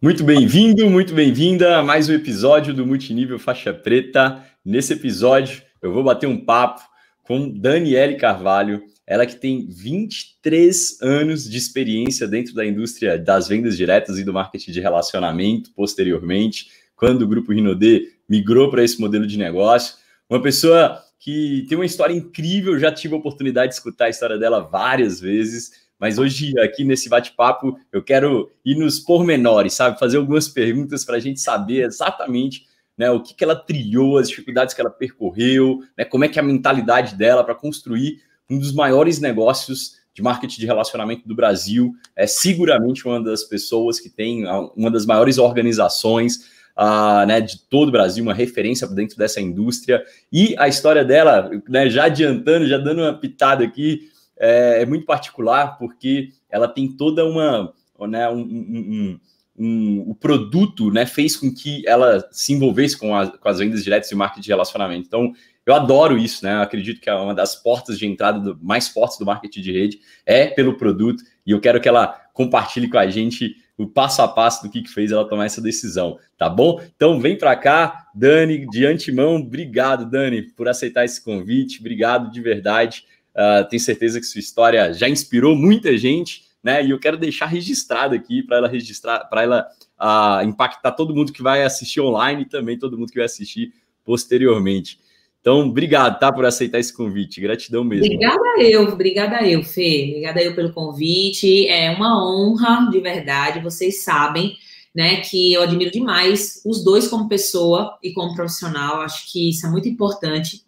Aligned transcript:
Muito 0.00 0.22
bem-vindo, 0.22 0.88
muito 0.88 1.12
bem-vinda 1.12 1.76
a 1.76 1.82
mais 1.82 2.08
um 2.08 2.12
episódio 2.12 2.72
do 2.72 2.86
Multinível 2.86 3.36
Faixa 3.36 3.74
Preta. 3.74 4.44
Nesse 4.64 4.92
episódio, 4.92 5.60
eu 5.82 5.92
vou 5.92 6.04
bater 6.04 6.28
um 6.28 6.38
papo 6.38 6.82
com 7.24 7.50
Daniele 7.50 8.14
Carvalho, 8.14 8.80
ela 9.04 9.26
que 9.26 9.34
tem 9.34 9.66
23 9.68 11.02
anos 11.02 11.50
de 11.50 11.58
experiência 11.58 12.28
dentro 12.28 12.54
da 12.54 12.64
indústria 12.64 13.18
das 13.18 13.48
vendas 13.48 13.76
diretas 13.76 14.20
e 14.20 14.24
do 14.24 14.32
marketing 14.32 14.70
de 14.70 14.80
relacionamento, 14.80 15.72
posteriormente, 15.74 16.68
quando 16.94 17.22
o 17.22 17.28
Grupo 17.28 17.52
Rinodê 17.52 18.12
migrou 18.28 18.70
para 18.70 18.84
esse 18.84 19.00
modelo 19.00 19.26
de 19.26 19.36
negócio. 19.36 19.96
Uma 20.30 20.40
pessoa 20.40 21.02
que 21.18 21.66
tem 21.68 21.76
uma 21.76 21.84
história 21.84 22.14
incrível, 22.14 22.78
já 22.78 22.92
tive 22.92 23.14
a 23.14 23.18
oportunidade 23.18 23.70
de 23.70 23.74
escutar 23.74 24.04
a 24.04 24.10
história 24.10 24.38
dela 24.38 24.60
várias 24.60 25.20
vezes, 25.20 25.87
mas 25.98 26.18
hoje, 26.18 26.58
aqui 26.60 26.84
nesse 26.84 27.08
bate-papo, 27.08 27.78
eu 27.92 28.02
quero 28.02 28.50
ir 28.64 28.76
nos 28.76 29.00
pormenores, 29.00 29.74
sabe? 29.74 29.98
Fazer 29.98 30.16
algumas 30.16 30.48
perguntas 30.48 31.04
para 31.04 31.16
a 31.16 31.20
gente 31.20 31.40
saber 31.40 31.84
exatamente 31.84 32.66
né, 32.96 33.10
o 33.10 33.20
que, 33.22 33.34
que 33.34 33.44
ela 33.44 33.56
trilhou, 33.56 34.18
as 34.18 34.28
dificuldades 34.28 34.74
que 34.74 34.80
ela 34.80 34.90
percorreu, 34.90 35.80
né, 35.96 36.04
como 36.04 36.24
é 36.24 36.28
que 36.28 36.38
é 36.38 36.42
a 36.42 36.44
mentalidade 36.44 37.14
dela 37.14 37.44
para 37.44 37.54
construir 37.54 38.20
um 38.50 38.58
dos 38.58 38.72
maiores 38.72 39.20
negócios 39.20 39.98
de 40.14 40.22
marketing 40.22 40.60
de 40.60 40.66
relacionamento 40.66 41.28
do 41.28 41.34
Brasil, 41.34 41.94
é 42.16 42.26
seguramente 42.26 43.06
uma 43.06 43.22
das 43.22 43.44
pessoas 43.44 44.00
que 44.00 44.10
tem 44.10 44.44
uma 44.76 44.90
das 44.90 45.06
maiores 45.06 45.38
organizações 45.38 46.48
uh, 46.76 47.24
né, 47.24 47.40
de 47.40 47.60
todo 47.68 47.88
o 47.88 47.92
Brasil, 47.92 48.24
uma 48.24 48.34
referência 48.34 48.86
dentro 48.88 49.16
dessa 49.16 49.40
indústria. 49.40 50.02
E 50.32 50.56
a 50.58 50.66
história 50.66 51.04
dela, 51.04 51.48
né, 51.68 51.88
já 51.88 52.04
adiantando, 52.04 52.66
já 52.66 52.78
dando 52.78 53.02
uma 53.02 53.14
pitada 53.14 53.64
aqui, 53.64 54.10
é, 54.38 54.82
é 54.82 54.86
muito 54.86 55.04
particular, 55.04 55.78
porque 55.78 56.30
ela 56.50 56.68
tem 56.68 56.88
toda 56.88 57.24
uma. 57.24 57.72
Né, 58.08 58.28
um, 58.28 58.40
um, 58.40 59.20
um, 59.58 60.04
o 60.08 60.14
produto 60.14 60.90
né, 60.90 61.04
fez 61.04 61.36
com 61.36 61.52
que 61.52 61.82
ela 61.86 62.24
se 62.30 62.52
envolvesse 62.52 62.96
com, 62.96 63.14
a, 63.14 63.26
com 63.26 63.48
as 63.48 63.58
vendas 63.58 63.82
diretas 63.82 64.10
e 64.10 64.14
o 64.14 64.16
marketing 64.16 64.42
de 64.42 64.48
relacionamento. 64.48 65.06
Então, 65.06 65.32
eu 65.66 65.74
adoro 65.74 66.16
isso, 66.16 66.44
né? 66.44 66.54
Eu 66.54 66.62
acredito 66.62 67.00
que 67.00 67.10
é 67.10 67.14
uma 67.14 67.34
das 67.34 67.54
portas 67.54 67.98
de 67.98 68.06
entrada 68.06 68.38
do, 68.38 68.58
mais 68.62 68.88
fortes 68.88 69.18
do 69.18 69.26
marketing 69.26 69.60
de 69.60 69.72
rede 69.72 70.00
é 70.24 70.46
pelo 70.46 70.78
produto, 70.78 71.22
e 71.44 71.50
eu 71.50 71.60
quero 71.60 71.80
que 71.80 71.88
ela 71.88 72.18
compartilhe 72.32 72.88
com 72.88 72.96
a 72.96 73.06
gente 73.06 73.54
o 73.76 73.86
passo 73.86 74.22
a 74.22 74.28
passo 74.28 74.62
do 74.62 74.70
que, 74.70 74.82
que 74.82 74.88
fez 74.88 75.12
ela 75.12 75.28
tomar 75.28 75.44
essa 75.44 75.60
decisão, 75.60 76.18
tá 76.36 76.48
bom? 76.48 76.80
Então 76.96 77.20
vem 77.20 77.36
para 77.36 77.54
cá, 77.54 78.06
Dani, 78.14 78.66
de 78.66 78.86
antemão, 78.86 79.36
obrigado, 79.36 80.08
Dani, 80.08 80.42
por 80.42 80.68
aceitar 80.68 81.04
esse 81.04 81.22
convite, 81.22 81.78
obrigado 81.80 82.30
de 82.30 82.40
verdade. 82.40 83.04
Uh, 83.38 83.68
tenho 83.68 83.80
certeza 83.80 84.18
que 84.18 84.26
sua 84.26 84.40
história 84.40 84.92
já 84.92 85.08
inspirou 85.08 85.54
muita 85.54 85.96
gente, 85.96 86.42
né? 86.60 86.84
E 86.84 86.90
eu 86.90 86.98
quero 86.98 87.16
deixar 87.16 87.46
registrado 87.46 88.12
aqui 88.12 88.42
para 88.42 88.56
ela 88.56 88.68
registrar, 88.68 89.20
para 89.26 89.42
ela 89.44 89.66
uh, 90.00 90.44
impactar 90.44 90.90
todo 90.90 91.14
mundo 91.14 91.32
que 91.32 91.40
vai 91.40 91.62
assistir 91.62 92.00
online 92.00 92.42
e 92.42 92.48
também 92.48 92.76
todo 92.76 92.98
mundo 92.98 93.10
que 93.10 93.18
vai 93.18 93.26
assistir 93.26 93.72
posteriormente. 94.04 94.98
Então, 95.40 95.60
obrigado, 95.60 96.18
tá, 96.18 96.32
por 96.32 96.44
aceitar 96.44 96.80
esse 96.80 96.92
convite. 96.92 97.40
Gratidão 97.40 97.84
mesmo. 97.84 98.06
Obrigada 98.06 98.60
eu, 98.60 98.82
obrigada 98.82 99.48
eu, 99.48 99.62
Fê. 99.62 100.08
Obrigada 100.08 100.42
eu 100.42 100.54
pelo 100.56 100.72
convite. 100.72 101.68
É 101.68 101.90
uma 101.92 102.20
honra, 102.28 102.90
de 102.90 102.98
verdade. 102.98 103.60
Vocês 103.60 104.02
sabem, 104.02 104.56
né, 104.92 105.20
que 105.20 105.52
eu 105.52 105.62
admiro 105.62 105.92
demais 105.92 106.60
os 106.66 106.82
dois 106.82 107.06
como 107.06 107.28
pessoa 107.28 107.96
e 108.02 108.12
como 108.12 108.34
profissional. 108.34 109.00
Acho 109.00 109.30
que 109.30 109.50
isso 109.50 109.64
é 109.64 109.70
muito 109.70 109.88
importante. 109.88 110.66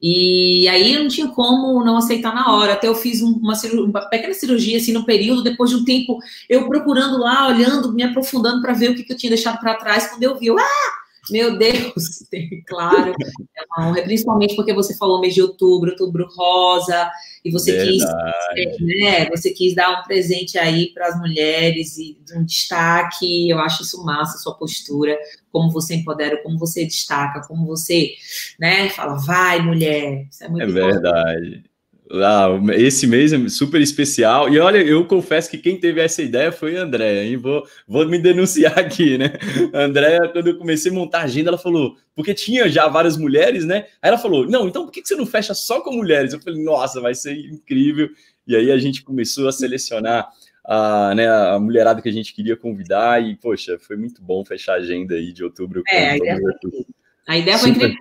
E 0.00 0.68
aí 0.68 0.94
eu 0.94 1.02
não 1.02 1.08
tinha 1.08 1.26
como 1.28 1.84
não 1.84 1.96
aceitar 1.96 2.34
na 2.34 2.52
hora. 2.52 2.74
Até 2.74 2.86
eu 2.86 2.94
fiz 2.94 3.20
uma, 3.20 3.54
uma 3.84 4.00
pequena 4.08 4.34
cirurgia 4.34 4.78
assim 4.78 4.92
no 4.92 5.04
período, 5.04 5.42
depois 5.42 5.70
de 5.70 5.76
um 5.76 5.84
tempo 5.84 6.18
eu 6.48 6.68
procurando 6.68 7.18
lá, 7.18 7.48
olhando, 7.48 7.92
me 7.92 8.02
aprofundando 8.02 8.62
para 8.62 8.72
ver 8.72 8.90
o 8.90 8.94
que, 8.94 9.02
que 9.02 9.12
eu 9.12 9.16
tinha 9.16 9.30
deixado 9.30 9.58
para 9.58 9.74
trás. 9.74 10.08
Quando 10.08 10.22
eu 10.22 10.38
vi, 10.38 10.46
eu, 10.46 10.58
ah, 10.58 10.92
meu 11.30 11.58
Deus, 11.58 12.24
claro, 12.66 13.12
é 13.56 13.62
uma 13.66 13.88
honra, 13.88 14.02
principalmente 14.02 14.56
porque 14.56 14.72
você 14.72 14.96
falou 14.96 15.20
mês 15.20 15.34
de 15.34 15.42
outubro, 15.42 15.90
outubro 15.90 16.26
rosa, 16.34 17.10
e 17.44 17.50
você 17.50 17.72
Verdade. 17.72 17.90
quis, 17.90 18.80
né, 18.80 19.28
você 19.30 19.50
quis 19.50 19.74
dar 19.74 20.00
um 20.00 20.02
presente 20.04 20.58
aí 20.58 20.92
para 20.92 21.08
as 21.08 21.18
mulheres 21.18 21.96
e 21.98 22.18
um 22.34 22.44
destaque, 22.44 23.48
eu 23.48 23.58
acho 23.58 23.82
isso 23.82 24.04
massa, 24.04 24.38
sua 24.38 24.54
postura, 24.54 25.16
como 25.50 25.70
você 25.70 25.94
empodera, 25.94 26.42
como 26.42 26.58
você 26.58 26.84
destaca, 26.84 27.46
como 27.46 27.66
você, 27.66 28.12
né, 28.58 28.88
fala, 28.90 29.16
vai 29.16 29.60
mulher, 29.60 30.26
isso 30.30 30.44
é 30.44 30.48
muito 30.48 30.64
É 30.64 30.66
verdade. 30.66 31.67
Ah, 32.10 32.48
esse 32.74 33.06
mês 33.06 33.32
é 33.32 33.48
super 33.48 33.80
especial. 33.80 34.48
E 34.48 34.58
olha, 34.58 34.78
eu 34.78 35.04
confesso 35.06 35.50
que 35.50 35.58
quem 35.58 35.78
teve 35.78 36.00
essa 36.00 36.22
ideia 36.22 36.50
foi 36.50 36.76
a 36.76 36.82
Andréia, 36.82 37.24
hein? 37.24 37.36
Vou, 37.36 37.66
vou 37.86 38.06
me 38.08 38.18
denunciar 38.18 38.76
aqui, 38.78 39.18
né? 39.18 39.32
A 39.74 39.82
Andréia, 39.82 40.28
quando 40.32 40.48
eu 40.48 40.58
comecei 40.58 40.90
a 40.90 40.94
montar 40.94 41.20
a 41.20 41.24
agenda, 41.24 41.50
ela 41.50 41.58
falou, 41.58 41.96
porque 42.14 42.32
tinha 42.32 42.68
já 42.68 42.88
várias 42.88 43.18
mulheres, 43.18 43.66
né? 43.66 43.86
Aí 44.00 44.08
ela 44.08 44.18
falou, 44.18 44.48
não, 44.48 44.66
então 44.66 44.84
por 44.84 44.92
que 44.92 45.04
você 45.04 45.14
não 45.16 45.26
fecha 45.26 45.52
só 45.52 45.82
com 45.82 45.92
mulheres? 45.92 46.32
Eu 46.32 46.40
falei, 46.40 46.62
nossa, 46.62 47.00
vai 47.00 47.14
ser 47.14 47.34
incrível. 47.34 48.08
E 48.46 48.56
aí 48.56 48.72
a 48.72 48.78
gente 48.78 49.02
começou 49.02 49.46
a 49.46 49.52
selecionar 49.52 50.28
a, 50.64 51.14
né, 51.14 51.28
a 51.28 51.58
mulherada 51.58 52.00
que 52.00 52.08
a 52.08 52.12
gente 52.12 52.34
queria 52.34 52.56
convidar 52.56 53.22
e, 53.22 53.36
poxa, 53.36 53.78
foi 53.78 53.96
muito 53.96 54.22
bom 54.22 54.42
fechar 54.44 54.74
a 54.74 54.76
agenda 54.76 55.14
aí 55.14 55.30
de 55.30 55.44
outubro. 55.44 55.82
É, 55.86 56.10
a 56.10 56.16
ideia, 56.16 56.38
foi, 56.38 56.86
a 57.26 57.38
ideia 57.38 57.58
foi 57.58 57.70
incrível 57.70 57.96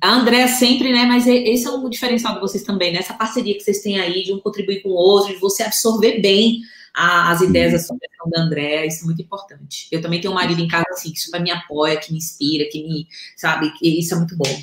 a 0.00 0.14
André 0.14 0.46
sempre, 0.46 0.92
né? 0.92 1.04
Mas 1.04 1.26
esse 1.26 1.66
é 1.66 1.70
um 1.70 1.88
diferencial 1.88 2.34
de 2.34 2.40
vocês 2.40 2.62
também, 2.62 2.92
né? 2.92 3.00
Essa 3.00 3.14
parceria 3.14 3.54
que 3.54 3.60
vocês 3.60 3.80
têm 3.80 4.00
aí 4.00 4.22
de 4.22 4.32
um 4.32 4.40
contribuir 4.40 4.82
com 4.82 4.90
o 4.90 4.94
outro, 4.94 5.34
de 5.34 5.40
você 5.40 5.62
absorver 5.62 6.20
bem 6.20 6.60
a, 6.94 7.30
as 7.32 7.40
ideias 7.40 7.72
da 7.72 7.78
sugestão 7.78 8.30
da 8.30 8.42
André, 8.42 8.86
isso 8.86 9.02
é 9.02 9.06
muito 9.06 9.20
importante. 9.20 9.88
Eu 9.90 10.00
também 10.00 10.20
tenho 10.20 10.32
um 10.32 10.36
marido 10.36 10.60
em 10.60 10.68
casa 10.68 10.86
assim, 10.90 11.12
que 11.12 11.20
super 11.20 11.42
me 11.42 11.50
apoia, 11.50 11.96
que 11.96 12.12
me 12.12 12.18
inspira, 12.18 12.68
que 12.70 12.82
me, 12.82 13.06
sabe, 13.36 13.72
isso 13.82 14.14
é 14.14 14.18
muito 14.18 14.36
bom. 14.36 14.62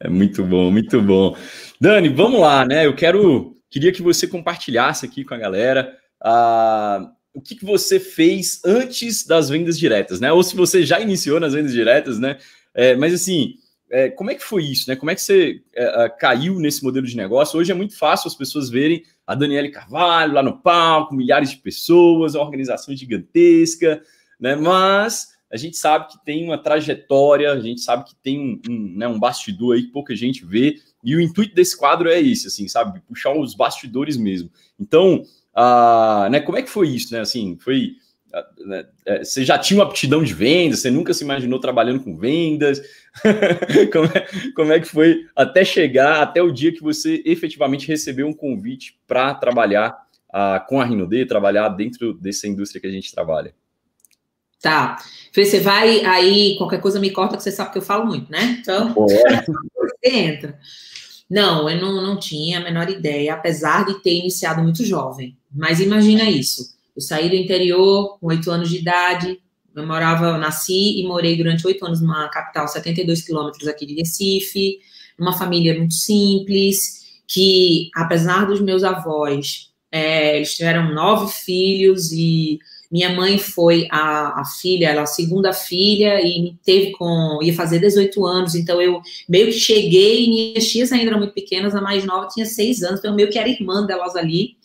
É 0.00 0.08
muito 0.08 0.44
bom, 0.44 0.70
muito 0.70 1.02
bom. 1.02 1.36
Dani, 1.80 2.08
vamos 2.08 2.40
lá, 2.40 2.64
né? 2.64 2.86
Eu 2.86 2.94
quero, 2.94 3.56
queria 3.68 3.92
que 3.92 4.00
você 4.00 4.28
compartilhasse 4.28 5.04
aqui 5.04 5.24
com 5.24 5.34
a 5.34 5.38
galera 5.38 5.98
uh, 6.22 7.08
o 7.34 7.40
que, 7.40 7.56
que 7.56 7.64
você 7.64 7.98
fez 7.98 8.60
antes 8.64 9.26
das 9.26 9.48
vendas 9.48 9.76
diretas, 9.76 10.20
né? 10.20 10.32
Ou 10.32 10.42
se 10.44 10.54
você 10.54 10.86
já 10.86 11.00
iniciou 11.00 11.40
nas 11.40 11.52
vendas 11.52 11.72
diretas, 11.72 12.18
né? 12.18 12.38
É, 12.72 12.94
mas 12.94 13.12
assim, 13.12 13.54
é, 13.90 14.10
como 14.10 14.30
é 14.30 14.34
que 14.34 14.42
foi 14.42 14.64
isso, 14.64 14.88
né? 14.88 14.96
Como 14.96 15.10
é 15.10 15.14
que 15.14 15.22
você 15.22 15.62
é, 15.74 16.08
caiu 16.08 16.58
nesse 16.58 16.84
modelo 16.84 17.06
de 17.06 17.16
negócio? 17.16 17.58
Hoje 17.58 17.72
é 17.72 17.74
muito 17.74 17.96
fácil 17.96 18.28
as 18.28 18.34
pessoas 18.34 18.68
verem 18.68 19.02
a 19.26 19.34
Daniele 19.34 19.70
Carvalho 19.70 20.34
lá 20.34 20.42
no 20.42 20.58
palco, 20.58 21.14
milhares 21.14 21.50
de 21.50 21.56
pessoas, 21.56 22.34
uma 22.34 22.44
organização 22.44 22.94
gigantesca, 22.94 24.02
né? 24.38 24.56
Mas 24.56 25.28
a 25.50 25.56
gente 25.56 25.76
sabe 25.76 26.08
que 26.08 26.24
tem 26.24 26.44
uma 26.44 26.58
trajetória, 26.58 27.52
a 27.52 27.60
gente 27.60 27.80
sabe 27.80 28.04
que 28.04 28.14
tem 28.16 28.38
um, 28.38 28.60
um, 28.70 28.98
né, 28.98 29.08
um 29.08 29.18
bastidor 29.18 29.76
aí 29.76 29.82
que 29.82 29.92
pouca 29.92 30.14
gente 30.14 30.44
vê, 30.44 30.76
e 31.02 31.16
o 31.16 31.20
intuito 31.20 31.54
desse 31.54 31.76
quadro 31.76 32.08
é 32.08 32.20
esse, 32.20 32.48
assim, 32.48 32.68
sabe? 32.68 33.00
Puxar 33.00 33.34
os 33.34 33.54
bastidores 33.54 34.16
mesmo. 34.16 34.50
Então, 34.78 35.22
uh, 35.56 36.28
né, 36.30 36.40
como 36.40 36.58
é 36.58 36.62
que 36.62 36.70
foi 36.70 36.88
isso, 36.88 37.14
né? 37.14 37.20
Assim, 37.20 37.56
foi 37.58 37.92
é, 37.92 38.07
você 39.18 39.44
já 39.44 39.58
tinha 39.58 39.78
uma 39.78 39.86
aptidão 39.86 40.22
de 40.22 40.34
vendas, 40.34 40.80
você 40.80 40.90
nunca 40.90 41.14
se 41.14 41.24
imaginou 41.24 41.58
trabalhando 41.58 42.00
com 42.00 42.16
vendas. 42.16 42.80
como, 43.92 44.06
é, 44.06 44.50
como 44.54 44.72
é 44.72 44.80
que 44.80 44.86
foi 44.86 45.26
até 45.34 45.64
chegar, 45.64 46.22
até 46.22 46.42
o 46.42 46.52
dia 46.52 46.72
que 46.72 46.82
você 46.82 47.22
efetivamente 47.24 47.88
recebeu 47.88 48.26
um 48.26 48.32
convite 48.32 48.98
para 49.06 49.34
trabalhar 49.34 49.96
uh, 50.28 50.64
com 50.68 50.80
a 50.80 50.84
Rinode, 50.84 51.26
trabalhar 51.26 51.68
dentro 51.70 52.14
dessa 52.14 52.46
indústria 52.46 52.80
que 52.80 52.86
a 52.86 52.92
gente 52.92 53.12
trabalha? 53.12 53.54
Tá. 54.60 54.98
Você 55.34 55.60
vai 55.60 56.04
aí, 56.04 56.56
qualquer 56.58 56.80
coisa 56.80 57.00
me 57.00 57.10
corta, 57.10 57.36
que 57.36 57.42
você 57.42 57.52
sabe 57.52 57.72
que 57.72 57.78
eu 57.78 57.82
falo 57.82 58.06
muito, 58.06 58.30
né? 58.30 58.58
Então, 58.60 58.92
você 58.94 60.08
entra. 60.08 60.58
Não, 61.30 61.68
eu 61.68 61.80
não, 61.80 62.02
não 62.02 62.18
tinha 62.18 62.58
a 62.58 62.62
menor 62.62 62.88
ideia, 62.88 63.34
apesar 63.34 63.84
de 63.84 64.02
ter 64.02 64.14
iniciado 64.14 64.62
muito 64.62 64.84
jovem. 64.84 65.36
Mas 65.52 65.80
imagina 65.80 66.24
isso 66.24 66.77
eu 66.98 67.00
saí 67.00 67.28
do 67.28 67.36
interior 67.36 68.18
com 68.18 68.26
oito 68.26 68.50
anos 68.50 68.68
de 68.68 68.78
idade, 68.78 69.40
eu 69.72 69.86
morava, 69.86 70.26
eu 70.26 70.38
nasci 70.38 70.98
e 70.98 71.06
morei 71.06 71.36
durante 71.36 71.64
oito 71.64 71.86
anos 71.86 72.00
numa 72.00 72.28
capital, 72.28 72.66
72 72.66 73.22
quilômetros 73.22 73.68
aqui 73.68 73.86
de 73.86 73.94
Recife, 73.94 74.80
numa 75.16 75.32
família 75.32 75.78
muito 75.78 75.94
simples, 75.94 77.22
que 77.28 77.88
apesar 77.94 78.46
dos 78.46 78.60
meus 78.60 78.82
avós, 78.82 79.70
é, 79.92 80.38
eles 80.38 80.56
tiveram 80.56 80.92
nove 80.92 81.32
filhos 81.32 82.10
e 82.10 82.58
minha 82.90 83.10
mãe 83.10 83.38
foi 83.38 83.86
a, 83.92 84.40
a 84.40 84.44
filha, 84.44 84.88
ela 84.88 85.02
a 85.02 85.06
segunda 85.06 85.52
filha 85.52 86.20
e 86.20 86.56
teve 86.64 86.90
com 86.92 87.38
ia 87.40 87.54
fazer 87.54 87.78
18 87.78 88.26
anos, 88.26 88.56
então 88.56 88.82
eu 88.82 89.00
meio 89.28 89.46
que 89.46 89.52
cheguei, 89.52 90.28
minhas 90.28 90.66
tias 90.66 90.90
ainda 90.90 91.10
eram 91.10 91.18
muito 91.18 91.34
pequenas, 91.34 91.76
a 91.76 91.80
mais 91.80 92.04
nova 92.04 92.26
tinha 92.26 92.44
seis 92.44 92.82
anos, 92.82 92.98
então 92.98 93.12
eu 93.12 93.16
meio 93.16 93.30
que 93.30 93.38
era 93.38 93.48
irmã 93.48 93.86
delas 93.86 94.16
ali, 94.16 94.56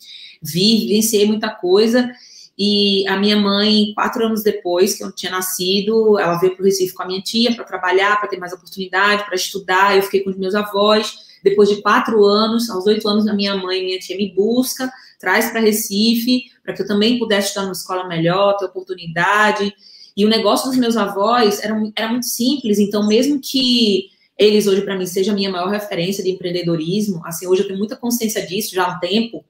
vi, 0.42 0.80
vivenciei 0.80 1.26
muita 1.26 1.48
coisa 1.50 2.10
E 2.56 3.06
a 3.08 3.16
minha 3.16 3.36
mãe, 3.36 3.92
quatro 3.94 4.24
anos 4.24 4.42
depois 4.42 4.94
que 4.94 5.02
eu 5.02 5.12
tinha 5.12 5.32
nascido, 5.32 6.18
ela 6.18 6.38
veio 6.38 6.54
para 6.54 6.62
o 6.62 6.64
Recife 6.64 6.94
com 6.94 7.02
a 7.02 7.06
minha 7.06 7.20
tia 7.20 7.54
para 7.54 7.64
trabalhar, 7.64 8.18
para 8.20 8.28
ter 8.28 8.38
mais 8.38 8.52
oportunidade, 8.52 9.24
para 9.24 9.34
estudar. 9.34 9.96
Eu 9.96 10.02
fiquei 10.02 10.20
com 10.20 10.30
os 10.30 10.36
meus 10.36 10.54
avós. 10.54 11.12
Depois 11.42 11.68
de 11.68 11.82
quatro 11.82 12.24
anos, 12.24 12.70
aos 12.70 12.86
oito 12.86 13.06
anos, 13.08 13.26
a 13.26 13.34
minha 13.34 13.56
mãe 13.56 13.80
e 13.80 13.84
minha 13.84 13.98
tia 13.98 14.16
me 14.16 14.32
busca, 14.32 14.90
traz 15.18 15.50
para 15.50 15.60
Recife, 15.60 16.44
para 16.62 16.72
que 16.72 16.82
eu 16.82 16.86
também 16.86 17.18
pudesse 17.18 17.48
estudar 17.48 17.64
numa 17.64 17.72
escola 17.72 18.08
melhor, 18.08 18.56
ter 18.56 18.64
oportunidade. 18.64 19.74
E 20.16 20.24
o 20.24 20.28
negócio 20.28 20.68
dos 20.68 20.78
meus 20.78 20.96
avós 20.96 21.62
era, 21.62 21.76
era 21.96 22.08
muito 22.08 22.26
simples, 22.26 22.78
então, 22.78 23.06
mesmo 23.06 23.40
que 23.42 24.06
eles 24.38 24.66
hoje, 24.66 24.82
para 24.82 24.96
mim, 24.96 25.06
sejam 25.06 25.32
a 25.32 25.36
minha 25.36 25.50
maior 25.50 25.68
referência 25.68 26.22
de 26.24 26.30
empreendedorismo, 26.30 27.20
assim, 27.24 27.46
hoje 27.46 27.62
eu 27.62 27.66
tenho 27.66 27.78
muita 27.78 27.96
consciência 27.96 28.44
disso 28.46 28.74
já 28.74 28.84
há 28.84 28.96
um 28.96 29.00
tempo, 29.00 29.44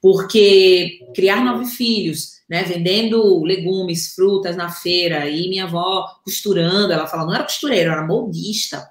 porque 0.00 1.00
criar 1.14 1.44
nove 1.44 1.66
filhos, 1.66 2.33
né, 2.54 2.62
vendendo 2.62 3.42
legumes, 3.42 4.14
frutas 4.14 4.54
na 4.54 4.70
feira, 4.70 5.28
e 5.28 5.48
minha 5.48 5.64
avó 5.64 6.06
costurando, 6.24 6.92
ela 6.92 7.08
fala, 7.08 7.26
não 7.26 7.34
era 7.34 7.42
costureira, 7.42 7.90
era 7.90 8.06
moldista, 8.06 8.88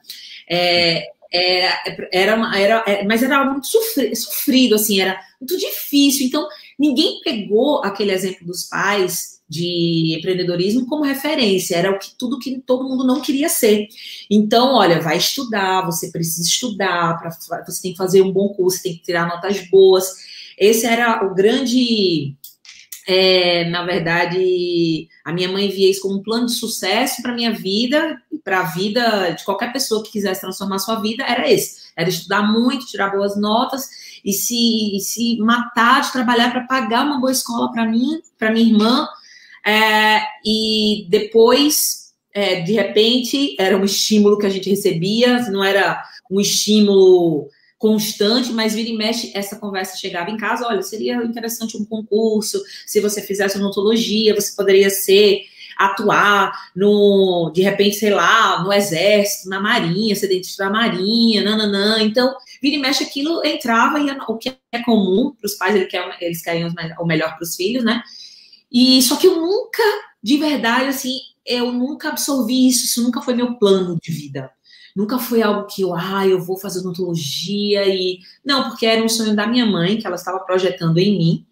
é, 0.49 1.07
era, 1.31 1.83
era, 2.11 2.59
era, 2.59 2.83
é, 2.85 3.05
mas 3.05 3.23
era 3.23 3.45
muito 3.45 3.67
sofrido, 4.15 4.75
assim, 4.75 4.99
era 4.99 5.17
muito 5.39 5.57
difícil, 5.57 6.27
então 6.27 6.45
ninguém 6.77 7.21
pegou 7.23 7.81
aquele 7.85 8.11
exemplo 8.11 8.45
dos 8.45 8.63
pais 8.63 9.39
de 9.47 10.17
empreendedorismo 10.17 10.85
como 10.85 11.05
referência, 11.05 11.77
era 11.77 11.89
o 11.89 11.97
que 11.97 12.13
tudo 12.17 12.39
que 12.39 12.59
todo 12.59 12.83
mundo 12.83 13.07
não 13.07 13.21
queria 13.21 13.47
ser. 13.47 13.87
Então, 14.29 14.73
olha, 14.73 14.99
vai 14.99 15.15
estudar, 15.15 15.85
você 15.85 16.11
precisa 16.11 16.45
estudar, 16.45 17.17
pra, 17.17 17.29
você 17.65 17.81
tem 17.81 17.91
que 17.91 17.97
fazer 17.97 18.21
um 18.21 18.31
bom 18.31 18.49
curso, 18.49 18.83
tem 18.83 18.95
que 18.95 19.03
tirar 19.03 19.27
notas 19.27 19.69
boas. 19.69 20.07
Esse 20.57 20.85
era 20.85 21.23
o 21.25 21.33
grande 21.33 22.35
é, 23.07 23.65
na 23.69 23.83
verdade, 23.83 25.09
a 25.23 25.33
minha 25.33 25.49
mãe 25.49 25.69
via 25.69 25.89
isso 25.89 26.01
como 26.01 26.19
um 26.19 26.23
plano 26.23 26.45
de 26.45 26.53
sucesso 26.53 27.21
para 27.21 27.33
minha 27.33 27.51
vida, 27.51 28.21
para 28.43 28.61
a 28.61 28.63
vida 28.63 29.31
de 29.31 29.43
qualquer 29.43 29.71
pessoa 29.73 30.03
que 30.03 30.11
quisesse 30.11 30.41
transformar 30.41 30.79
sua 30.79 30.95
vida, 30.95 31.23
era 31.23 31.49
esse. 31.51 31.83
Era 31.95 32.09
estudar 32.09 32.43
muito, 32.43 32.85
tirar 32.85 33.11
boas 33.11 33.39
notas 33.39 33.89
e 34.23 34.31
se, 34.31 34.95
e 34.95 34.99
se 34.99 35.37
matar 35.39 36.01
de 36.01 36.11
trabalhar 36.11 36.51
para 36.51 36.65
pagar 36.65 37.05
uma 37.05 37.19
boa 37.19 37.31
escola 37.31 37.71
para 37.71 37.85
mim, 37.85 38.21
para 38.37 38.51
minha 38.51 38.65
irmã. 38.65 39.07
É, 39.65 40.21
e 40.45 41.05
depois, 41.09 42.13
é, 42.33 42.61
de 42.61 42.73
repente, 42.73 43.55
era 43.59 43.77
um 43.77 43.83
estímulo 43.83 44.37
que 44.37 44.45
a 44.45 44.49
gente 44.49 44.69
recebia, 44.69 45.49
não 45.51 45.63
era 45.63 46.01
um 46.31 46.39
estímulo 46.39 47.49
constante, 47.83 48.49
mas 48.53 48.73
vira 48.73 48.87
e 48.87 48.95
mexe, 48.95 49.33
essa 49.35 49.57
conversa 49.57 49.97
chegava 49.97 50.31
em 50.31 50.37
casa, 50.37 50.65
olha, 50.65 50.81
seria 50.81 51.15
interessante 51.17 51.75
um 51.75 51.83
concurso, 51.83 52.63
se 52.87 53.01
você 53.01 53.21
fizesse 53.21 53.57
odontologia, 53.57 54.33
você 54.33 54.55
poderia 54.55 54.89
ser, 54.89 55.41
atuar 55.77 56.53
no, 56.73 57.51
de 57.53 57.61
repente, 57.61 57.97
sei 57.97 58.11
lá, 58.11 58.63
no 58.63 58.71
exército, 58.71 59.49
na 59.49 59.59
marinha, 59.59 60.15
ser 60.15 60.27
dentista 60.27 60.63
da 60.63 60.69
marinha, 60.69 61.43
nananã, 61.43 62.01
então, 62.01 62.33
vira 62.61 62.77
e 62.77 62.79
mexe, 62.79 63.03
aquilo 63.03 63.45
entrava, 63.45 63.99
e 63.99 64.09
o 64.29 64.37
que 64.37 64.55
é 64.71 64.81
comum 64.81 65.35
para 65.37 65.45
os 65.45 65.55
pais, 65.55 65.75
eles 65.75 65.89
querem, 65.89 66.13
eles 66.21 66.41
querem 66.41 66.73
o 66.97 67.05
melhor 67.05 67.35
para 67.35 67.43
os 67.43 67.53
filhos, 67.53 67.83
né, 67.83 68.01
e 68.71 69.01
só 69.01 69.17
que 69.17 69.27
eu 69.27 69.35
nunca, 69.35 69.83
de 70.23 70.37
verdade, 70.37 70.85
assim, 70.85 71.17
eu 71.45 71.69
nunca 71.73 72.07
absorvi 72.07 72.69
isso, 72.69 72.85
isso 72.85 73.03
nunca 73.03 73.21
foi 73.21 73.33
meu 73.33 73.55
plano 73.55 73.99
de 74.01 74.09
vida. 74.09 74.49
Nunca 74.95 75.17
foi 75.17 75.41
algo 75.41 75.65
que 75.65 75.81
eu, 75.81 75.93
ah, 75.95 76.27
eu 76.27 76.39
vou 76.39 76.57
fazer 76.57 76.79
odontologia 76.79 77.87
e. 77.87 78.19
Não, 78.45 78.69
porque 78.69 78.85
era 78.85 79.03
um 79.03 79.09
sonho 79.09 79.35
da 79.35 79.47
minha 79.47 79.65
mãe, 79.65 79.97
que 79.97 80.05
ela 80.05 80.15
estava 80.15 80.39
projetando 80.39 80.99
em 80.99 81.17
mim, 81.17 81.45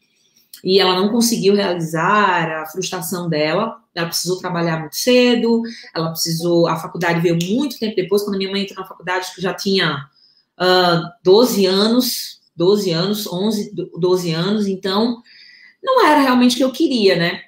e 0.63 0.79
ela 0.79 0.95
não 0.95 1.09
conseguiu 1.09 1.55
realizar 1.55 2.61
a 2.61 2.65
frustração 2.67 3.27
dela. 3.27 3.81
Ela 3.95 4.07
precisou 4.07 4.37
trabalhar 4.37 4.79
muito 4.79 4.95
cedo, 4.95 5.63
ela 5.93 6.11
precisou. 6.11 6.67
A 6.67 6.75
faculdade 6.75 7.19
veio 7.19 7.37
muito 7.43 7.79
tempo 7.79 7.95
depois, 7.95 8.23
quando 8.23 8.37
minha 8.37 8.51
mãe 8.51 8.61
entrou 8.61 8.79
na 8.79 8.87
faculdade, 8.87 9.33
que 9.33 9.41
já 9.41 9.53
tinha 9.53 10.07
uh, 10.59 11.09
12 11.23 11.65
anos, 11.65 12.41
12 12.55 12.91
anos, 12.91 13.27
11, 13.27 13.73
12 13.97 14.31
anos, 14.33 14.67
então 14.67 15.21
não 15.83 16.05
era 16.05 16.21
realmente 16.21 16.53
o 16.53 16.57
que 16.57 16.63
eu 16.63 16.71
queria, 16.71 17.15
né? 17.15 17.41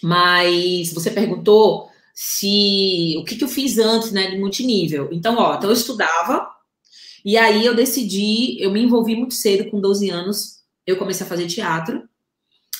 Mas 0.00 0.92
você 0.92 1.10
perguntou 1.10 1.88
se 2.14 3.16
o 3.18 3.24
que, 3.24 3.34
que 3.34 3.42
eu 3.42 3.48
fiz 3.48 3.76
antes, 3.76 4.12
né, 4.12 4.30
de 4.30 4.38
multinível. 4.38 5.08
Então, 5.12 5.36
ó, 5.36 5.56
então 5.56 5.68
eu 5.68 5.74
estudava 5.74 6.48
e 7.24 7.36
aí 7.36 7.66
eu 7.66 7.74
decidi, 7.74 8.62
eu 8.62 8.70
me 8.70 8.82
envolvi 8.82 9.16
muito 9.16 9.34
cedo, 9.34 9.70
com 9.70 9.80
12 9.80 10.10
anos, 10.10 10.60
eu 10.86 10.96
comecei 10.96 11.26
a 11.26 11.28
fazer 11.28 11.46
teatro. 11.46 12.02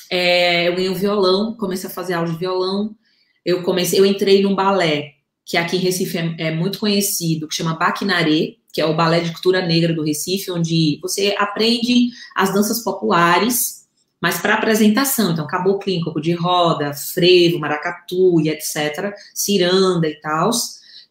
É, 0.09 0.67
eu 0.67 0.75
ganhei 0.75 0.89
um 0.89 0.93
violão, 0.93 1.55
comecei 1.57 1.89
a 1.89 1.93
fazer 1.93 2.13
aula 2.13 2.31
de 2.31 2.37
violão. 2.37 2.95
Eu 3.43 3.63
comecei, 3.63 3.99
eu 3.99 4.05
entrei 4.05 4.41
num 4.41 4.55
balé 4.55 5.15
que 5.43 5.57
aqui 5.57 5.77
em 5.77 5.79
Recife 5.79 6.17
é, 6.17 6.35
é 6.37 6.51
muito 6.51 6.79
conhecido, 6.79 7.47
que 7.47 7.55
chama 7.55 7.75
Baquinaré, 7.75 8.55
que 8.71 8.81
é 8.81 8.85
o 8.85 8.95
balé 8.95 9.19
de 9.19 9.31
cultura 9.31 9.65
negra 9.65 9.93
do 9.93 10.03
Recife, 10.03 10.51
onde 10.51 10.99
você 11.01 11.35
aprende 11.37 12.09
as 12.35 12.53
danças 12.53 12.83
populares 12.83 13.84
mas 14.25 14.39
para 14.39 14.55
apresentação, 14.55 15.33
então 15.33 15.45
caboclo 15.45 15.77
clínico 15.77 16.19
de 16.19 16.33
roda, 16.33 16.95
frevo, 16.95 17.59
maracatu 17.59 18.41
e 18.41 18.49
etc, 18.49 19.13
ciranda 19.35 20.07
e 20.07 20.15
tal, 20.19 20.49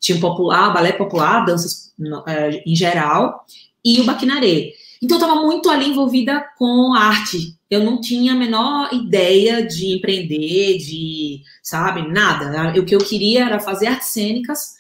tinha 0.00 0.18
um 0.18 0.20
popular, 0.20 0.74
balé 0.74 0.90
popular, 0.90 1.44
danças 1.44 1.92
uh, 1.96 2.60
em 2.66 2.74
geral, 2.74 3.46
e 3.84 4.00
o 4.00 4.04
baquinaré. 4.04 4.72
Então, 5.00 5.16
eu 5.16 5.22
estava 5.22 5.40
muito 5.40 5.70
ali 5.70 5.90
envolvida 5.90 6.44
com 6.58 6.92
arte. 6.92 7.56
Eu 7.70 7.84
não 7.84 8.00
tinha 8.00 8.32
a 8.32 8.36
menor 8.36 8.92
ideia 8.92 9.64
de 9.64 9.94
empreender, 9.94 10.78
de, 10.78 11.40
sabe, 11.62 12.10
nada. 12.10 12.76
O 12.76 12.84
que 12.84 12.96
eu 12.96 12.98
queria 12.98 13.44
era 13.44 13.60
fazer 13.60 13.86
artes 13.86 14.08
cênicas, 14.08 14.74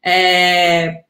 é, 0.00 1.02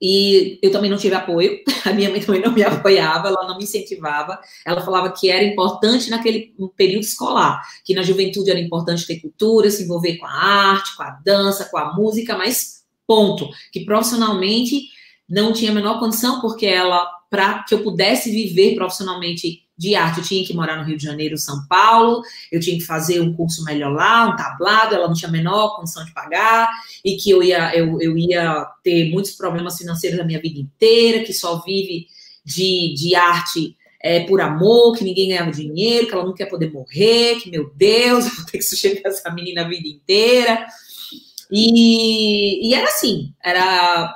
e 0.00 0.58
eu 0.62 0.70
também 0.70 0.90
não 0.90 0.96
tive 0.96 1.14
apoio, 1.14 1.58
a 1.84 1.92
minha 1.92 2.10
mãe 2.10 2.20
também 2.20 2.40
não 2.40 2.52
me 2.52 2.62
apoiava, 2.62 3.28
ela 3.28 3.46
não 3.46 3.56
me 3.56 3.64
incentivava. 3.64 4.40
Ela 4.64 4.80
falava 4.80 5.12
que 5.12 5.30
era 5.30 5.44
importante 5.44 6.10
naquele 6.10 6.54
período 6.76 7.02
escolar, 7.02 7.60
que 7.84 7.94
na 7.94 8.02
juventude 8.02 8.50
era 8.50 8.60
importante 8.60 9.06
ter 9.06 9.20
cultura, 9.20 9.70
se 9.70 9.82
envolver 9.82 10.16
com 10.16 10.26
a 10.26 10.30
arte, 10.30 10.96
com 10.96 11.02
a 11.02 11.10
dança, 11.24 11.64
com 11.64 11.78
a 11.78 11.94
música, 11.94 12.36
mas 12.36 12.84
ponto. 13.06 13.48
Que 13.72 13.84
profissionalmente 13.84 14.82
não 15.28 15.52
tinha 15.52 15.70
a 15.70 15.74
menor 15.74 15.98
condição, 15.98 16.40
porque 16.40 16.66
ela, 16.66 17.04
para 17.28 17.64
que 17.64 17.74
eu 17.74 17.82
pudesse 17.82 18.30
viver 18.30 18.74
profissionalmente 18.74 19.67
de 19.78 19.94
arte, 19.94 20.18
eu 20.18 20.24
tinha 20.24 20.44
que 20.44 20.52
morar 20.52 20.76
no 20.76 20.82
Rio 20.82 20.96
de 20.96 21.04
Janeiro, 21.04 21.38
São 21.38 21.64
Paulo, 21.68 22.22
eu 22.50 22.58
tinha 22.58 22.76
que 22.76 22.84
fazer 22.84 23.20
um 23.20 23.32
curso 23.32 23.62
melhor 23.62 23.92
lá, 23.92 24.28
um 24.28 24.36
tablado, 24.36 24.94
ela 24.94 25.06
não 25.06 25.14
tinha 25.14 25.28
a 25.28 25.32
menor 25.32 25.76
condição 25.76 26.04
de 26.04 26.12
pagar, 26.12 26.68
e 27.04 27.16
que 27.16 27.30
eu 27.30 27.42
ia, 27.42 27.74
eu, 27.76 28.00
eu 28.00 28.18
ia 28.18 28.66
ter 28.82 29.10
muitos 29.10 29.32
problemas 29.32 29.78
financeiros 29.78 30.18
a 30.18 30.24
minha 30.24 30.40
vida 30.40 30.58
inteira, 30.58 31.22
que 31.22 31.32
só 31.32 31.62
vive 31.62 32.08
de, 32.44 32.94
de 32.96 33.14
arte 33.14 33.76
é, 34.02 34.20
por 34.26 34.40
amor, 34.40 34.96
que 34.96 35.04
ninguém 35.04 35.28
ganhava 35.28 35.52
dinheiro, 35.52 36.08
que 36.08 36.14
ela 36.14 36.24
não 36.24 36.34
quer 36.34 36.46
poder 36.46 36.72
morrer, 36.72 37.36
que, 37.40 37.50
meu 37.50 37.70
Deus, 37.76 38.26
eu 38.26 38.34
vou 38.34 38.44
ter 38.46 38.58
que 38.58 38.64
sustentar 38.64 39.10
essa 39.10 39.30
menina 39.30 39.64
a 39.64 39.68
vida 39.68 39.86
inteira. 39.86 40.66
E, 41.50 42.68
e 42.68 42.74
era 42.74 42.88
assim, 42.88 43.32
era... 43.42 44.14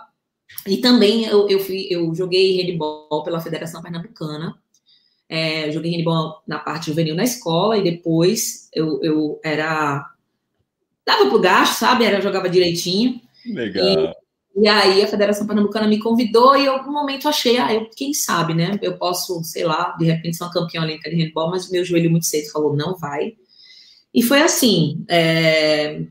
E 0.67 0.77
também 0.77 1.25
eu, 1.25 1.49
eu, 1.49 1.59
fui, 1.59 1.89
eu 1.91 2.15
joguei 2.15 2.63
handball 2.63 3.25
pela 3.25 3.41
Federação 3.41 3.83
Pernambucana, 3.83 4.57
é, 5.33 5.73
joguei 5.73 5.93
handball 5.93 6.43
na 6.47 6.59
parte 6.59 6.89
juvenil 6.89 7.15
na 7.15 7.25
escola 7.25 7.79
e 7.79 7.83
depois 7.83 8.69
eu, 8.71 9.03
eu 9.03 9.41
era. 9.43 10.07
dava 11.07 11.31
pro 11.31 11.41
gasto, 11.41 11.79
sabe? 11.79 12.05
Era, 12.05 12.21
jogava 12.21 12.51
direitinho. 12.51 13.19
Legal. 13.47 14.15
E, 14.55 14.63
e 14.65 14.69
aí 14.69 15.03
a 15.03 15.07
Federação 15.07 15.47
Pernambucana 15.47 15.89
me 15.89 15.99
convidou 15.99 16.55
e 16.55 16.67
eu, 16.67 16.83
no 16.83 16.93
momento, 16.93 17.31
achei, 17.31 17.57
ah, 17.57 17.73
eu, 17.73 17.89
quem 17.97 18.13
sabe, 18.13 18.53
né? 18.53 18.79
Eu 18.83 18.99
posso, 18.99 19.43
sei 19.43 19.65
lá, 19.65 19.97
de 19.99 20.05
repente 20.05 20.37
ser 20.37 20.45
uma 20.45 20.53
campeã 20.53 20.83
olímpica 20.83 21.09
de 21.09 21.17
handball, 21.17 21.51
mas 21.51 21.71
meu 21.71 21.83
joelho 21.83 22.11
muito 22.11 22.27
cedo 22.27 22.53
falou, 22.53 22.77
não 22.77 22.95
vai. 22.99 23.33
E 24.13 24.23
foi 24.23 24.43
assim. 24.43 25.03
É, 25.09 26.03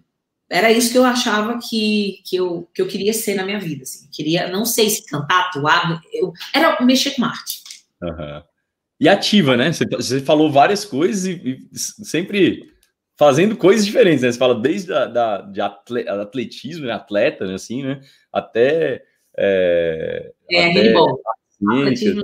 era 0.50 0.72
isso 0.72 0.92
que 0.92 0.98
eu 0.98 1.06
achava 1.06 1.60
que, 1.60 2.22
que, 2.26 2.38
eu, 2.38 2.68
que 2.74 2.82
eu 2.82 2.88
queria 2.88 3.14
ser 3.14 3.36
na 3.36 3.46
minha 3.46 3.60
vida. 3.60 3.84
Assim. 3.84 4.08
Queria, 4.12 4.48
não 4.48 4.66
sei 4.66 4.90
se 4.90 5.06
cantar, 5.06 5.50
atuar, 5.50 6.02
eu, 6.12 6.34
era 6.52 6.84
mexer 6.84 7.12
com 7.12 7.24
arte. 7.24 7.62
Uhum 8.02 8.51
e 9.02 9.10
ativa, 9.10 9.58
né? 9.58 9.74
Você, 9.74 9.84
você 9.86 10.20
falou 10.20 10.52
várias 10.52 10.86
coisas 10.86 11.26
e, 11.26 11.32
e, 11.34 11.78
sempre 11.78 12.72
fazendo 13.18 13.58
coisas 13.58 13.84
diferentes, 13.84 14.22
né? 14.22 14.32
Você 14.32 14.38
fala 14.38 14.54
desde 14.54 14.94
a, 14.94 15.08
da, 15.08 15.42
de 15.42 15.60
atletismo, 15.60 16.86
né? 16.86 16.94
atleta, 16.94 17.48
né? 17.48 17.56
assim, 17.56 17.82
né? 17.82 18.00
Até. 18.32 19.04
É, 19.36 20.32
é 20.52 20.70
até 20.70 20.94
atletismo. 21.68 22.22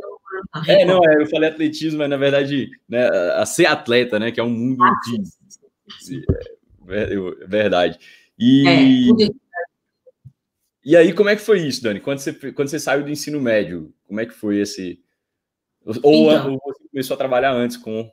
É, 0.67 0.85
não, 0.85 1.01
é, 1.03 1.19
eu 1.19 1.25
falei 1.25 1.49
atletismo, 1.49 1.97
mas 1.97 2.09
na 2.11 2.17
verdade, 2.17 2.69
né, 2.87 3.07
a 3.33 3.43
ser 3.43 3.65
atleta, 3.65 4.19
né? 4.19 4.31
Que 4.31 4.39
é 4.39 4.43
um 4.43 4.51
mundo 4.51 4.85
de, 5.05 6.23
é, 6.89 7.13
é, 7.13 7.47
verdade. 7.47 7.97
E, 8.37 8.67
é, 8.67 9.29
e 10.85 10.95
aí, 10.95 11.11
como 11.11 11.29
é 11.29 11.35
que 11.35 11.41
foi 11.41 11.59
isso, 11.61 11.81
Dani? 11.81 11.99
Quando 11.99 12.19
você, 12.19 12.33
quando 12.51 12.67
você 12.67 12.79
saiu 12.79 13.03
do 13.03 13.09
ensino 13.09 13.41
médio, 13.41 13.91
como 14.05 14.19
é 14.19 14.27
que 14.27 14.33
foi 14.33 14.59
esse, 14.59 14.99
ou, 16.03 16.31
então, 16.31 16.59
você 16.65 16.83
começou 16.91 17.15
a 17.15 17.17
trabalhar 17.17 17.53
antes 17.53 17.77
com. 17.77 18.11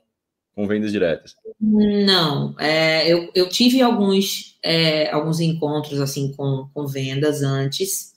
com 0.55 0.67
vendas 0.67 0.91
diretas? 0.91 1.35
Não, 1.59 2.55
é, 2.59 3.07
eu, 3.11 3.29
eu 3.35 3.49
tive 3.49 3.81
alguns, 3.81 4.57
é, 4.63 5.11
alguns 5.11 5.39
encontros 5.39 5.99
assim 5.99 6.31
com, 6.31 6.69
com 6.73 6.87
vendas 6.87 7.43
antes. 7.43 8.13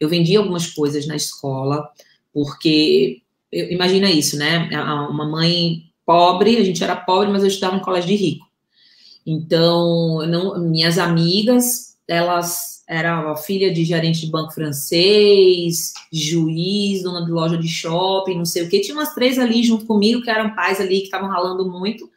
Eu 0.00 0.08
vendi 0.08 0.36
algumas 0.36 0.66
coisas 0.66 1.06
na 1.06 1.14
escola, 1.14 1.88
porque 2.32 3.22
eu, 3.52 3.70
imagina 3.70 4.10
isso, 4.10 4.36
né? 4.36 4.68
Uma 5.08 5.28
mãe 5.28 5.84
pobre, 6.04 6.56
a 6.56 6.64
gente 6.64 6.82
era 6.82 6.96
pobre, 6.96 7.30
mas 7.30 7.42
eu 7.42 7.48
estudava 7.48 7.76
em 7.76 7.82
colégio 7.82 8.08
de 8.08 8.16
rico. 8.16 8.50
Então, 9.24 10.26
não, 10.26 10.58
minhas 10.58 10.98
amigas, 10.98 11.96
elas 12.08 12.71
eram 12.92 13.34
filha 13.36 13.72
de 13.72 13.84
gerente 13.84 14.20
de 14.20 14.30
banco 14.30 14.52
francês, 14.52 15.92
juiz, 16.12 17.02
dona 17.02 17.24
de 17.24 17.30
loja 17.30 17.56
de 17.56 17.68
shopping, 17.68 18.36
não 18.36 18.44
sei 18.44 18.64
o 18.64 18.68
que. 18.68 18.80
Tinha 18.80 18.96
umas 18.96 19.14
três 19.14 19.38
ali 19.38 19.62
junto 19.62 19.86
comigo 19.86 20.22
que 20.22 20.30
eram 20.30 20.54
pais 20.54 20.80
ali 20.80 20.98
que 20.98 21.04
estavam 21.04 21.28
ralando 21.28 21.68
muito. 21.70 22.10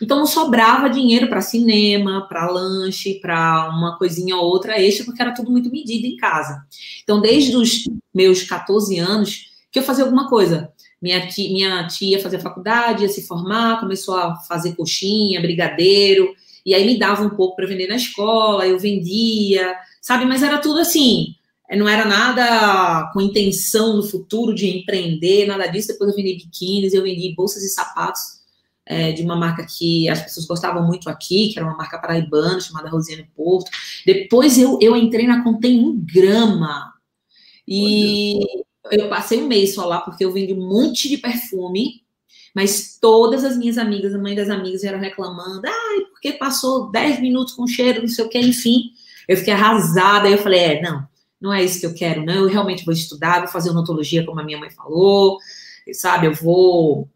Então 0.00 0.18
não 0.18 0.26
sobrava 0.26 0.88
dinheiro 0.88 1.28
para 1.28 1.40
cinema, 1.40 2.26
para 2.28 2.50
lanche, 2.50 3.20
para 3.20 3.68
uma 3.70 3.96
coisinha 3.98 4.36
ou 4.36 4.44
outra 4.44 4.80
extra, 4.80 5.04
porque 5.04 5.20
era 5.20 5.34
tudo 5.34 5.50
muito 5.50 5.70
medido 5.70 6.06
em 6.06 6.16
casa. 6.16 6.64
Então, 7.02 7.20
desde 7.20 7.56
os 7.56 7.84
meus 8.14 8.42
14 8.42 8.98
anos, 8.98 9.52
que 9.70 9.78
eu 9.78 9.82
fazia 9.82 10.04
alguma 10.04 10.28
coisa. 10.28 10.72
Minha 11.00 11.26
tia, 11.26 11.50
minha 11.50 11.86
tia 11.88 12.20
fazia 12.20 12.38
faculdade, 12.38 13.02
ia 13.02 13.08
se 13.08 13.26
formar, 13.26 13.80
começou 13.80 14.16
a 14.16 14.36
fazer 14.36 14.74
coxinha, 14.76 15.40
brigadeiro, 15.40 16.32
e 16.64 16.74
aí 16.74 16.86
me 16.86 16.98
dava 16.98 17.24
um 17.24 17.30
pouco 17.30 17.56
para 17.56 17.66
vender 17.66 17.88
na 17.88 17.96
escola, 17.96 18.66
eu 18.66 18.78
vendia, 18.78 19.74
sabe? 20.02 20.26
Mas 20.26 20.42
era 20.42 20.58
tudo 20.58 20.80
assim, 20.80 21.36
não 21.70 21.88
era 21.88 22.04
nada 22.04 23.10
com 23.14 23.20
intenção 23.20 23.96
no 23.96 24.02
futuro 24.02 24.54
de 24.54 24.68
empreender, 24.68 25.46
nada 25.46 25.66
disso. 25.68 25.88
Depois 25.88 26.10
eu 26.10 26.16
vendi 26.16 26.34
biquínis, 26.34 26.92
eu 26.92 27.02
vendi 27.02 27.34
bolsas 27.34 27.62
e 27.62 27.70
sapatos 27.70 28.42
é, 28.84 29.12
de 29.12 29.22
uma 29.22 29.36
marca 29.36 29.64
que 29.64 30.08
as 30.08 30.20
pessoas 30.20 30.46
gostavam 30.46 30.86
muito 30.86 31.08
aqui, 31.08 31.50
que 31.50 31.58
era 31.58 31.66
uma 31.66 31.76
marca 31.76 31.98
paraibana, 31.98 32.60
chamada 32.60 32.90
Rosiane 32.90 33.30
Porto. 33.34 33.70
Depois 34.04 34.58
eu, 34.58 34.78
eu 34.82 34.94
entrei 34.96 35.26
na 35.26 35.42
Contém 35.42 35.98
Grama. 36.04 36.92
E 37.66 38.40
eu 38.90 39.08
passei 39.08 39.40
um 39.40 39.46
mês 39.46 39.74
só 39.74 39.86
lá, 39.86 40.00
porque 40.00 40.24
eu 40.24 40.32
vendi 40.32 40.52
um 40.52 40.68
monte 40.68 41.08
de 41.08 41.16
perfume, 41.16 42.02
mas 42.54 42.98
todas 43.00 43.44
as 43.44 43.56
minhas 43.56 43.78
amigas, 43.78 44.14
a 44.14 44.18
mãe 44.18 44.34
das 44.34 44.50
amigas, 44.50 44.82
vieram 44.82 44.98
reclamando, 44.98 45.62
ai, 45.64 46.00
porque 46.10 46.32
passou 46.32 46.90
10 46.90 47.20
minutos 47.20 47.54
com 47.54 47.66
cheiro, 47.66 48.02
não 48.02 48.08
sei 48.08 48.24
o 48.24 48.28
que, 48.28 48.38
enfim. 48.38 48.90
Eu 49.28 49.36
fiquei 49.36 49.52
arrasada, 49.52 50.26
aí 50.26 50.32
eu 50.32 50.38
falei, 50.38 50.60
é, 50.60 50.82
não, 50.82 51.06
não 51.40 51.52
é 51.52 51.62
isso 51.62 51.80
que 51.80 51.86
eu 51.86 51.94
quero, 51.94 52.24
não, 52.24 52.34
eu 52.34 52.48
realmente 52.48 52.84
vou 52.84 52.94
estudar, 52.94 53.40
vou 53.40 53.48
fazer 53.48 53.70
odontologia, 53.70 54.24
como 54.24 54.40
a 54.40 54.44
minha 54.44 54.58
mãe 54.58 54.70
falou, 54.70 55.38
sabe, 55.92 56.26
eu 56.26 56.34
vou 56.34 57.08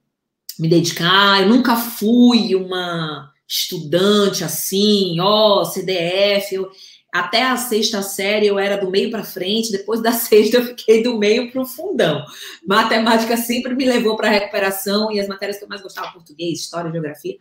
me 0.59 0.69
dedicar, 0.69 1.43
eu 1.43 1.49
nunca 1.49 1.77
fui 1.77 2.55
uma 2.55 3.33
estudante 3.49 4.43
assim, 4.43 5.21
ó, 5.21 5.65
CDF, 5.65 6.55
eu, 6.55 6.71
até 7.13 7.45
a 7.45 7.57
sexta 7.57 8.03
série 8.03 8.47
eu 8.47 8.59
era 8.59 8.77
do 8.77 8.91
meio 8.91 9.11
para 9.11 9.25
frente, 9.25 9.73
depois 9.73 10.03
da 10.03 10.13
sexta 10.13 10.59
eu 10.59 10.65
fiquei 10.67 11.03
do 11.03 11.19
meio 11.19 11.51
para 11.51 11.63
o 11.63 11.67
fundão. 11.67 12.25
Matemática 12.67 13.37
sempre 13.37 13.75
me 13.75 13.85
levou 13.85 14.17
para 14.17 14.29
a 14.29 14.31
recuperação 14.31 15.11
e 15.11 15.21
as 15.21 15.29
matérias 15.29 15.59
que 15.59 15.65
eu 15.65 15.69
mais 15.69 15.81
gostava, 15.81 16.13
português, 16.13 16.61
história, 16.61 16.91
geografia. 16.91 17.37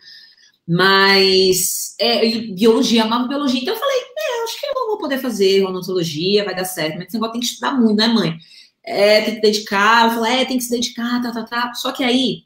Mas, 0.67 1.95
é, 1.99 2.27
biologia, 2.53 3.03
amava 3.03 3.27
biologia. 3.27 3.61
Então 3.61 3.73
eu 3.73 3.79
falei, 3.79 3.97
é, 3.97 4.43
acho 4.43 4.59
que 4.59 4.65
eu 4.65 4.87
vou 4.87 4.97
poder 4.97 5.19
fazer 5.19 5.63
odontologia, 5.63 6.43
vai 6.43 6.55
dar 6.55 6.65
certo. 6.65 6.95
Mas 6.95 7.07
esse 7.07 7.13
negócio 7.13 7.33
tem 7.33 7.41
que 7.41 7.47
estudar 7.47 7.73
muito, 7.73 7.97
né, 7.97 8.07
mãe? 8.07 8.37
É, 8.83 9.21
tem 9.21 9.35
que 9.35 9.41
dedicar. 9.41 10.05
Eu 10.05 10.15
falei, 10.15 10.41
é, 10.41 10.45
tem 10.45 10.57
que 10.57 10.63
se 10.63 10.71
dedicar, 10.71 11.21
tá, 11.21 11.31
tá, 11.31 11.43
tá. 11.43 11.73
Só 11.75 11.91
que 11.91 12.03
aí, 12.03 12.43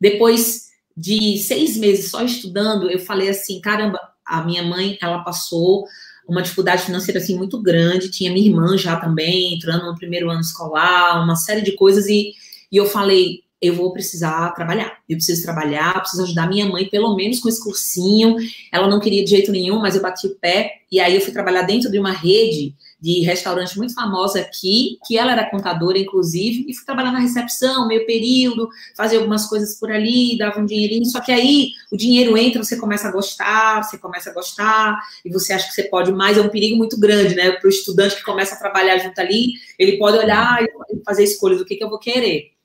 depois 0.00 0.70
de 0.96 1.38
seis 1.38 1.76
meses 1.76 2.10
só 2.10 2.22
estudando, 2.22 2.90
eu 2.90 2.98
falei 2.98 3.28
assim, 3.28 3.60
caramba, 3.60 3.98
a 4.26 4.42
minha 4.44 4.62
mãe, 4.62 4.98
ela 5.00 5.24
passou 5.24 5.86
uma 6.28 6.42
dificuldade 6.42 6.82
financeira 6.82 7.18
assim 7.18 7.36
muito 7.36 7.60
grande, 7.60 8.10
tinha 8.10 8.32
minha 8.32 8.46
irmã 8.46 8.76
já 8.78 8.96
também 8.96 9.54
entrando 9.54 9.86
no 9.86 9.96
primeiro 9.96 10.30
ano 10.30 10.40
escolar, 10.40 11.24
uma 11.24 11.34
série 11.34 11.62
de 11.62 11.72
coisas 11.72 12.06
e, 12.06 12.32
e 12.70 12.76
eu 12.76 12.86
falei, 12.86 13.42
eu 13.60 13.74
vou 13.74 13.92
precisar 13.92 14.50
trabalhar, 14.54 14.98
eu 15.08 15.16
preciso 15.16 15.42
trabalhar, 15.42 16.00
preciso 16.00 16.22
ajudar 16.22 16.48
minha 16.48 16.66
mãe 16.66 16.88
pelo 16.88 17.14
menos 17.14 17.40
com 17.40 17.48
esse 17.48 17.62
cursinho. 17.62 18.36
Ela 18.72 18.88
não 18.88 18.98
queria 18.98 19.22
de 19.22 19.30
jeito 19.30 19.52
nenhum, 19.52 19.78
mas 19.78 19.94
eu 19.94 20.02
bati 20.02 20.26
o 20.26 20.34
pé 20.36 20.80
e 20.90 20.98
aí 20.98 21.14
eu 21.14 21.20
fui 21.20 21.32
trabalhar 21.32 21.62
dentro 21.62 21.90
de 21.90 21.98
uma 21.98 22.10
rede 22.10 22.74
de 23.00 23.20
restaurante 23.20 23.78
muito 23.78 23.94
famosa 23.94 24.40
aqui, 24.40 24.98
que 25.06 25.16
ela 25.16 25.32
era 25.32 25.50
contadora, 25.50 25.98
inclusive, 25.98 26.66
e 26.68 26.74
fui 26.74 26.84
trabalhar 26.84 27.12
na 27.12 27.18
recepção, 27.18 27.88
meio 27.88 28.04
período, 28.04 28.68
fazer 28.94 29.16
algumas 29.16 29.46
coisas 29.46 29.78
por 29.78 29.90
ali, 29.90 30.36
dava 30.36 30.60
um 30.60 30.66
dinheirinho, 30.66 31.06
só 31.06 31.20
que 31.20 31.32
aí 31.32 31.70
o 31.90 31.96
dinheiro 31.96 32.36
entra, 32.36 32.62
você 32.62 32.76
começa 32.76 33.08
a 33.08 33.12
gostar, 33.12 33.82
você 33.82 33.96
começa 33.96 34.30
a 34.30 34.34
gostar, 34.34 34.98
e 35.24 35.30
você 35.30 35.52
acha 35.52 35.68
que 35.68 35.74
você 35.74 35.84
pode 35.84 36.12
mais, 36.12 36.36
é 36.36 36.42
um 36.42 36.50
perigo 36.50 36.76
muito 36.76 36.98
grande, 36.98 37.34
né? 37.34 37.52
Para 37.52 37.66
o 37.66 37.70
estudante 37.70 38.16
que 38.16 38.22
começa 38.22 38.54
a 38.54 38.58
trabalhar 38.58 38.98
junto 38.98 39.18
ali, 39.18 39.52
ele 39.78 39.96
pode 39.96 40.18
olhar 40.18 40.62
e 40.62 40.68
fazer 41.04 41.24
escolhas 41.24 41.58
do 41.58 41.64
que, 41.64 41.76
que 41.76 41.84
eu 41.84 41.88
vou 41.88 41.98
querer. 41.98 42.59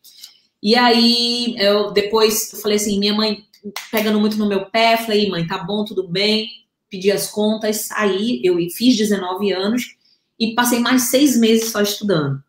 E 0.66 0.76
aí, 0.76 1.54
eu 1.60 1.92
depois 1.92 2.52
eu 2.52 2.58
falei 2.60 2.78
assim, 2.78 2.98
minha 2.98 3.14
mãe 3.14 3.46
pegando 3.92 4.20
muito 4.20 4.36
no 4.36 4.50
meu 4.50 4.66
pé, 4.66 4.98
falei, 4.98 5.30
mãe, 5.30 5.46
tá 5.46 5.60
bom, 5.60 5.86
tudo 5.86 6.08
bem, 6.08 6.50
pedi 6.90 7.12
as 7.12 7.30
contas, 7.30 7.82
saí, 7.82 8.42
eu 8.44 8.58
fiz 8.72 8.98
19 8.98 9.52
anos, 9.52 9.96
e 10.40 10.56
passei 10.56 10.80
mais 10.80 11.04
seis 11.04 11.38
meses 11.38 11.72
só 11.72 11.84
estudando. 11.84 12.44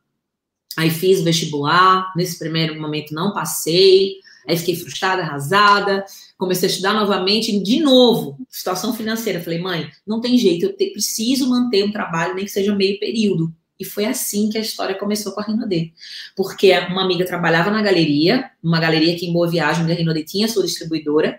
Aí 0.79 0.89
fiz 0.89 1.21
vestibular, 1.21 2.11
nesse 2.17 2.39
primeiro 2.39 2.81
momento 2.81 3.13
não 3.13 3.35
passei, 3.35 4.15
aí 4.49 4.57
fiquei 4.57 4.77
frustrada, 4.77 5.21
arrasada, 5.21 6.03
comecei 6.39 6.71
a 6.71 6.73
estudar 6.73 6.95
novamente, 6.95 7.63
de 7.63 7.81
novo, 7.81 8.39
situação 8.49 8.95
financeira. 8.95 9.43
Falei, 9.43 9.59
mãe, 9.59 9.91
não 10.07 10.23
tem 10.23 10.39
jeito, 10.39 10.65
eu 10.65 10.75
te, 10.75 10.87
preciso 10.91 11.51
manter 11.51 11.85
um 11.85 11.93
trabalho, 11.93 12.35
nem 12.35 12.47
que 12.47 12.51
seja 12.51 12.75
meio 12.75 12.99
período. 12.99 13.53
E 13.79 13.85
foi 13.85 14.07
assim 14.07 14.49
que 14.49 14.59
a 14.59 14.61
história 14.61 14.95
começou 14.95 15.33
com 15.33 15.41
a 15.41 15.45
Rinode. 15.45 15.93
Porque 16.35 16.73
uma 16.91 17.03
amiga 17.03 17.27
trabalhava 17.27 17.71
na 17.71 17.83
galeria, 17.83 18.51
uma 18.63 18.81
galeria 18.81 19.15
aqui 19.15 19.27
em 19.27 19.33
Boa 19.33 19.49
Viagem, 19.51 19.85
a 19.85 19.95
Rinode 19.95 20.25
tinha 20.25 20.49
sua 20.49 20.65
distribuidora, 20.65 21.39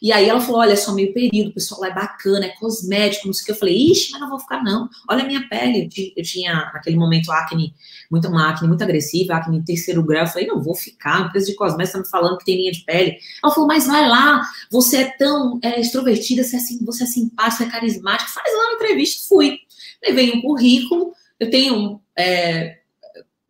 e 0.00 0.12
aí 0.12 0.28
ela 0.28 0.40
falou: 0.40 0.60
olha, 0.60 0.72
é 0.72 0.76
só 0.76 0.92
meio 0.92 1.12
período, 1.12 1.50
o 1.50 1.54
pessoal 1.54 1.80
lá 1.80 1.88
é 1.88 1.94
bacana, 1.94 2.46
é 2.46 2.48
cosmético, 2.50 3.26
não 3.26 3.34
sei 3.34 3.42
o 3.42 3.46
que. 3.46 3.52
Eu 3.52 3.56
falei, 3.56 3.90
ixi, 3.90 4.12
mas 4.12 4.20
não 4.20 4.28
vou 4.28 4.38
ficar, 4.38 4.62
não. 4.62 4.88
Olha 5.08 5.24
a 5.24 5.26
minha 5.26 5.48
pele. 5.48 5.88
Eu 6.16 6.22
tinha, 6.22 6.70
naquele 6.72 6.96
momento, 6.96 7.30
acne, 7.32 7.74
muita, 8.10 8.28
uma 8.28 8.50
acne 8.50 8.68
muito 8.68 8.82
agressiva, 8.82 9.34
acne 9.34 9.64
terceiro 9.64 10.02
grau. 10.02 10.24
Eu 10.24 10.28
falei, 10.28 10.46
não, 10.46 10.62
vou 10.62 10.74
ficar, 10.74 11.26
empresa 11.26 11.46
de 11.46 11.54
cosméticos 11.54 11.92
tá 11.92 11.98
me 11.98 12.10
falando 12.10 12.38
que 12.38 12.44
tem 12.44 12.56
linha 12.56 12.72
de 12.72 12.84
pele. 12.84 13.16
Ela 13.42 13.52
falou, 13.52 13.68
mas 13.68 13.86
vai 13.86 14.08
lá, 14.08 14.42
você 14.70 14.98
é 14.98 15.16
tão 15.18 15.58
é, 15.62 15.80
extrovertida, 15.80 16.42
você 16.42 16.56
é, 16.56 16.58
assim, 16.58 16.84
você 16.84 17.04
é 17.04 17.06
simpática, 17.06 17.64
é 17.64 17.68
carismática, 17.68 18.30
faz 18.30 18.52
lá 18.52 18.64
uma 18.66 18.74
entrevista. 18.74 19.26
Fui. 19.28 19.58
Levei 20.04 20.32
um 20.32 20.42
currículo, 20.42 21.12
eu 21.38 21.50
tenho 21.50 22.00
é, 22.18 22.78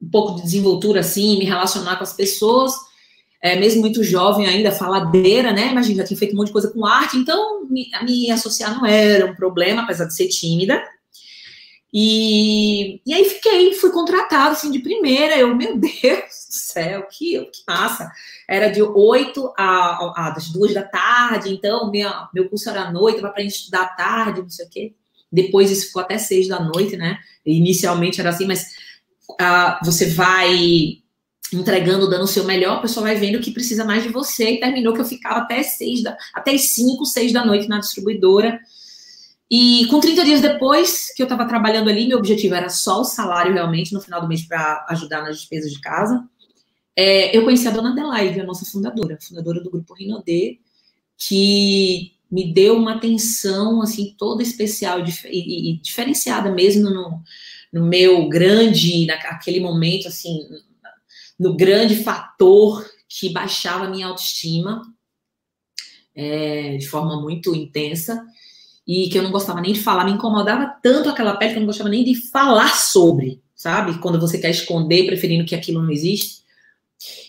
um 0.00 0.08
pouco 0.10 0.36
de 0.36 0.42
desenvoltura, 0.42 1.00
assim, 1.00 1.38
me 1.38 1.44
relacionar 1.44 1.96
com 1.96 2.04
as 2.04 2.12
pessoas 2.12 2.74
é, 3.46 3.54
mesmo 3.54 3.80
muito 3.80 4.02
jovem 4.02 4.46
ainda, 4.46 4.72
faladeira, 4.72 5.52
né? 5.52 5.70
Imagina, 5.70 5.98
já 5.98 6.08
tinha 6.08 6.18
feito 6.18 6.34
um 6.34 6.38
monte 6.38 6.48
de 6.48 6.52
coisa 6.52 6.72
com 6.72 6.84
arte, 6.84 7.16
então 7.16 7.64
me, 7.68 7.86
me 8.02 8.30
associar 8.30 8.76
não 8.76 8.86
era 8.86 9.26
um 9.26 9.34
problema, 9.34 9.82
apesar 9.82 10.06
de 10.06 10.14
ser 10.14 10.28
tímida. 10.28 10.82
E, 11.92 13.00
e 13.06 13.14
aí 13.14 13.24
fiquei, 13.24 13.72
fui 13.74 13.90
contratada 13.90 14.50
assim 14.50 14.70
de 14.70 14.80
primeira. 14.80 15.38
Eu, 15.38 15.54
meu 15.54 15.76
Deus 15.78 15.92
do 15.92 16.54
céu, 16.54 17.06
que, 17.10 17.38
que 17.46 17.62
massa! 17.68 18.10
Era 18.48 18.68
de 18.68 18.82
8 18.82 19.54
a, 19.56 20.26
a, 20.26 20.30
das 20.30 20.48
duas 20.48 20.74
da 20.74 20.82
tarde, 20.82 21.52
então 21.52 21.90
minha, 21.90 22.28
meu 22.34 22.48
curso 22.48 22.68
era 22.68 22.82
à 22.82 22.92
noite, 22.92 23.20
para 23.20 23.42
estudar 23.42 23.82
à 23.82 23.88
tarde, 23.88 24.42
não 24.42 24.50
sei 24.50 24.66
o 24.66 24.70
quê. 24.70 24.94
Depois 25.36 25.70
isso 25.70 25.88
ficou 25.88 26.00
até 26.00 26.16
seis 26.16 26.48
da 26.48 26.58
noite, 26.58 26.96
né? 26.96 27.18
Inicialmente 27.44 28.18
era 28.18 28.30
assim, 28.30 28.46
mas 28.46 28.70
uh, 29.32 29.84
você 29.84 30.06
vai 30.06 31.02
entregando, 31.52 32.08
dando 32.08 32.24
o 32.24 32.26
seu 32.26 32.44
melhor, 32.44 32.78
a 32.78 32.80
pessoa 32.80 33.04
vai 33.04 33.16
vendo 33.16 33.38
que 33.38 33.50
precisa 33.50 33.84
mais 33.84 34.02
de 34.02 34.08
você. 34.08 34.52
E 34.52 34.60
terminou 34.60 34.94
que 34.94 35.00
eu 35.02 35.04
ficava 35.04 35.40
até 35.40 35.62
seis 35.62 36.02
da, 36.02 36.16
até 36.34 36.56
cinco, 36.56 37.04
seis 37.04 37.34
da 37.34 37.44
noite 37.44 37.68
na 37.68 37.78
distribuidora. 37.78 38.58
E 39.50 39.86
com 39.90 40.00
30 40.00 40.24
dias 40.24 40.40
depois 40.40 41.12
que 41.14 41.22
eu 41.22 41.26
estava 41.26 41.46
trabalhando 41.46 41.90
ali, 41.90 42.08
meu 42.08 42.16
objetivo 42.16 42.54
era 42.54 42.70
só 42.70 43.02
o 43.02 43.04
salário 43.04 43.52
realmente 43.52 43.92
no 43.92 44.00
final 44.00 44.22
do 44.22 44.26
mês 44.26 44.42
para 44.42 44.86
ajudar 44.88 45.20
nas 45.20 45.36
despesas 45.36 45.70
de 45.70 45.80
casa. 45.82 46.26
É, 46.96 47.36
eu 47.36 47.44
conheci 47.44 47.68
a 47.68 47.70
dona 47.70 47.90
Adelaide, 47.90 48.40
a 48.40 48.44
nossa 48.44 48.64
fundadora, 48.64 49.18
fundadora 49.20 49.62
do 49.62 49.70
grupo 49.70 49.92
Rinodê, 49.92 50.58
que 51.18 52.15
me 52.30 52.52
deu 52.52 52.76
uma 52.76 52.94
atenção 52.94 53.82
assim 53.82 54.14
toda 54.18 54.42
especial 54.42 55.00
e, 55.00 55.72
e 55.72 55.80
diferenciada 55.80 56.50
mesmo 56.50 56.90
no, 56.90 57.22
no 57.72 57.86
meu 57.86 58.28
grande 58.28 59.06
naquele 59.06 59.60
momento 59.60 60.08
assim 60.08 60.40
no 61.38 61.56
grande 61.56 62.02
fator 62.02 62.84
que 63.08 63.32
baixava 63.32 63.84
a 63.84 63.90
minha 63.90 64.06
autoestima 64.06 64.82
é, 66.14 66.76
de 66.76 66.88
forma 66.88 67.20
muito 67.20 67.54
intensa 67.54 68.24
e 68.86 69.08
que 69.08 69.18
eu 69.18 69.22
não 69.22 69.32
gostava 69.32 69.60
nem 69.60 69.72
de 69.72 69.80
falar, 69.80 70.04
me 70.04 70.12
incomodava 70.12 70.78
tanto 70.82 71.08
aquela 71.08 71.36
pele 71.36 71.52
que 71.52 71.56
eu 71.58 71.60
não 71.60 71.66
gostava 71.66 71.90
nem 71.90 72.04
de 72.04 72.14
falar 72.14 72.74
sobre, 72.76 73.42
sabe? 73.54 73.98
Quando 73.98 74.20
você 74.20 74.38
quer 74.38 74.50
esconder, 74.50 75.06
preferindo 75.06 75.44
que 75.44 75.56
aquilo 75.56 75.82
não 75.82 75.90
existe. 75.90 76.44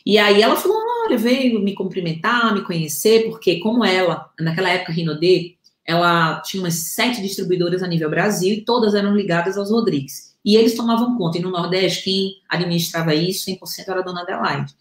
E 0.05 0.19
aí 0.19 0.41
ela 0.41 0.55
falou: 0.55 0.77
veio 1.15 1.59
me 1.61 1.73
cumprimentar, 1.75 2.53
me 2.53 2.63
conhecer, 2.63 3.29
porque 3.29 3.59
como 3.59 3.85
ela, 3.85 4.29
naquela 4.39 4.69
época, 4.69 4.91
Rinodê, 4.91 5.55
ela 5.85 6.41
tinha 6.41 6.61
umas 6.61 6.73
sete 6.73 7.21
distribuidoras 7.21 7.81
a 7.81 7.87
nível 7.87 8.09
Brasil 8.09 8.53
e 8.53 8.61
todas 8.61 8.93
eram 8.93 9.15
ligadas 9.15 9.57
aos 9.57 9.71
Rodrigues. 9.71 10.35
E 10.43 10.55
eles 10.55 10.75
tomavam 10.75 11.17
conta. 11.17 11.37
E 11.37 11.41
no 11.41 11.49
Nordeste, 11.49 12.03
quem 12.03 12.31
administrava 12.49 13.13
isso 13.13 13.49
100% 13.49 13.87
era 13.87 13.99
a 13.99 14.03
dona 14.03 14.21
Adelaide. 14.23 14.73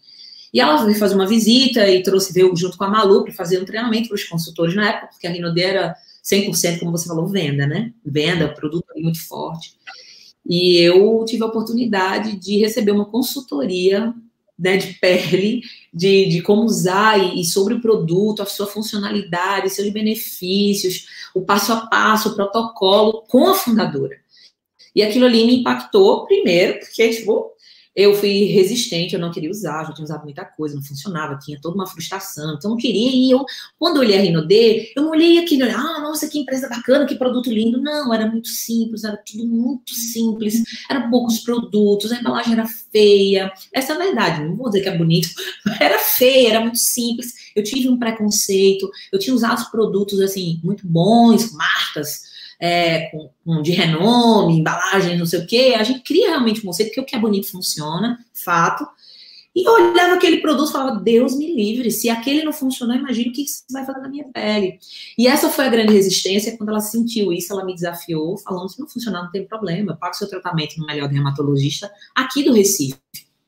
E 0.53 0.59
ela 0.59 0.83
veio 0.83 0.97
fazer 0.97 1.15
uma 1.15 1.27
visita 1.27 1.87
e 1.87 2.01
trouxe, 2.01 2.33
veio 2.33 2.55
junto 2.55 2.77
com 2.77 2.83
a 2.83 2.89
Malu 2.89 3.23
para 3.23 3.33
fazer 3.33 3.61
um 3.61 3.65
treinamento 3.65 4.09
para 4.09 4.15
os 4.15 4.23
consultores 4.23 4.75
na 4.75 4.89
época, 4.89 5.07
porque 5.07 5.27
a 5.27 5.29
Rinode 5.29 5.61
era 5.61 5.95
100%, 6.23 6.79
como 6.79 6.91
você 6.91 7.07
falou, 7.07 7.27
venda, 7.27 7.67
né? 7.67 7.93
Venda, 8.05 8.49
produto 8.49 8.85
muito 8.95 9.25
forte. 9.25 9.75
E 10.45 10.77
eu 10.79 11.23
tive 11.25 11.43
a 11.43 11.47
oportunidade 11.47 12.37
de 12.37 12.57
receber 12.57 12.91
uma 12.91 13.05
consultoria 13.05 14.13
né, 14.57 14.77
de 14.77 14.93
pele, 14.95 15.61
de, 15.93 16.27
de 16.27 16.41
como 16.41 16.63
usar 16.63 17.19
e, 17.19 17.41
e, 17.41 17.45
sobre 17.45 17.75
o 17.75 17.81
produto, 17.81 18.41
a 18.41 18.45
sua 18.45 18.67
funcionalidade, 18.67 19.69
seus 19.69 19.89
benefícios, 19.89 21.29
o 21.33 21.41
passo 21.41 21.73
a 21.73 21.87
passo, 21.87 22.29
o 22.29 22.35
protocolo 22.35 23.23
com 23.27 23.47
a 23.47 23.53
fundadora. 23.53 24.17
E 24.95 25.03
aquilo 25.03 25.25
ali 25.25 25.45
me 25.45 25.59
impactou, 25.59 26.25
primeiro, 26.25 26.79
porque, 26.79 27.07
tipo, 27.09 27.51
eu 27.97 28.13
fui 28.13 28.43
resistente, 28.43 29.15
eu 29.15 29.19
não 29.19 29.31
queria 29.31 29.49
usar, 29.49 29.83
já 29.85 29.91
tinha 29.91 30.05
usado 30.05 30.23
muita 30.23 30.45
coisa, 30.45 30.75
não 30.75 30.83
funcionava, 30.83 31.39
tinha 31.39 31.59
toda 31.59 31.73
uma 31.73 31.87
frustração, 31.87 32.53
então 32.53 32.69
não 32.69 32.77
queria. 32.77 33.09
E 33.09 33.31
eu, 33.31 33.43
quando 33.79 33.95
eu 33.95 34.01
olhei 34.03 34.15
a 34.19 34.21
Rinode, 34.21 34.91
eu 34.95 35.01
não 35.01 35.09
olhei 35.09 35.39
aquilo, 35.39 35.63
ah, 35.63 35.99
nossa, 35.99 36.27
que 36.27 36.37
empresa 36.37 36.69
bacana, 36.69 37.07
que 37.07 37.15
produto 37.15 37.49
lindo. 37.49 37.81
Não, 37.81 38.13
era 38.13 38.29
muito 38.29 38.49
simples, 38.49 39.03
era 39.03 39.17
tudo 39.17 39.47
muito 39.47 39.95
simples, 39.95 40.61
eram 40.87 41.09
poucos 41.09 41.39
produtos, 41.39 42.11
a 42.11 42.19
embalagem 42.19 42.53
era 42.53 42.67
feia. 42.67 43.51
Essa 43.73 43.93
é 43.93 43.95
a 43.95 43.99
verdade, 43.99 44.43
não 44.43 44.55
vou 44.55 44.67
dizer 44.67 44.83
que 44.83 44.89
é 44.89 44.95
bonito, 44.95 45.29
era 45.81 45.97
feia, 45.97 46.49
era 46.49 46.61
muito 46.61 46.77
simples. 46.77 47.33
Eu 47.55 47.63
tive 47.63 47.89
um 47.89 47.97
preconceito, 47.97 48.87
eu 49.11 49.17
tinha 49.17 49.35
usado 49.35 49.71
produtos, 49.71 50.19
assim, 50.19 50.59
muito 50.63 50.87
bons, 50.87 51.51
marcas, 51.51 52.36
é, 52.59 53.09
com, 53.09 53.29
com, 53.45 53.61
de 53.61 53.71
renome, 53.71 54.59
embalagem, 54.59 55.17
não 55.17 55.25
sei 55.25 55.39
o 55.39 55.47
quê, 55.47 55.75
a 55.77 55.83
gente 55.83 56.01
cria 56.01 56.29
realmente 56.29 56.61
um 56.61 56.65
conceito, 56.65 56.89
porque 56.89 57.01
o 57.01 57.05
que 57.05 57.15
é 57.15 57.19
bonito 57.19 57.51
funciona, 57.51 58.17
fato. 58.33 58.87
E 59.55 59.67
eu 59.67 59.73
olhava 59.73 60.13
aquele 60.13 60.37
produto 60.37 60.69
e 60.69 60.71
falava, 60.71 60.99
Deus 60.99 61.35
me 61.35 61.51
livre, 61.55 61.89
se 61.89 62.09
aquele 62.09 62.43
não 62.43 62.53
funcionar, 62.53 62.95
imagina 62.95 63.31
o 63.31 63.33
que 63.33 63.41
isso 63.41 63.63
vai 63.71 63.85
fazer 63.85 64.01
na 64.01 64.09
minha 64.09 64.25
pele. 64.31 64.77
E 65.17 65.27
essa 65.27 65.49
foi 65.49 65.65
a 65.65 65.69
grande 65.69 65.93
resistência, 65.93 66.55
quando 66.57 66.69
ela 66.69 66.79
sentiu 66.79 67.33
isso, 67.33 67.51
ela 67.51 67.65
me 67.65 67.73
desafiou, 67.73 68.37
falando, 68.37 68.69
se 68.69 68.79
não 68.79 68.87
funcionar, 68.87 69.23
não 69.23 69.31
tem 69.31 69.47
problema, 69.47 69.97
paga 69.99 70.13
o 70.13 70.17
seu 70.17 70.29
tratamento 70.29 70.77
no 70.77 70.85
melhor 70.85 71.09
dermatologista 71.09 71.91
aqui 72.15 72.43
do 72.43 72.53
Recife. 72.53 72.99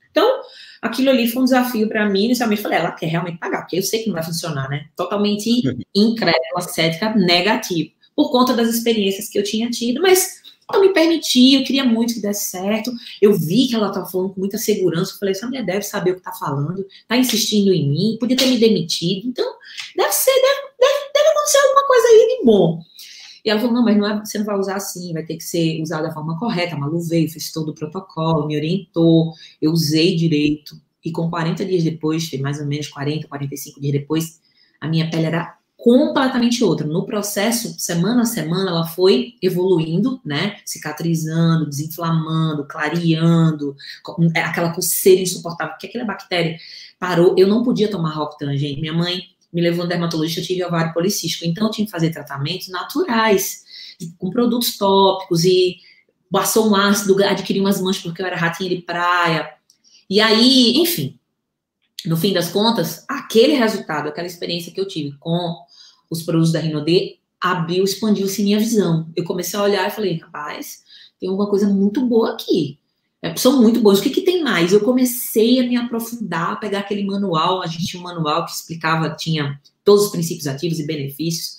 Então, 0.09 0.41
aquilo 0.81 1.11
ali 1.11 1.27
foi 1.27 1.43
um 1.43 1.45
desafio 1.45 1.87
para 1.87 2.09
mim, 2.09 2.25
inicialmente 2.25 2.63
falei, 2.63 2.79
ela 2.79 2.91
quer 2.91 3.05
realmente 3.05 3.37
pagar, 3.37 3.61
porque 3.61 3.77
eu 3.77 3.83
sei 3.83 4.01
que 4.01 4.07
não 4.07 4.15
vai 4.15 4.23
funcionar, 4.23 4.67
né? 4.67 4.87
Totalmente 4.95 5.61
incrédula, 5.93 6.61
cética, 6.61 7.13
negativo 7.13 7.91
por 8.19 8.31
conta 8.31 8.53
das 8.53 8.67
experiências 8.67 9.29
que 9.29 9.39
eu 9.39 9.43
tinha 9.43 9.69
tido, 9.69 10.01
mas 10.01 10.41
eu 10.73 10.81
me 10.81 10.91
permiti, 10.91 11.53
eu 11.53 11.63
queria 11.63 11.85
muito 11.85 12.15
que 12.15 12.19
desse 12.19 12.51
certo. 12.51 12.91
Eu 13.21 13.33
vi 13.33 13.65
que 13.65 13.75
ela 13.75 13.87
estava 13.87 14.05
falando 14.07 14.33
com 14.33 14.41
muita 14.41 14.57
segurança. 14.57 15.13
Eu 15.13 15.19
falei, 15.19 15.31
essa 15.31 15.47
mulher 15.47 15.65
deve 15.65 15.83
saber 15.83 16.11
o 16.11 16.13
que 16.15 16.19
está 16.19 16.33
falando, 16.33 16.85
está 16.85 17.15
insistindo 17.15 17.71
em 17.71 17.89
mim, 17.89 18.17
podia 18.19 18.35
ter 18.35 18.47
me 18.47 18.57
demitido. 18.57 19.25
Então, 19.25 19.49
deve 19.95 20.11
ser, 20.11 20.33
deve, 20.33 20.61
deve, 20.81 21.13
deve 21.13 21.29
acontecer 21.29 21.57
alguma 21.59 21.87
coisa 21.87 22.07
aí 22.09 22.37
de 22.37 22.45
bom. 22.45 22.81
E 23.45 23.49
ela 23.49 23.59
falou, 23.61 23.73
não, 23.73 23.85
mas 23.85 23.97
não 23.97 24.05
é, 24.05 24.19
você 24.19 24.37
não 24.37 24.45
vai 24.45 24.59
usar 24.59 24.75
assim, 24.75 25.13
vai 25.13 25.23
ter 25.23 25.37
que 25.37 25.43
ser 25.45 25.81
usado 25.81 26.03
da 26.03 26.13
forma 26.13 26.37
correta. 26.37 26.75
A 26.75 26.77
Malu 26.77 26.99
veio, 26.99 27.31
fez 27.31 27.53
todo 27.53 27.69
o 27.69 27.73
protocolo, 27.73 28.47
me 28.47 28.57
orientou, 28.57 29.31
eu 29.61 29.71
usei 29.71 30.17
direito. 30.17 30.75
E 31.05 31.09
com 31.09 31.29
40 31.29 31.63
dias 31.63 31.85
depois, 31.85 32.29
mais 32.41 32.59
ou 32.59 32.65
menos 32.67 32.89
40, 32.89 33.29
45 33.29 33.79
dias 33.79 33.93
depois, 33.93 34.41
a 34.81 34.89
minha 34.89 35.09
pele 35.09 35.27
era 35.27 35.57
completamente 35.89 36.63
outra. 36.63 36.85
No 36.85 37.03
processo, 37.03 37.73
semana 37.79 38.21
a 38.21 38.25
semana, 38.25 38.69
ela 38.69 38.85
foi 38.85 39.33
evoluindo, 39.41 40.21
né? 40.23 40.57
Cicatrizando, 40.63 41.67
desinflamando, 41.67 42.63
clareando, 42.67 43.75
é, 44.35 44.41
aquela 44.41 44.71
coceira 44.71 45.19
insuportável, 45.19 45.73
porque 45.73 45.87
aquela 45.87 46.05
bactéria 46.05 46.59
parou. 46.99 47.33
Eu 47.35 47.47
não 47.47 47.63
podia 47.63 47.89
tomar 47.89 48.11
Roctan, 48.11 48.55
gente. 48.55 48.79
Minha 48.79 48.93
mãe 48.93 49.19
me 49.51 49.61
levou 49.61 49.81
no 49.83 49.89
dermatologista, 49.89 50.41
eu 50.41 50.45
tive 50.45 50.63
ovário 50.63 50.93
policístico, 50.93 51.43
então 51.43 51.65
eu 51.65 51.71
tinha 51.71 51.85
que 51.85 51.91
fazer 51.91 52.11
tratamentos 52.11 52.67
naturais, 52.67 53.63
com 54.19 54.29
produtos 54.29 54.77
tópicos 54.77 55.43
e 55.43 55.77
passou 56.31 56.69
um 56.69 56.75
ácido, 56.75 57.17
adquiri 57.23 57.59
umas 57.59 57.81
manchas 57.81 58.03
porque 58.03 58.21
eu 58.21 58.27
era 58.27 58.35
ratinha 58.35 58.69
de 58.69 58.83
praia. 58.83 59.49
E 60.07 60.21
aí, 60.21 60.77
enfim, 60.77 61.17
no 62.05 62.15
fim 62.15 62.31
das 62.31 62.51
contas, 62.51 63.03
aquele 63.09 63.53
resultado, 63.53 64.07
aquela 64.07 64.27
experiência 64.27 64.71
que 64.71 64.79
eu 64.79 64.87
tive 64.87 65.17
com 65.17 65.67
os 66.09 66.23
produtos 66.23 66.51
da 66.51 66.59
Rinode, 66.59 67.19
abriu, 67.39 67.83
expandiu-se 67.83 68.43
minha 68.43 68.59
visão. 68.59 69.07
Eu 69.15 69.23
comecei 69.23 69.57
a 69.59 69.63
olhar 69.63 69.87
e 69.87 69.91
falei, 69.91 70.17
rapaz, 70.17 70.83
tem 71.19 71.29
uma 71.29 71.47
coisa 71.49 71.67
muito 71.67 72.05
boa 72.05 72.33
aqui. 72.33 72.77
É, 73.21 73.35
são 73.35 73.61
muito 73.61 73.81
bons. 73.81 73.99
O 73.99 74.01
que, 74.01 74.09
que 74.09 74.21
tem 74.21 74.43
mais? 74.43 74.71
Eu 74.71 74.79
comecei 74.79 75.59
a 75.59 75.63
me 75.63 75.75
aprofundar, 75.75 76.53
a 76.53 76.55
pegar 76.55 76.79
aquele 76.79 77.03
manual. 77.03 77.61
A 77.61 77.67
gente 77.67 77.85
tinha 77.85 77.99
um 77.99 78.03
manual 78.03 78.45
que 78.45 78.51
explicava, 78.51 79.09
tinha 79.11 79.59
todos 79.83 80.05
os 80.05 80.11
princípios 80.11 80.47
ativos 80.47 80.79
e 80.79 80.85
benefícios. 80.85 81.57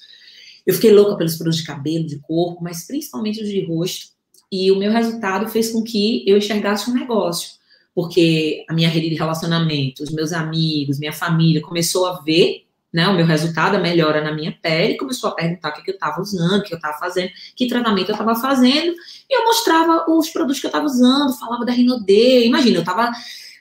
Eu 0.66 0.74
fiquei 0.74 0.92
louca 0.92 1.16
pelos 1.16 1.36
produtos 1.36 1.60
de 1.60 1.66
cabelo, 1.66 2.06
de 2.06 2.18
corpo, 2.18 2.62
mas 2.62 2.86
principalmente 2.86 3.42
os 3.42 3.48
de 3.48 3.64
rosto. 3.64 4.08
E 4.50 4.70
o 4.70 4.78
meu 4.78 4.90
resultado 4.90 5.48
fez 5.48 5.70
com 5.70 5.82
que 5.82 6.24
eu 6.26 6.36
enxergasse 6.36 6.90
um 6.90 6.94
negócio. 6.94 7.50
Porque 7.94 8.64
a 8.68 8.72
minha 8.72 8.88
rede 8.88 9.10
de 9.10 9.16
relacionamento, 9.16 10.02
os 10.02 10.10
meus 10.10 10.32
amigos, 10.32 10.98
minha 10.98 11.12
família 11.12 11.60
começou 11.60 12.06
a 12.06 12.20
ver 12.20 12.64
né, 12.92 13.06
o 13.08 13.14
meu 13.14 13.24
resultado, 13.24 13.76
a 13.76 13.78
melhora 13.78 14.22
na 14.22 14.32
minha 14.32 14.52
pele, 14.60 14.96
começou 14.96 15.30
a 15.30 15.34
perguntar 15.34 15.70
o 15.70 15.72
que, 15.74 15.82
que 15.82 15.90
eu 15.90 15.94
estava 15.94 16.20
usando, 16.20 16.60
o 16.60 16.62
que 16.64 16.74
eu 16.74 16.76
estava 16.76 16.98
fazendo, 16.98 17.30
que 17.54 17.68
tratamento 17.68 18.08
eu 18.08 18.14
estava 18.14 18.34
fazendo, 18.34 18.92
e 19.28 19.38
eu 19.38 19.44
mostrava 19.44 20.06
os 20.08 20.28
produtos 20.30 20.60
que 20.60 20.66
eu 20.66 20.70
estava 20.70 20.84
usando, 20.84 21.38
falava 21.38 21.64
da 21.64 21.72
Rinode, 21.72 22.44
imagina, 22.44 22.78
eu 22.78 22.80
estava 22.80 23.12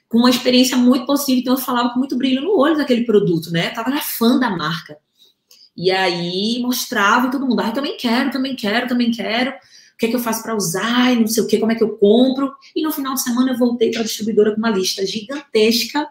com 0.08 0.18
uma 0.18 0.30
experiência 0.30 0.76
muito 0.76 1.06
possível, 1.06 1.42
então 1.42 1.54
eu 1.54 1.60
falava 1.60 1.90
com 1.90 2.00
muito 2.00 2.18
brilho 2.18 2.42
no 2.42 2.58
olho 2.58 2.76
daquele 2.76 3.06
produto, 3.06 3.52
né, 3.52 3.66
eu 3.66 3.70
estava 3.70 3.96
fã 4.02 4.40
da 4.40 4.50
marca, 4.50 4.98
e 5.78 5.92
aí 5.92 6.60
mostrava 6.62 7.28
e 7.28 7.32
todo 7.32 7.46
mundo, 7.46 7.62
ah, 7.62 7.68
eu 7.68 7.74
também 7.74 7.98
quero, 7.98 8.32
também 8.32 8.56
quero, 8.56 8.88
também 8.88 9.12
quero, 9.12 9.52
o 9.52 9.98
que 10.00 10.08
é 10.08 10.10
que 10.10 10.16
eu 10.16 10.20
faço 10.20 10.42
para 10.42 10.56
usar, 10.56 11.14
e 11.14 11.20
não 11.20 11.28
sei 11.28 11.44
o 11.44 11.48
que, 11.48 11.60
como 11.60 11.72
é 11.72 11.76
que 11.76 11.84
eu 11.84 11.98
compro, 11.98 12.52
e 12.76 12.82
no 12.82 12.92
final 12.92 13.14
de 13.14 13.22
semana 13.22 13.52
eu 13.52 13.58
voltei 13.58 13.92
para 13.92 14.02
a 14.02 14.04
distribuidora 14.04 14.52
com 14.52 14.58
uma 14.58 14.72
lista 14.72 15.06
gigantesca 15.06 16.08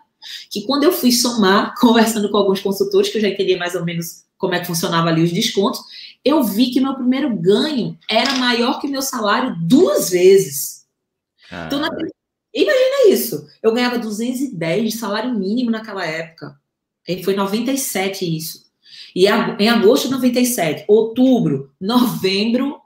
que 0.51 0.63
quando 0.63 0.85
eu 0.85 0.93
fui 0.93 1.13
somar, 1.13 1.75
conversando 1.81 2.31
com 2.31 2.37
alguns 2.37 2.61
consultores, 2.61 3.11
que 3.11 3.19
eu 3.19 3.23
já 3.23 3.29
entendia 3.29 3.59
mais 3.59 3.75
ou 3.75 3.85
menos 3.85 4.25
como 4.37 4.55
é 4.55 4.61
que 4.61 4.67
funcionava 4.67 5.09
ali 5.09 5.23
os 5.23 5.33
descontos, 5.33 5.81
eu 6.25 6.43
vi 6.43 6.71
que 6.71 6.81
meu 6.81 6.95
primeiro 6.95 7.35
ganho 7.37 7.99
era 8.09 8.37
maior 8.37 8.81
que 8.81 8.89
meu 8.89 9.03
salário 9.03 9.57
duas 9.61 10.11
vezes. 10.11 10.87
Ah. 11.51 11.65
Então, 11.67 11.81
na... 11.81 11.89
imagina 12.55 13.09
isso. 13.11 13.47
Eu 13.63 13.73
ganhava 13.73 13.99
210 13.99 14.93
de 14.93 14.99
salário 14.99 15.35
mínimo 15.35 15.71
naquela 15.71 16.05
época. 16.05 16.59
E 17.07 17.23
foi 17.25 17.35
97 17.35 18.37
isso. 18.37 18.69
E 19.15 19.27
em 19.27 19.69
agosto 19.69 20.05
de 20.05 20.11
97, 20.13 20.85
outubro, 20.87 21.73
novembro, 21.81 22.79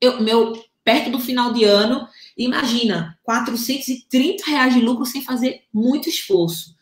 eu, 0.00 0.20
meu 0.20 0.52
perto 0.84 1.10
do 1.10 1.20
final 1.20 1.52
de 1.52 1.64
ano, 1.64 2.06
imagina, 2.36 3.18
430 3.22 4.44
reais 4.44 4.74
de 4.74 4.80
lucro 4.80 5.04
sem 5.06 5.22
fazer 5.22 5.62
muito 5.72 6.08
esforço. 6.08 6.74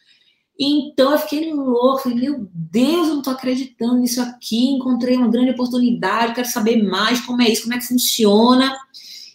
Então 0.58 1.12
eu 1.12 1.18
fiquei 1.18 1.52
louco, 1.52 2.02
falei, 2.02 2.18
meu 2.18 2.48
Deus, 2.52 3.08
eu 3.08 3.14
não 3.14 3.22
tô 3.22 3.30
acreditando 3.30 3.98
nisso 3.98 4.20
aqui, 4.20 4.70
encontrei 4.70 5.16
uma 5.16 5.28
grande 5.28 5.52
oportunidade, 5.52 6.34
quero 6.34 6.48
saber 6.48 6.82
mais 6.82 7.20
como 7.20 7.40
é 7.42 7.48
isso, 7.48 7.62
como 7.62 7.74
é 7.74 7.78
que 7.78 7.86
funciona. 7.86 8.76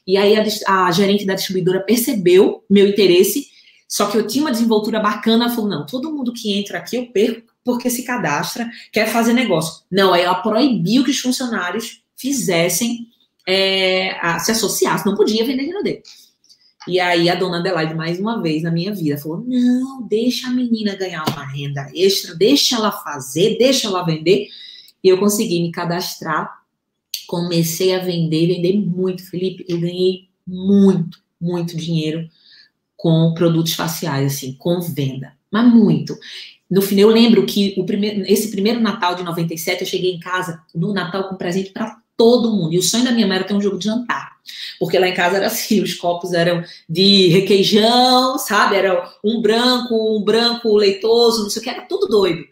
E 0.05 0.17
aí 0.17 0.35
a, 0.35 0.85
a 0.85 0.91
gerente 0.91 1.25
da 1.25 1.33
distribuidora 1.33 1.79
percebeu 1.79 2.63
meu 2.69 2.87
interesse, 2.87 3.47
só 3.87 4.07
que 4.07 4.17
eu 4.17 4.27
tinha 4.27 4.43
uma 4.43 4.51
desenvoltura 4.51 4.99
bacana, 4.99 5.49
falou, 5.49 5.69
não, 5.69 5.85
todo 5.85 6.11
mundo 6.11 6.33
que 6.33 6.51
entra 6.51 6.79
aqui 6.79 6.97
eu 6.97 7.05
perco 7.07 7.53
porque 7.63 7.89
se 7.89 8.03
cadastra, 8.03 8.69
quer 8.91 9.07
fazer 9.07 9.31
negócio. 9.31 9.83
Não, 9.89 10.13
aí 10.13 10.23
ela 10.23 10.35
proibiu 10.35 11.05
que 11.05 11.11
os 11.11 11.19
funcionários 11.19 12.01
fizessem, 12.17 13.07
é, 13.47 14.17
a, 14.19 14.39
se 14.39 14.51
associassem, 14.51 15.05
não 15.05 15.15
podia 15.15 15.45
vender 15.45 15.71
dele. 15.81 16.01
E 16.87 16.99
aí 16.99 17.29
a 17.29 17.35
dona 17.35 17.59
Adelaide, 17.59 17.93
mais 17.93 18.19
uma 18.19 18.41
vez 18.41 18.63
na 18.63 18.71
minha 18.71 18.93
vida, 18.93 19.17
falou: 19.17 19.43
não, 19.45 20.05
deixa 20.07 20.47
a 20.47 20.51
menina 20.51 20.95
ganhar 20.95 21.23
uma 21.29 21.45
renda 21.45 21.89
extra, 21.93 22.35
deixa 22.35 22.75
ela 22.75 22.91
fazer, 22.91 23.57
deixa 23.57 23.87
ela 23.87 24.03
vender. 24.03 24.47
E 25.03 25.09
eu 25.09 25.17
consegui 25.17 25.61
me 25.61 25.71
cadastrar, 25.71 26.49
comecei 27.27 27.93
a 27.93 27.99
vender, 27.99 28.47
vender 28.47 28.77
muito, 28.77 29.29
Felipe. 29.29 29.65
Eu 29.67 29.79
ganhei 29.79 30.29
muito, 30.45 31.19
muito 31.39 31.75
dinheiro 31.75 32.29
com 32.95 33.33
produtos 33.33 33.73
faciais, 33.73 34.33
assim, 34.33 34.53
com 34.53 34.79
venda, 34.79 35.33
mas 35.51 35.73
muito. 35.73 36.17
No 36.69 36.81
final, 36.81 37.09
eu 37.09 37.13
lembro 37.13 37.45
que 37.45 37.75
o 37.77 37.85
primeiro, 37.85 38.23
esse 38.25 38.49
primeiro 38.49 38.79
Natal 38.79 39.13
de 39.15 39.23
97, 39.23 39.81
eu 39.81 39.87
cheguei 39.87 40.13
em 40.13 40.19
casa 40.19 40.61
no 40.73 40.93
Natal 40.93 41.29
com 41.29 41.35
presente 41.35 41.71
para 41.71 41.97
todo 42.17 42.51
mundo. 42.51 42.73
E 42.73 42.77
o 42.77 42.83
sonho 42.83 43.03
da 43.03 43.11
minha 43.11 43.27
mãe 43.27 43.37
era 43.37 43.45
ter 43.45 43.53
um 43.53 43.61
jogo 43.61 43.77
de 43.77 43.85
jantar. 43.85 44.32
Porque 44.79 44.99
lá 44.99 45.07
em 45.07 45.13
casa 45.13 45.37
era 45.37 45.47
assim, 45.47 45.81
os 45.81 45.93
copos 45.93 46.33
eram 46.33 46.63
de 46.89 47.27
requeijão, 47.27 48.37
sabe? 48.37 48.75
Era 48.75 49.11
um 49.23 49.41
branco, 49.41 50.17
um 50.17 50.23
branco 50.23 50.75
leitoso, 50.75 51.43
não 51.43 51.49
sei 51.49 51.61
o 51.61 51.63
que, 51.63 51.69
era 51.69 51.85
tudo 51.85 52.07
doido. 52.07 52.43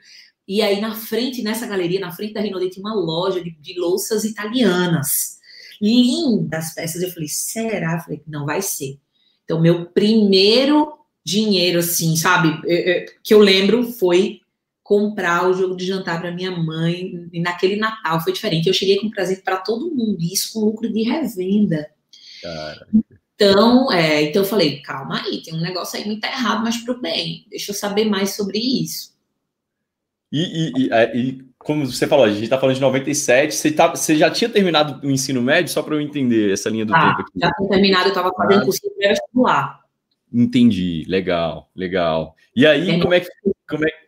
E 0.48 0.62
aí 0.62 0.82
na 0.82 0.96
frente, 0.96 1.42
nessa 1.42 1.68
galeria, 1.68 2.00
na 2.00 2.12
frente 2.12 2.34
da 2.34 2.42
Rinode, 2.42 2.70
tinha 2.70 2.86
uma 2.86 2.96
loja 2.96 3.42
de, 3.42 3.52
de 3.52 3.80
louças 3.80 4.24
italianas. 4.24 5.40
Lindas 5.82 6.74
peças. 6.74 7.02
Eu 7.02 7.12
falei, 7.12 7.30
será? 7.30 7.94
Eu 7.94 8.00
falei, 8.00 8.22
não 8.28 8.46
vai 8.46 8.62
ser. 8.62 9.00
Então, 9.44 9.62
meu 9.62 9.86
primeiro 9.86 10.94
dinheiro, 11.24 11.80
assim, 11.80 12.16
sabe, 12.16 12.60
que 13.24 13.34
eu 13.34 13.40
lembro 13.40 13.92
foi 13.94 14.41
comprar 14.92 15.48
o 15.48 15.54
jogo 15.54 15.74
de 15.74 15.86
jantar 15.86 16.20
para 16.20 16.34
minha 16.34 16.52
mãe. 16.52 17.30
E 17.32 17.40
naquele 17.40 17.78
Natal 17.78 18.20
foi 18.20 18.34
diferente. 18.34 18.68
Eu 18.68 18.74
cheguei 18.74 19.00
com 19.00 19.10
presente 19.10 19.42
para 19.42 19.56
todo 19.56 19.96
mundo, 19.96 20.18
isso 20.20 20.52
com 20.52 20.66
lucro 20.66 20.92
de 20.92 21.04
revenda. 21.04 21.90
Cara. 22.42 22.86
Então, 23.34 23.90
é, 23.90 24.24
então 24.24 24.42
eu 24.42 24.48
falei, 24.48 24.82
calma 24.82 25.22
aí, 25.22 25.42
tem 25.42 25.54
um 25.54 25.62
negócio 25.62 25.98
aí 25.98 26.06
muito 26.06 26.26
errado, 26.26 26.62
mas 26.62 26.76
pro 26.84 27.00
bem. 27.00 27.46
Deixa 27.50 27.72
eu 27.72 27.76
saber 27.76 28.04
mais 28.04 28.36
sobre 28.36 28.60
isso. 28.60 29.16
E, 30.30 30.42
e, 30.42 30.74
e, 30.76 30.90
é, 30.92 31.18
e 31.18 31.42
como 31.58 31.86
você 31.86 32.06
falou, 32.06 32.26
a 32.26 32.30
gente 32.30 32.44
está 32.44 32.60
falando 32.60 32.76
de 32.76 32.82
97, 32.82 33.56
você, 33.56 33.72
tá, 33.72 33.88
você 33.88 34.18
já 34.18 34.30
tinha 34.30 34.50
terminado 34.50 35.08
o 35.08 35.10
ensino 35.10 35.42
médio, 35.42 35.72
só 35.72 35.82
para 35.82 35.96
eu 35.96 36.02
entender 36.02 36.52
essa 36.52 36.70
linha 36.70 36.86
do 36.86 36.94
ah, 36.94 37.00
tempo 37.00 37.22
aqui. 37.22 37.32
Já 37.40 37.50
tinha 37.54 37.70
terminado, 37.70 38.06
eu 38.08 38.10
estava 38.10 38.30
fazendo 38.36 38.66
curso 38.66 38.82
de 38.82 39.08
vestibular. 39.08 39.80
Entendi, 40.34 41.06
legal, 41.08 41.70
legal. 41.74 42.36
E 42.54 42.66
aí, 42.66 43.00
como 43.00 43.14
é, 43.14 43.22
que, 43.22 43.30
como, 43.70 43.86
é, 43.86 44.01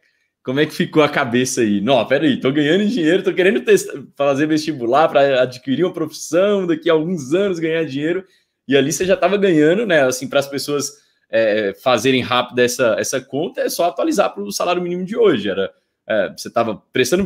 como 0.43 0.59
é 0.59 0.65
que 0.65 0.73
ficou 0.73 1.01
a 1.01 1.09
cabeça 1.09 1.61
aí? 1.61 1.79
Não, 1.79 2.05
peraí, 2.05 2.39
tô 2.39 2.51
ganhando 2.51 2.85
dinheiro, 2.85 3.23
tô 3.23 3.33
querendo 3.33 3.61
testar, 3.61 3.93
fazer 4.15 4.45
vestibular 4.45 5.07
para 5.07 5.41
adquirir 5.41 5.85
uma 5.85 5.93
profissão, 5.93 6.67
daqui 6.67 6.89
a 6.89 6.93
alguns 6.93 7.33
anos 7.33 7.59
ganhar 7.59 7.85
dinheiro, 7.85 8.25
e 8.67 8.75
ali 8.75 8.91
você 8.91 9.05
já 9.05 9.13
estava 9.13 9.37
ganhando, 9.37 9.85
né? 9.85 10.03
Assim, 10.03 10.27
para 10.27 10.39
as 10.39 10.47
pessoas 10.47 10.91
é, 11.31 11.73
fazerem 11.81 12.21
rápido 12.21 12.59
essa, 12.59 12.95
essa 12.99 13.21
conta, 13.21 13.61
é 13.61 13.69
só 13.69 13.85
atualizar 13.85 14.33
para 14.33 14.43
o 14.43 14.51
salário 14.51 14.81
mínimo 14.81 15.05
de 15.05 15.17
hoje. 15.17 15.49
Era, 15.49 15.71
é, 16.07 16.33
você 16.35 16.49
estava 16.49 16.75
prestando 16.91 17.23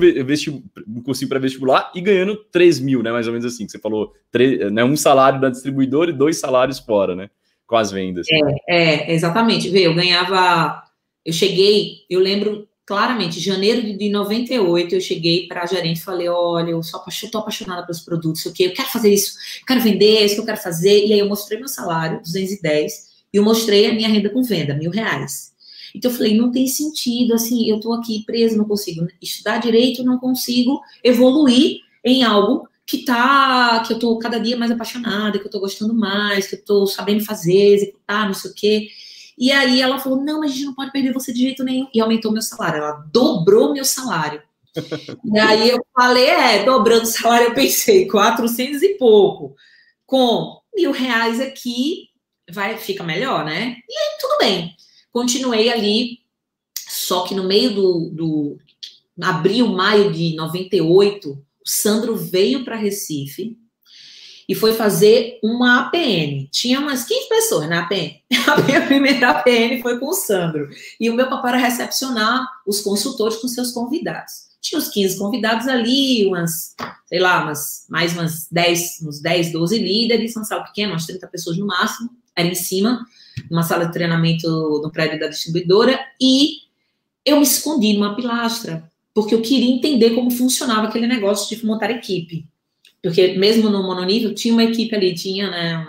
um 0.88 1.02
cursinho 1.02 1.30
para 1.30 1.40
vestibular 1.40 1.92
e 1.96 2.02
ganhando 2.02 2.36
3 2.52 2.80
mil, 2.80 3.02
né? 3.02 3.12
Mais 3.12 3.26
ou 3.26 3.34
menos 3.34 3.52
assim, 3.52 3.66
que 3.66 3.72
você 3.72 3.80
falou, 3.80 4.14
3, 4.32 4.72
né, 4.72 4.84
um 4.84 4.96
salário 4.96 5.42
da 5.42 5.50
distribuidora 5.50 6.12
e 6.12 6.14
dois 6.14 6.40
salários 6.40 6.78
fora, 6.78 7.16
né? 7.16 7.30
Com 7.66 7.76
as 7.76 7.92
vendas. 7.92 8.28
É, 8.70 9.12
é 9.12 9.14
exatamente. 9.14 9.70
Vê, 9.70 9.88
eu 9.88 9.96
ganhava. 9.96 10.84
Eu 11.26 11.34
cheguei, 11.34 12.06
eu 12.10 12.20
lembro 12.20 12.68
claramente, 12.88 13.42
janeiro 13.42 13.98
de 13.98 14.10
98, 14.10 14.96
eu 14.96 15.02
cheguei 15.02 15.46
para 15.46 15.64
a 15.64 15.66
gerente 15.66 15.98
e 15.98 16.02
falei: 16.02 16.30
olha, 16.30 16.72
eu 16.72 16.82
sou 16.82 17.02
apaixonada, 17.02 17.38
apaixonada 17.40 17.86
pelos 17.86 18.00
produtos, 18.00 18.46
o 18.46 18.54
que 18.54 18.64
eu 18.64 18.74
quero 18.74 18.88
fazer 18.88 19.14
isso, 19.14 19.38
eu 19.60 19.66
quero 19.68 19.82
vender, 19.82 20.16
é 20.16 20.26
isso 20.26 20.36
que 20.36 20.42
eu 20.42 20.46
quero 20.46 20.58
fazer. 20.58 21.06
E 21.06 21.12
aí 21.12 21.20
eu 21.20 21.28
mostrei 21.28 21.60
meu 21.60 21.68
salário, 21.68 22.22
210, 22.22 22.94
e 23.34 23.38
eu 23.38 23.44
mostrei 23.44 23.88
a 23.88 23.94
minha 23.94 24.08
renda 24.08 24.30
com 24.30 24.42
venda, 24.42 24.74
mil 24.74 24.90
reais. 24.90 25.54
Então 25.94 26.10
eu 26.10 26.16
falei, 26.16 26.38
não 26.38 26.50
tem 26.50 26.66
sentido, 26.68 27.34
assim, 27.34 27.70
eu 27.70 27.78
estou 27.78 27.94
aqui 27.94 28.24
preso, 28.26 28.58
não 28.58 28.66
consigo 28.66 29.06
estudar 29.22 29.58
direito, 29.58 30.04
não 30.04 30.18
consigo 30.18 30.82
evoluir 31.04 31.82
em 32.06 32.24
algo 32.24 32.68
que 32.86 33.00
tá, 33.00 33.84
que 33.86 33.92
eu 33.92 33.98
estou 33.98 34.18
cada 34.18 34.40
dia 34.40 34.56
mais 34.56 34.72
apaixonada, 34.72 35.38
que 35.38 35.44
eu 35.44 35.50
estou 35.50 35.60
gostando 35.60 35.94
mais, 35.94 36.48
que 36.48 36.56
eu 36.56 36.60
estou 36.60 36.88
sabendo 36.88 37.26
fazer, 37.26 37.74
executar, 37.74 38.28
não 38.28 38.34
sei 38.34 38.52
o 38.52 38.54
quê. 38.54 38.88
E 39.38 39.52
aí 39.52 39.82
ela 39.82 40.00
falou: 40.00 40.24
não, 40.24 40.40
mas 40.40 40.52
a 40.52 40.54
gente 40.54 40.66
não 40.66 40.74
pode 40.74 40.92
perder 40.92 41.14
você 41.14 41.32
de 41.32 41.42
jeito 41.42 41.64
nenhum. 41.64 41.88
E 41.94 42.02
aumentou 42.02 42.32
meu 42.32 42.42
salário. 42.42 42.80
Ela 42.80 43.06
dobrou 43.12 43.74
meu 43.74 43.86
salário. 43.86 44.42
e 45.34 45.40
aí 45.40 45.70
eu 45.70 45.86
falei: 45.94 46.26
é, 46.26 46.64
dobrando 46.64 47.04
o 47.04 47.08
salário, 47.08 47.48
eu 47.48 47.54
pensei, 47.54 48.08
400 48.08 48.82
e 48.82 48.96
pouco. 48.96 49.56
Com 50.06 50.60
mil 50.76 50.92
reais 50.92 51.40
aqui, 51.40 52.10
vai, 52.52 52.78
fica 52.78 53.04
melhor, 53.04 53.46
né? 53.46 53.78
E 53.88 53.98
aí, 53.98 54.18
tudo 54.20 54.38
bem. 54.40 54.76
Continuei 55.12 55.70
ali, 55.70 56.20
só 56.88 57.24
que 57.26 57.36
no 57.36 57.44
meio 57.44 57.74
do, 57.74 58.10
do 58.14 58.58
abril, 59.22 59.68
maio 59.68 60.12
de 60.12 60.36
98, 60.36 61.32
o 61.32 61.40
Sandro 61.66 62.16
veio 62.16 62.64
para 62.64 62.76
Recife 62.76 63.58
e 64.48 64.56
foi 64.56 64.74
fazer 64.74 65.40
uma 65.44 65.82
APN. 65.82 66.48
Tinha 66.52 66.80
umas 66.80 67.04
15 67.04 67.28
pessoas 67.28 67.70
na 67.70 67.82
APN. 67.82 68.16
A 68.48 68.62
minha 68.62 68.86
primeira 68.86 69.32
APN 69.32 69.82
foi 69.82 70.00
com 70.00 70.08
o 70.08 70.14
Sandro. 70.14 70.70
E 71.00 71.10
o 71.10 71.14
meu 71.14 71.28
papai 71.30 71.54
era 71.54 71.62
recepcionar 71.62 72.48
os 72.66 72.80
consultores 72.80 73.38
com 73.38 73.48
seus 73.48 73.72
convidados. 73.72 74.48
Tinha 74.62 74.80
uns 74.80 74.88
15 74.88 75.18
convidados 75.18 75.68
ali, 75.68 76.26
umas, 76.26 76.76
sei 77.08 77.20
lá, 77.20 77.44
umas, 77.44 77.86
mais 77.90 78.14
umas 78.14 78.48
10, 78.50 79.02
uns 79.04 79.22
10, 79.22 79.52
12 79.52 79.78
líderes, 79.80 80.36
uma 80.36 80.46
sala 80.46 80.64
pequena, 80.64 80.94
umas 80.94 81.06
30 81.06 81.28
pessoas 81.28 81.58
no 81.58 81.68
máximo. 81.68 82.10
Era 82.36 82.48
em 82.48 82.56
cima, 82.56 83.06
numa 83.52 83.64
sala 83.64 83.86
de 83.86 83.94
treinamento 83.94 84.48
no 84.82 84.92
prédio 84.92 85.20
da 85.20 85.28
distribuidora. 85.28 86.00
E 86.22 86.68
eu 87.26 87.38
me 87.38 87.44
escondi 87.44 87.94
numa 87.94 88.16
pilastra, 88.16 88.90
porque 89.14 89.36
eu 89.36 89.42
queria 89.42 89.76
entender 89.76 90.12
como 90.12 90.32
funcionava 90.32 90.88
aquele 90.88 91.08
negócio 91.08 91.56
de 91.56 91.66
montar 91.66 91.92
equipe. 91.92 92.48
Porque 93.08 93.38
mesmo 93.38 93.70
no 93.70 93.84
mononível, 93.84 94.36
tinha 94.36 94.54
uma 94.54 94.66
equipe 94.66 94.94
ali, 94.94 95.16
tinha 95.16 95.50
né, 95.50 95.88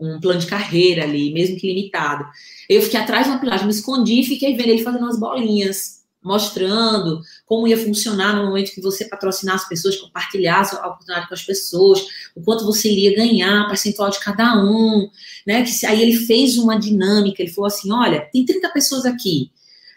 um, 0.00 0.14
um, 0.14 0.20
plano 0.20 0.40
de 0.40 0.46
carreira 0.46 1.02
ali, 1.02 1.30
mesmo 1.30 1.58
que 1.58 1.66
limitado. 1.66 2.24
Eu 2.68 2.80
fiquei 2.80 2.98
atrás 2.98 3.26
de 3.26 3.32
uma 3.32 3.38
pilagem, 3.38 3.66
me 3.66 3.72
escondi 3.72 4.20
e 4.20 4.26
fiquei 4.26 4.56
vendo 4.56 4.70
ele 4.70 4.82
fazendo 4.82 5.02
umas 5.02 5.20
bolinhas, 5.20 5.98
mostrando 6.22 7.20
como 7.44 7.68
ia 7.68 7.76
funcionar 7.76 8.34
no 8.34 8.46
momento 8.46 8.72
que 8.72 8.80
você 8.80 9.04
patrocinar 9.04 9.56
as 9.56 9.68
pessoas, 9.68 9.96
compartilhar 9.96 10.62
a 10.62 10.86
oportunidade 10.88 11.28
com 11.28 11.34
as 11.34 11.42
pessoas, 11.42 12.06
o 12.34 12.40
quanto 12.40 12.64
você 12.64 12.90
iria 12.90 13.14
ganhar, 13.14 13.68
percentual 13.68 14.08
de 14.08 14.18
cada 14.20 14.56
um, 14.64 15.10
né? 15.46 15.62
Que 15.62 15.86
aí 15.86 16.00
ele 16.00 16.14
fez 16.14 16.56
uma 16.56 16.78
dinâmica, 16.78 17.42
ele 17.42 17.52
falou 17.52 17.68
assim: 17.68 17.92
olha, 17.92 18.26
tem 18.32 18.42
30 18.42 18.70
pessoas 18.70 19.04
aqui. 19.04 19.50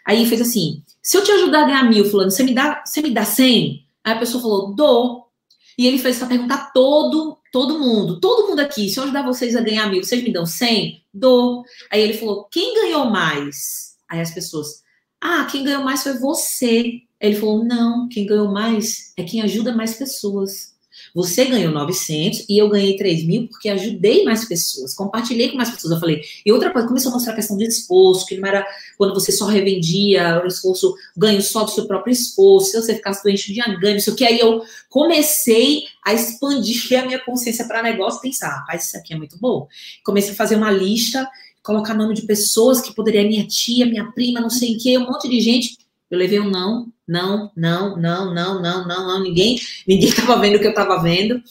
Aí 0.04 0.26
fez 0.26 0.42
assim: 0.42 0.82
se 1.02 1.16
eu 1.16 1.24
te 1.24 1.32
ajudar 1.32 1.62
a 1.62 1.66
ganhar 1.66 1.88
mil, 1.88 2.04
fulano, 2.04 2.30
você 2.30 2.42
me 2.42 2.54
dá, 2.54 2.82
você 2.84 3.00
me 3.00 3.10
dá 3.10 3.24
100? 3.24 3.86
Aí 4.04 4.12
a 4.12 4.18
pessoa 4.18 4.42
falou: 4.42 4.74
dou. 4.74 5.31
E 5.78 5.86
ele 5.86 5.98
fez 5.98 6.16
essa 6.16 6.26
pergunta 6.26 6.54
a 6.54 6.64
todo, 6.66 7.38
todo 7.52 7.78
mundo. 7.78 8.20
Todo 8.20 8.48
mundo 8.48 8.60
aqui, 8.60 8.88
se 8.88 8.98
eu 8.98 9.04
ajudar 9.04 9.22
vocês 9.22 9.56
a 9.56 9.60
ganhar 9.60 9.88
mil, 9.90 10.02
vocês 10.02 10.22
me 10.22 10.32
dão 10.32 10.46
100? 10.46 11.02
Dou. 11.12 11.64
Aí 11.90 12.00
ele 12.00 12.14
falou, 12.14 12.44
quem 12.50 12.74
ganhou 12.74 13.10
mais? 13.10 13.96
Aí 14.08 14.20
as 14.20 14.32
pessoas, 14.32 14.82
ah, 15.20 15.46
quem 15.50 15.64
ganhou 15.64 15.84
mais 15.84 16.02
foi 16.02 16.18
você. 16.18 17.02
Ele 17.20 17.36
falou, 17.36 17.64
não, 17.64 18.08
quem 18.08 18.26
ganhou 18.26 18.50
mais 18.50 19.12
é 19.16 19.22
quem 19.22 19.40
ajuda 19.42 19.74
mais 19.74 19.94
pessoas. 19.94 20.71
Você 21.14 21.44
ganhou 21.44 21.72
900 21.72 22.46
e 22.48 22.56
eu 22.56 22.68
ganhei 22.68 22.96
3 22.96 23.24
mil 23.26 23.48
porque 23.48 23.68
ajudei 23.68 24.24
mais 24.24 24.46
pessoas, 24.46 24.94
compartilhei 24.94 25.50
com 25.50 25.56
mais 25.56 25.70
pessoas. 25.70 25.92
Eu 25.92 26.00
falei, 26.00 26.22
e 26.44 26.50
outra 26.50 26.70
coisa, 26.70 26.88
começou 26.88 27.10
a 27.10 27.14
mostrar 27.14 27.32
a 27.32 27.36
questão 27.36 27.56
de 27.56 27.64
esforço, 27.64 28.26
que 28.26 28.36
não 28.36 28.48
era 28.48 28.66
quando 28.96 29.12
você 29.12 29.30
só 29.30 29.46
revendia 29.46 30.42
o 30.42 30.46
esforço, 30.46 30.94
ganho 31.16 31.42
só 31.42 31.64
do 31.64 31.70
seu 31.70 31.86
próprio 31.86 32.12
esforço, 32.12 32.70
se 32.70 32.80
você 32.80 32.94
ficasse 32.94 33.22
doente, 33.22 33.52
dia 33.52 33.64
ganho, 33.78 33.94
não 33.94 34.00
sei 34.00 34.12
o 34.12 34.16
que. 34.16 34.24
Aí 34.24 34.40
eu 34.40 34.62
comecei 34.88 35.84
a 36.04 36.14
expandir 36.14 36.82
a 36.98 37.06
minha 37.06 37.18
consciência 37.18 37.66
para 37.66 37.82
negócio, 37.82 38.20
pensar, 38.20 38.48
rapaz, 38.48 38.86
isso 38.86 38.96
aqui 38.96 39.12
é 39.12 39.16
muito 39.16 39.38
bom. 39.38 39.68
Comecei 40.04 40.32
a 40.32 40.36
fazer 40.36 40.56
uma 40.56 40.70
lista, 40.70 41.28
colocar 41.62 41.94
nome 41.94 42.14
de 42.14 42.22
pessoas 42.22 42.80
que 42.80 42.94
poderia, 42.94 43.22
minha 43.22 43.46
tia, 43.46 43.86
minha 43.86 44.10
prima, 44.12 44.40
não 44.40 44.50
sei 44.50 44.76
o 44.76 44.78
que, 44.78 44.96
um 44.96 45.06
monte 45.06 45.28
de 45.28 45.40
gente. 45.40 45.76
Eu 46.10 46.18
levei 46.18 46.40
um 46.40 46.50
não, 46.50 46.92
não, 47.06 47.50
não, 47.56 47.96
não, 47.96 48.32
não, 48.32 48.62
não, 48.62 48.86
não, 48.86 49.06
não, 49.06 49.22
ninguém, 49.22 49.58
ninguém 49.86 50.08
estava 50.08 50.38
vendo 50.38 50.56
o 50.56 50.58
que 50.58 50.66
eu 50.66 50.70
estava 50.70 51.02
vendo. 51.02 51.42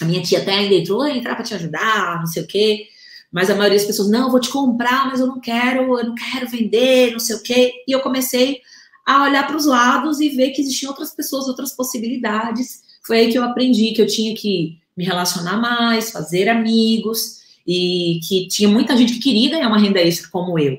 A 0.00 0.04
minha 0.04 0.22
tia 0.22 0.40
até 0.40 0.52
ainda 0.52 0.74
entrou, 0.74 1.06
entrar 1.06 1.34
para 1.34 1.44
te 1.44 1.54
ajudar, 1.54 2.20
não 2.20 2.26
sei 2.26 2.42
o 2.42 2.46
quê. 2.46 2.86
Mas 3.30 3.48
a 3.48 3.54
maioria 3.54 3.78
das 3.78 3.86
pessoas, 3.86 4.10
não, 4.10 4.26
eu 4.26 4.30
vou 4.30 4.40
te 4.40 4.50
comprar, 4.50 5.06
mas 5.06 5.20
eu 5.20 5.26
não 5.26 5.40
quero, 5.40 5.98
eu 5.98 6.04
não 6.04 6.14
quero 6.14 6.48
vender, 6.48 7.12
não 7.12 7.20
sei 7.20 7.36
o 7.36 7.42
quê. 7.42 7.72
E 7.86 7.92
eu 7.92 8.00
comecei 8.00 8.60
a 9.06 9.24
olhar 9.24 9.46
para 9.46 9.56
os 9.56 9.66
lados 9.66 10.20
e 10.20 10.28
ver 10.28 10.50
que 10.50 10.60
existiam 10.60 10.90
outras 10.90 11.14
pessoas, 11.14 11.48
outras 11.48 11.72
possibilidades. 11.72 12.82
Foi 13.06 13.20
aí 13.20 13.32
que 13.32 13.38
eu 13.38 13.44
aprendi 13.44 13.92
que 13.92 14.02
eu 14.02 14.06
tinha 14.06 14.34
que 14.34 14.78
me 14.96 15.04
relacionar 15.04 15.56
mais, 15.56 16.10
fazer 16.10 16.48
amigos, 16.48 17.42
e 17.66 18.20
que 18.28 18.48
tinha 18.48 18.68
muita 18.68 18.96
gente 18.96 19.14
que 19.14 19.20
queria 19.20 19.50
ganhar 19.50 19.68
uma 19.68 19.78
renda 19.78 20.00
extra 20.00 20.28
como 20.28 20.58
eu 20.58 20.78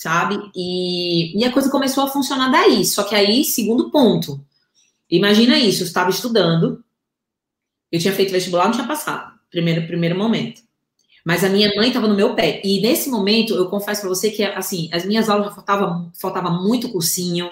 sabe? 0.00 0.50
E, 0.56 1.38
e 1.38 1.44
a 1.44 1.52
coisa 1.52 1.70
começou 1.70 2.04
a 2.04 2.08
funcionar 2.08 2.48
daí. 2.48 2.86
Só 2.86 3.04
que 3.04 3.14
aí, 3.14 3.44
segundo 3.44 3.90
ponto, 3.90 4.42
imagina 5.10 5.58
isso, 5.58 5.82
eu 5.82 5.86
estava 5.86 6.08
estudando, 6.08 6.82
eu 7.92 8.00
tinha 8.00 8.14
feito 8.14 8.32
vestibular, 8.32 8.64
não 8.64 8.72
tinha 8.72 8.86
passado, 8.86 9.30
primeiro, 9.50 9.86
primeiro 9.86 10.16
momento. 10.16 10.62
Mas 11.22 11.44
a 11.44 11.50
minha 11.50 11.70
mãe 11.76 11.88
estava 11.88 12.08
no 12.08 12.14
meu 12.14 12.34
pé. 12.34 12.62
E 12.64 12.80
nesse 12.80 13.10
momento, 13.10 13.54
eu 13.54 13.68
confesso 13.68 14.00
para 14.00 14.08
você 14.08 14.30
que, 14.30 14.42
assim, 14.42 14.88
as 14.90 15.04
minhas 15.04 15.28
aulas 15.28 15.54
faltava, 15.54 16.10
faltava 16.18 16.50
muito 16.50 16.88
cursinho, 16.88 17.50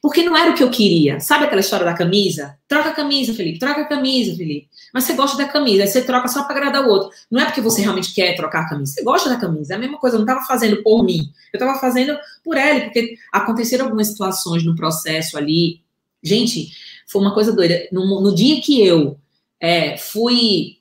porque 0.00 0.22
não 0.22 0.34
era 0.34 0.50
o 0.50 0.54
que 0.54 0.62
eu 0.62 0.70
queria. 0.70 1.20
Sabe 1.20 1.44
aquela 1.44 1.60
história 1.60 1.84
da 1.84 1.92
camisa? 1.92 2.58
Troca 2.66 2.88
a 2.88 2.94
camisa, 2.94 3.34
Felipe, 3.34 3.58
troca 3.58 3.82
a 3.82 3.86
camisa, 3.86 4.34
Felipe. 4.34 4.66
Mas 4.92 5.04
você 5.04 5.14
gosta 5.14 5.36
da 5.36 5.48
camisa, 5.48 5.82
aí 5.82 5.88
você 5.88 6.02
troca 6.02 6.28
só 6.28 6.44
para 6.44 6.56
agradar 6.56 6.86
o 6.86 6.90
outro. 6.90 7.10
Não 7.30 7.40
é 7.40 7.46
porque 7.46 7.60
você 7.60 7.80
realmente 7.80 8.12
quer 8.12 8.34
trocar 8.34 8.62
a 8.62 8.68
camisa, 8.68 8.92
você 8.92 9.02
gosta 9.02 9.28
da 9.28 9.36
camisa. 9.36 9.72
É 9.72 9.76
a 9.76 9.80
mesma 9.80 9.98
coisa, 9.98 10.16
eu 10.16 10.20
não 10.20 10.26
estava 10.26 10.46
fazendo 10.46 10.82
por 10.82 11.02
mim, 11.02 11.32
eu 11.52 11.58
estava 11.58 11.78
fazendo 11.78 12.16
por 12.44 12.56
ela, 12.56 12.80
porque 12.82 13.16
aconteceram 13.32 13.86
algumas 13.86 14.08
situações 14.08 14.64
no 14.64 14.76
processo 14.76 15.38
ali. 15.38 15.80
Gente, 16.22 16.72
foi 17.06 17.20
uma 17.20 17.34
coisa 17.34 17.52
doida. 17.52 17.88
No, 17.92 18.20
no 18.20 18.34
dia 18.34 18.60
que 18.60 18.84
eu 18.84 19.18
é, 19.60 19.96
fui 19.96 20.78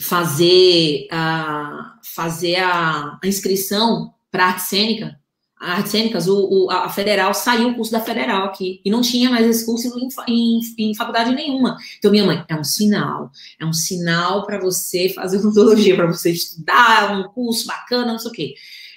fazer 0.00 1.06
a, 1.10 1.98
fazer 2.02 2.56
a, 2.56 3.18
a 3.22 3.26
inscrição 3.26 4.14
para 4.30 4.46
arte 4.46 4.62
cênica, 4.62 5.19
artes 5.60 5.92
cênicas, 5.92 6.26
o, 6.26 6.48
o, 6.48 6.70
a 6.70 6.88
federal 6.88 7.34
saiu 7.34 7.68
o 7.68 7.74
curso 7.74 7.92
da 7.92 8.00
federal 8.00 8.46
aqui 8.46 8.80
e 8.82 8.90
não 8.90 9.02
tinha 9.02 9.28
mais 9.28 9.46
esse 9.46 9.66
curso 9.66 9.88
em, 9.98 10.08
em, 10.26 10.60
em 10.78 10.94
faculdade 10.94 11.34
nenhuma. 11.34 11.76
Então, 11.98 12.10
minha 12.10 12.24
mãe, 12.24 12.42
é 12.48 12.56
um 12.56 12.64
sinal, 12.64 13.30
é 13.60 13.66
um 13.66 13.72
sinal 13.72 14.46
para 14.46 14.58
você 14.58 15.10
fazer 15.10 15.36
odontologia, 15.44 15.94
para 15.94 16.06
você 16.06 16.30
estudar 16.30 17.14
um 17.14 17.28
curso 17.28 17.66
bacana, 17.66 18.12
não 18.12 18.18
sei 18.18 18.30
o 18.30 18.34
quê. 18.34 18.54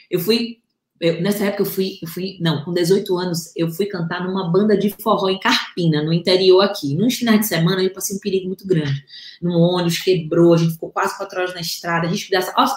Eu 0.09 0.19
fui 0.21 0.62
eu, 1.03 1.21
nessa 1.21 1.43
época 1.43 1.63
eu 1.63 1.65
fui, 1.65 1.99
eu 2.01 2.07
fui, 2.07 2.37
não, 2.39 2.63
com 2.63 2.71
18 2.71 3.17
anos, 3.17 3.51
eu 3.57 3.69
fui 3.69 3.87
cantar 3.87 4.25
numa 4.25 4.49
banda 4.49 4.77
de 4.77 4.89
forró 4.89 5.27
em 5.27 5.37
Carpina, 5.37 6.01
no 6.01 6.13
interior 6.13 6.61
aqui. 6.61 6.95
Nos 6.95 7.15
finais 7.15 7.41
de 7.41 7.47
semana, 7.47 7.83
eu 7.83 7.91
passei 7.91 8.15
um 8.15 8.19
perigo 8.19 8.47
muito 8.47 8.65
grande. 8.65 9.05
No 9.41 9.59
ônibus, 9.59 9.97
quebrou, 9.97 10.53
a 10.53 10.57
gente 10.57 10.71
ficou 10.71 10.89
quase 10.89 11.17
quatro 11.17 11.37
horas 11.37 11.53
na 11.53 11.59
estrada, 11.59 12.07
a 12.07 12.09
gente 12.09 12.33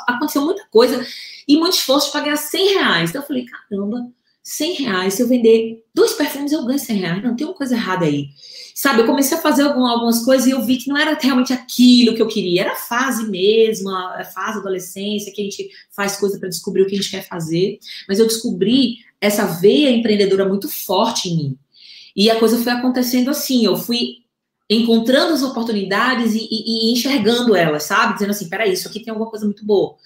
aconteceu 0.09 0.43
muita 0.43 0.67
coisa 0.73 1.07
e 1.47 1.57
muito 1.57 1.75
esforço 1.75 2.11
para 2.11 2.23
ganhar 2.23 2.37
100 2.37 2.75
reais. 2.75 3.11
Então 3.11 3.23
eu 3.23 3.27
falei, 3.29 3.47
caramba, 3.47 4.09
100 4.47 4.75
reais, 4.75 5.15
se 5.15 5.23
eu 5.23 5.27
vender 5.27 5.85
dois 5.93 6.13
perfumes, 6.13 6.53
eu 6.53 6.65
ganho 6.65 6.79
100 6.79 6.97
reais. 6.97 7.25
Não, 7.25 7.35
tem 7.35 7.45
uma 7.45 7.53
coisa 7.53 7.75
errada 7.75 8.05
aí. 8.05 8.29
Sabe, 8.77 9.01
eu 9.01 9.07
comecei 9.07 9.37
a 9.37 9.41
fazer 9.41 9.63
algumas 9.63 10.25
coisas 10.25 10.47
e 10.47 10.53
eu 10.53 10.63
vi 10.63 10.77
que 10.77 10.89
não 10.89 10.97
era 10.97 11.19
realmente 11.21 11.53
aquilo 11.53 12.15
que 12.15 12.23
eu 12.23 12.29
queria, 12.29 12.61
era 12.61 12.73
a 12.75 12.77
fase 12.77 13.29
mesmo, 13.29 13.91
a 13.91 14.23
fase 14.23 14.55
da 14.55 14.61
adolescência, 14.61 15.33
que 15.33 15.41
a 15.41 15.45
gente 15.45 15.69
faz 15.91 16.17
coisa 16.17 16.39
para 16.39 16.49
descobrir 16.49 16.83
o 16.83 16.87
que 16.87 16.95
a 16.95 16.97
gente 16.97 17.11
quer 17.11 17.27
fazer. 17.27 17.81
Mas 18.09 18.21
eu 18.21 18.27
descobri 18.29 18.99
essa 19.21 19.47
veia 19.47 19.91
empreendedora 19.91 20.49
muito 20.49 20.69
forte 20.69 21.29
em 21.29 21.37
mim. 21.37 21.59
E 22.15 22.31
a 22.31 22.39
coisa 22.39 22.57
foi 22.63 22.73
acontecendo 22.73 23.31
assim, 23.31 23.65
eu 23.65 23.77
fui 23.77 24.19
encontrando 24.71 25.35
as 25.35 25.43
oportunidades 25.43 26.35
e, 26.37 26.47
e, 26.49 26.89
e 26.89 26.93
enxergando 26.93 27.57
elas, 27.57 27.83
sabe? 27.83 28.13
Dizendo 28.13 28.31
assim, 28.31 28.49
peraí, 28.49 28.73
isso 28.73 28.87
aqui 28.87 29.01
tem 29.01 29.11
alguma 29.11 29.29
coisa 29.29 29.45
muito 29.45 29.67
boa 29.67 29.97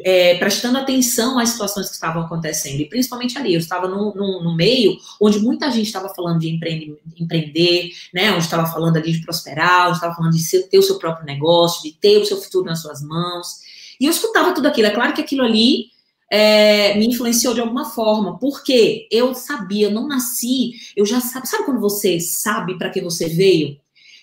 é, 0.00 0.36
prestando 0.36 0.78
atenção 0.78 1.38
às 1.38 1.50
situações 1.50 1.88
que 1.88 1.94
estavam 1.94 2.22
acontecendo, 2.22 2.80
e 2.80 2.88
principalmente 2.88 3.36
ali, 3.38 3.54
eu 3.54 3.58
estava 3.58 3.88
no, 3.88 4.14
no, 4.14 4.44
no 4.44 4.54
meio 4.54 4.96
onde 5.20 5.38
muita 5.38 5.70
gente 5.70 5.86
estava 5.86 6.08
falando 6.08 6.40
de 6.40 6.48
empreender, 6.48 6.98
empreender, 7.18 7.90
né, 8.12 8.30
onde 8.32 8.44
estava 8.44 8.66
falando 8.66 8.96
ali 8.96 9.12
de 9.12 9.22
prosperar, 9.22 9.88
onde 9.88 9.96
estava 9.96 10.14
falando 10.14 10.32
de 10.32 10.40
ser, 10.40 10.68
ter 10.68 10.78
o 10.78 10.82
seu 10.82 10.98
próprio 10.98 11.26
negócio, 11.26 11.82
de 11.82 11.92
ter 11.92 12.18
o 12.18 12.24
seu 12.24 12.40
futuro 12.40 12.66
nas 12.66 12.80
suas 12.80 13.02
mãos, 13.02 13.68
e 14.00 14.06
eu 14.06 14.10
escutava 14.10 14.54
tudo 14.54 14.68
aquilo, 14.68 14.88
é 14.88 14.92
claro 14.92 15.12
que 15.12 15.20
aquilo 15.20 15.42
ali 15.42 15.86
é, 16.30 16.94
me 16.96 17.06
influenciou 17.06 17.54
de 17.54 17.60
alguma 17.60 17.86
forma, 17.86 18.38
porque 18.38 19.08
eu 19.10 19.34
sabia, 19.34 19.86
eu 19.86 19.90
não 19.90 20.06
nasci, 20.06 20.72
eu 20.96 21.04
já 21.06 21.20
sabe, 21.20 21.48
sabe 21.48 21.64
quando 21.64 21.80
você 21.80 22.20
sabe 22.20 22.76
para 22.76 22.90
que 22.90 23.00
você 23.00 23.28
veio? 23.28 23.78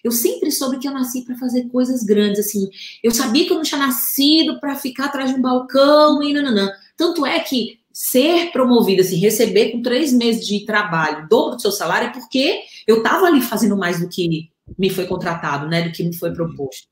Eu 0.06 0.12
sempre 0.12 0.52
soube 0.52 0.78
que 0.78 0.88
eu 0.88 0.94
nasci 0.94 1.24
para 1.24 1.36
fazer 1.36 1.68
coisas 1.70 2.04
grandes, 2.04 2.40
assim. 2.40 2.70
Eu 3.04 3.10
sabia 3.10 3.44
que 3.44 3.52
eu 3.52 3.56
não 3.56 3.64
tinha 3.64 3.80
nascido 3.80 4.60
para 4.60 4.76
ficar 4.76 5.06
atrás 5.06 5.32
de 5.32 5.36
um 5.36 5.42
balcão 5.42 6.22
e 6.22 6.32
nananã. 6.32 6.72
Tanto 6.96 7.26
é 7.26 7.40
que 7.40 7.80
ser 7.92 8.52
promovida, 8.52 9.02
assim, 9.02 9.18
receber 9.18 9.72
com 9.72 9.82
três 9.82 10.14
meses 10.14 10.46
de 10.46 10.64
trabalho, 10.64 11.28
dobro 11.28 11.56
do 11.56 11.62
seu 11.64 11.72
salário, 11.72 12.10
é 12.10 12.12
porque 12.12 12.60
eu 12.86 12.98
estava 13.00 13.26
ali 13.26 13.42
fazendo 13.42 13.76
mais 13.76 14.00
do 14.00 14.08
que 14.08 14.52
me 14.78 14.92
foi 14.92 15.08
contratado, 15.08 15.68
né, 15.68 15.82
do 15.82 15.92
que 15.92 16.04
me 16.04 16.14
foi 16.14 16.32
proposto. 16.32 16.88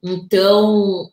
Então, 0.00 1.10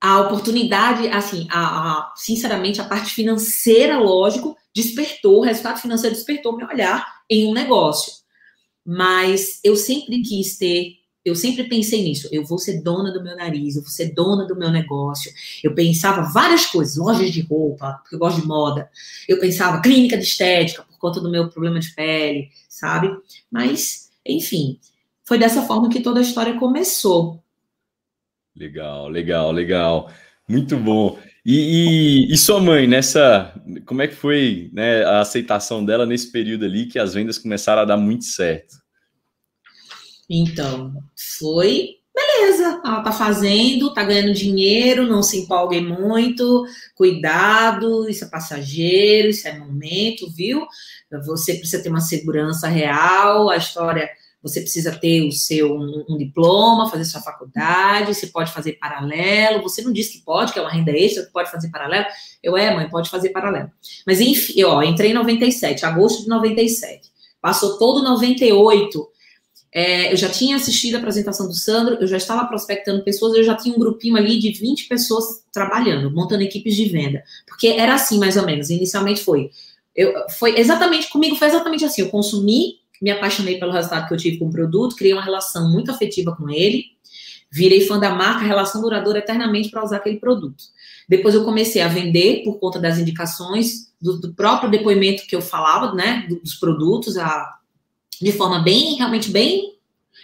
a 0.00 0.20
oportunidade, 0.20 1.08
assim, 1.08 1.46
a, 1.50 1.60
a, 1.60 2.12
sinceramente, 2.16 2.80
a 2.80 2.84
parte 2.84 3.12
financeira, 3.12 3.98
lógico, 3.98 4.56
despertou, 4.74 5.40
o 5.40 5.44
resultado 5.44 5.78
financeiro 5.78 6.16
despertou 6.16 6.56
meu 6.56 6.68
olhar 6.68 7.04
em 7.28 7.46
um 7.46 7.52
negócio 7.52 8.20
mas 8.84 9.60
eu 9.62 9.76
sempre 9.76 10.22
quis 10.22 10.56
ter, 10.56 11.00
eu 11.24 11.34
sempre 11.34 11.64
pensei 11.64 12.02
nisso. 12.02 12.28
Eu 12.32 12.44
vou 12.44 12.58
ser 12.58 12.82
dona 12.82 13.12
do 13.12 13.22
meu 13.22 13.36
nariz, 13.36 13.76
eu 13.76 13.82
vou 13.82 13.90
ser 13.90 14.14
dona 14.14 14.46
do 14.46 14.56
meu 14.56 14.70
negócio. 14.70 15.30
Eu 15.62 15.74
pensava 15.74 16.22
várias 16.22 16.66
coisas, 16.66 16.96
lojas 16.96 17.30
de 17.30 17.42
roupa, 17.42 18.00
porque 18.02 18.14
eu 18.14 18.18
gosto 18.18 18.40
de 18.40 18.46
moda. 18.46 18.90
Eu 19.28 19.38
pensava 19.38 19.82
clínica 19.82 20.16
de 20.16 20.24
estética, 20.24 20.82
por 20.82 20.98
conta 20.98 21.20
do 21.20 21.30
meu 21.30 21.48
problema 21.48 21.78
de 21.78 21.94
pele, 21.94 22.50
sabe? 22.68 23.10
Mas, 23.50 24.10
enfim, 24.26 24.78
foi 25.24 25.38
dessa 25.38 25.62
forma 25.62 25.90
que 25.90 26.00
toda 26.00 26.20
a 26.20 26.22
história 26.22 26.58
começou. 26.58 27.42
Legal, 28.56 29.08
legal, 29.08 29.52
legal. 29.52 30.10
Muito 30.48 30.76
bom. 30.76 31.18
E, 31.44 32.26
e, 32.28 32.32
e, 32.32 32.36
sua 32.36 32.60
mãe, 32.60 32.86
nessa. 32.86 33.54
Como 33.86 34.02
é 34.02 34.08
que 34.08 34.14
foi 34.14 34.70
né, 34.72 35.04
a 35.04 35.20
aceitação 35.20 35.84
dela 35.84 36.04
nesse 36.04 36.30
período 36.30 36.64
ali 36.64 36.86
que 36.86 36.98
as 36.98 37.14
vendas 37.14 37.38
começaram 37.38 37.82
a 37.82 37.86
dar 37.86 37.96
muito 37.96 38.24
certo? 38.24 38.76
Então, 40.28 40.92
foi. 41.38 41.96
Beleza, 42.14 42.80
ela 42.84 43.02
tá 43.02 43.12
fazendo, 43.12 43.94
tá 43.94 44.04
ganhando 44.04 44.34
dinheiro, 44.34 45.06
não 45.06 45.22
se 45.22 45.38
empolgue 45.38 45.80
muito, 45.80 46.66
cuidado, 46.94 48.08
isso 48.08 48.24
é 48.24 48.28
passageiro, 48.28 49.28
isso 49.28 49.48
é 49.48 49.58
momento, 49.58 50.28
viu? 50.30 50.66
Você 51.24 51.54
precisa 51.54 51.82
ter 51.82 51.88
uma 51.88 52.00
segurança 52.00 52.68
real, 52.68 53.48
a 53.48 53.56
história 53.56 54.10
você 54.42 54.60
precisa 54.60 54.92
ter 54.92 55.22
o 55.22 55.30
seu 55.30 55.74
um, 55.74 56.04
um, 56.08 56.16
diploma, 56.16 56.90
fazer 56.90 57.04
sua 57.04 57.20
faculdade, 57.20 58.14
você 58.14 58.26
pode 58.26 58.50
fazer 58.52 58.72
paralelo. 58.74 59.62
Você 59.62 59.82
não 59.82 59.92
disse 59.92 60.18
que 60.18 60.24
pode, 60.24 60.52
que 60.52 60.58
é 60.58 60.62
uma 60.62 60.70
renda 60.70 60.92
extra, 60.92 61.24
que 61.24 61.32
pode 61.32 61.50
fazer 61.50 61.68
paralelo. 61.70 62.06
Eu, 62.42 62.56
é, 62.56 62.74
mãe, 62.74 62.88
pode 62.88 63.10
fazer 63.10 63.30
paralelo. 63.30 63.70
Mas, 64.06 64.20
enfim, 64.20 64.62
ó, 64.64 64.82
entrei 64.82 65.10
em 65.10 65.14
97, 65.14 65.84
agosto 65.84 66.22
de 66.22 66.28
97. 66.28 67.10
Passou 67.40 67.78
todo 67.78 68.02
98. 68.02 69.08
É, 69.72 70.12
eu 70.12 70.16
já 70.16 70.28
tinha 70.28 70.56
assistido 70.56 70.96
a 70.96 70.98
apresentação 70.98 71.46
do 71.46 71.54
Sandro, 71.54 71.98
eu 72.00 72.06
já 72.06 72.16
estava 72.16 72.44
prospectando 72.46 73.04
pessoas, 73.04 73.36
eu 73.36 73.44
já 73.44 73.54
tinha 73.54 73.74
um 73.74 73.78
grupinho 73.78 74.16
ali 74.16 74.38
de 74.38 74.50
20 74.50 74.88
pessoas 74.88 75.44
trabalhando, 75.52 76.10
montando 76.10 76.42
equipes 76.42 76.74
de 76.74 76.86
venda. 76.86 77.22
Porque 77.46 77.68
era 77.68 77.94
assim, 77.94 78.18
mais 78.18 78.36
ou 78.36 78.44
menos. 78.44 78.70
Inicialmente 78.70 79.22
foi. 79.22 79.50
Eu, 79.94 80.12
foi 80.30 80.58
exatamente, 80.58 81.10
comigo 81.10 81.36
foi 81.36 81.48
exatamente 81.48 81.84
assim. 81.84 82.02
Eu 82.02 82.10
consumi 82.10 82.79
me 83.00 83.10
apaixonei 83.10 83.58
pelo 83.58 83.72
resultado 83.72 84.06
que 84.06 84.14
eu 84.14 84.18
tive 84.18 84.38
com 84.38 84.46
o 84.46 84.52
produto, 84.52 84.96
criei 84.96 85.12
uma 85.12 85.24
relação 85.24 85.70
muito 85.70 85.90
afetiva 85.90 86.34
com 86.36 86.50
ele, 86.50 86.84
virei 87.50 87.86
fã 87.86 87.98
da 87.98 88.10
marca, 88.10 88.44
relação 88.44 88.80
duradoura 88.80 89.18
eternamente 89.18 89.70
para 89.70 89.84
usar 89.84 89.96
aquele 89.96 90.18
produto. 90.18 90.64
Depois 91.08 91.34
eu 91.34 91.44
comecei 91.44 91.82
a 91.82 91.88
vender 91.88 92.44
por 92.44 92.58
conta 92.60 92.78
das 92.78 92.98
indicações, 92.98 93.90
do, 94.00 94.20
do 94.20 94.34
próprio 94.34 94.70
depoimento 94.70 95.26
que 95.26 95.34
eu 95.34 95.42
falava, 95.42 95.94
né, 95.94 96.26
dos 96.42 96.54
produtos, 96.54 97.16
a, 97.16 97.58
de 98.20 98.32
forma 98.32 98.60
bem, 98.60 98.94
realmente 98.94 99.30
bem 99.30 99.74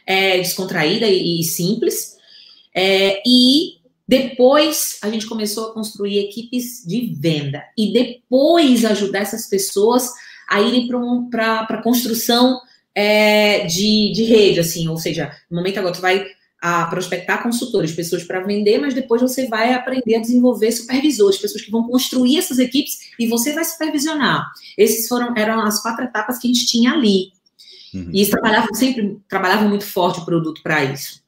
é, 0.07 0.39
descontraída 0.39 1.07
e, 1.07 1.41
e 1.41 1.45
simples. 1.45 2.17
É, 2.75 3.23
e 3.27 3.79
depois 4.07 4.99
a 5.03 5.11
gente 5.11 5.27
começou 5.27 5.71
a 5.71 5.75
construir 5.75 6.19
equipes 6.19 6.85
de 6.87 7.15
venda 7.19 7.65
e 7.77 7.93
depois 7.93 8.85
ajudar 8.85 9.21
essas 9.21 9.49
pessoas 9.49 10.13
a 10.49 10.61
irem 10.61 10.89
para 11.31 11.61
a 11.61 11.83
construção 11.83 12.61
é, 12.95 13.67
de, 13.67 14.13
de 14.13 14.25
rede, 14.25 14.61
assim, 14.61 14.89
ou 14.89 14.97
seja, 14.97 15.31
no 15.51 15.57
momento 15.59 15.79
agora 15.79 15.95
tu 15.95 16.01
vai 16.01 16.27
a 16.61 16.87
prospectar 16.87 17.43
consultores, 17.43 17.93
pessoas 17.93 18.25
para 18.25 18.41
vender, 18.41 18.79
mas 18.79 18.95
depois 18.95 19.21
você 19.21 19.47
vai 19.47 19.75
aprender 19.75 20.17
a 20.17 20.21
desenvolver 20.21 20.73
supervisores, 20.73 21.39
pessoas 21.39 21.63
que 21.63 21.71
vão 21.71 21.87
construir 21.87 22.39
essas 22.39 22.59
equipes 22.59 23.11
e 23.19 23.29
você 23.29 23.53
vai 23.53 23.65
supervisionar. 23.65 24.51
Esses 24.77 25.07
foram 25.07 25.35
eram 25.37 25.61
as 25.61 25.81
quatro 25.83 26.05
etapas 26.05 26.39
que 26.39 26.49
a 26.49 26.53
gente 26.53 26.67
tinha 26.67 26.93
ali. 26.93 27.31
Uhum. 27.95 28.11
E 28.13 28.19
eles 28.19 28.31
trabalhavam 28.31 28.75
sempre, 28.75 29.19
trabalhavam 29.29 29.69
muito 29.69 29.85
forte 29.85 30.21
o 30.21 30.25
produto 30.25 30.63
para 30.63 30.83
isso. 30.85 31.23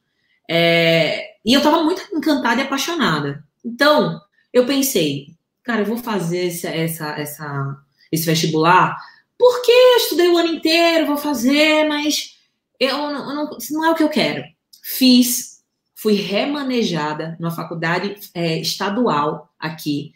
É, 0.49 1.35
e 1.45 1.53
eu 1.53 1.59
estava 1.59 1.83
muito 1.83 2.01
encantada 2.11 2.61
e 2.61 2.65
apaixonada. 2.65 3.43
Então, 3.63 4.19
eu 4.51 4.65
pensei, 4.65 5.27
cara, 5.63 5.81
eu 5.81 5.85
vou 5.85 5.97
fazer 5.97 6.47
essa, 6.47 6.69
essa, 6.69 7.09
essa 7.11 7.77
esse 8.11 8.25
vestibular, 8.25 8.95
porque 9.37 9.71
eu 9.71 9.97
estudei 9.97 10.27
o 10.27 10.37
ano 10.37 10.49
inteiro, 10.49 11.07
vou 11.07 11.17
fazer, 11.17 11.87
mas 11.87 12.35
eu 12.79 12.97
não, 12.97 13.29
eu 13.29 13.35
não, 13.35 13.57
não 13.71 13.85
é 13.85 13.91
o 13.91 13.95
que 13.95 14.03
eu 14.03 14.09
quero. 14.09 14.43
Fiz, 14.83 15.61
fui 15.95 16.13
remanejada 16.13 17.37
numa 17.39 17.51
faculdade 17.51 18.15
é, 18.33 18.59
estadual 18.59 19.49
aqui. 19.59 20.13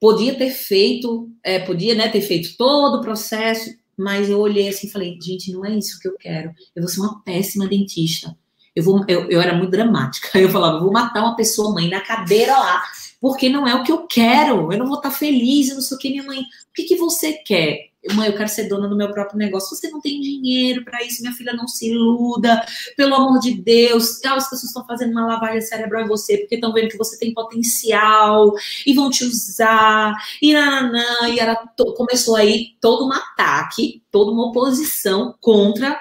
Podia 0.00 0.34
ter 0.36 0.50
feito, 0.50 1.30
é, 1.42 1.58
podia 1.58 1.94
né, 1.94 2.08
ter 2.08 2.20
feito 2.20 2.56
todo 2.56 2.98
o 2.98 3.00
processo, 3.00 3.70
mas 3.96 4.28
eu 4.28 4.38
olhei 4.40 4.68
assim 4.68 4.86
e 4.86 4.90
falei, 4.90 5.18
gente, 5.20 5.52
não 5.52 5.64
é 5.64 5.76
isso 5.76 5.98
que 6.00 6.08
eu 6.08 6.16
quero. 6.16 6.52
Eu 6.74 6.82
vou 6.82 6.88
ser 6.88 7.00
uma 7.00 7.22
péssima 7.22 7.66
dentista. 7.66 8.36
Eu, 8.74 8.82
vou, 8.82 9.04
eu, 9.08 9.30
eu 9.30 9.40
era 9.40 9.54
muito 9.54 9.70
dramática. 9.70 10.36
Eu 10.38 10.48
falava, 10.48 10.80
vou 10.80 10.92
matar 10.92 11.22
uma 11.22 11.36
pessoa, 11.36 11.72
mãe, 11.72 11.88
na 11.88 12.00
cadeira 12.00 12.52
lá, 12.58 12.82
porque 13.24 13.48
não 13.48 13.66
é 13.66 13.74
o 13.74 13.82
que 13.82 13.90
eu 13.90 14.06
quero. 14.06 14.70
Eu 14.70 14.78
não 14.78 14.84
vou 14.84 14.98
estar 14.98 15.10
feliz, 15.10 15.70
eu 15.70 15.76
não 15.76 15.80
sei 15.80 15.96
o 15.96 15.98
que, 15.98 16.10
minha 16.10 16.24
mãe. 16.24 16.40
O 16.40 16.72
que, 16.74 16.82
que 16.82 16.94
você 16.94 17.32
quer? 17.32 17.88
Mãe, 18.12 18.28
eu 18.28 18.36
quero 18.36 18.50
ser 18.50 18.68
dona 18.68 18.86
do 18.86 18.94
meu 18.94 19.10
próprio 19.14 19.38
negócio. 19.38 19.74
Você 19.74 19.88
não 19.88 19.98
tem 19.98 20.20
dinheiro 20.20 20.84
para 20.84 21.02
isso, 21.02 21.22
minha 21.22 21.32
filha, 21.32 21.54
não 21.54 21.66
se 21.66 21.88
iluda. 21.88 22.62
Pelo 22.98 23.14
amor 23.14 23.40
de 23.40 23.54
Deus, 23.54 24.22
ah, 24.26 24.34
as 24.34 24.50
pessoas 24.50 24.64
estão 24.64 24.86
fazendo 24.86 25.12
uma 25.12 25.26
lavagem 25.26 25.62
cerebral 25.62 26.04
em 26.04 26.06
você 26.06 26.36
porque 26.36 26.56
estão 26.56 26.74
vendo 26.74 26.90
que 26.90 26.98
você 26.98 27.18
tem 27.18 27.32
potencial 27.32 28.52
e 28.84 28.92
vão 28.92 29.08
te 29.08 29.24
usar. 29.24 30.14
E 30.42 30.52
nananã, 30.52 31.26
e 31.30 31.38
ela 31.38 31.56
começou 31.96 32.36
aí 32.36 32.76
todo 32.78 33.06
um 33.06 33.12
ataque, 33.14 34.02
toda 34.10 34.32
uma 34.32 34.48
oposição 34.48 35.34
contra, 35.40 35.98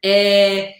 é, 0.00 0.74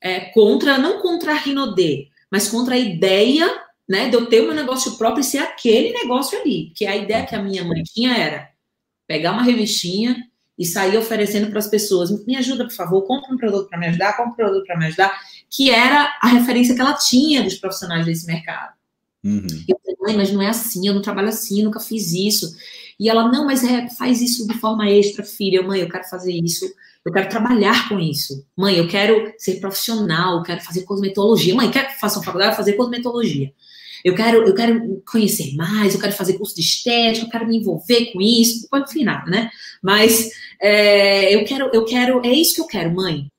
é, 0.00 0.20
contra 0.26 0.78
não 0.78 1.00
contra 1.00 1.32
a 1.32 1.36
Rinodê, 1.36 2.06
mas 2.30 2.48
contra 2.48 2.76
a 2.76 2.78
ideia 2.78 3.63
né, 3.88 4.08
de 4.08 4.16
eu 4.16 4.26
ter 4.26 4.42
meu 4.42 4.54
negócio 4.54 4.96
próprio 4.96 5.20
e 5.20 5.24
ser 5.24 5.38
aquele 5.38 5.92
negócio 5.92 6.38
ali. 6.38 6.72
Que 6.74 6.86
a 6.86 6.96
ideia 6.96 7.26
que 7.26 7.34
a 7.34 7.42
minha 7.42 7.64
mãe 7.64 7.82
tinha 7.82 8.16
era 8.16 8.50
pegar 9.06 9.32
uma 9.32 9.42
revistinha 9.42 10.16
e 10.58 10.64
sair 10.64 10.96
oferecendo 10.96 11.50
para 11.50 11.58
as 11.58 11.66
pessoas, 11.66 12.24
me 12.26 12.36
ajuda, 12.36 12.64
por 12.64 12.72
favor, 12.72 13.02
compra 13.02 13.34
um 13.34 13.36
produto 13.36 13.68
para 13.68 13.78
me 13.78 13.88
ajudar, 13.88 14.16
compra 14.16 14.32
um 14.32 14.36
produto 14.36 14.66
para 14.66 14.78
me 14.78 14.86
ajudar, 14.86 15.12
que 15.50 15.70
era 15.70 16.16
a 16.22 16.28
referência 16.28 16.74
que 16.74 16.80
ela 16.80 16.94
tinha 16.94 17.42
dos 17.42 17.56
profissionais 17.56 18.06
desse 18.06 18.26
mercado. 18.26 18.72
Uhum. 19.24 19.46
Eu 19.68 19.78
falei, 19.80 19.96
mãe, 20.00 20.16
mas 20.16 20.32
não 20.32 20.42
é 20.42 20.48
assim, 20.48 20.86
eu 20.86 20.94
não 20.94 21.02
trabalho 21.02 21.28
assim, 21.28 21.58
eu 21.58 21.64
nunca 21.64 21.80
fiz 21.80 22.12
isso. 22.12 22.54
E 23.00 23.08
ela, 23.08 23.30
não, 23.30 23.46
mas 23.46 23.64
é, 23.64 23.88
faz 23.88 24.20
isso 24.20 24.46
de 24.46 24.54
forma 24.54 24.88
extra, 24.88 25.24
filha. 25.24 25.62
Mãe, 25.62 25.80
eu 25.80 25.88
quero 25.88 26.04
fazer 26.04 26.32
isso, 26.32 26.72
eu 27.04 27.12
quero 27.12 27.28
trabalhar 27.28 27.88
com 27.88 27.98
isso. 27.98 28.46
Mãe, 28.56 28.76
eu 28.76 28.86
quero 28.86 29.32
ser 29.38 29.58
profissional, 29.60 30.36
eu 30.36 30.42
quero 30.42 30.60
fazer 30.60 30.82
cosmetologia. 30.82 31.54
Mãe, 31.54 31.70
quer 31.70 31.92
que 31.92 31.98
faça 31.98 32.18
uma 32.18 32.24
faculdade? 32.24 32.56
fazer 32.56 32.74
cosmetologia. 32.74 33.52
Eu 34.04 34.14
quero, 34.14 34.46
eu 34.46 34.54
quero 34.54 35.02
conhecer 35.10 35.54
mais, 35.56 35.94
eu 35.94 36.00
quero 36.00 36.12
fazer 36.12 36.34
curso 36.34 36.54
de 36.54 36.60
estética, 36.60 37.24
eu 37.24 37.30
quero 37.30 37.46
me 37.46 37.56
envolver 37.56 38.12
com 38.12 38.20
isso, 38.20 38.68
pode 38.68 39.02
nada, 39.02 39.30
né? 39.30 39.50
Mas 39.82 40.30
é, 40.60 41.34
eu 41.34 41.42
quero, 41.44 41.70
eu 41.72 41.84
quero, 41.86 42.20
é 42.24 42.30
isso 42.30 42.54
que 42.54 42.60
eu 42.60 42.66
quero, 42.66 42.94
mãe. 42.94 43.30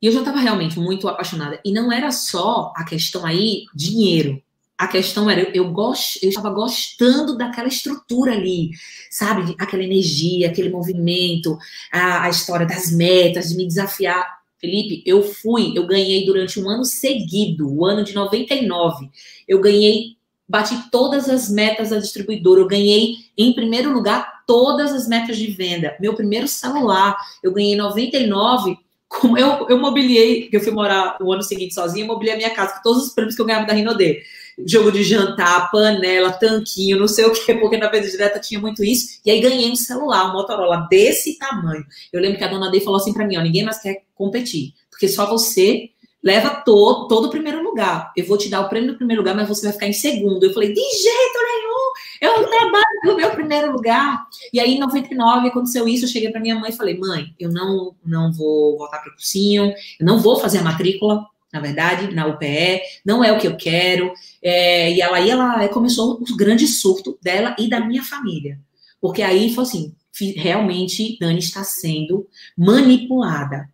E 0.00 0.06
eu 0.06 0.12
já 0.12 0.20
estava 0.20 0.40
realmente 0.40 0.78
muito 0.78 1.08
apaixonada. 1.08 1.60
E 1.64 1.72
não 1.72 1.92
era 1.92 2.10
só 2.10 2.72
a 2.76 2.84
questão 2.84 3.24
aí 3.24 3.66
dinheiro. 3.74 4.42
A 4.76 4.88
questão 4.88 5.30
era, 5.30 5.42
eu, 5.42 5.52
eu, 5.52 5.72
gost, 5.72 6.18
eu 6.22 6.28
estava 6.28 6.50
gostando 6.50 7.36
daquela 7.36 7.68
estrutura 7.68 8.32
ali, 8.32 8.70
sabe? 9.10 9.54
Aquela 9.58 9.84
energia, 9.84 10.48
aquele 10.48 10.70
movimento, 10.70 11.56
a, 11.92 12.24
a 12.24 12.30
história 12.30 12.66
das 12.66 12.90
metas, 12.90 13.50
de 13.50 13.56
me 13.56 13.66
desafiar. 13.66 14.41
Felipe, 14.62 15.02
eu 15.04 15.24
fui, 15.24 15.76
eu 15.76 15.84
ganhei 15.84 16.24
durante 16.24 16.60
um 16.60 16.70
ano 16.70 16.84
seguido, 16.84 17.68
o 17.68 17.84
ano 17.84 18.04
de 18.04 18.14
99. 18.14 19.10
Eu 19.48 19.60
ganhei, 19.60 20.16
bati 20.48 20.88
todas 20.88 21.28
as 21.28 21.50
metas 21.50 21.90
da 21.90 21.98
distribuidora. 21.98 22.60
Eu 22.60 22.68
ganhei, 22.68 23.16
em 23.36 23.52
primeiro 23.52 23.92
lugar, 23.92 24.44
todas 24.46 24.92
as 24.92 25.08
metas 25.08 25.36
de 25.36 25.48
venda. 25.48 25.96
Meu 26.00 26.14
primeiro 26.14 26.46
celular, 26.46 27.16
eu 27.42 27.52
ganhei 27.52 27.74
99 27.74 28.78
como 29.08 29.36
eu, 29.36 29.68
eu 29.68 29.78
mobiliei, 29.78 30.48
eu 30.50 30.60
fui 30.60 30.72
morar 30.72 31.18
o 31.20 31.30
ano 31.30 31.42
seguinte 31.42 31.74
sozinha, 31.74 32.04
eu 32.04 32.08
mobiliei 32.08 32.34
a 32.34 32.38
minha 32.38 32.54
casa 32.54 32.76
com 32.76 32.82
todos 32.82 33.08
os 33.08 33.12
prêmios 33.12 33.36
que 33.36 33.42
eu 33.42 33.46
ganhava 33.46 33.66
da 33.66 33.74
Rinodê 33.74 34.22
jogo 34.66 34.92
de 34.92 35.02
jantar, 35.02 35.70
panela, 35.70 36.32
tanquinho, 36.32 36.98
não 36.98 37.08
sei 37.08 37.24
o 37.24 37.32
quê, 37.32 37.54
porque 37.54 37.76
na 37.76 37.88
venda 37.88 38.08
direta 38.08 38.38
tinha 38.38 38.60
muito 38.60 38.84
isso. 38.84 39.20
E 39.24 39.30
aí 39.30 39.40
ganhei 39.40 39.70
um 39.70 39.76
celular, 39.76 40.30
um 40.30 40.32
Motorola 40.32 40.86
desse 40.90 41.38
tamanho. 41.38 41.84
Eu 42.12 42.20
lembro 42.20 42.38
que 42.38 42.44
a 42.44 42.48
dona 42.48 42.70
Dei 42.70 42.80
falou 42.80 42.98
assim 42.98 43.12
para 43.12 43.26
mim, 43.26 43.36
ó, 43.36 43.42
ninguém 43.42 43.64
mais 43.64 43.80
quer 43.80 44.04
competir, 44.14 44.74
porque 44.90 45.08
só 45.08 45.26
você 45.26 45.90
leva 46.22 46.62
todo, 46.64 47.08
todo 47.08 47.26
o 47.26 47.30
primeiro 47.30 47.62
lugar. 47.62 48.12
Eu 48.16 48.24
vou 48.26 48.38
te 48.38 48.48
dar 48.48 48.60
o 48.60 48.68
prêmio 48.68 48.92
do 48.92 48.96
primeiro 48.96 49.22
lugar, 49.22 49.34
mas 49.34 49.48
você 49.48 49.64
vai 49.64 49.72
ficar 49.72 49.88
em 49.88 49.92
segundo. 49.92 50.44
Eu 50.44 50.52
falei, 50.52 50.72
de 50.72 50.80
jeito 50.80 51.38
nenhum, 51.42 51.92
eu 52.20 52.48
trabalho 52.48 53.00
no 53.04 53.16
meu 53.16 53.30
primeiro 53.30 53.72
lugar. 53.72 54.24
E 54.52 54.60
aí, 54.60 54.74
em 54.74 54.78
99, 54.78 55.48
aconteceu 55.48 55.88
isso, 55.88 56.04
eu 56.04 56.08
cheguei 56.08 56.30
para 56.30 56.40
minha 56.40 56.54
mãe 56.54 56.70
e 56.70 56.76
falei, 56.76 56.96
mãe, 56.96 57.34
eu 57.38 57.50
não, 57.50 57.94
não 58.04 58.32
vou 58.32 58.78
voltar 58.78 58.98
para 58.98 59.10
o 59.10 59.14
cursinho, 59.14 59.74
eu 59.98 60.06
não 60.06 60.20
vou 60.20 60.36
fazer 60.36 60.58
a 60.58 60.62
matrícula, 60.62 61.26
na 61.52 61.60
verdade, 61.60 62.14
na 62.14 62.26
UPE, 62.26 62.80
não 63.04 63.22
é 63.22 63.32
o 63.32 63.38
que 63.38 63.46
eu 63.46 63.56
quero. 63.56 64.12
É, 64.42 64.92
e 64.92 65.00
ela, 65.00 65.16
aí 65.18 65.30
ela 65.30 65.68
começou 65.68 66.20
o 66.20 66.36
grande 66.36 66.66
surto 66.66 67.18
dela 67.22 67.54
e 67.58 67.68
da 67.68 67.80
minha 67.80 68.02
família. 68.02 68.58
Porque 69.00 69.22
aí 69.22 69.54
foi 69.54 69.64
assim, 69.64 69.94
realmente 70.36 71.16
Dani 71.20 71.38
está 71.38 71.64
sendo 71.64 72.26
manipulada. 72.56 73.68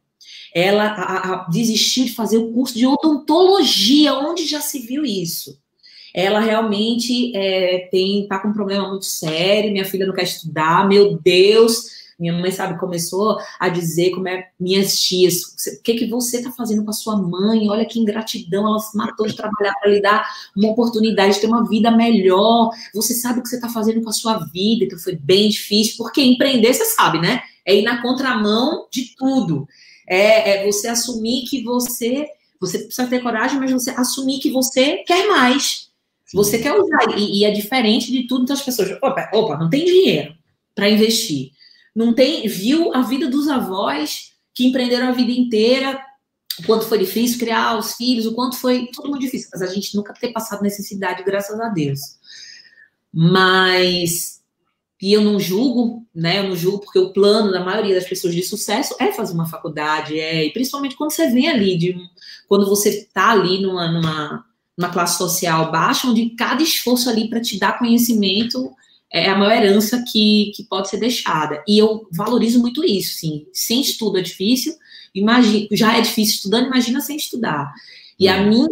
Ela 0.55 0.85
a, 0.85 1.33
a, 1.33 1.49
desistiu 1.49 2.05
de 2.05 2.15
fazer 2.15 2.39
o 2.39 2.53
curso 2.53 2.77
de 2.77 2.87
odontologia, 2.87 4.15
onde 4.15 4.47
já 4.47 4.61
se 4.61 4.81
viu 4.81 5.05
isso. 5.05 5.59
Ela 6.15 6.41
realmente 6.41 7.37
é, 7.37 7.89
tem 7.91 8.27
tá 8.27 8.39
com 8.39 8.49
um 8.49 8.53
problema 8.53 8.89
muito 8.89 9.05
sério, 9.05 9.71
minha 9.71 9.85
filha 9.85 10.07
não 10.07 10.15
quer 10.15 10.25
estudar, 10.25 10.89
meu 10.89 11.19
Deus, 11.19 11.98
minha 12.19 12.33
mãe, 12.33 12.51
sabe, 12.51 12.79
começou 12.81 13.39
a 13.61 13.69
dizer 13.69 14.11
como 14.11 14.27
é 14.27 14.49
minhas 14.59 14.99
tias, 14.99 15.43
o 15.79 15.83
que, 15.83 15.95
que 15.95 16.07
você 16.09 16.39
está 16.39 16.51
fazendo 16.51 16.85
com 16.85 16.91
a 16.91 16.95
sua 16.95 17.17
mãe? 17.17 17.69
Olha 17.71 17.87
que 17.87 18.01
ingratidão, 18.01 18.67
ela 18.67 18.81
se 18.81 18.97
matou 18.97 19.27
de 19.27 19.37
trabalhar 19.37 19.73
para 19.75 19.91
lhe 19.91 20.03
dar 20.03 20.29
uma 20.57 20.71
oportunidade 20.71 21.35
de 21.35 21.41
ter 21.43 21.47
uma 21.47 21.69
vida 21.69 21.93
melhor. 21.93 22.71
Você 22.93 23.15
sabe 23.15 23.39
o 23.39 23.43
que 23.43 23.49
você 23.49 23.55
está 23.55 23.69
fazendo 23.69 24.03
com 24.03 24.11
a 24.11 24.13
sua 24.13 24.39
vida, 24.39 24.85
então 24.85 24.99
foi 24.99 25.15
bem 25.15 25.49
difícil, 25.49 25.95
porque 25.97 26.21
empreender, 26.21 26.75
você 26.75 26.87
sabe, 26.87 27.21
né? 27.21 27.41
É 27.65 27.77
ir 27.77 27.83
na 27.83 28.03
contramão 28.03 28.89
de 28.91 29.15
tudo. 29.17 29.69
É, 30.09 30.65
é 30.65 30.67
você 30.67 30.89
assumir 30.89 31.45
que 31.45 31.63
você, 31.63 32.27
você 32.61 32.81
precisa 32.81 33.07
ter 33.07 33.23
coragem, 33.23 33.61
mas 33.61 33.71
você 33.71 33.91
assumir 33.91 34.41
que 34.41 34.51
você 34.51 35.05
quer 35.07 35.29
mais. 35.29 35.89
Você 36.35 36.59
quer 36.59 36.75
usar, 36.75 37.17
e, 37.17 37.41
e 37.41 37.45
é 37.45 37.51
diferente 37.53 38.11
de 38.11 38.27
tudo, 38.27 38.43
então 38.43 38.55
as 38.55 38.63
pessoas, 38.63 38.91
opa, 39.01 39.31
opa 39.33 39.57
não 39.57 39.71
tem 39.71 39.85
dinheiro 39.85 40.35
para 40.75 40.91
investir 40.91 41.53
não 41.99 42.15
tem, 42.15 42.47
viu 42.47 42.95
a 42.95 43.03
vida 43.03 43.29
dos 43.29 43.49
avós 43.49 44.33
que 44.55 44.69
empreenderam 44.69 45.09
a 45.09 45.13
vida 45.13 45.33
inteira, 45.33 46.01
o 46.61 46.63
quanto 46.63 46.87
foi 46.87 46.97
difícil 46.97 47.41
criar 47.41 47.77
os 47.77 47.95
filhos, 47.95 48.25
o 48.25 48.35
quanto 48.37 48.57
foi 48.57 48.89
tudo 48.95 49.09
muito 49.09 49.23
difícil, 49.23 49.49
mas 49.53 49.63
a 49.63 49.67
gente 49.67 49.97
nunca 49.97 50.15
ter 50.15 50.33
passado 50.33 50.63
necessidade, 50.63 51.25
graças 51.25 51.59
a 51.59 51.69
Deus. 51.69 51.99
Mas 53.13 54.39
e 55.03 55.13
eu 55.13 55.23
não 55.23 55.41
julgo, 55.41 56.07
né? 56.15 56.39
Eu 56.39 56.51
não 56.51 56.57
julgo 56.57 56.81
porque 56.81 57.01
o 57.01 57.13
plano 57.13 57.51
da 57.51 57.65
maioria 57.65 57.97
das 57.97 58.09
pessoas 58.09 58.33
de 58.33 58.45
sucesso 58.45 58.95
é 59.01 59.13
fazer 59.13 59.35
uma 59.35 59.47
faculdade, 59.47 60.21
é, 60.21 60.45
e 60.45 60.53
principalmente 60.53 60.97
quando 60.97 61.11
você 61.11 61.29
vem 61.29 61.49
ali 61.49 61.77
de 61.77 61.97
quando 62.49 62.65
você 62.69 62.91
está 62.91 63.31
ali 63.31 63.61
numa, 63.61 63.91
numa, 63.91 64.45
numa 64.77 64.93
classe 64.93 65.19
social 65.19 65.73
baixa, 65.73 66.07
onde 66.07 66.31
cada 66.31 66.63
esforço 66.63 67.11
ali 67.11 67.29
para 67.29 67.41
te 67.41 67.59
dar 67.59 67.77
conhecimento 67.77 68.73
é 69.11 69.29
a 69.29 69.37
maior 69.37 69.53
herança 69.53 70.05
que, 70.11 70.53
que 70.55 70.65
pode 70.65 70.89
ser 70.89 70.99
deixada. 70.99 71.63
E 71.67 71.79
eu 71.79 72.07
valorizo 72.13 72.61
muito 72.61 72.85
isso, 72.85 73.19
sim. 73.19 73.47
Sem 73.53 73.81
estudo 73.81 74.19
é 74.19 74.23
difícil, 74.23 74.75
imagina, 75.15 75.67
já 75.73 75.97
é 75.97 76.01
difícil 76.01 76.37
estudando, 76.37 76.67
imagina 76.67 77.01
sem 77.01 77.17
estudar. 77.17 77.73
E 78.19 78.29
a 78.29 78.39
uhum. 78.39 78.49
minha, 78.49 78.69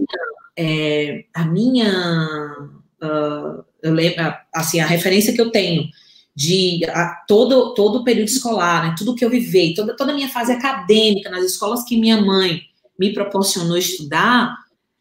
é, 0.56 1.24
a 1.34 1.44
minha, 1.44 2.70
uh, 3.02 3.64
eu 3.82 3.92
lembro, 3.92 4.34
assim, 4.54 4.80
a 4.80 4.86
referência 4.86 5.32
que 5.32 5.40
eu 5.40 5.50
tenho 5.50 5.88
de 6.34 6.84
a, 6.90 7.24
todo, 7.26 7.72
todo 7.72 8.00
o 8.00 8.04
período 8.04 8.28
escolar, 8.28 8.86
né, 8.86 8.94
tudo 8.98 9.14
que 9.14 9.24
eu 9.24 9.30
vivei, 9.30 9.72
toda, 9.72 9.96
toda 9.96 10.12
a 10.12 10.14
minha 10.14 10.28
fase 10.28 10.52
acadêmica, 10.52 11.30
nas 11.30 11.44
escolas 11.44 11.82
que 11.84 11.96
minha 11.96 12.20
mãe 12.20 12.60
me 12.98 13.12
proporcionou 13.14 13.78
estudar, 13.78 14.54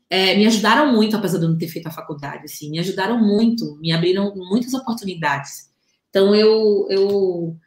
é, 0.10 0.36
me 0.36 0.46
ajudaram 0.46 0.92
muito, 0.92 1.16
apesar 1.16 1.38
de 1.38 1.46
eu 1.46 1.50
não 1.50 1.58
ter 1.58 1.68
feito 1.68 1.88
a 1.88 1.92
faculdade, 1.92 2.46
assim, 2.46 2.70
me 2.70 2.80
ajudaram 2.80 3.20
muito, 3.20 3.78
me 3.78 3.92
abriram 3.92 4.34
muitas 4.36 4.74
oportunidades. 4.74 5.70
Então, 6.10 6.34
eu, 6.36 6.88
eu 6.90 7.58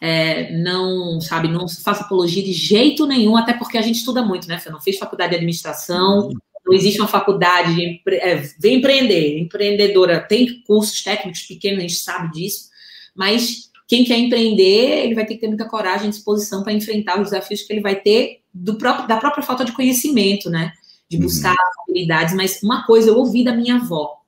é, 0.00 0.56
não, 0.58 1.20
sabe, 1.20 1.48
não 1.48 1.68
faço 1.68 2.02
apologia 2.02 2.42
de 2.42 2.52
jeito 2.52 3.06
nenhum, 3.06 3.36
até 3.36 3.52
porque 3.52 3.76
a 3.76 3.82
gente 3.82 3.96
estuda 3.96 4.22
muito, 4.22 4.46
né? 4.48 4.60
Eu 4.64 4.72
não 4.72 4.80
fiz 4.80 4.96
faculdade 4.96 5.30
de 5.30 5.36
administração, 5.36 6.30
não 6.64 6.74
existe 6.74 7.00
uma 7.00 7.08
faculdade 7.08 7.74
de 7.74 8.00
é, 8.14 8.36
vem 8.58 8.76
empreender, 8.76 9.38
empreendedora 9.38 10.20
tem 10.20 10.62
cursos 10.66 11.02
técnicos 11.02 11.42
pequenos, 11.42 11.78
a 11.78 11.82
gente 11.82 11.96
sabe 11.96 12.30
disso, 12.32 12.68
mas 13.14 13.70
quem 13.88 14.04
quer 14.04 14.18
empreender, 14.18 15.04
ele 15.04 15.14
vai 15.14 15.24
ter 15.24 15.34
que 15.34 15.40
ter 15.40 15.48
muita 15.48 15.66
coragem 15.66 16.08
e 16.08 16.10
disposição 16.10 16.62
para 16.62 16.74
enfrentar 16.74 17.16
os 17.16 17.30
desafios 17.30 17.62
que 17.62 17.72
ele 17.72 17.80
vai 17.80 17.96
ter 17.96 18.42
do 18.52 18.76
próprio, 18.76 19.08
da 19.08 19.16
própria 19.16 19.42
falta 19.42 19.64
de 19.64 19.72
conhecimento, 19.72 20.50
né? 20.50 20.72
De 21.08 21.18
buscar 21.18 21.52
uhum. 21.52 21.82
habilidades, 21.82 22.34
mas 22.34 22.62
uma 22.62 22.84
coisa 22.84 23.10
eu 23.10 23.16
ouvi 23.16 23.42
da 23.42 23.54
minha 23.54 23.76
avó. 23.76 24.18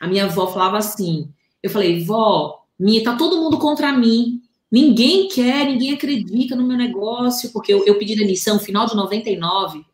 A 0.00 0.06
minha 0.06 0.24
avó 0.24 0.46
falava 0.46 0.78
assim: 0.78 1.28
eu 1.62 1.70
falei, 1.70 2.04
vó, 2.04 2.64
minha, 2.78 3.02
tá 3.02 3.16
todo 3.16 3.40
mundo 3.40 3.58
contra 3.58 3.92
mim. 3.92 4.40
Ninguém 4.70 5.28
quer, 5.28 5.66
ninguém 5.66 5.92
acredita 5.92 6.56
no 6.56 6.66
meu 6.66 6.76
negócio, 6.76 7.52
porque 7.52 7.72
eu, 7.72 7.84
eu 7.86 7.96
pedi 7.96 8.16
demissão 8.16 8.58
final 8.58 8.86
de 8.86 8.96
99. 8.96 9.84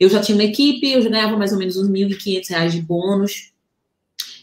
Eu 0.00 0.08
já 0.08 0.20
tinha 0.20 0.36
uma 0.36 0.44
equipe, 0.44 0.90
eu 0.90 1.02
já 1.02 1.08
ganhava 1.08 1.36
mais 1.36 1.52
ou 1.52 1.58
menos 1.58 1.76
uns 1.76 1.88
R$ 1.88 2.06
1.500 2.06 2.70
de 2.70 2.80
bônus. 2.80 3.52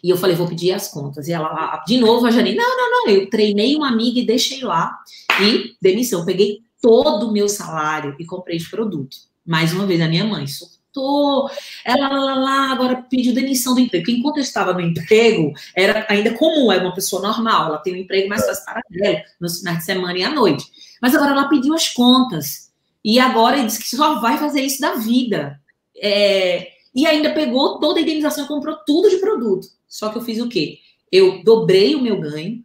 E 0.03 0.09
eu 0.09 0.17
falei, 0.17 0.35
vou 0.35 0.47
pedir 0.47 0.71
as 0.71 0.87
contas. 0.87 1.27
E 1.27 1.33
ela, 1.33 1.83
de 1.85 1.97
novo, 1.99 2.25
a 2.25 2.31
Janine, 2.31 2.55
não, 2.55 2.77
não, 2.77 2.91
não. 2.91 3.09
Eu 3.09 3.29
treinei 3.29 3.75
uma 3.75 3.87
amiga 3.87 4.19
e 4.19 4.25
deixei 4.25 4.61
lá. 4.61 4.97
E 5.41 5.75
demissão. 5.81 6.25
Peguei 6.25 6.61
todo 6.81 7.27
o 7.27 7.31
meu 7.31 7.47
salário 7.47 8.15
e 8.19 8.25
comprei 8.25 8.57
de 8.57 8.69
produto. 8.69 9.17
Mais 9.45 9.73
uma 9.73 9.85
vez, 9.85 10.01
a 10.01 10.07
minha 10.07 10.25
mãe, 10.25 10.45
tô, 10.93 11.49
ela 11.85 12.09
lá, 12.09 12.35
lá, 12.35 12.71
agora 12.71 13.05
pediu 13.09 13.33
demissão 13.33 13.73
do 13.73 13.79
emprego. 13.79 14.03
Porque 14.05 14.17
enquanto 14.17 14.37
eu 14.37 14.43
estava 14.43 14.73
no 14.73 14.81
emprego, 14.81 15.53
era 15.75 16.05
ainda 16.09 16.33
comum, 16.33 16.71
era 16.71 16.83
uma 16.83 16.93
pessoa 16.93 17.21
normal, 17.21 17.67
ela 17.67 17.77
tem 17.77 17.93
um 17.93 17.97
emprego 17.97 18.29
mais 18.29 18.45
fácil 18.45 18.65
para 18.65 18.81
ela, 19.01 19.23
nos 19.39 19.59
finais 19.59 19.79
de 19.79 19.85
semana 19.85 20.17
e 20.17 20.23
à 20.23 20.29
noite. 20.33 20.65
Mas 21.01 21.15
agora 21.15 21.31
ela 21.31 21.49
pediu 21.49 21.73
as 21.73 21.89
contas. 21.89 22.71
E 23.03 23.19
agora 23.19 23.63
disse 23.63 23.79
que 23.79 23.95
só 23.95 24.19
vai 24.19 24.37
fazer 24.37 24.61
isso 24.61 24.79
da 24.79 24.95
vida. 24.95 25.59
É, 25.97 26.69
e 26.93 27.05
ainda 27.05 27.33
pegou 27.33 27.79
toda 27.79 27.99
a 27.99 28.01
indenização, 28.01 28.45
comprou 28.45 28.77
tudo 28.85 29.09
de 29.09 29.17
produto. 29.17 29.67
Só 29.87 30.09
que 30.09 30.17
eu 30.17 30.21
fiz 30.21 30.39
o 30.39 30.49
quê? 30.49 30.77
Eu 31.11 31.43
dobrei 31.43 31.95
o 31.95 32.01
meu 32.01 32.19
ganho, 32.19 32.63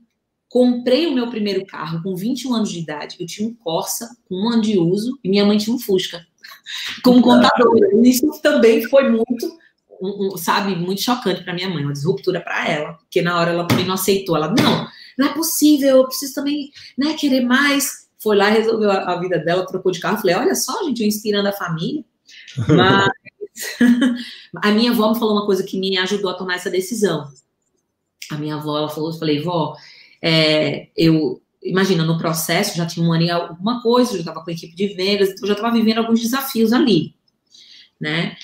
comprei 0.48 1.06
o 1.06 1.12
meu 1.12 1.28
primeiro 1.28 1.64
carro 1.64 2.02
com 2.02 2.14
21 2.14 2.54
anos 2.54 2.70
de 2.70 2.80
idade. 2.80 3.16
Eu 3.18 3.26
tinha 3.26 3.48
um 3.48 3.54
Corsa 3.54 4.08
com 4.28 4.34
um 4.34 4.48
ano 4.50 4.62
de 4.62 4.78
uso 4.78 5.18
e 5.24 5.28
minha 5.28 5.44
mãe 5.44 5.58
tinha 5.58 5.74
um 5.74 5.78
Fusca 5.78 6.26
como 7.02 7.22
contadora. 7.22 7.88
Isso 8.02 8.26
também 8.42 8.82
foi 8.88 9.08
muito 9.08 9.58
um, 10.00 10.34
um, 10.34 10.36
sabe, 10.36 10.74
muito 10.74 11.02
chocante 11.02 11.42
para 11.42 11.54
minha 11.54 11.68
mãe, 11.68 11.82
uma 11.82 11.92
disruptura 11.92 12.40
para 12.40 12.68
ela, 12.68 12.92
porque 12.94 13.22
na 13.22 13.38
hora 13.38 13.50
ela 13.50 13.66
também 13.66 13.86
não 13.86 13.94
aceitou. 13.94 14.36
Ela, 14.36 14.48
não, 14.48 14.88
não 15.18 15.26
é 15.28 15.32
possível, 15.32 15.96
eu 15.98 16.06
preciso 16.06 16.34
também, 16.34 16.70
né, 16.96 17.14
querer 17.14 17.42
mais. 17.42 18.06
Foi 18.18 18.36
lá, 18.36 18.48
resolveu 18.48 18.90
a, 18.90 19.12
a 19.12 19.20
vida 19.20 19.38
dela, 19.38 19.66
trocou 19.66 19.92
de 19.92 20.00
carro. 20.00 20.18
Falei, 20.18 20.34
olha 20.34 20.54
só, 20.54 20.84
gente, 20.84 21.02
eu 21.02 21.08
inspirando 21.08 21.48
a 21.48 21.52
família. 21.52 22.04
Mas 22.68 23.08
a 24.62 24.70
minha 24.72 24.90
avó 24.90 25.12
me 25.12 25.18
falou 25.18 25.34
uma 25.34 25.46
coisa 25.46 25.62
que 25.62 25.78
me 25.78 25.96
ajudou 25.98 26.30
a 26.30 26.34
tomar 26.34 26.56
essa 26.56 26.70
decisão. 26.70 27.30
A 28.30 28.36
minha 28.36 28.56
avó, 28.56 28.76
ela 28.78 28.88
falou, 28.88 29.12
eu 29.12 29.18
falei, 29.18 29.40
vó, 29.40 29.76
é, 30.20 30.88
eu, 30.96 31.40
imagina, 31.70 32.04
no 32.04 32.18
processo, 32.18 32.76
já 32.76 32.86
tinha 32.86 33.04
um 33.06 33.12
ano 33.12 33.24
e 33.24 33.30
alguma 33.30 33.82
coisa, 33.82 34.12
já 34.12 34.18
estava 34.20 34.42
com 34.42 34.50
a 34.50 34.52
equipe 34.52 34.74
de 34.74 34.88
vendas, 34.94 35.30
então 35.30 35.46
já 35.46 35.54
estava 35.54 35.74
vivendo 35.74 35.98
alguns 35.98 36.20
desafios 36.20 36.72
ali, 36.72 37.14
né? 38.00 38.36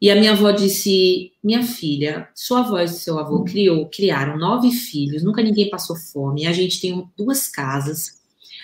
E 0.00 0.10
a 0.10 0.16
minha 0.16 0.32
avó 0.32 0.50
disse: 0.50 1.32
Minha 1.42 1.62
filha, 1.62 2.28
sua 2.34 2.60
avó 2.60 2.78
e 2.78 2.88
seu 2.88 3.18
avô 3.18 3.44
criou, 3.44 3.88
criaram 3.88 4.38
nove 4.38 4.70
filhos, 4.70 5.22
nunca 5.22 5.42
ninguém 5.42 5.70
passou 5.70 5.96
fome. 5.96 6.46
A 6.46 6.52
gente 6.52 6.80
tem 6.80 7.08
duas 7.16 7.48
casas, 7.48 8.18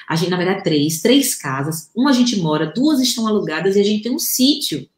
a 0.08 0.16
gente, 0.16 0.30
na 0.30 0.36
verdade, 0.36 0.62
três, 0.62 1.00
três 1.00 1.34
casas. 1.34 1.90
Uma 1.94 2.10
a 2.10 2.12
gente 2.12 2.36
mora, 2.36 2.72
duas 2.74 3.00
estão 3.00 3.26
alugadas 3.26 3.76
e 3.76 3.80
a 3.80 3.84
gente 3.84 4.02
tem 4.02 4.12
um 4.12 4.18
sítio. 4.18 4.88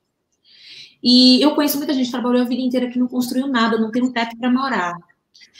E 1.02 1.40
eu 1.40 1.54
conheço 1.54 1.78
muita 1.78 1.94
gente 1.94 2.06
que 2.06 2.12
trabalhou 2.12 2.42
a 2.42 2.44
vida 2.44 2.60
inteira 2.60 2.90
que 2.90 2.98
não 2.98 3.06
construiu 3.06 3.46
nada, 3.46 3.78
não 3.78 3.90
tem 3.90 4.02
um 4.02 4.12
teto 4.12 4.36
para 4.36 4.50
morar. 4.50 4.94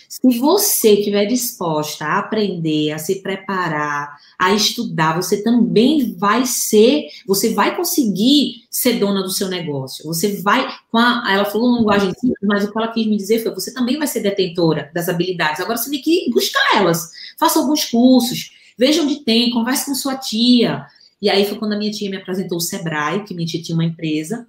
Se 0.09 0.39
você 0.39 0.95
estiver 0.95 1.27
disposta 1.27 2.05
a 2.05 2.19
aprender, 2.19 2.93
a 2.93 2.99
se 2.99 3.17
preparar, 3.23 4.17
a 4.39 4.55
estudar, 4.55 5.21
você 5.21 5.43
também 5.43 6.15
vai 6.17 6.47
ser, 6.47 7.09
você 7.27 7.53
vai 7.53 7.77
conseguir 7.77 8.65
ser 8.71 8.99
dona 8.99 9.23
do 9.23 9.31
seu 9.31 9.49
negócio. 9.49 10.07
Você 10.07 10.41
vai, 10.43 10.67
com 10.91 10.99
a, 10.99 11.25
ela 11.29 11.45
falou 11.45 11.69
uma 11.69 11.79
linguagem 11.79 12.13
simples, 12.15 12.39
mas 12.43 12.65
o 12.65 12.73
que 12.73 12.79
ela 12.79 12.89
quis 12.89 13.07
me 13.07 13.17
dizer 13.17 13.43
foi: 13.43 13.53
você 13.53 13.75
também 13.75 13.99
vai 13.99 14.07
ser 14.07 14.21
detentora 14.21 14.91
das 14.95 15.09
habilidades. 15.09 15.61
Agora 15.61 15.77
você 15.77 15.91
tem 15.91 16.01
que 16.01 16.31
buscar 16.33 16.77
elas. 16.77 17.11
Faça 17.39 17.59
alguns 17.59 17.85
cursos, 17.85 18.53
veja 18.79 19.03
onde 19.03 19.17
tem, 19.17 19.51
converse 19.51 19.87
com 19.87 19.95
sua 19.95 20.17
tia. 20.17 20.87
E 21.21 21.29
aí 21.29 21.45
foi 21.47 21.59
quando 21.59 21.73
a 21.73 21.79
minha 21.79 21.91
tia 21.91 22.11
me 22.11 22.17
apresentou 22.17 22.59
o 22.59 22.61
Sebrae, 22.61 23.25
que 23.25 23.35
minha 23.35 23.47
tia 23.47 23.63
tinha 23.63 23.77
uma 23.77 23.85
empresa, 23.85 24.47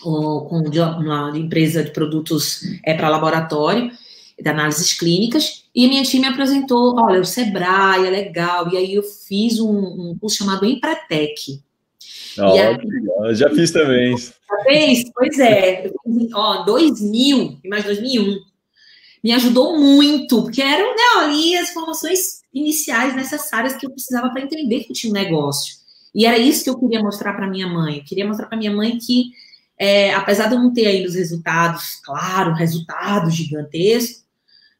com 0.00 0.46
uma 0.48 1.36
empresa 1.36 1.82
de 1.82 1.90
produtos 1.90 2.60
é, 2.84 2.94
para 2.94 3.08
laboratório 3.08 3.90
de 4.38 4.48
análises 4.48 4.92
clínicas, 4.92 5.64
e 5.74 5.88
minha 5.88 6.02
tia 6.02 6.20
me 6.20 6.26
apresentou, 6.26 6.94
olha, 6.98 7.20
o 7.20 7.24
Sebrae 7.24 8.06
é 8.06 8.10
legal, 8.10 8.72
e 8.72 8.76
aí 8.76 8.94
eu 8.94 9.02
fiz 9.02 9.58
um, 9.60 9.70
um 9.70 10.18
curso 10.18 10.38
chamado 10.38 10.64
Empretec. 10.64 11.60
Oh, 12.38 13.22
aí, 13.24 13.34
já 13.34 13.48
fiz 13.50 13.70
também. 13.70 14.16
Já 14.16 14.62
fez? 14.64 15.10
Pois 15.14 15.38
é. 15.38 15.90
Ó, 16.34 16.64
2000, 16.64 17.58
mais 17.64 17.84
2001. 17.84 18.38
Me 19.24 19.32
ajudou 19.32 19.78
muito, 19.78 20.42
porque 20.42 20.62
eram 20.62 20.94
né, 20.94 21.24
ali 21.24 21.56
as 21.56 21.70
formações 21.70 22.42
iniciais 22.52 23.14
necessárias 23.16 23.74
que 23.74 23.86
eu 23.86 23.90
precisava 23.90 24.30
para 24.30 24.42
entender 24.42 24.84
que 24.84 24.92
tinha 24.92 25.10
um 25.10 25.14
negócio. 25.14 25.76
E 26.14 26.24
era 26.24 26.38
isso 26.38 26.64
que 26.64 26.70
eu 26.70 26.78
queria 26.78 27.00
mostrar 27.00 27.34
para 27.34 27.48
minha 27.48 27.66
mãe. 27.66 27.98
Eu 27.98 28.04
queria 28.04 28.26
mostrar 28.26 28.46
para 28.46 28.56
minha 28.56 28.72
mãe 28.72 28.98
que, 28.98 29.32
é, 29.78 30.14
apesar 30.14 30.48
de 30.48 30.54
eu 30.54 30.60
não 30.60 30.72
ter 30.72 30.86
ainda 30.86 31.08
os 31.08 31.14
resultados, 31.14 32.00
claro, 32.04 32.54
resultados 32.54 33.34
gigantescos, 33.34 34.25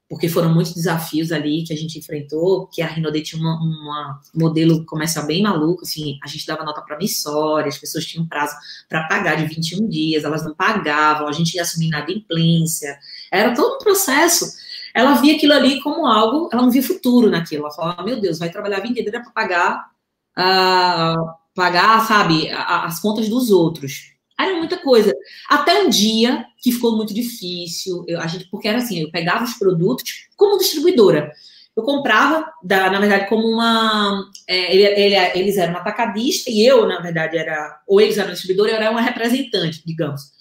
porque 0.08 0.28
foram 0.28 0.54
muitos 0.54 0.72
desafios 0.72 1.32
ali 1.32 1.64
que 1.64 1.72
a 1.72 1.76
gente 1.76 1.98
enfrentou, 1.98 2.68
que 2.68 2.80
a 2.80 2.86
Rinode 2.86 3.22
tinha 3.22 3.42
uma 3.42 4.20
modelo 4.34 4.84
comercial 4.86 5.26
bem 5.26 5.42
maluco, 5.42 5.82
assim, 5.82 6.18
a 6.22 6.28
gente 6.28 6.46
dava 6.46 6.64
nota 6.64 6.80
promissória, 6.80 7.68
as 7.68 7.78
pessoas 7.78 8.06
tinham 8.06 8.26
prazo 8.26 8.54
para 8.88 9.08
pagar 9.08 9.36
de 9.36 9.46
21 9.46 9.88
dias, 9.88 10.22
elas 10.22 10.44
não 10.44 10.54
pagavam, 10.54 11.26
a 11.26 11.32
gente 11.32 11.54
ia 11.54 11.62
assumir 11.62 11.88
inadimplência, 11.88 12.96
era 13.32 13.54
todo 13.54 13.76
um 13.76 13.78
processo. 13.78 14.46
Ela 14.94 15.14
via 15.14 15.34
aquilo 15.34 15.52
ali 15.52 15.80
como 15.82 16.06
algo, 16.06 16.48
ela 16.52 16.62
não 16.62 16.70
via 16.70 16.82
futuro 16.82 17.28
naquilo, 17.28 17.64
ela 17.64 17.74
falava, 17.74 18.02
meu 18.04 18.20
Deus, 18.20 18.38
vai 18.38 18.50
trabalhar 18.50 18.78
a 18.78 18.80
vida 18.80 19.00
inteira 19.00 19.20
para 19.20 19.32
pagar, 19.32 19.90
uh, 20.38 21.34
pagar, 21.54 22.06
sabe, 22.06 22.48
as 22.50 23.00
contas 23.00 23.28
dos 23.28 23.50
outros. 23.50 24.15
Era 24.38 24.56
muita 24.56 24.76
coisa. 24.78 25.14
Até 25.48 25.82
um 25.82 25.88
dia 25.88 26.46
que 26.58 26.70
ficou 26.70 26.96
muito 26.96 27.14
difícil, 27.14 28.04
eu, 28.06 28.20
a 28.20 28.26
gente, 28.26 28.46
porque 28.50 28.68
era 28.68 28.78
assim, 28.78 29.00
eu 29.00 29.10
pegava 29.10 29.44
os 29.44 29.54
produtos 29.54 30.28
como 30.36 30.58
distribuidora. 30.58 31.32
Eu 31.74 31.82
comprava, 31.82 32.50
da, 32.62 32.90
na 32.90 32.98
verdade, 32.98 33.28
como 33.28 33.46
uma. 33.46 34.30
É, 34.48 34.74
ele, 34.74 34.84
ele, 34.84 35.14
eles 35.38 35.58
eram 35.58 35.76
atacadista 35.76 36.50
e 36.50 36.66
eu, 36.66 36.86
na 36.86 37.00
verdade, 37.00 37.36
era. 37.36 37.82
Ou 37.86 38.00
eles 38.00 38.16
eram 38.16 38.32
distribuidora, 38.32 38.70
eu 38.70 38.76
era 38.76 38.90
uma 38.90 39.02
representante, 39.02 39.82
digamos. 39.84 40.32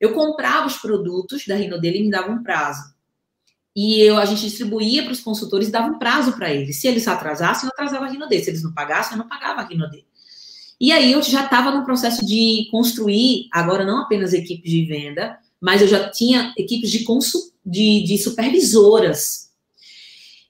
Eu 0.00 0.12
comprava 0.12 0.66
os 0.66 0.78
produtos 0.78 1.46
da 1.46 1.54
Rino 1.54 1.80
dele 1.80 1.98
e 1.98 2.02
me 2.04 2.10
dava 2.10 2.30
um 2.32 2.42
prazo. 2.42 2.82
E 3.74 4.00
eu, 4.00 4.18
a 4.18 4.24
gente 4.24 4.40
distribuía 4.42 5.04
para 5.04 5.12
os 5.12 5.20
consultores 5.20 5.68
e 5.68 5.70
dava 5.70 5.88
um 5.88 5.98
prazo 5.98 6.32
para 6.32 6.52
eles. 6.52 6.80
Se 6.80 6.88
eles 6.88 7.06
atrasassem, 7.06 7.68
eu 7.68 7.72
atrasava 7.72 8.06
a 8.06 8.08
Rino 8.08 8.28
dele. 8.28 8.42
Se 8.42 8.50
eles 8.50 8.64
não 8.64 8.74
pagassem, 8.74 9.12
eu 9.12 9.18
não 9.18 9.28
pagava 9.28 9.60
a 9.60 9.64
Rino 9.64 9.88
dele. 9.88 10.06
E 10.80 10.90
aí 10.92 11.12
eu 11.12 11.22
já 11.22 11.44
estava 11.44 11.70
no 11.70 11.84
processo 11.84 12.24
de 12.24 12.66
construir, 12.70 13.48
agora 13.52 13.84
não 13.84 13.98
apenas 13.98 14.32
equipes 14.32 14.70
de 14.70 14.86
venda, 14.86 15.38
mas 15.60 15.82
eu 15.82 15.88
já 15.88 16.08
tinha 16.08 16.54
equipes 16.56 16.90
de, 16.90 17.04
de, 17.66 18.04
de 18.04 18.18
supervisoras. 18.18 19.50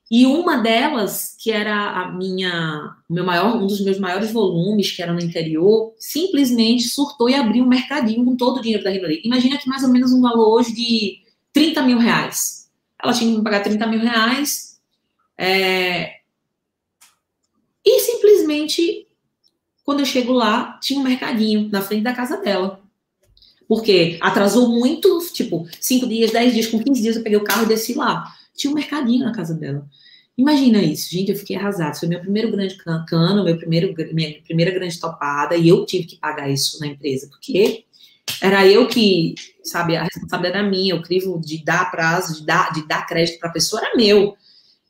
E 0.09 0.26
uma 0.26 0.57
delas, 0.57 1.37
que 1.39 1.51
era 1.51 1.91
a 1.91 2.12
minha, 2.12 2.97
meu 3.09 3.24
maior, 3.24 3.57
um 3.57 3.66
dos 3.66 3.81
meus 3.81 3.99
maiores 3.99 4.33
volumes, 4.33 4.91
que 4.91 5.03
era 5.03 5.12
no 5.12 5.20
interior, 5.20 5.95
simplesmente 5.99 6.85
surtou 6.85 7.28
e 7.28 7.35
abriu 7.35 7.64
um 7.64 7.68
mercadinho 7.68 8.24
com 8.24 8.37
todo 8.37 8.59
o 8.59 8.62
dinheiro 8.62 8.85
da 8.85 8.91
Rinori. 8.91 9.22
Imagina 9.24 9.59
que 9.59 9.68
mais 9.68 9.83
ou 9.83 9.89
menos 9.89 10.12
um 10.12 10.20
valor 10.20 10.49
hoje 10.59 10.72
de 10.72 11.20
30 11.53 11.83
mil 11.83 11.99
reais. 11.99 12.70
Ela 13.03 13.12
tinha 13.12 13.31
que 13.31 13.39
me 13.39 13.45
pagar 13.45 13.62
30 13.62 13.87
mil 13.87 14.01
reais. 14.01 14.81
É... 15.39 16.18
E 17.85 18.01
simplesmente 18.01 19.07
quando 19.91 20.01
eu 20.01 20.07
chego 20.07 20.32
lá, 20.32 20.78
tinha 20.80 21.01
um 21.01 21.03
mercadinho 21.03 21.68
na 21.68 21.82
frente 21.82 22.05
da 22.05 22.12
casa 22.12 22.36
dela. 22.36 22.80
Porque 23.66 24.18
atrasou 24.20 24.68
muito, 24.68 25.18
tipo, 25.32 25.66
5 25.80 26.07
dias, 26.07 26.30
10 26.30 26.55
dias, 26.55 26.66
com 26.68 26.78
15 26.78 27.03
dias 27.03 27.16
eu 27.16 27.24
peguei 27.24 27.36
o 27.36 27.43
carro 27.43 27.64
e 27.64 27.66
desci 27.66 27.95
lá. 27.95 28.24
Tinha 28.55 28.70
um 28.70 28.74
mercadinho 28.74 29.24
na 29.24 29.34
casa 29.34 29.53
dela. 29.53 29.84
Imagina 30.38 30.80
isso, 30.80 31.11
gente, 31.11 31.32
eu 31.32 31.36
fiquei 31.36 31.57
arrasada. 31.57 31.97
Foi 31.97 32.07
meu 32.07 32.20
primeiro 32.20 32.53
grande 32.53 32.76
cano, 33.09 33.43
meu 33.43 33.59
primeiro, 33.59 33.93
minha 34.14 34.41
primeira 34.43 34.70
grande 34.70 35.01
topada, 35.01 35.57
e 35.57 35.68
eu 35.68 35.84
tive 35.84 36.05
que 36.05 36.18
pagar 36.18 36.49
isso 36.49 36.78
na 36.78 36.86
empresa, 36.86 37.26
porque 37.28 37.82
era 38.41 38.64
eu 38.68 38.86
que, 38.86 39.34
sabe, 39.64 39.97
a 39.97 40.05
responsabilidade 40.05 40.57
era 40.57 40.70
minha, 40.70 40.95
o 40.95 41.03
crivo 41.03 41.41
de 41.41 41.64
dar 41.64 41.91
prazo, 41.91 42.38
de 42.38 42.47
dar, 42.47 42.72
de 42.72 42.86
dar 42.86 43.09
crédito 43.09 43.41
para 43.41 43.49
a 43.49 43.53
pessoa 43.53 43.82
era 43.84 43.97
meu. 43.97 44.36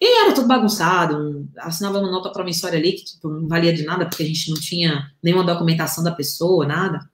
E 0.01 0.23
era 0.23 0.33
tudo 0.33 0.49
bagunçado, 0.49 1.47
assinava 1.59 1.99
uma 1.99 2.11
nota 2.11 2.31
promissória 2.31 2.79
ali 2.79 2.93
que 2.93 3.05
tipo, 3.05 3.29
não 3.29 3.47
valia 3.47 3.73
de 3.73 3.85
nada, 3.85 4.07
porque 4.07 4.23
a 4.23 4.27
gente 4.27 4.49
não 4.49 4.59
tinha 4.59 5.11
nenhuma 5.23 5.45
documentação 5.45 6.03
da 6.03 6.11
pessoa, 6.11 6.67
nada. 6.67 7.09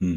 Hum. 0.00 0.16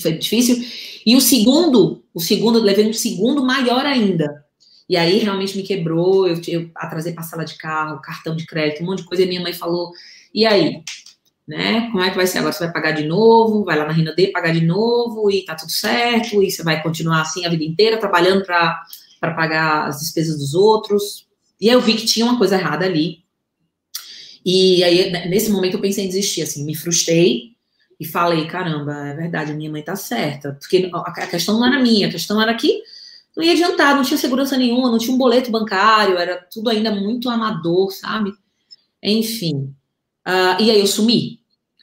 Foi 0.00 0.12
difícil. 0.12 0.64
E 1.04 1.16
o 1.16 1.20
segundo, 1.20 2.04
o 2.14 2.20
segundo, 2.20 2.58
eu 2.58 2.62
levei 2.62 2.88
um 2.88 2.92
segundo 2.92 3.44
maior 3.44 3.84
ainda. 3.84 4.44
E 4.88 4.96
aí 4.96 5.18
realmente 5.18 5.56
me 5.56 5.62
quebrou, 5.62 6.26
eu, 6.28 6.40
eu 6.48 6.70
atrasei 6.74 7.12
para 7.12 7.22
sala 7.22 7.44
de 7.44 7.56
carro, 7.56 8.00
cartão 8.00 8.36
de 8.36 8.46
crédito, 8.46 8.82
um 8.82 8.86
monte 8.86 9.02
de 9.02 9.08
coisa, 9.08 9.22
e 9.22 9.26
minha 9.26 9.40
mãe 9.40 9.52
falou, 9.52 9.92
e 10.34 10.46
aí? 10.46 10.82
Né? 11.46 11.88
Como 11.90 12.02
é 12.02 12.10
que 12.10 12.16
vai 12.16 12.26
ser 12.26 12.38
agora? 12.38 12.52
Você 12.52 12.64
vai 12.64 12.72
pagar 12.72 12.92
de 12.92 13.06
novo, 13.06 13.64
vai 13.64 13.76
lá 13.76 13.84
na 13.86 13.92
Rina 13.92 14.14
D 14.14 14.28
pagar 14.28 14.52
de 14.52 14.60
novo, 14.64 15.30
e 15.30 15.44
tá 15.44 15.56
tudo 15.56 15.72
certo, 15.72 16.42
e 16.42 16.50
você 16.50 16.62
vai 16.62 16.82
continuar 16.82 17.22
assim 17.22 17.44
a 17.44 17.48
vida 17.48 17.64
inteira, 17.64 17.98
trabalhando 17.98 18.44
para 18.44 18.84
pagar 19.20 19.88
as 19.88 20.00
despesas 20.00 20.38
dos 20.38 20.54
outros. 20.54 21.29
E 21.60 21.68
aí 21.68 21.74
eu 21.74 21.80
vi 21.80 21.94
que 21.94 22.06
tinha 22.06 22.24
uma 22.24 22.38
coisa 22.38 22.56
errada 22.56 22.86
ali. 22.86 23.22
E 24.44 24.82
aí, 24.82 25.10
nesse 25.28 25.50
momento, 25.50 25.74
eu 25.74 25.80
pensei 25.80 26.04
em 26.04 26.08
desistir, 26.08 26.42
assim, 26.42 26.64
me 26.64 26.74
frustrei 26.74 27.50
e 27.98 28.06
falei, 28.06 28.46
caramba, 28.46 29.08
é 29.08 29.14
verdade, 29.14 29.52
minha 29.52 29.70
mãe 29.70 29.82
tá 29.82 29.94
certa. 29.94 30.54
Porque 30.54 30.90
a 30.92 31.26
questão 31.26 31.58
não 31.58 31.66
era 31.66 31.82
minha, 31.82 32.08
a 32.08 32.10
questão 32.10 32.40
era 32.40 32.54
que 32.54 32.82
não 33.36 33.44
ia 33.44 33.52
adiantar, 33.52 33.94
não 33.94 34.02
tinha 34.02 34.16
segurança 34.16 34.56
nenhuma, 34.56 34.90
não 34.90 34.98
tinha 34.98 35.14
um 35.14 35.18
boleto 35.18 35.50
bancário, 35.50 36.16
era 36.16 36.38
tudo 36.50 36.70
ainda 36.70 36.90
muito 36.90 37.28
amador, 37.28 37.92
sabe? 37.92 38.32
Enfim. 39.02 39.74
Uh, 40.26 40.60
e 40.60 40.70
aí 40.70 40.80
eu 40.80 40.86
sumi. 40.86 41.39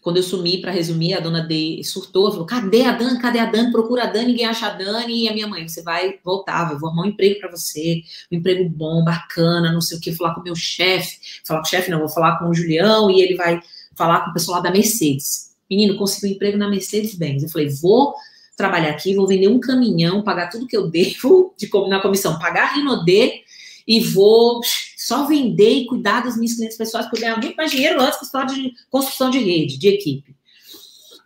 Quando 0.08 0.16
eu 0.16 0.24
sumi, 0.24 0.62
para 0.62 0.72
resumir, 0.72 1.16
a 1.16 1.20
dona 1.20 1.42
D 1.42 1.82
surtou, 1.84 2.32
falou: 2.32 2.46
cadê 2.46 2.84
a 2.84 2.94
Dani? 2.94 3.20
Cadê 3.20 3.40
a 3.40 3.46
Dani? 3.46 3.74
Procura 3.74 4.04
a 4.04 4.06
Dani, 4.06 4.28
ninguém 4.28 4.46
acha 4.46 4.68
a 4.68 4.70
Dani. 4.70 5.26
E 5.26 5.28
a 5.28 5.34
minha 5.34 5.48
mãe, 5.48 5.68
você 5.68 5.82
vai 5.82 6.18
voltar, 6.24 6.72
eu 6.72 6.80
vou 6.80 6.88
arrumar 6.88 7.04
um 7.04 7.08
emprego 7.08 7.42
para 7.42 7.52
você, 7.52 8.04
um 8.32 8.38
emprego 8.38 8.70
bom, 8.70 9.04
bacana, 9.04 9.70
não 9.70 9.82
sei 9.82 9.98
o 9.98 10.00
que, 10.00 10.14
falar 10.14 10.34
com 10.34 10.40
o 10.40 10.44
meu 10.46 10.56
chefe. 10.56 11.18
Falar 11.46 11.60
com 11.60 11.68
o 11.68 11.70
chefe, 11.70 11.92
não, 11.92 12.00
vou 12.00 12.08
falar 12.08 12.40
com 12.40 12.46
o 12.46 12.54
Julião 12.54 13.12
e 13.12 13.20
ele 13.20 13.36
vai 13.36 13.60
falar 13.98 14.24
com 14.24 14.30
o 14.32 14.34
pessoal 14.34 14.60
lá 14.60 14.64
da 14.64 14.72
Mercedes. 14.72 15.52
Menino, 15.70 15.98
consegui 15.98 16.32
um 16.32 16.36
emprego 16.38 16.58
na 16.58 16.70
Mercedes-Benz. 16.70 17.44
Eu 17.44 17.50
falei: 17.50 17.68
vou 17.68 18.16
trabalhar 18.56 18.92
aqui, 18.92 19.14
vou 19.14 19.28
vender 19.28 19.50
um 19.50 19.60
caminhão, 19.60 20.24
pagar 20.24 20.50
tudo 20.50 20.68
que 20.68 20.78
eu 20.78 20.88
devo 20.90 21.54
de, 21.58 21.70
na 21.90 22.00
comissão, 22.00 22.40
pagar 22.40 22.70
a 22.70 22.74
Rinodê 22.76 23.42
e 23.86 24.00
vou 24.00 24.62
só 25.08 25.26
vender 25.26 25.70
e 25.70 25.86
cuidar 25.86 26.22
dos 26.22 26.38
meus 26.38 26.56
clientes 26.56 26.78
pessoais, 26.78 27.06
porque 27.06 27.20
eu 27.20 27.22
ganhava 27.22 27.42
muito 27.42 27.56
mais 27.56 27.72
dinheiro 27.72 28.02
antes 28.02 28.30
com 28.30 28.38
a 28.38 28.44
de 28.44 28.74
construção 28.92 29.30
de 29.30 29.40
rede, 29.40 29.78
de 29.78 29.88
equipe. 29.88 30.36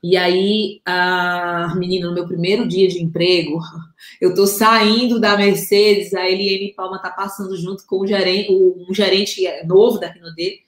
E 0.03 0.15
aí, 0.15 0.82
a 0.86 1.73
menina, 1.75 2.07
no 2.07 2.13
meu 2.13 2.27
primeiro 2.27 2.67
dia 2.67 2.88
de 2.88 3.01
emprego, 3.01 3.59
eu 4.21 4.36
tô 4.36 4.45
saindo 4.45 5.19
da 5.19 5.36
Mercedes, 5.36 6.13
a 6.13 6.29
Eliane 6.29 6.75
Palma 6.75 7.01
tá 7.01 7.09
passando 7.09 7.57
junto 7.57 7.84
com 7.88 8.01
o 8.01 8.05
gerente, 8.05 8.51
um 8.51 8.93
gerente 8.93 9.41
novo 9.65 9.99
da 9.99 10.11
Rinodê, 10.11 10.59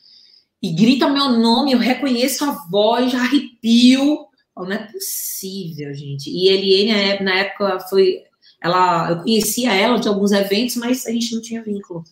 e 0.59 0.74
grita 0.74 1.07
meu 1.07 1.30
nome, 1.30 1.74
eu 1.74 1.80
reconheço 1.80 2.43
a 2.45 2.51
voz, 2.68 3.14
arrepio. 3.14 4.26
Não 4.57 4.72
é 4.72 4.91
possível, 4.91 5.93
gente. 5.93 6.32
E 6.32 6.47
Eliane, 6.47 7.24
na 7.24 7.36
época, 7.36 7.80
foi. 7.82 8.24
Ela, 8.59 9.11
eu 9.11 9.18
conhecia 9.18 9.72
ela 9.74 9.99
de 9.99 10.07
alguns 10.07 10.32
eventos, 10.32 10.78
mas 10.78 11.05
a 11.05 11.11
gente 11.11 11.36
não 11.36 11.41
tinha 11.41 11.61
vínculo. 11.61 12.03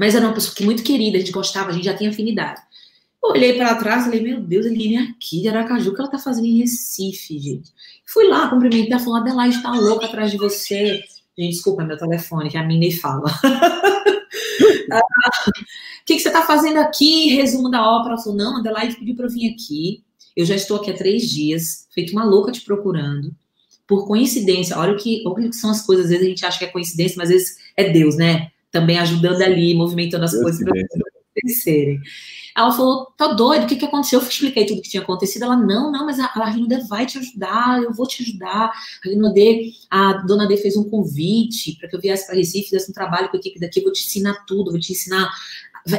Mas 0.00 0.14
era 0.14 0.24
uma 0.26 0.32
pessoa 0.32 0.54
que 0.54 0.64
muito 0.64 0.82
querida, 0.82 1.18
a 1.18 1.20
gente 1.20 1.30
gostava, 1.30 1.68
a 1.68 1.72
gente 1.74 1.84
já 1.84 1.94
tinha 1.94 2.08
afinidade. 2.08 2.58
Olhei 3.22 3.52
para 3.52 3.74
trás 3.74 4.00
e 4.00 4.04
falei, 4.06 4.22
meu 4.22 4.40
Deus, 4.40 4.64
Eline 4.64 4.96
aqui 4.96 5.42
de 5.42 5.48
Aracaju, 5.50 5.90
o 5.90 5.94
que 5.94 6.00
ela 6.00 6.10
tá 6.10 6.18
fazendo 6.18 6.46
em 6.46 6.58
Recife, 6.60 7.38
gente? 7.38 7.70
Fui 8.06 8.26
lá, 8.26 8.48
cumprimentei, 8.48 8.90
ela 8.90 8.98
falou, 8.98 9.16
Adelaide 9.16 9.62
tá 9.62 9.72
louca 9.72 10.06
atrás 10.06 10.30
de 10.30 10.38
você. 10.38 11.02
Gente, 11.36 11.52
desculpa, 11.52 11.82
é 11.82 11.84
meu 11.84 11.98
telefone, 11.98 12.48
que 12.48 12.56
a 12.56 12.64
minha 12.64 12.80
nem 12.80 12.90
fala. 12.90 13.30
O 14.90 16.04
que, 16.04 16.16
que, 16.16 16.20
você 16.20 16.30
tá 16.30 16.42
fazendo 16.42 16.78
aqui? 16.78 17.36
Resumo 17.36 17.70
da 17.70 17.88
ópera. 17.88 18.14
Ela 18.14 18.22
falou, 18.22 18.36
não, 18.36 18.56
Adelaide 18.56 18.96
pediu 18.96 19.14
para 19.14 19.26
eu 19.26 19.30
vir 19.30 19.52
aqui. 19.52 20.02
Eu 20.34 20.44
já 20.44 20.56
estou 20.56 20.78
aqui 20.78 20.90
há 20.90 20.96
três 20.96 21.30
dias, 21.30 21.86
feito 21.94 22.12
uma 22.12 22.24
louca 22.24 22.50
te 22.50 22.62
procurando. 22.62 23.32
Por 23.86 24.08
coincidência, 24.08 24.76
olha 24.76 24.94
o 24.94 24.96
que, 24.96 25.22
olha 25.24 25.46
o 25.46 25.50
que 25.50 25.56
são 25.56 25.70
as 25.70 25.82
coisas, 25.82 26.06
às 26.06 26.10
vezes 26.10 26.26
a 26.26 26.28
gente 26.28 26.44
acha 26.44 26.58
que 26.58 26.64
é 26.64 26.68
coincidência, 26.68 27.16
mas 27.16 27.28
às 27.28 27.34
vezes 27.34 27.56
é 27.76 27.90
Deus, 27.90 28.16
né? 28.16 28.50
Também 28.70 28.98
ajudando 28.98 29.42
ali, 29.42 29.74
movimentando 29.74 30.24
as 30.24 30.32
Deus 30.32 30.42
coisas 30.42 30.62
para 30.62 30.80
acontecerem. 30.80 32.00
Ela 32.56 32.72
falou, 32.72 33.06
tá 33.16 33.28
doido, 33.28 33.64
o 33.64 33.66
que, 33.66 33.76
que 33.76 33.84
aconteceu? 33.84 34.20
Eu 34.20 34.26
expliquei 34.26 34.66
tudo 34.66 34.82
que 34.82 34.90
tinha 34.90 35.02
acontecido. 35.02 35.44
Ela, 35.44 35.56
não, 35.56 35.90
não, 35.90 36.04
mas 36.04 36.18
a, 36.18 36.26
a 36.26 36.50
Rinode 36.50 36.86
vai 36.88 37.06
te 37.06 37.18
ajudar, 37.18 37.82
eu 37.82 37.92
vou 37.92 38.06
te 38.06 38.22
ajudar. 38.22 38.70
A 39.04 39.08
Rinode, 39.08 39.72
a 39.90 40.14
dona 40.14 40.46
D 40.46 40.56
fez 40.56 40.76
um 40.76 40.88
convite 40.88 41.76
para 41.78 41.88
que 41.88 41.96
eu 41.96 42.00
viesse 42.00 42.26
para 42.26 42.36
Recife, 42.36 42.70
fizesse 42.70 42.90
um 42.90 42.94
trabalho 42.94 43.28
com 43.28 43.36
a 43.36 43.40
equipe 43.40 43.60
daqui, 43.60 43.78
eu 43.78 43.84
vou 43.84 43.92
te 43.92 44.04
ensinar 44.04 44.44
tudo, 44.46 44.70
vou 44.70 44.80
te 44.80 44.92
ensinar 44.92 45.30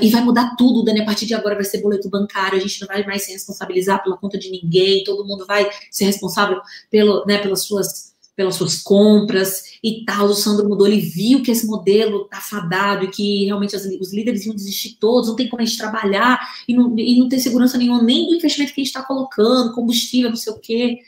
e 0.02 0.10
vai 0.10 0.22
mudar 0.22 0.56
tudo, 0.56 0.84
Dani. 0.84 1.02
A 1.02 1.06
partir 1.06 1.26
de 1.26 1.34
agora 1.34 1.56
vai 1.56 1.64
ser 1.64 1.82
boleto 1.82 2.10
bancário, 2.10 2.58
a 2.58 2.62
gente 2.62 2.80
não 2.82 2.88
vai 2.88 3.04
mais 3.06 3.24
se 3.24 3.32
responsabilizar 3.32 4.04
pela 4.04 4.18
conta 4.18 4.38
de 4.38 4.50
ninguém, 4.52 5.04
todo 5.04 5.26
mundo 5.26 5.46
vai 5.46 5.70
ser 5.90 6.06
responsável 6.06 6.62
pelo, 6.90 7.26
né, 7.26 7.40
pelas 7.40 7.64
suas 7.64 8.11
pelas 8.36 8.56
suas 8.56 8.82
compras 8.82 9.64
e 9.84 10.04
tal. 10.06 10.28
O 10.28 10.34
Sandro 10.34 10.68
mudou, 10.68 10.88
ele 10.88 11.00
viu 11.00 11.42
que 11.42 11.52
esse 11.52 11.66
modelo 11.66 12.26
tá 12.26 12.40
fadado 12.40 13.06
e 13.06 13.10
que 13.10 13.46
realmente 13.46 13.76
as, 13.76 13.86
os 13.86 14.14
líderes 14.14 14.46
iam 14.46 14.56
desistir 14.56 14.98
todos, 15.00 15.30
não 15.30 15.36
tem 15.36 15.50
como 15.50 15.62
a 15.62 15.66
gente 15.66 15.78
trabalhar 15.78 16.40
e 16.68 16.74
não, 16.74 16.98
e 16.98 17.20
não 17.20 17.30
tem 17.30 17.40
segurança 17.40 17.78
nenhuma 17.78 18.02
nem 18.02 18.28
do 18.28 18.36
investimento 18.36 18.74
que 18.74 18.82
a 18.82 18.84
gente 18.84 18.94
está 18.94 19.04
colocando, 19.04 19.74
combustível, 19.74 20.30
não 20.30 20.38
sei 20.38 20.54
o 20.54 20.60
quê. 20.60 21.00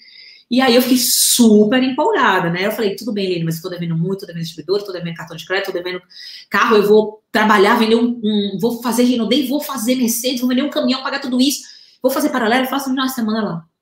E 0.52 0.62
aí 0.62 0.76
eu 0.76 0.82
fiquei 0.84 1.00
super 1.00 1.82
empolgada, 1.82 2.50
né? 2.50 2.68
Eu 2.68 2.72
falei, 2.72 2.96
tudo 2.96 3.12
bem, 3.12 3.28
Lene, 3.28 3.44
mas 3.44 3.56
estou 3.56 3.72
devendo 3.72 3.98
muito, 3.98 4.14
estou 4.14 4.28
devendo 4.28 4.44
distribuidor, 4.44 4.80
estou 4.80 4.94
devendo 4.94 5.16
cartão 5.16 5.36
de 5.36 5.46
crédito, 5.46 5.70
estou 5.70 5.84
devendo 5.84 6.04
carro, 6.50 6.76
eu 6.76 6.88
vou 6.88 7.24
trabalhar, 7.32 7.80
vender 7.80 7.96
um, 7.96 8.20
um 8.24 8.58
vou 8.62 8.82
fazer 8.84 9.04
Renault, 9.04 9.48
vou 9.48 9.60
fazer 9.60 9.96
Mercedes, 9.96 10.42
vou 10.42 10.50
vender 10.50 10.62
um 10.62 10.70
caminhão, 10.70 11.02
pagar 11.02 11.20
tudo 11.20 11.42
isso, 11.42 11.64
vou 12.02 12.12
fazer 12.12 12.30
paralelo, 12.30 12.68
faço 12.68 12.90
uma 12.90 13.08
semana 13.08 13.42
lá. 13.42 13.73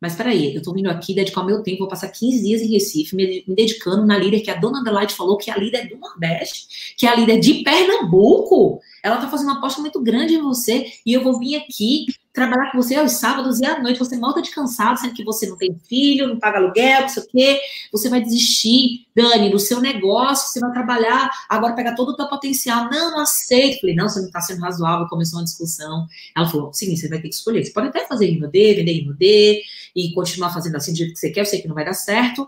Mas 0.00 0.14
peraí, 0.14 0.54
eu 0.54 0.62
tô 0.62 0.72
vindo 0.74 0.90
aqui 0.90 1.14
dedicar 1.14 1.40
o 1.40 1.46
meu 1.46 1.62
tempo, 1.62 1.78
vou 1.78 1.88
passar 1.88 2.08
15 2.08 2.42
dias 2.42 2.60
em 2.60 2.70
Recife, 2.70 3.16
me, 3.16 3.42
dedicando 3.48 4.04
na 4.04 4.18
líder 4.18 4.40
que 4.40 4.50
a 4.50 4.54
dona 4.54 4.80
Adelaide 4.80 5.14
falou 5.14 5.38
que 5.38 5.50
a 5.50 5.56
líder 5.56 5.78
é 5.78 5.86
do 5.86 5.96
Nordeste, 5.96 6.94
que 6.96 7.06
a 7.06 7.14
líder 7.14 7.36
é 7.36 7.38
de 7.38 7.54
Pernambuco. 7.62 8.80
Ela 9.06 9.18
tá 9.18 9.28
fazendo 9.28 9.48
uma 9.48 9.58
aposta 9.58 9.80
muito 9.80 10.02
grande 10.02 10.34
em 10.34 10.42
você 10.42 10.92
e 11.06 11.12
eu 11.12 11.22
vou 11.22 11.38
vir 11.38 11.54
aqui 11.54 12.06
trabalhar 12.32 12.70
com 12.72 12.82
você 12.82 12.96
aos 12.96 13.12
sábados 13.12 13.60
e 13.60 13.64
à 13.64 13.80
noite, 13.80 13.98
você 13.98 14.16
morta 14.16 14.42
de 14.42 14.50
cansado, 14.50 14.98
sendo 14.98 15.14
que 15.14 15.24
você 15.24 15.48
não 15.48 15.56
tem 15.56 15.80
filho, 15.88 16.26
não 16.26 16.38
paga 16.38 16.58
aluguel, 16.58 17.02
não 17.02 17.08
sei 17.08 17.22
o 17.22 17.26
quê, 17.28 17.60
você 17.90 18.10
vai 18.10 18.20
desistir, 18.20 19.06
Dani, 19.14 19.48
do 19.48 19.58
seu 19.58 19.80
negócio, 19.80 20.52
você 20.52 20.60
vai 20.60 20.70
trabalhar, 20.72 21.30
agora 21.48 21.74
pegar 21.74 21.94
todo 21.94 22.10
o 22.10 22.16
teu 22.16 22.28
potencial. 22.28 22.90
Não, 22.90 23.12
não 23.12 23.20
aceito. 23.20 23.80
Falei, 23.80 23.94
não, 23.94 24.08
você 24.08 24.18
não 24.18 24.26
está 24.26 24.40
sendo 24.42 24.60
razoável, 24.60 25.06
começou 25.08 25.38
uma 25.38 25.44
discussão. 25.44 26.06
Ela 26.36 26.46
falou, 26.46 26.74
seguinte, 26.74 27.00
você 27.00 27.08
vai 27.08 27.22
ter 27.22 27.28
que 27.28 27.34
escolher. 27.34 27.64
Você 27.64 27.72
pode 27.72 27.88
até 27.88 28.06
fazer 28.06 28.26
D, 28.26 28.74
vender 28.74 29.14
D 29.14 29.62
e 29.94 30.12
continuar 30.12 30.52
fazendo 30.52 30.76
assim 30.76 30.92
do 30.92 30.98
jeito 30.98 31.12
que 31.14 31.18
você 31.20 31.30
quer, 31.30 31.40
eu 31.40 31.46
sei 31.46 31.62
que 31.62 31.68
não 31.68 31.74
vai 31.74 31.84
dar 31.84 31.94
certo, 31.94 32.46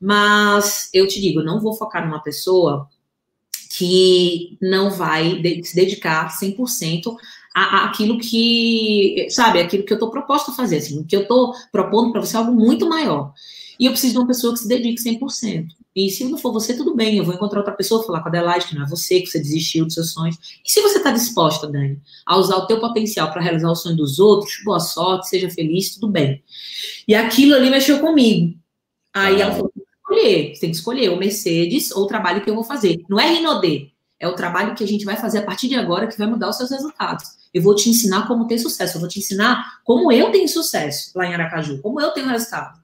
mas 0.00 0.88
eu 0.92 1.08
te 1.08 1.20
digo, 1.20 1.40
eu 1.40 1.44
não 1.44 1.58
vou 1.58 1.74
focar 1.74 2.06
numa 2.06 2.22
pessoa 2.22 2.88
que 3.76 4.56
não 4.60 4.90
vai 4.90 5.42
se 5.62 5.74
dedicar 5.74 6.28
100% 6.30 7.14
aquilo 7.54 8.18
que, 8.18 9.26
sabe, 9.30 9.60
aquilo 9.60 9.84
que 9.84 9.92
eu 9.92 9.96
estou 9.96 10.10
proposto 10.10 10.50
a 10.50 10.54
fazer, 10.54 10.76
assim, 10.76 11.00
o 11.00 11.04
que 11.04 11.16
eu 11.16 11.22
estou 11.22 11.54
propondo 11.72 12.12
para 12.12 12.20
você 12.20 12.36
é 12.36 12.38
algo 12.38 12.52
muito 12.52 12.88
maior. 12.88 13.32
E 13.78 13.86
eu 13.86 13.92
preciso 13.92 14.14
de 14.14 14.18
uma 14.18 14.26
pessoa 14.26 14.52
que 14.52 14.60
se 14.60 14.68
dedique 14.68 15.02
100%. 15.02 15.68
E 15.94 16.10
se 16.10 16.24
não 16.24 16.36
for 16.36 16.52
você, 16.52 16.74
tudo 16.74 16.94
bem, 16.94 17.16
eu 17.16 17.24
vou 17.24 17.34
encontrar 17.34 17.60
outra 17.60 17.74
pessoa, 17.74 18.04
falar 18.04 18.20
com 18.20 18.28
a 18.28 18.30
Adelaide, 18.30 18.66
que 18.66 18.74
não 18.74 18.84
é 18.84 18.88
você, 18.88 19.20
que 19.20 19.26
você 19.26 19.38
desistiu 19.38 19.84
dos 19.84 19.94
seus 19.94 20.12
sonhos. 20.12 20.36
E 20.64 20.70
se 20.70 20.80
você 20.82 20.98
está 20.98 21.10
disposta, 21.10 21.66
Dani, 21.66 22.00
a 22.26 22.36
usar 22.36 22.56
o 22.56 22.66
teu 22.66 22.78
potencial 22.78 23.30
para 23.30 23.40
realizar 23.40 23.70
o 23.70 23.74
sonho 23.74 23.96
dos 23.96 24.18
outros, 24.18 24.60
boa 24.64 24.80
sorte, 24.80 25.28
seja 25.28 25.48
feliz, 25.48 25.94
tudo 25.94 26.08
bem. 26.08 26.42
E 27.08 27.14
aquilo 27.14 27.54
ali 27.54 27.70
mexeu 27.70 27.98
comigo. 28.00 28.58
Aí 29.14 29.40
ela 29.40 29.52
falou, 29.52 29.72
escolher, 30.06 30.54
você 30.54 30.60
tem 30.60 30.70
que 30.70 30.76
escolher 30.76 31.10
o 31.10 31.16
Mercedes 31.16 31.90
ou 31.90 32.04
o 32.04 32.06
trabalho 32.06 32.42
que 32.42 32.50
eu 32.50 32.54
vou 32.54 32.64
fazer. 32.64 33.02
Não 33.08 33.18
é 33.18 33.28
Rinodê, 33.28 33.90
é 34.18 34.28
o 34.28 34.34
trabalho 34.34 34.74
que 34.74 34.84
a 34.84 34.86
gente 34.86 35.04
vai 35.04 35.16
fazer 35.16 35.38
a 35.38 35.42
partir 35.42 35.68
de 35.68 35.74
agora 35.74 36.06
que 36.06 36.16
vai 36.16 36.26
mudar 36.26 36.48
os 36.48 36.56
seus 36.56 36.70
resultados. 36.70 37.24
Eu 37.52 37.62
vou 37.62 37.74
te 37.74 37.90
ensinar 37.90 38.26
como 38.26 38.46
ter 38.46 38.58
sucesso, 38.58 38.96
eu 38.96 39.00
vou 39.00 39.08
te 39.08 39.18
ensinar 39.18 39.80
como 39.84 40.12
eu 40.12 40.30
tenho 40.30 40.48
sucesso 40.48 41.10
lá 41.14 41.26
em 41.26 41.34
Aracaju, 41.34 41.80
como 41.82 42.00
eu 42.00 42.10
tenho 42.12 42.28
resultado. 42.28 42.80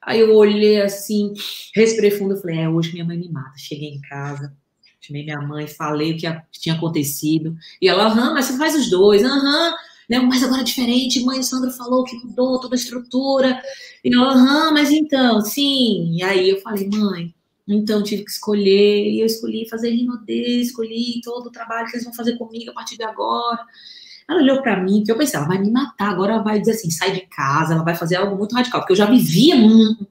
Aí 0.00 0.20
eu 0.20 0.34
olhei 0.34 0.82
assim, 0.82 1.32
respirei 1.74 2.10
fundo 2.10 2.36
falei: 2.36 2.60
é, 2.60 2.68
hoje 2.68 2.92
minha 2.92 3.04
mãe 3.04 3.16
me 3.18 3.28
mata. 3.28 3.56
Cheguei 3.56 3.88
em 3.88 4.00
casa, 4.02 4.54
chamei 5.00 5.24
minha 5.24 5.40
mãe, 5.40 5.66
falei 5.66 6.12
o 6.12 6.16
que 6.16 6.26
tinha 6.52 6.74
acontecido. 6.74 7.56
E 7.80 7.88
ela, 7.88 8.04
aham, 8.04 8.34
mas 8.34 8.46
você 8.46 8.58
faz 8.58 8.74
os 8.74 8.90
dois, 8.90 9.24
aham. 9.24 9.74
Né, 10.08 10.18
mas 10.18 10.42
agora 10.42 10.60
é 10.60 10.64
diferente, 10.64 11.24
mãe 11.24 11.42
Sandra 11.42 11.70
falou 11.70 12.04
que 12.04 12.16
mudou 12.16 12.60
toda 12.60 12.74
a 12.74 12.78
estrutura. 12.78 13.60
E 14.04 14.14
ela, 14.14 14.32
aham, 14.32 14.72
mas 14.72 14.90
então, 14.90 15.40
sim. 15.40 16.14
E 16.14 16.22
aí 16.22 16.50
eu 16.50 16.60
falei, 16.60 16.88
mãe, 16.88 17.34
então 17.66 18.02
tive 18.02 18.24
que 18.24 18.30
escolher, 18.30 19.10
e 19.10 19.20
eu 19.20 19.26
escolhi 19.26 19.68
fazer 19.68 19.90
Rinodê, 19.90 20.60
escolhi 20.60 21.20
todo 21.22 21.46
o 21.46 21.50
trabalho 21.50 21.86
que 21.86 21.96
eles 21.96 22.04
vão 22.04 22.12
fazer 22.12 22.36
comigo 22.36 22.70
a 22.70 22.74
partir 22.74 22.96
de 22.96 23.04
agora. 23.04 23.64
Ela 24.28 24.40
olhou 24.40 24.62
para 24.62 24.82
mim, 24.82 25.02
que 25.04 25.12
eu 25.12 25.16
pensei, 25.16 25.38
ela 25.38 25.48
vai 25.48 25.58
me 25.58 25.70
matar, 25.70 26.10
agora 26.10 26.34
ela 26.34 26.42
vai 26.42 26.58
dizer 26.58 26.72
assim, 26.72 26.90
sai 26.90 27.12
de 27.12 27.26
casa, 27.26 27.74
ela 27.74 27.82
vai 27.82 27.94
fazer 27.94 28.16
algo 28.16 28.36
muito 28.36 28.54
radical, 28.54 28.80
porque 28.80 28.92
eu 28.92 28.96
já 28.96 29.06
vivia, 29.06 29.54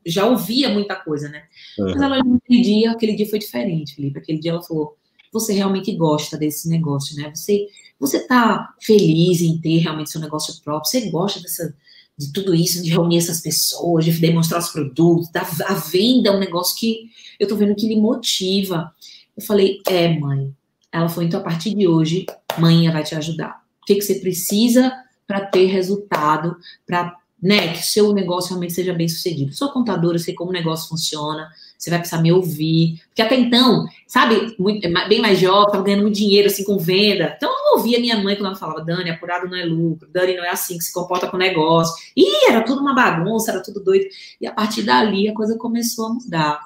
já 0.05 0.25
ouvia 0.25 0.69
muita 0.69 0.95
coisa, 0.95 1.29
né? 1.29 1.43
Uhum. 1.79 1.91
Mas 1.91 2.01
ela 2.01 2.19
olhou 2.19 2.35
aquele 2.35 2.61
dia, 2.61 2.91
aquele 2.91 3.15
dia 3.15 3.29
foi 3.29 3.39
diferente, 3.39 3.95
Felipe. 3.95 4.19
Aquele 4.19 4.39
dia 4.39 4.51
ela 4.51 4.61
falou, 4.61 4.97
você 5.31 5.53
realmente 5.53 5.91
gosta 5.95 6.37
desse 6.37 6.69
negócio, 6.69 7.15
né? 7.15 7.31
Você, 7.33 7.67
você 8.05 8.19
tá 8.19 8.73
feliz 8.81 9.41
em 9.41 9.57
ter 9.59 9.77
realmente 9.77 10.11
seu 10.11 10.21
negócio 10.21 10.61
próprio, 10.63 10.89
você 10.89 11.09
gosta 11.09 11.41
dessa, 11.41 11.75
de 12.17 12.31
tudo 12.31 12.53
isso, 12.53 12.83
de 12.83 12.89
reunir 12.89 13.17
essas 13.17 13.41
pessoas, 13.41 14.05
de 14.05 14.11
demonstrar 14.11 14.59
os 14.59 14.69
produtos, 14.69 15.29
da, 15.31 15.41
a 15.41 15.73
venda 15.73 16.29
é 16.29 16.31
um 16.31 16.39
negócio 16.39 16.77
que 16.77 17.09
eu 17.39 17.47
tô 17.47 17.55
vendo 17.55 17.75
que 17.75 17.87
lhe 17.87 17.99
motiva. 17.99 18.93
Eu 19.35 19.43
falei, 19.43 19.81
é, 19.87 20.19
mãe. 20.19 20.53
Ela 20.91 21.09
falou, 21.09 21.23
então 21.23 21.39
a 21.39 21.43
partir 21.43 21.73
de 21.73 21.87
hoje, 21.87 22.25
mãe 22.59 22.91
vai 22.91 23.03
te 23.03 23.15
ajudar 23.15 23.63
o 23.83 23.85
que, 23.85 23.95
que 23.95 24.01
você 24.01 24.15
precisa 24.15 24.93
para 25.27 25.45
ter 25.45 25.65
resultado, 25.65 26.55
para 26.87 27.15
né, 27.43 27.73
que 27.73 27.81
o 27.81 27.83
seu 27.83 28.13
negócio 28.13 28.51
realmente 28.51 28.71
seja 28.71 28.93
bem 28.93 29.09
sucedido. 29.09 29.53
Sou 29.53 29.69
contadora, 29.69 30.17
sei 30.17 30.33
como 30.33 30.49
o 30.49 30.53
negócio 30.53 30.87
funciona, 30.87 31.51
você 31.77 31.89
vai 31.89 31.99
precisar 31.99 32.21
me 32.21 32.31
ouvir. 32.31 33.01
Porque 33.09 33.21
até 33.21 33.35
então, 33.35 33.85
sabe, 34.07 34.55
muito, 34.57 34.87
bem 35.09 35.19
mais 35.19 35.37
jovem, 35.37 35.65
estava 35.65 35.83
ganhando 35.83 36.03
muito 36.03 36.15
dinheiro 36.15 36.47
assim 36.47 36.63
com 36.63 36.77
venda. 36.77 37.33
Então 37.35 37.51
eu 37.51 37.77
ouvia 37.77 37.99
minha 37.99 38.17
mãe 38.23 38.37
quando 38.37 38.45
ela 38.45 38.55
falava, 38.55 38.85
Dani, 38.85 39.09
apurado 39.09 39.49
não 39.49 39.57
é 39.57 39.65
lucro, 39.65 40.07
Dani 40.09 40.37
não 40.37 40.45
é 40.45 40.51
assim 40.51 40.77
que 40.77 40.85
se 40.85 40.93
comporta 40.93 41.27
com 41.27 41.35
o 41.35 41.39
negócio. 41.39 41.93
E 42.15 42.49
era 42.49 42.61
tudo 42.61 42.79
uma 42.79 42.95
bagunça, 42.95 43.51
era 43.51 43.61
tudo 43.61 43.83
doido. 43.83 44.05
E 44.39 44.47
a 44.47 44.53
partir 44.53 44.83
dali 44.83 45.27
a 45.27 45.33
coisa 45.33 45.57
começou 45.57 46.05
a 46.05 46.13
mudar. 46.13 46.61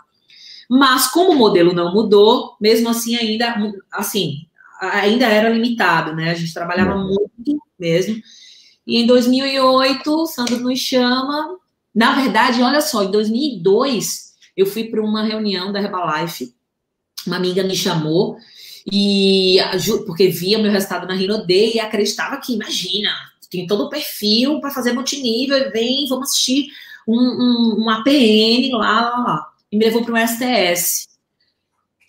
Mas 0.69 1.07
como 1.07 1.31
o 1.31 1.35
modelo 1.35 1.73
não 1.73 1.91
mudou, 1.91 2.55
mesmo 2.61 2.89
assim 2.89 3.15
ainda, 3.15 3.55
assim, 3.91 4.45
ainda 4.79 5.25
era 5.25 5.49
limitado, 5.49 6.15
né? 6.15 6.29
A 6.29 6.35
gente 6.35 6.53
trabalhava 6.53 6.95
uhum. 6.95 7.07
muito 7.07 7.57
mesmo. 7.79 8.21
E 8.87 8.97
em 8.97 9.05
2008, 9.05 10.25
Sandro 10.27 10.59
nos 10.61 10.79
chama. 10.79 11.59
Na 11.93 12.15
verdade, 12.15 12.61
olha 12.61 12.79
só, 12.79 13.03
em 13.03 13.11
2002, 13.11 14.33
eu 14.55 14.65
fui 14.65 14.85
para 14.85 15.01
uma 15.01 15.23
reunião 15.23 15.73
da 15.73 15.81
Herbalife. 15.81 16.55
Uma 17.25 17.35
amiga 17.35 17.63
me 17.63 17.75
chamou 17.75 18.37
e 18.89 19.57
porque 20.05 20.29
via 20.29 20.57
meu 20.57 20.71
resultado 20.71 21.05
na 21.05 21.13
Rinode 21.13 21.73
e 21.75 21.79
acreditava 21.79 22.37
que, 22.37 22.53
imagina, 22.53 23.11
tem 23.49 23.67
todo 23.67 23.83
o 23.85 23.89
perfil 23.89 24.61
para 24.61 24.71
fazer 24.71 24.93
multinível, 24.93 25.71
vem, 25.71 26.07
vamos 26.07 26.29
assistir 26.29 26.67
um, 27.07 27.15
um, 27.15 27.75
um 27.83 27.89
APN 27.89 28.71
lá, 28.73 29.01
lá, 29.01 29.17
lá. 29.23 29.47
E 29.69 29.77
me 29.77 29.83
levou 29.83 30.05
para 30.05 30.13
um 30.13 30.27
STS. 30.27 31.07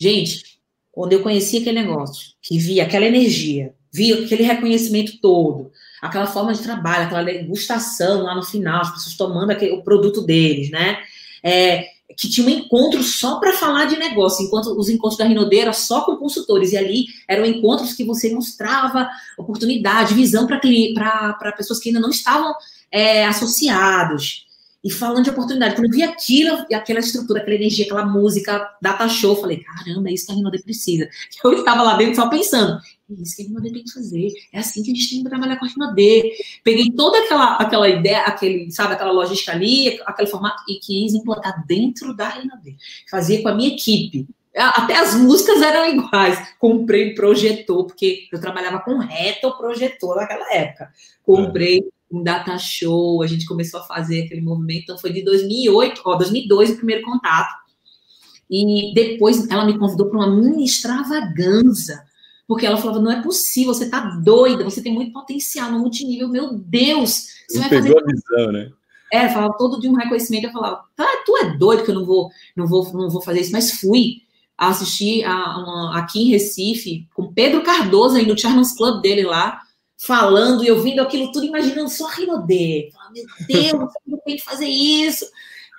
Gente, 0.01 0.61
quando 0.93 1.13
eu 1.13 1.23
conheci 1.23 1.59
aquele 1.59 1.81
negócio, 1.81 2.29
que 2.41 2.59
via 2.59 2.85
aquela 2.85 3.07
energia, 3.07 3.75
vi 3.93 4.13
aquele 4.13 4.45
reconhecimento 4.45 5.21
todo, 5.21 5.73
aquela 6.01 6.27
forma 6.27 6.53
de 6.53 6.63
trabalho, 6.63 7.07
aquela 7.07 7.25
degustação 7.25 8.23
lá 8.23 8.35
no 8.35 8.43
final, 8.43 8.83
as 8.83 8.93
pessoas 8.93 9.17
tomando 9.17 9.51
aquele, 9.51 9.73
o 9.73 9.83
produto 9.83 10.23
deles, 10.23 10.71
né? 10.71 10.99
É, 11.43 11.87
que 12.17 12.29
tinha 12.29 12.47
um 12.47 12.51
encontro 12.51 13.03
só 13.03 13.39
para 13.39 13.53
falar 13.53 13.85
de 13.85 13.97
negócio, 13.97 14.45
enquanto 14.45 14.77
os 14.77 14.89
encontros 14.89 15.19
da 15.19 15.25
Rinode 15.25 15.59
era 15.59 15.73
só 15.73 16.01
com 16.01 16.17
consultores, 16.17 16.73
e 16.73 16.77
ali 16.77 17.07
eram 17.29 17.45
encontros 17.45 17.93
que 17.93 18.05
você 18.05 18.33
mostrava 18.35 19.09
oportunidade, 19.37 20.15
visão 20.15 20.47
para 20.47 21.53
pessoas 21.57 21.79
que 21.79 21.91
ainda 21.91 22.01
não 22.01 22.11
estavam 22.11 22.53
é, 22.91 23.27
associados. 23.27 24.47
E 24.83 24.91
falando 24.91 25.25
de 25.25 25.31
oportunidade, 25.31 25.75
quando 25.75 25.87
eu 25.87 25.93
vi 25.93 26.03
aquilo, 26.03 26.65
aquela 26.73 27.01
estrutura, 27.01 27.41
aquela 27.41 27.57
energia, 27.57 27.85
aquela 27.85 28.07
música, 28.07 28.69
data 28.81 29.09
show, 29.09 29.37
falei, 29.37 29.59
caramba, 29.59 30.09
é 30.09 30.13
isso 30.13 30.27
que 30.27 30.33
a 30.33 30.35
Rinode 30.35 30.63
precisa. 30.63 31.09
Eu 31.45 31.53
estava 31.53 31.83
lá 31.83 31.97
dentro 31.97 32.15
só 32.15 32.29
pensando, 32.29 32.81
isso 33.11 33.37
que 33.37 33.43
a 33.43 33.47
Rinode 33.47 33.73
tem 33.73 33.85
que 33.85 33.93
fazer, 33.93 34.33
é 34.53 34.59
assim 34.59 34.83
que 34.83 34.91
a 34.91 34.95
gente 34.95 35.11
tem 35.11 35.23
que 35.23 35.29
trabalhar 35.29 35.57
com 35.57 35.65
a 35.65 35.69
Rinode. 35.69 36.33
Peguei 36.63 36.91
toda 36.93 37.19
aquela, 37.19 37.57
aquela 37.57 37.89
ideia, 37.89 38.23
aquele, 38.23 38.71
sabe, 38.71 38.95
aquela 38.95 39.13
logística 39.13 39.53
ali, 39.53 40.01
aquele 40.05 40.29
formato, 40.29 40.63
e 40.69 40.79
quis 40.79 41.15
implantar 41.15 41.65
dentro 41.67 42.15
da 42.15 42.29
Rinode. 42.29 42.77
Fazia 43.11 43.43
com 43.43 43.49
a 43.49 43.55
minha 43.55 43.75
equipe. 43.75 44.27
Até 44.55 44.97
as 44.97 45.15
músicas 45.15 45.63
eram 45.63 45.89
iguais. 45.89 46.39
Comprei 46.59 47.15
projetor, 47.15 47.87
porque 47.87 48.29
eu 48.33 48.41
trabalhava 48.41 48.81
com 48.81 48.99
reto 48.99 49.57
projetor 49.57 50.17
naquela 50.17 50.53
época. 50.53 50.93
Comprei 51.23 51.81
um 52.11 52.23
data 52.23 52.59
show, 52.59 53.23
a 53.23 53.27
gente 53.27 53.47
começou 53.47 53.81
a 53.81 53.85
fazer 53.85 54.25
aquele 54.25 54.41
movimento, 54.41 54.85
então 54.85 54.99
foi 54.99 55.13
de 55.13 55.23
2008, 55.23 56.01
ó, 56.05 56.17
2002 56.17 56.71
o 56.71 56.77
primeiro 56.77 57.03
contato. 57.03 57.55
E 58.51 58.93
depois 58.95 59.49
ela 59.51 59.67
me 59.67 59.79
convidou 59.79 60.09
para 60.09 60.19
uma 60.19 60.35
mini 60.35 60.65
extravaganza, 60.65 62.03
porque 62.49 62.65
ela 62.65 62.79
falava: 62.79 62.99
não 62.99 63.13
é 63.13 63.23
possível, 63.23 63.75
você 63.75 63.89
tá 63.89 64.01
doida, 64.01 64.65
você 64.65 64.83
tem 64.83 64.93
muito 64.93 65.13
potencial 65.13 65.71
no 65.71 65.79
multinível, 65.79 66.29
meu 66.29 66.55
Deus, 66.55 67.29
você 67.47 67.59
vai 67.61 67.69
fazer. 67.69 67.97
a 67.97 68.03
visão, 68.03 68.53
né? 68.53 68.73
É, 69.13 69.29
falava 69.29 69.57
todo 69.57 69.79
de 69.79 69.89
um 69.89 69.95
reconhecimento, 69.95 70.47
eu 70.47 70.53
falava, 70.53 70.85
tá, 70.95 71.07
tu 71.25 71.35
é 71.39 71.57
doido 71.57 71.83
que 71.83 71.91
eu 71.91 71.95
não 71.95 72.05
vou, 72.05 72.31
não 72.55 72.67
vou, 72.67 72.93
não 72.93 73.09
vou 73.09 73.23
fazer 73.23 73.41
isso, 73.41 73.53
mas 73.53 73.73
fui 73.73 74.23
assistir 74.57 75.25
a, 75.25 75.93
aqui 75.95 76.21
em 76.21 76.31
Recife, 76.31 77.07
com 77.15 77.33
Pedro 77.33 77.63
Cardoso 77.63 78.17
aí 78.17 78.27
no 78.27 78.37
Charles 78.37 78.77
Club 78.77 79.01
dele 79.01 79.23
lá, 79.23 79.63
falando 79.97 80.63
e 80.63 80.67
eu 80.67 80.83
vendo 80.83 81.01
aquilo 81.01 81.33
tudo, 81.33 81.47
imaginando 81.47 81.89
só 81.89 82.07
a 82.07 82.13
Rinodê. 82.13 82.91
Meu 83.15 83.25
Deus, 83.47 83.93
eu 84.07 84.19
tenho 84.19 84.39
que 84.39 84.45
fazer 84.45 84.67
isso. 84.67 85.25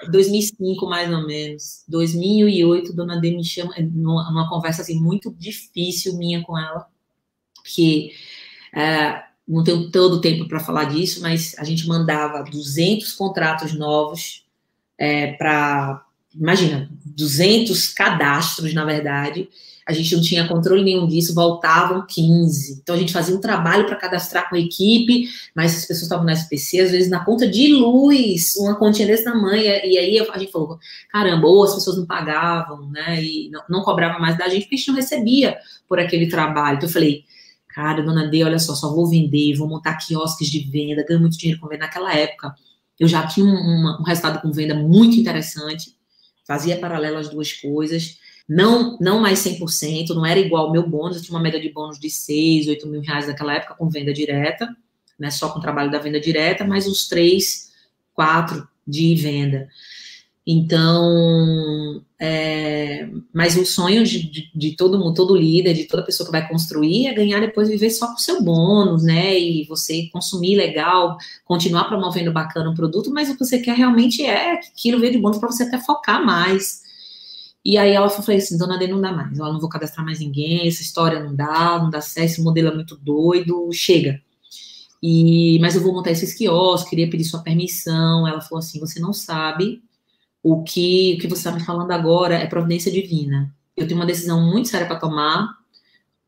2005, 0.08 0.86
mais 0.88 1.12
ou 1.12 1.26
menos. 1.26 1.84
2008, 1.88 2.94
Dona 2.94 3.20
D 3.20 3.36
me 3.36 3.44
chama, 3.44 3.74
numa, 3.80 4.30
numa 4.30 4.50
conversa 4.50 4.82
assim, 4.82 5.00
muito 5.00 5.34
difícil 5.38 6.18
minha 6.18 6.42
com 6.44 6.58
ela, 6.58 6.88
porque 7.56 8.12
é, 8.76 9.24
não 9.48 9.64
tenho 9.64 9.90
todo 9.92 10.14
o 10.18 10.22
tempo 10.22 10.48
para 10.48 10.60
falar 10.60 10.86
disso, 10.86 11.22
mas 11.22 11.56
a 11.58 11.64
gente 11.64 11.88
mandava 11.88 12.44
200 12.44 13.14
contratos 13.14 13.74
novos 13.74 14.46
é, 14.98 15.34
para, 15.34 16.06
imagina, 16.34 16.90
200 17.06 17.90
cadastros, 17.90 18.74
na 18.74 18.86
verdade, 18.86 19.50
a 19.90 19.92
gente 19.92 20.16
não 20.16 20.22
tinha 20.22 20.48
controle 20.48 20.84
nenhum 20.84 21.08
disso, 21.08 21.34
voltavam 21.34 22.06
15. 22.06 22.80
Então 22.84 22.94
a 22.94 22.98
gente 22.98 23.12
fazia 23.12 23.36
um 23.36 23.42
trabalho 23.42 23.88
para 23.88 23.96
cadastrar 23.96 24.48
com 24.48 24.56
a 24.56 24.60
equipe, 24.60 25.28
mas 25.56 25.76
as 25.76 25.82
pessoas 25.82 26.04
estavam 26.04 26.24
na 26.24 26.34
SPC, 26.34 26.82
às 26.82 26.92
vezes 26.92 27.10
na 27.10 27.26
conta 27.26 27.48
de 27.48 27.74
luz, 27.74 28.56
uma 28.58 28.76
continha 28.76 29.08
desse 29.08 29.24
tamanho, 29.24 29.64
e 29.64 29.98
aí 29.98 30.20
a 30.20 30.38
gente 30.38 30.52
falou, 30.52 30.78
caramba, 31.12 31.48
ou 31.48 31.64
as 31.64 31.74
pessoas 31.74 31.98
não 31.98 32.06
pagavam, 32.06 32.88
né, 32.92 33.20
e 33.24 33.50
não, 33.50 33.64
não 33.68 33.82
cobravam 33.82 34.22
mais 34.22 34.38
da 34.38 34.48
gente, 34.48 34.62
porque 34.62 34.76
a 34.76 34.78
gente 34.78 34.88
não 34.90 34.96
recebia 34.96 35.58
por 35.88 36.00
aquele 36.00 36.30
trabalho. 36.30 36.78
Então 36.78 36.88
eu 36.88 36.94
falei, 36.94 37.24
cara, 37.70 38.04
dona 38.04 38.28
D, 38.28 38.44
olha 38.44 38.60
só, 38.60 38.76
só 38.76 38.94
vou 38.94 39.10
vender, 39.10 39.56
vou 39.56 39.68
montar 39.68 39.96
quiosques 39.96 40.50
de 40.50 40.70
venda, 40.70 41.04
ganho 41.04 41.20
muito 41.20 41.36
dinheiro 41.36 41.60
com 41.60 41.68
venda. 41.68 41.86
Naquela 41.86 42.14
época, 42.14 42.54
eu 43.00 43.08
já 43.08 43.26
tinha 43.26 43.44
um, 43.44 43.50
um, 43.50 43.98
um 44.02 44.04
resultado 44.04 44.40
com 44.40 44.52
venda 44.52 44.76
muito 44.76 45.18
interessante, 45.18 45.96
fazia 46.46 46.78
paralelo 46.78 47.18
as 47.18 47.28
duas 47.28 47.54
coisas, 47.54 48.20
não, 48.50 48.98
não 49.00 49.20
mais 49.20 49.40
100%, 49.40 50.10
não 50.10 50.26
era 50.26 50.40
igual 50.40 50.66
ao 50.66 50.72
meu 50.72 50.90
bônus, 50.90 51.18
eu 51.18 51.24
tinha 51.24 51.38
uma 51.38 51.44
média 51.44 51.62
de 51.62 51.70
bônus 51.70 52.00
de 52.00 52.10
6, 52.10 52.68
8 52.68 52.88
mil 52.88 53.02
reais 53.02 53.28
naquela 53.28 53.54
época 53.54 53.76
com 53.76 53.88
venda 53.88 54.12
direta, 54.12 54.76
né, 55.20 55.30
só 55.30 55.50
com 55.50 55.60
o 55.60 55.62
trabalho 55.62 55.92
da 55.92 56.00
venda 56.00 56.20
direta, 56.20 56.66
mais 56.66 56.88
uns 56.88 57.08
3, 57.08 57.72
4 58.16 58.68
de 58.88 59.14
venda. 59.16 59.70
Então, 60.48 62.02
é, 62.20 63.08
mas 63.32 63.56
o 63.56 63.64
sonho 63.64 64.04
de, 64.04 64.32
de, 64.32 64.52
de, 64.56 64.76
todo 64.76 64.98
mundo, 64.98 65.14
todo 65.14 65.36
líder, 65.36 65.76
de 65.76 65.84
toda 65.84 66.04
pessoa 66.04 66.26
que 66.26 66.32
vai 66.32 66.48
construir 66.48 67.06
é 67.06 67.14
ganhar 67.14 67.40
depois 67.40 67.70
viver 67.70 67.92
só 67.92 68.08
com 68.08 68.16
o 68.16 68.20
seu 68.20 68.42
bônus, 68.42 69.04
né? 69.04 69.38
E 69.40 69.64
você 69.66 70.10
consumir 70.12 70.56
legal, 70.56 71.18
continuar 71.46 71.84
promovendo 71.84 72.32
bacana 72.34 72.72
o 72.72 72.74
produto, 72.74 73.12
mas 73.12 73.30
o 73.30 73.34
que 73.34 73.46
você 73.46 73.60
quer 73.60 73.76
realmente 73.76 74.26
é 74.26 74.58
que 74.58 74.70
aquilo 74.70 75.00
veio 75.00 75.14
de 75.14 75.20
bônus 75.20 75.38
para 75.38 75.52
você 75.52 75.64
até 75.64 75.78
focar 75.78 76.26
mais. 76.26 76.89
E 77.64 77.78
aí 77.78 77.92
ela 77.92 78.10
falou 78.10 78.38
assim, 78.38 78.58
dona 78.58 78.78
D, 78.78 78.88
não 78.88 79.02
dá 79.02 79.12
mais, 79.12 79.38
eu 79.38 79.46
não 79.46 79.60
vou 79.60 79.70
cadastrar 79.70 80.06
mais 80.06 80.20
ninguém, 80.20 80.68
essa 80.68 80.82
história 80.82 81.22
não 81.22 81.36
dá, 81.36 81.78
não 81.78 81.90
dá 81.90 82.00
certo, 82.00 82.32
esse 82.32 82.42
modelo 82.42 82.70
é 82.70 82.76
muito 82.76 82.96
doido, 82.96 83.70
chega. 83.74 84.22
E, 85.02 85.58
mas 85.60 85.76
eu 85.76 85.82
vou 85.82 85.94
montar 85.94 86.12
esses 86.12 86.34
quiosques, 86.34 86.90
queria 86.90 87.10
pedir 87.10 87.24
sua 87.24 87.42
permissão. 87.42 88.28
Ela 88.28 88.42
falou 88.42 88.60
assim, 88.60 88.80
você 88.80 89.00
não 89.00 89.14
sabe 89.14 89.82
o 90.44 90.64
que, 90.64 91.16
o 91.16 91.22
que 91.22 91.28
você 91.28 91.48
está 91.48 91.52
me 91.52 91.64
falando 91.66 91.92
agora 91.92 92.36
é 92.36 92.48
providência 92.48 92.92
divina. 92.92 93.54
Eu 93.76 93.88
tenho 93.88 94.00
uma 94.00 94.06
decisão 94.06 94.42
muito 94.42 94.68
séria 94.68 94.88
para 94.88 95.00
tomar, 95.00 95.58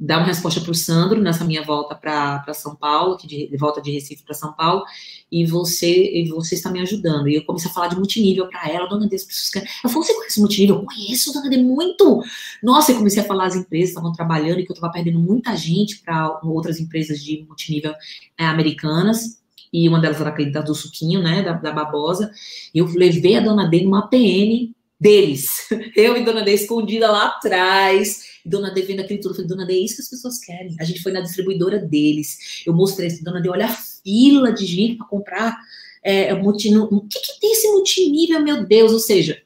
dar 0.03 0.17
uma 0.17 0.25
resposta 0.25 0.59
para 0.59 0.71
o 0.71 0.73
Sandro 0.75 1.21
nessa 1.21 1.45
minha 1.45 1.63
volta 1.63 1.93
para 1.93 2.53
São 2.55 2.75
Paulo, 2.75 3.17
que 3.17 3.27
de, 3.27 3.47
de, 3.47 3.55
volta 3.55 3.79
de 3.79 3.91
Recife 3.91 4.23
para 4.23 4.33
São 4.33 4.51
Paulo, 4.51 4.83
e 5.31 5.45
você 5.45 6.11
e 6.11 6.27
você 6.27 6.55
está 6.55 6.71
me 6.71 6.81
ajudando. 6.81 7.29
E 7.29 7.35
eu 7.35 7.45
comecei 7.45 7.69
a 7.69 7.73
falar 7.73 7.87
de 7.87 7.95
multinível 7.95 8.47
para 8.47 8.67
ela, 8.67 8.87
dona 8.87 9.07
D, 9.07 9.15
as 9.15 9.23
pessoas 9.23 9.49
querem. 9.51 9.69
Ela 9.83 9.93
falou, 9.93 10.07
você 10.07 10.15
conhece 10.15 10.39
multinível? 10.39 10.77
Eu 10.77 10.85
conheço, 10.85 11.31
dona 11.31 11.47
D, 11.47 11.57
muito! 11.57 12.23
Nossa, 12.63 12.91
eu 12.91 12.97
comecei 12.97 13.21
a 13.21 13.25
falar 13.25 13.45
as 13.45 13.55
empresas 13.55 13.89
estavam 13.89 14.11
trabalhando 14.11 14.59
e 14.59 14.65
que 14.65 14.71
eu 14.71 14.73
estava 14.73 14.91
perdendo 14.91 15.19
muita 15.19 15.55
gente 15.55 15.99
para 15.99 16.39
outras 16.43 16.79
empresas 16.79 17.23
de 17.23 17.45
multinível 17.47 17.93
é, 18.35 18.45
americanas. 18.45 19.39
E 19.71 19.87
uma 19.87 19.99
delas 19.99 20.19
era 20.19 20.31
aquele 20.31 20.49
do 20.49 20.73
Suquinho, 20.73 21.21
né, 21.21 21.43
da, 21.43 21.53
da 21.53 21.71
Babosa. 21.71 22.31
E 22.73 22.79
eu 22.79 22.87
levei 22.87 23.37
a 23.37 23.39
dona 23.39 23.69
D 23.69 23.83
numa 23.83 24.07
PN 24.07 24.73
deles. 24.99 25.67
Eu 25.95 26.17
e 26.17 26.25
dona 26.25 26.43
D 26.43 26.53
escondida 26.53 27.09
lá 27.09 27.27
atrás 27.27 28.30
Dona 28.45 28.71
D 28.71 28.81
vendo 28.81 29.01
aquele 29.01 29.19
tudo, 29.19 29.31
eu 29.31 29.35
falei, 29.35 29.49
Dona 29.49 29.65
D, 29.65 29.73
é 29.73 29.79
isso 29.79 29.95
que 29.95 30.01
as 30.01 30.09
pessoas 30.09 30.39
querem. 30.39 30.75
A 30.79 30.83
gente 30.83 31.01
foi 31.01 31.11
na 31.11 31.21
distribuidora 31.21 31.79
deles. 31.79 32.63
Eu 32.65 32.73
mostrei 32.73 33.07
assim, 33.07 33.23
Dona 33.23 33.41
D, 33.41 33.49
olha 33.49 33.65
a 33.65 33.69
fila 33.69 34.51
de 34.51 34.65
gente 34.65 34.97
para 34.97 35.07
comprar 35.07 35.59
é, 36.03 36.33
multinu... 36.33 36.85
O 36.85 37.07
que, 37.07 37.19
que 37.19 37.39
tem 37.39 37.51
esse 37.51 37.67
multinível, 37.69 38.41
meu 38.41 38.65
Deus? 38.65 38.91
Ou 38.91 38.99
seja, 38.99 39.41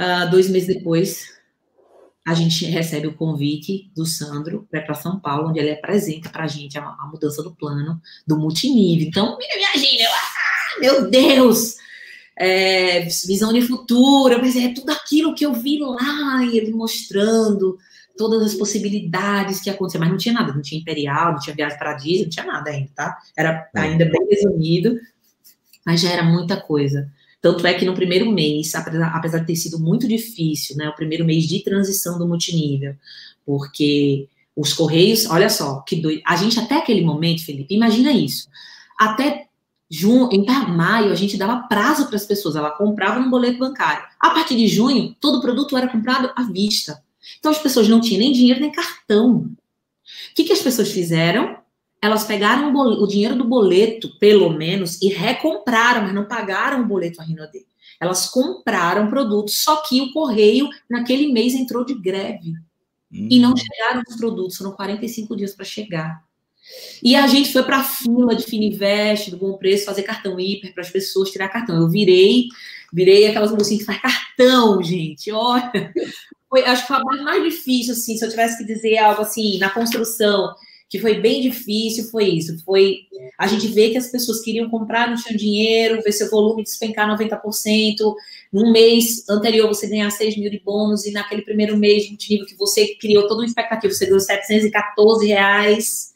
uh, 0.00 0.30
dois 0.30 0.48
meses 0.48 0.74
depois, 0.74 1.30
a 2.26 2.34
gente 2.34 2.64
recebe 2.66 3.06
o 3.06 3.14
convite 3.14 3.90
do 3.94 4.06
Sandro 4.06 4.66
para 4.70 4.94
São 4.94 5.18
Paulo, 5.18 5.50
onde 5.50 5.58
ele 5.58 5.72
apresenta 5.72 6.28
para 6.28 6.44
a 6.44 6.48
gente 6.48 6.78
a, 6.78 6.82
mudança 7.10 7.42
do 7.42 7.54
plano 7.54 8.00
do 8.26 8.38
multinível. 8.38 9.06
Então, 9.06 9.38
imagina, 9.40 10.02
eu, 10.02 10.10
ah, 10.10 10.80
meu 10.80 11.10
Deus! 11.10 11.76
É, 12.42 13.00
visão 13.26 13.52
de 13.52 13.60
futuro, 13.60 14.38
mas 14.40 14.56
é 14.56 14.72
tudo 14.72 14.90
aquilo 14.90 15.34
que 15.34 15.44
eu 15.44 15.52
vi 15.52 15.78
lá, 15.78 16.42
e 16.42 16.56
ele 16.56 16.72
mostrando 16.72 17.76
todas 18.16 18.42
as 18.42 18.54
possibilidades 18.54 19.60
que 19.60 19.68
aconteciam, 19.68 20.00
mas 20.00 20.10
não 20.10 20.16
tinha 20.16 20.32
nada, 20.32 20.54
não 20.54 20.62
tinha 20.62 20.80
Imperial, 20.80 21.32
não 21.32 21.38
tinha 21.38 21.54
Viagem 21.54 21.78
para 21.78 21.92
Disney, 21.92 22.22
não 22.22 22.30
tinha 22.30 22.46
nada 22.46 22.70
ainda, 22.70 22.90
tá? 22.94 23.18
Era 23.36 23.68
ainda 23.74 24.06
bem 24.06 24.26
resumido, 24.30 24.98
mas 25.84 26.00
já 26.00 26.10
era 26.10 26.22
muita 26.22 26.58
coisa. 26.58 27.12
Tanto 27.42 27.66
é 27.66 27.74
que 27.74 27.84
no 27.84 27.94
primeiro 27.94 28.32
mês, 28.32 28.74
apesar, 28.74 29.14
apesar 29.14 29.38
de 29.40 29.46
ter 29.46 29.56
sido 29.56 29.78
muito 29.78 30.08
difícil, 30.08 30.76
né, 30.76 30.88
o 30.88 30.96
primeiro 30.96 31.26
mês 31.26 31.44
de 31.44 31.62
transição 31.62 32.18
do 32.18 32.26
multinível, 32.26 32.94
porque 33.44 34.28
os 34.56 34.72
Correios, 34.72 35.26
olha 35.26 35.50
só, 35.50 35.80
que 35.80 35.96
doido. 35.96 36.22
A 36.26 36.36
gente 36.36 36.58
até 36.58 36.76
aquele 36.76 37.02
momento, 37.02 37.44
Felipe, 37.44 37.74
imagina 37.74 38.12
isso. 38.12 38.48
Até 38.98 39.49
Junho, 39.90 40.28
em 40.30 40.46
maio, 40.68 41.10
a 41.10 41.16
gente 41.16 41.36
dava 41.36 41.66
prazo 41.66 42.06
para 42.06 42.14
as 42.14 42.24
pessoas, 42.24 42.54
ela 42.54 42.70
comprava 42.70 43.18
no 43.18 43.28
boleto 43.28 43.58
bancário. 43.58 44.04
A 44.20 44.30
partir 44.30 44.56
de 44.56 44.68
junho, 44.68 45.16
todo 45.20 45.38
o 45.38 45.40
produto 45.40 45.76
era 45.76 45.88
comprado 45.88 46.32
à 46.36 46.44
vista. 46.44 47.02
Então 47.38 47.50
as 47.50 47.58
pessoas 47.58 47.88
não 47.88 48.00
tinham 48.00 48.20
nem 48.20 48.32
dinheiro 48.32 48.60
nem 48.60 48.70
cartão. 48.70 49.38
O 49.38 50.34
que, 50.34 50.44
que 50.44 50.52
as 50.52 50.62
pessoas 50.62 50.92
fizeram? 50.92 51.58
Elas 52.00 52.24
pegaram 52.24 52.72
o, 52.72 53.02
o 53.02 53.06
dinheiro 53.06 53.34
do 53.34 53.44
boleto, 53.44 54.16
pelo 54.18 54.50
menos, 54.50 55.02
e 55.02 55.08
recompraram, 55.08 56.02
mas 56.02 56.14
não 56.14 56.24
pagaram 56.24 56.82
o 56.82 56.86
boleto 56.86 57.20
a 57.20 57.24
Rinode. 57.24 57.66
Elas 58.00 58.28
compraram 58.30 59.10
produtos, 59.10 59.62
só 59.62 59.82
que 59.82 60.00
o 60.00 60.12
correio, 60.12 60.68
naquele 60.88 61.32
mês, 61.32 61.52
entrou 61.52 61.84
de 61.84 61.94
greve. 61.94 62.52
Hum. 63.12 63.28
E 63.28 63.40
não 63.40 63.52
hum. 63.52 63.56
chegaram 63.56 64.02
os 64.08 64.16
produtos, 64.16 64.56
foram 64.56 64.72
45 64.72 65.36
dias 65.36 65.54
para 65.54 65.64
chegar. 65.64 66.24
E 67.02 67.16
a 67.16 67.26
gente 67.26 67.52
foi 67.52 67.62
para 67.62 67.78
a 67.78 67.84
fila 67.84 68.34
de 68.34 68.44
Fininvest, 68.44 69.30
do 69.30 69.36
Bom 69.36 69.56
Preço, 69.56 69.86
fazer 69.86 70.02
cartão 70.02 70.38
hiper 70.38 70.72
para 70.72 70.82
as 70.82 70.90
pessoas 70.90 71.30
tirar 71.30 71.48
cartão. 71.48 71.76
Eu 71.76 71.88
virei, 71.88 72.48
virei 72.92 73.26
aquelas 73.26 73.52
mocinhas 73.52 73.80
que 73.80 73.86
faz 73.86 74.00
cartão, 74.00 74.82
gente. 74.82 75.32
Olha, 75.32 75.92
foi, 76.48 76.64
acho 76.64 76.82
que 76.82 76.88
foi 76.88 76.96
a 76.96 77.22
mais 77.22 77.42
difícil, 77.42 77.92
assim, 77.92 78.16
se 78.16 78.24
eu 78.24 78.28
tivesse 78.28 78.58
que 78.58 78.64
dizer 78.64 78.98
algo 78.98 79.22
assim, 79.22 79.58
na 79.58 79.70
construção, 79.70 80.52
que 80.90 80.98
foi 80.98 81.20
bem 81.20 81.40
difícil, 81.40 82.10
foi 82.10 82.24
isso. 82.24 82.58
Foi 82.64 83.02
a 83.38 83.46
gente 83.46 83.68
ver 83.68 83.90
que 83.90 83.96
as 83.96 84.10
pessoas 84.10 84.42
queriam 84.42 84.68
comprar, 84.68 85.08
não 85.08 85.16
tinham 85.16 85.36
dinheiro, 85.36 86.02
ver 86.02 86.10
seu 86.10 86.28
volume 86.28 86.64
despencar 86.64 87.08
90%. 87.08 87.40
Num 88.52 88.72
mês 88.72 89.24
anterior, 89.28 89.68
você 89.68 89.86
ganhar 89.86 90.10
6 90.10 90.36
mil 90.36 90.50
de 90.50 90.58
bônus, 90.58 91.06
e 91.06 91.12
naquele 91.12 91.42
primeiro 91.42 91.76
mês 91.76 92.02
de 92.02 92.08
multinível 92.10 92.44
que 92.44 92.56
você 92.56 92.96
criou 92.96 93.28
toda 93.28 93.42
uma 93.42 93.46
expectativa, 93.46 93.94
você 93.94 94.06
ganhou 94.06 94.18
714 94.18 95.26
reais. 95.28 96.10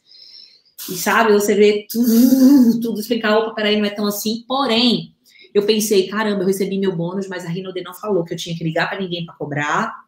E 0.89 0.95
sabe, 0.95 1.33
você 1.33 1.55
vê 1.55 1.87
tudo, 1.89 2.79
tudo 2.81 2.95
despencar. 2.95 3.37
Opa, 3.37 3.53
peraí, 3.55 3.77
não 3.77 3.85
é 3.85 3.89
tão 3.89 4.05
assim. 4.05 4.43
Porém, 4.47 5.13
eu 5.53 5.63
pensei, 5.63 6.07
caramba, 6.07 6.43
eu 6.43 6.47
recebi 6.47 6.77
meu 6.77 6.95
bônus, 6.95 7.27
mas 7.27 7.45
a 7.45 7.49
Rinode 7.49 7.81
não 7.81 7.93
falou 7.93 8.23
que 8.23 8.33
eu 8.33 8.37
tinha 8.37 8.55
que 8.55 8.63
ligar 8.63 8.89
para 8.89 8.99
ninguém 8.99 9.25
para 9.25 9.35
cobrar 9.35 10.05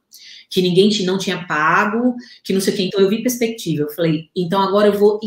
que 0.49 0.61
ninguém 0.61 0.89
não 1.05 1.17
tinha 1.17 1.45
pago, 1.45 2.15
que 2.43 2.53
não 2.53 2.61
sei 2.61 2.73
o 2.73 2.77
quê. 2.77 2.83
Então 2.83 3.01
eu 3.01 3.09
vi 3.09 3.21
perspectiva. 3.21 3.83
Eu 3.83 3.89
falei, 3.89 4.29
então 4.35 4.61
agora 4.61 4.87
eu 4.87 4.97
vou 4.97 5.19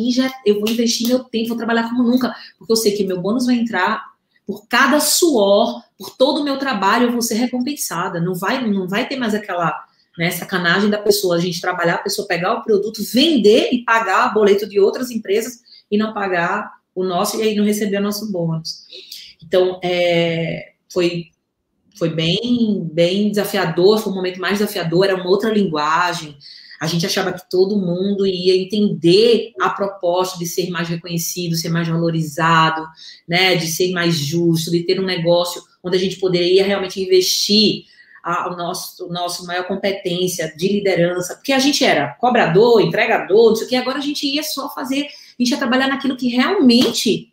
eu 0.47 0.61
vou 0.61 0.69
investir 0.69 1.09
meu 1.09 1.25
tempo, 1.25 1.49
vou 1.49 1.57
trabalhar 1.57 1.89
como 1.89 2.03
nunca, 2.03 2.35
porque 2.59 2.73
eu 2.73 2.77
sei 2.77 2.93
que 2.93 3.05
meu 3.05 3.21
bônus 3.21 3.47
vai 3.47 3.57
entrar 3.57 4.03
por 4.47 4.67
cada 4.67 4.99
suor, 4.99 5.83
por 5.97 6.17
todo 6.17 6.41
o 6.41 6.45
meu 6.45 6.59
trabalho, 6.59 7.07
eu 7.07 7.13
vou 7.13 7.23
ser 7.23 7.35
recompensada. 7.35 8.21
Não 8.21 8.35
vai, 8.35 8.69
não 8.69 8.89
vai 8.89 9.07
ter 9.07 9.17
mais 9.17 9.35
aquela 9.35 9.85
né, 10.21 10.31
sacanagem 10.31 10.91
da 10.91 10.99
pessoa, 10.99 11.37
a 11.37 11.41
gente 11.41 11.63
trabalhar, 11.63 11.95
a 11.95 12.03
pessoa 12.03 12.29
pegar 12.29 12.53
o 12.53 12.63
produto, 12.63 13.03
vender 13.11 13.71
e 13.73 13.83
pagar 13.83 14.35
boleto 14.35 14.69
de 14.69 14.79
outras 14.79 15.11
empresas 15.11 15.61
e 15.91 15.97
não 15.97 16.13
pagar 16.13 16.71
o 16.95 17.03
nosso 17.03 17.39
e 17.39 17.43
aí 17.43 17.55
não 17.55 17.65
receber 17.65 17.97
o 17.97 18.03
nosso 18.03 18.31
bônus. 18.31 18.85
Então, 19.43 19.81
é, 19.83 20.73
foi 20.93 21.31
foi 21.97 22.11
bem, 22.11 22.87
bem 22.93 23.31
desafiador, 23.31 23.99
foi 23.99 24.13
um 24.13 24.17
momento 24.17 24.39
mais 24.39 24.59
desafiador, 24.59 25.07
era 25.07 25.17
uma 25.17 25.29
outra 25.29 25.51
linguagem. 25.51 26.37
A 26.79 26.87
gente 26.87 27.07
achava 27.07 27.33
que 27.33 27.49
todo 27.51 27.79
mundo 27.79 28.27
ia 28.27 28.57
entender 28.57 29.53
a 29.59 29.71
proposta 29.71 30.39
de 30.39 30.45
ser 30.45 30.69
mais 30.69 30.89
reconhecido, 30.89 31.57
ser 31.57 31.71
mais 31.71 31.89
valorizado, 31.89 32.87
né, 33.27 33.57
de 33.57 33.69
ser 33.69 33.91
mais 33.93 34.15
justo, 34.15 34.71
de 34.71 34.83
ter 34.83 35.01
um 35.01 35.05
negócio 35.05 35.63
onde 35.83 35.97
a 35.97 36.01
gente 36.01 36.17
poderia 36.17 36.65
realmente 36.65 37.03
investir 37.03 37.85
a, 38.23 38.47
a 38.47 38.57
nosso, 38.57 39.09
nosso 39.09 39.47
maior 39.47 39.67
competência 39.67 40.53
de 40.57 40.69
liderança, 40.69 41.35
porque 41.35 41.53
a 41.53 41.59
gente 41.59 41.85
era 41.85 42.15
cobrador, 42.15 42.81
entregador, 42.81 43.51
não 43.51 43.57
sei 43.57 43.67
o 43.67 43.69
que, 43.69 43.77
agora 43.77 43.99
a 43.99 44.03
gente 44.03 44.27
ia 44.27 44.43
só 44.43 44.73
fazer, 44.73 45.07
a 45.07 45.43
gente 45.43 45.51
ia 45.51 45.59
trabalhar 45.59 45.89
naquilo 45.89 46.17
que 46.17 46.29
realmente 46.29 47.33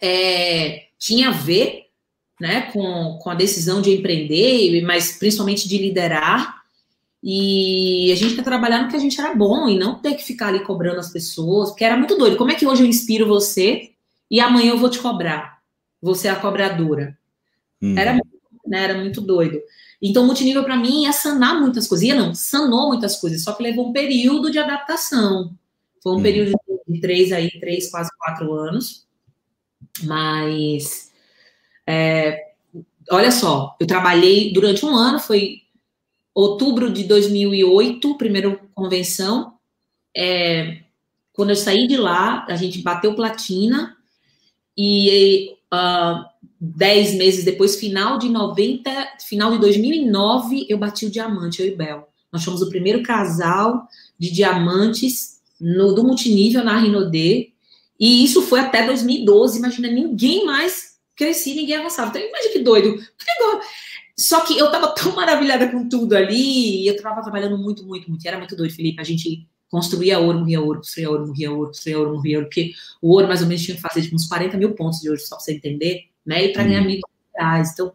é, 0.00 0.86
tinha 0.98 1.28
a 1.28 1.32
ver 1.32 1.86
né, 2.40 2.70
com, 2.72 3.18
com 3.20 3.30
a 3.30 3.34
decisão 3.34 3.80
de 3.80 3.92
empreender, 3.92 4.82
mas 4.82 5.18
principalmente 5.18 5.68
de 5.68 5.78
liderar. 5.78 6.56
E 7.22 8.12
a 8.12 8.14
gente 8.14 8.36
quer 8.36 8.44
trabalhar 8.44 8.82
no 8.82 8.88
que 8.88 8.96
a 8.96 9.00
gente 9.00 9.18
era 9.20 9.34
bom 9.34 9.68
e 9.68 9.78
não 9.78 9.98
ter 9.98 10.14
que 10.14 10.22
ficar 10.22 10.48
ali 10.48 10.60
cobrando 10.60 11.00
as 11.00 11.10
pessoas, 11.10 11.70
porque 11.70 11.84
era 11.84 11.96
muito 11.96 12.16
doido. 12.16 12.36
Como 12.36 12.50
é 12.50 12.54
que 12.54 12.66
hoje 12.66 12.82
eu 12.82 12.86
inspiro 12.86 13.26
você 13.26 13.90
e 14.30 14.38
amanhã 14.38 14.70
eu 14.70 14.78
vou 14.78 14.90
te 14.90 14.98
cobrar? 14.98 15.58
Você 16.00 16.28
é 16.28 16.30
a 16.30 16.36
cobradora. 16.36 17.18
Hum. 17.82 17.98
Era, 17.98 18.20
né, 18.66 18.84
era 18.84 18.98
muito 18.98 19.20
doido. 19.20 19.60
Então, 20.00 20.26
multinível 20.26 20.62
para 20.64 20.76
mim 20.76 21.06
é 21.06 21.12
sanar 21.12 21.60
muitas 21.60 21.86
coisas. 21.86 22.06
E 22.06 22.12
não, 22.12 22.34
sanou 22.34 22.88
muitas 22.88 23.16
coisas, 23.16 23.42
só 23.42 23.52
que 23.52 23.62
levou 23.62 23.88
um 23.88 23.92
período 23.92 24.50
de 24.50 24.58
adaptação. 24.58 25.56
Foi 26.02 26.12
um 26.12 26.16
hum. 26.18 26.22
período 26.22 26.52
de 26.86 27.00
três 27.00 27.32
aí, 27.32 27.50
três, 27.58 27.90
quase 27.90 28.10
quatro 28.18 28.52
anos. 28.52 29.06
Mas 30.02 31.10
é, 31.86 32.52
olha 33.10 33.30
só, 33.30 33.76
eu 33.80 33.86
trabalhei 33.86 34.52
durante 34.52 34.84
um 34.84 34.94
ano, 34.94 35.18
foi 35.18 35.62
outubro 36.34 36.92
de 36.92 37.04
2008, 37.04 38.18
primeira 38.18 38.54
convenção. 38.74 39.54
É, 40.14 40.82
quando 41.32 41.50
eu 41.50 41.56
saí 41.56 41.86
de 41.86 41.96
lá, 41.96 42.44
a 42.48 42.56
gente 42.56 42.82
bateu 42.82 43.14
platina 43.14 43.96
e 44.76 45.56
uh, 45.72 46.24
dez 46.60 47.14
meses 47.14 47.44
depois, 47.44 47.76
final 47.76 48.18
de 48.18 48.28
90, 48.28 48.90
final 49.26 49.52
de 49.52 49.58
2009, 49.58 50.66
eu 50.68 50.78
bati 50.78 51.06
o 51.06 51.10
diamante, 51.10 51.60
eu 51.60 51.68
e 51.68 51.76
Bel. 51.76 52.08
Nós 52.32 52.44
fomos 52.44 52.62
o 52.62 52.68
primeiro 52.68 53.02
casal 53.02 53.86
de 54.18 54.30
diamantes 54.30 55.40
no, 55.60 55.94
do 55.94 56.04
multinível 56.04 56.64
na 56.64 56.78
Rinodê, 56.78 57.50
e 57.98 58.24
isso 58.24 58.42
foi 58.42 58.60
até 58.60 58.84
2012. 58.86 59.58
Imagina, 59.58 59.88
ninguém 59.88 60.44
mais 60.44 60.96
cresci 61.16 61.54
ninguém 61.54 61.76
avançava. 61.76 62.10
Então, 62.10 62.20
imagina 62.20 62.52
que 62.52 62.58
doido. 62.58 63.02
Só 64.18 64.40
que 64.40 64.56
eu 64.56 64.70
tava 64.70 64.88
tão 64.88 65.14
maravilhada 65.14 65.68
com 65.70 65.88
tudo 65.88 66.14
ali, 66.14 66.82
e 66.82 66.86
eu 66.86 67.00
tava 67.00 67.22
trabalhando 67.22 67.58
muito, 67.58 67.84
muito, 67.84 68.08
muito. 68.08 68.24
E 68.24 68.28
era 68.28 68.38
muito 68.38 68.56
doido, 68.56 68.74
Felipe. 68.74 69.00
A 69.00 69.04
gente 69.04 69.46
construía 69.68 70.18
ouro, 70.18 70.38
morria 70.38 70.60
ouro, 70.60 70.78
construía 70.78 71.10
ouro, 71.10 71.26
morria 71.26 71.50
ouro, 71.50 71.66
construía 71.68 71.98
ouro, 71.98 72.14
morria 72.14 72.38
ouro, 72.38 72.48
porque 72.48 72.72
o 73.02 73.12
ouro 73.12 73.26
mais 73.26 73.42
ou 73.42 73.48
menos 73.48 73.62
tinha 73.62 73.74
que 73.74 73.82
fazer 73.82 74.02
tipo, 74.02 74.14
uns 74.14 74.26
40 74.26 74.56
mil 74.56 74.74
pontos 74.74 75.00
de 75.00 75.08
ouro, 75.08 75.20
só 75.20 75.36
pra 75.36 75.44
você 75.44 75.52
entender, 75.52 76.04
né? 76.26 76.44
E 76.44 76.52
para 76.52 76.64
ganhar 76.64 76.80
uhum. 76.80 76.86
mil 76.86 77.00
reais. 77.36 77.72
Então, 77.72 77.92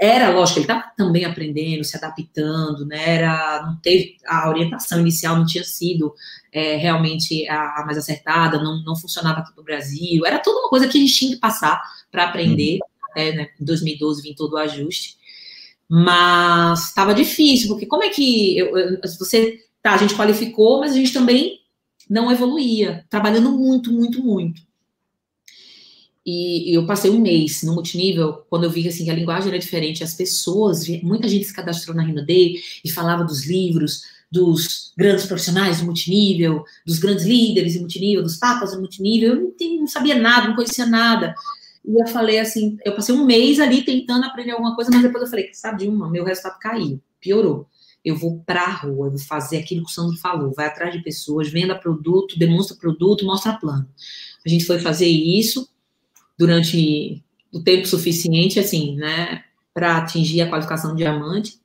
era 0.00 0.30
lógico, 0.30 0.58
ele 0.58 0.64
estava 0.64 0.84
também 0.96 1.24
aprendendo, 1.24 1.84
se 1.84 1.96
adaptando, 1.96 2.86
né? 2.86 3.16
Era, 3.16 3.66
não 3.66 3.76
teve 3.80 4.16
a 4.26 4.48
orientação 4.48 5.00
inicial 5.00 5.36
não 5.36 5.46
tinha 5.46 5.64
sido 5.64 6.14
é, 6.52 6.76
realmente 6.76 7.48
a, 7.48 7.80
a, 7.80 7.86
mais 7.86 7.98
acertada, 7.98 8.62
não, 8.62 8.82
não 8.84 8.96
funcionava 8.96 9.40
aqui 9.40 9.52
no 9.56 9.64
Brasil. 9.64 10.24
Era 10.24 10.38
toda 10.38 10.60
uma 10.60 10.68
coisa 10.68 10.88
que 10.88 10.96
a 10.98 11.00
gente 11.00 11.14
tinha 11.14 11.34
que 11.34 11.40
passar 11.40 11.82
para 12.10 12.24
aprender. 12.24 12.74
Uhum. 12.74 13.10
Até 13.10 13.32
né, 13.32 13.48
em 13.60 13.64
2012 13.64 14.22
vim 14.22 14.34
todo 14.34 14.54
o 14.54 14.58
ajuste. 14.58 15.16
Mas 15.88 16.88
estava 16.88 17.14
difícil, 17.14 17.68
porque 17.68 17.86
como 17.86 18.02
é 18.02 18.08
que 18.08 18.58
eu, 18.58 18.76
eu, 18.76 19.00
você. 19.18 19.60
Tá, 19.82 19.94
a 19.94 19.98
gente 19.98 20.16
qualificou, 20.16 20.80
mas 20.80 20.92
a 20.92 20.96
gente 20.96 21.12
também 21.12 21.60
não 22.10 22.30
evoluía, 22.30 23.04
trabalhando 23.08 23.52
muito, 23.52 23.92
muito, 23.92 24.22
muito. 24.22 24.62
E, 26.26 26.76
eu 26.76 26.84
passei 26.84 27.08
um 27.08 27.20
mês 27.20 27.62
no 27.62 27.74
multinível, 27.74 28.44
quando 28.50 28.64
eu 28.64 28.70
vi 28.70 28.88
assim, 28.88 29.04
que 29.04 29.10
a 29.10 29.14
linguagem 29.14 29.48
era 29.48 29.58
diferente, 29.58 30.02
as 30.02 30.14
pessoas, 30.14 30.88
muita 31.02 31.28
gente 31.28 31.44
se 31.44 31.54
cadastrou 31.54 31.94
na 31.94 32.02
Rina 32.02 32.24
Day 32.24 32.56
e 32.84 32.90
falava 32.90 33.22
dos 33.22 33.46
livros, 33.46 34.02
dos 34.28 34.92
grandes 34.98 35.24
profissionais 35.24 35.78
do 35.78 35.84
multinível, 35.84 36.64
dos 36.84 36.98
grandes 36.98 37.24
líderes 37.24 37.76
em 37.76 37.80
multinível, 37.80 38.24
dos 38.24 38.36
papas 38.38 38.72
do 38.72 38.80
multinível, 38.80 39.34
eu 39.34 39.54
não, 39.60 39.80
não 39.80 39.86
sabia 39.86 40.18
nada, 40.18 40.48
não 40.48 40.56
conhecia 40.56 40.84
nada. 40.84 41.32
E 41.84 42.02
eu 42.02 42.08
falei 42.08 42.40
assim, 42.40 42.76
eu 42.84 42.96
passei 42.96 43.14
um 43.14 43.24
mês 43.24 43.60
ali 43.60 43.84
tentando 43.84 44.24
aprender 44.24 44.50
alguma 44.50 44.74
coisa, 44.74 44.90
mas 44.90 45.02
depois 45.02 45.22
eu 45.22 45.30
falei, 45.30 45.50
sabe 45.52 45.84
de 45.84 45.88
uma, 45.88 46.10
meu 46.10 46.24
resultado 46.24 46.58
caiu, 46.58 47.00
piorou. 47.20 47.68
Eu 48.04 48.16
vou 48.16 48.40
para 48.44 48.62
a 48.62 48.72
rua, 48.72 49.06
eu 49.06 49.10
vou 49.12 49.20
fazer 49.20 49.58
aquilo 49.58 49.84
que 49.84 49.90
o 49.90 49.94
Sandro 49.94 50.16
falou, 50.16 50.52
vai 50.52 50.66
atrás 50.66 50.92
de 50.92 51.02
pessoas, 51.02 51.48
venda 51.48 51.76
produto, 51.76 52.36
demonstra 52.36 52.76
produto, 52.76 53.24
mostra 53.24 53.52
plano. 53.52 53.88
A 54.44 54.48
gente 54.48 54.64
foi 54.64 54.80
fazer 54.80 55.06
isso 55.06 55.68
durante 56.38 57.22
o 57.52 57.60
tempo 57.60 57.86
suficiente, 57.86 58.58
assim, 58.58 58.96
né, 58.96 59.42
para 59.72 59.98
atingir 59.98 60.42
a 60.42 60.48
qualificação 60.48 60.92
de 60.92 60.98
diamante. 60.98 61.58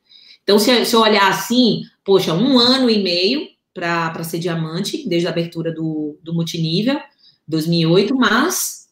Então, 0.44 0.58
se, 0.58 0.86
se 0.86 0.96
eu 0.96 1.02
olhar 1.02 1.30
assim, 1.30 1.84
poxa, 2.04 2.34
um 2.34 2.58
ano 2.58 2.90
e 2.90 3.02
meio 3.02 3.48
para 3.74 4.24
ser 4.24 4.40
diamante, 4.40 5.08
desde 5.08 5.28
a 5.28 5.32
abertura 5.32 5.72
do, 5.72 6.18
do 6.22 6.34
multinível, 6.34 7.00
2008, 7.48 8.16
mas 8.16 8.88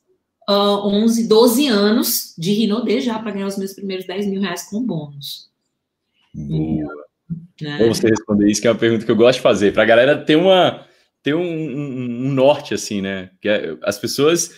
uh, 0.49 0.87
11, 0.87 1.27
12 1.27 1.67
anos 1.67 2.33
de 2.37 2.51
Rinodê 2.53 3.01
já 3.01 3.19
para 3.19 3.31
ganhar 3.31 3.47
os 3.47 3.57
meus 3.57 3.73
primeiros 3.73 4.05
10 4.05 4.27
mil 4.27 4.41
reais 4.41 4.69
com 4.69 4.85
bônus. 4.85 5.49
Boa. 6.33 7.09
Né? 7.61 7.77
Bom 7.77 7.93
você 7.93 8.07
responder 8.07 8.49
isso, 8.49 8.61
que 8.61 8.67
é 8.67 8.71
uma 8.71 8.77
pergunta 8.77 9.05
que 9.05 9.11
eu 9.11 9.15
gosto 9.15 9.37
de 9.37 9.43
fazer, 9.43 9.73
para 9.73 9.83
a 9.83 9.85
galera 9.85 10.17
ter 10.17 10.35
uma 10.35 10.85
ter 11.21 11.33
um, 11.35 11.41
um, 11.41 12.27
um, 12.27 12.31
norte, 12.31 12.73
assim, 12.73 13.01
né? 13.01 13.29
Que 13.41 13.49
é, 13.49 13.77
as 13.83 13.97
pessoas. 13.97 14.51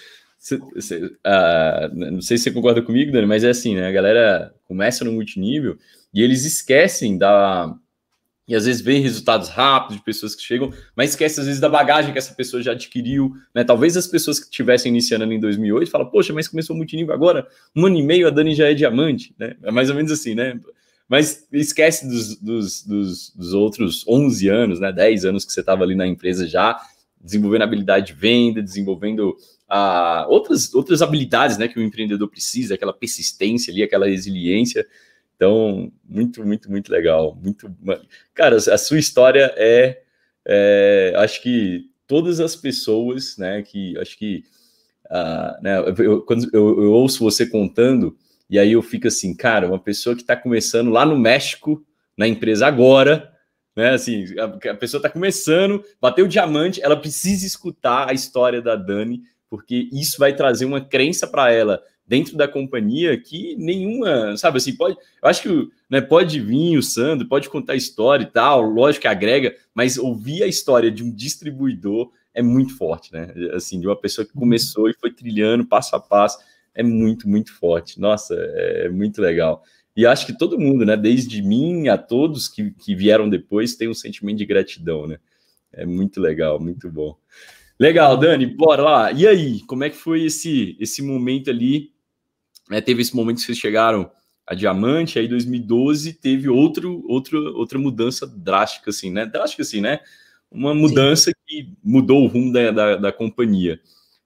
Uh, 0.50 1.94
não 1.94 2.22
sei 2.22 2.38
se 2.38 2.46
você 2.46 2.52
concorda 2.52 2.82
comigo, 2.82 3.12
Dani, 3.12 3.28
mas 3.28 3.44
é 3.44 3.50
assim, 3.50 3.76
né? 3.76 3.88
A 3.88 3.92
galera 3.92 4.56
começa 4.66 5.06
no 5.06 5.12
multinível 5.12 5.78
e 6.14 6.24
eles 6.24 6.46
esquecem 6.46 7.18
da, 7.18 7.76
e 8.48 8.56
às 8.56 8.66
vezes 8.66 8.82
vem 8.82 9.02
resultados 9.02 9.50
rápidos 9.50 9.98
de 9.98 10.04
pessoas 10.04 10.36
que 10.36 10.42
chegam, 10.42 10.74
mas 10.94 11.12
esquece 11.12 11.40
às 11.40 11.46
vezes 11.46 11.62
da 11.62 11.70
bagagem 11.70 12.12
que 12.12 12.18
essa 12.18 12.34
pessoa 12.34 12.62
já 12.62 12.74
adquiriu, 12.74 13.34
né? 13.56 13.64
Talvez 13.64 13.96
as 13.96 14.08
pessoas 14.08 14.40
que 14.40 14.46
estivessem 14.46 14.90
iniciando 14.90 15.24
ali 15.24 15.36
em 15.36 15.40
2008 15.40 15.90
falam, 15.90 16.10
poxa, 16.10 16.34
mas 16.34 16.48
começou 16.48 16.76
multinível 16.76 17.14
agora, 17.14 17.48
um 17.76 17.86
ano 17.86 17.98
e 17.98 18.04
meio 18.04 18.28
a 18.28 18.30
Dani 18.30 18.54
já 18.54 18.70
é 18.70 18.74
diamante, 18.74 19.34
né? 19.40 19.56
É 19.64 19.72
mais 19.72 19.90
ou 19.90 19.96
menos 19.96 20.12
assim, 20.12 20.36
né? 20.36 20.60
Mas 21.08 21.48
esquece 21.52 22.08
dos, 22.08 22.36
dos, 22.38 22.84
dos, 22.84 23.30
dos 23.36 23.54
outros 23.54 24.06
11 24.08 24.50
anos, 24.50 24.80
né? 24.80 24.92
10 24.92 25.24
anos 25.26 25.46
que 25.46 25.54
você 25.54 25.60
estava 25.60 25.84
ali 25.84 25.96
na 25.96 26.08
empresa 26.08 26.48
já, 26.48 26.78
desenvolvendo 27.22 27.62
habilidade 27.62 28.08
de 28.08 28.14
venda, 28.14 28.62
desenvolvendo 28.62 29.34
outras, 30.28 30.74
outras 30.74 31.02
habilidades, 31.02 31.58
né? 31.58 31.68
Que 31.68 31.80
o 31.80 31.84
empreendedor 31.84 32.30
precisa, 32.30 32.76
aquela 32.76 32.94
persistência 32.94 33.72
ali, 33.72 33.84
aquela 33.84 34.08
resiliência. 34.08 34.86
Então, 35.36 35.92
muito, 36.08 36.46
muito, 36.46 36.70
muito 36.70 36.92
legal. 36.92 37.36
Muito, 37.42 37.74
cara, 38.34 38.58
a 38.58 38.78
sua 38.78 39.00
história 39.00 39.52
é, 39.58 40.02
é 40.46 41.14
acho 41.18 41.42
que 41.42 41.90
todas 42.12 42.42
as 42.42 42.58
pessoas, 42.58 43.38
né, 43.38 43.62
que 43.62 43.98
acho 43.98 44.18
que, 44.18 44.44
uh, 45.06 45.64
né, 45.64 45.80
eu, 45.98 46.22
quando 46.24 46.44
eu, 46.54 46.84
eu, 46.84 46.92
ouço 46.92 47.24
você 47.24 47.46
contando, 47.46 48.18
e 48.50 48.60
aí 48.60 48.74
eu 48.74 48.82
fico 48.82 49.08
assim, 49.08 49.34
cara, 49.34 49.68
uma 49.68 49.80
pessoa 49.80 50.14
que 50.14 50.22
está 50.22 50.36
começando 50.36 50.92
lá 50.92 51.06
no 51.06 51.18
México, 51.18 51.84
na 52.18 52.28
empresa 52.28 52.68
agora, 52.68 53.32
Né? 53.76 53.92
Assim, 53.92 54.26
a, 54.38 54.72
a 54.72 54.76
pessoa 54.76 55.00
está 55.00 55.10
começando, 55.10 55.84
bateu 56.02 56.26
o 56.26 56.28
diamante, 56.28 56.82
ela 56.84 56.98
precisa 56.98 57.48
escutar 57.48 58.10
a 58.10 58.14
história 58.14 58.62
da 58.62 58.76
Dani, 58.76 59.24
porque 59.52 59.90
isso 59.92 60.18
vai 60.18 60.34
trazer 60.34 60.64
uma 60.64 60.80
crença 60.80 61.28
para 61.28 61.52
ela 61.52 61.84
dentro 62.08 62.38
da 62.38 62.48
companhia 62.48 63.20
que 63.20 63.54
nenhuma, 63.58 64.38
sabe 64.38 64.58
assim, 64.58 64.74
pode, 64.74 64.96
eu 65.22 65.30
acho 65.30 65.42
que 65.42 65.70
né, 65.90 66.00
pode 66.00 66.40
vir 66.40 66.78
o 66.78 66.82
Sandro, 66.82 67.28
pode 67.28 67.50
contar 67.50 67.76
história 67.76 68.24
e 68.24 68.28
tal, 68.28 68.62
lógico 68.62 69.02
que 69.02 69.08
agrega, 69.10 69.54
mas 69.76 69.98
ouvir 69.98 70.42
a 70.42 70.48
história 70.48 70.90
de 70.90 71.04
um 71.04 71.14
distribuidor 71.14 72.10
é 72.34 72.42
muito 72.42 72.78
forte, 72.78 73.12
né? 73.12 73.34
Assim, 73.54 73.78
de 73.78 73.88
uma 73.88 73.96
pessoa 73.96 74.26
que 74.26 74.34
começou 74.34 74.90
e 74.90 74.94
foi 74.94 75.12
trilhando 75.12 75.66
passo 75.66 75.98
a 75.98 76.00
passo, 76.00 76.40
é 76.74 76.82
muito, 76.82 77.28
muito 77.28 77.54
forte. 77.54 78.00
Nossa, 78.00 78.34
é 78.36 78.88
muito 78.88 79.22
legal. 79.22 79.64
E 79.94 80.06
acho 80.06 80.26
que 80.26 80.38
todo 80.38 80.58
mundo, 80.58 80.86
né, 80.86 80.96
desde 80.96 81.42
mim 81.42 81.90
a 81.90 81.98
todos 81.98 82.48
que, 82.48 82.72
que 82.72 82.96
vieram 82.96 83.30
depois, 83.30 83.76
tem 83.76 83.90
um 83.90 83.94
sentimento 83.94 84.38
de 84.38 84.46
gratidão, 84.46 85.06
né? 85.06 85.20
É 85.74 85.86
muito 85.86 86.22
legal, 86.22 86.58
muito 86.58 86.90
bom. 86.90 87.18
Legal, 87.82 88.16
Dani, 88.16 88.46
bora 88.46 88.84
lá. 88.84 89.12
E 89.12 89.28
aí, 89.28 89.62
como 89.62 89.84
é 89.84 89.90
que 89.90 89.96
foi 89.96 90.26
esse, 90.26 90.78
esse 90.80 91.02
momento 91.02 91.50
ali? 91.50 91.92
É, 92.70 92.80
teve 92.80 93.02
esse 93.02 93.16
momento 93.16 93.38
que 93.38 93.42
vocês 93.42 93.58
chegaram 93.58 94.12
a 94.46 94.54
Diamante, 94.54 95.18
aí 95.18 95.28
2012 95.28 96.14
teve 96.14 96.48
outro, 96.48 97.04
outro, 97.08 97.58
outra 97.58 97.80
mudança 97.80 98.28
drástica, 98.28 98.92
assim, 98.92 99.10
né? 99.10 99.26
Drástica, 99.26 99.64
assim, 99.64 99.82
né? 99.82 100.00
Uma 100.52 100.76
mudança 100.76 101.32
Sim. 101.32 101.36
que 101.48 101.74
mudou 101.84 102.24
o 102.24 102.28
rumo 102.28 102.54
da, 102.54 102.70
da, 102.70 102.96
da 102.98 103.12
companhia. 103.12 103.80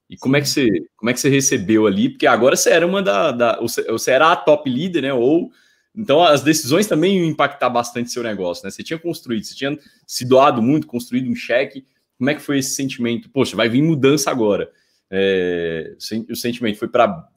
E 0.09 0.17
como 0.17 0.35
é, 0.35 0.41
que 0.41 0.49
você, 0.49 0.67
como 0.97 1.09
é 1.09 1.13
que 1.13 1.19
você 1.21 1.29
recebeu 1.29 1.87
ali? 1.87 2.09
Porque 2.09 2.27
agora 2.27 2.57
você 2.57 2.71
era 2.71 2.85
uma 2.85 3.01
da, 3.01 3.31
da. 3.31 3.61
Você 3.61 4.11
era 4.11 4.33
a 4.33 4.35
top 4.35 4.69
líder, 4.69 5.03
né? 5.03 5.13
Ou. 5.13 5.49
Então 5.95 6.21
as 6.21 6.43
decisões 6.43 6.87
também 6.87 7.19
iam 7.19 7.25
impactar 7.25 7.69
bastante 7.69 8.11
seu 8.11 8.21
negócio, 8.21 8.65
né? 8.65 8.69
Você 8.69 8.83
tinha 8.83 8.99
construído, 8.99 9.45
você 9.45 9.55
tinha 9.55 9.79
se 10.05 10.25
doado 10.25 10.61
muito, 10.61 10.87
construído 10.87 11.31
um 11.31 11.35
cheque. 11.35 11.85
Como 12.17 12.29
é 12.29 12.35
que 12.35 12.41
foi 12.41 12.59
esse 12.59 12.75
sentimento? 12.75 13.29
Poxa, 13.29 13.55
vai 13.55 13.69
vir 13.69 13.81
mudança 13.81 14.31
agora. 14.31 14.71
É, 15.11 15.95
o 16.29 16.35
sentimento 16.35 16.77
foi 16.77 16.87
para 16.87 17.27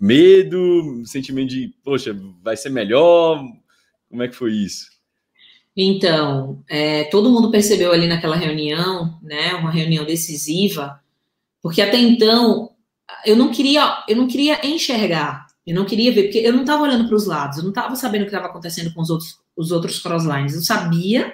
medo, 0.00 1.02
sentimento 1.04 1.50
de, 1.50 1.74
poxa, 1.84 2.16
vai 2.42 2.56
ser 2.56 2.70
melhor. 2.70 3.44
Como 4.08 4.22
é 4.22 4.28
que 4.28 4.34
foi 4.34 4.52
isso? 4.52 4.86
Então, 5.76 6.62
é, 6.68 7.04
todo 7.04 7.30
mundo 7.30 7.50
percebeu 7.50 7.92
ali 7.92 8.06
naquela 8.06 8.36
reunião, 8.36 9.18
né? 9.22 9.54
Uma 9.54 9.70
reunião 9.70 10.04
decisiva 10.04 11.02
porque 11.62 11.80
até 11.80 11.96
então 11.96 12.72
eu 13.24 13.36
não 13.36 13.50
queria, 13.50 14.04
eu 14.08 14.16
não 14.16 14.26
queria 14.26 14.66
enxergar, 14.66 15.46
eu 15.64 15.74
não 15.74 15.84
queria 15.84 16.12
ver, 16.12 16.24
porque 16.24 16.38
eu 16.38 16.52
não 16.52 16.62
estava 16.62 16.82
olhando 16.82 17.06
para 17.06 17.14
os 17.14 17.26
lados, 17.26 17.58
eu 17.58 17.62
não 17.62 17.70
estava 17.70 17.94
sabendo 17.94 18.22
o 18.22 18.24
que 18.24 18.30
estava 18.30 18.48
acontecendo 18.48 18.92
com 18.92 19.00
os 19.00 19.08
outros, 19.08 19.38
os 19.56 19.70
outros 19.70 20.00
crosslines. 20.00 20.54
Eu 20.54 20.62
sabia 20.62 21.32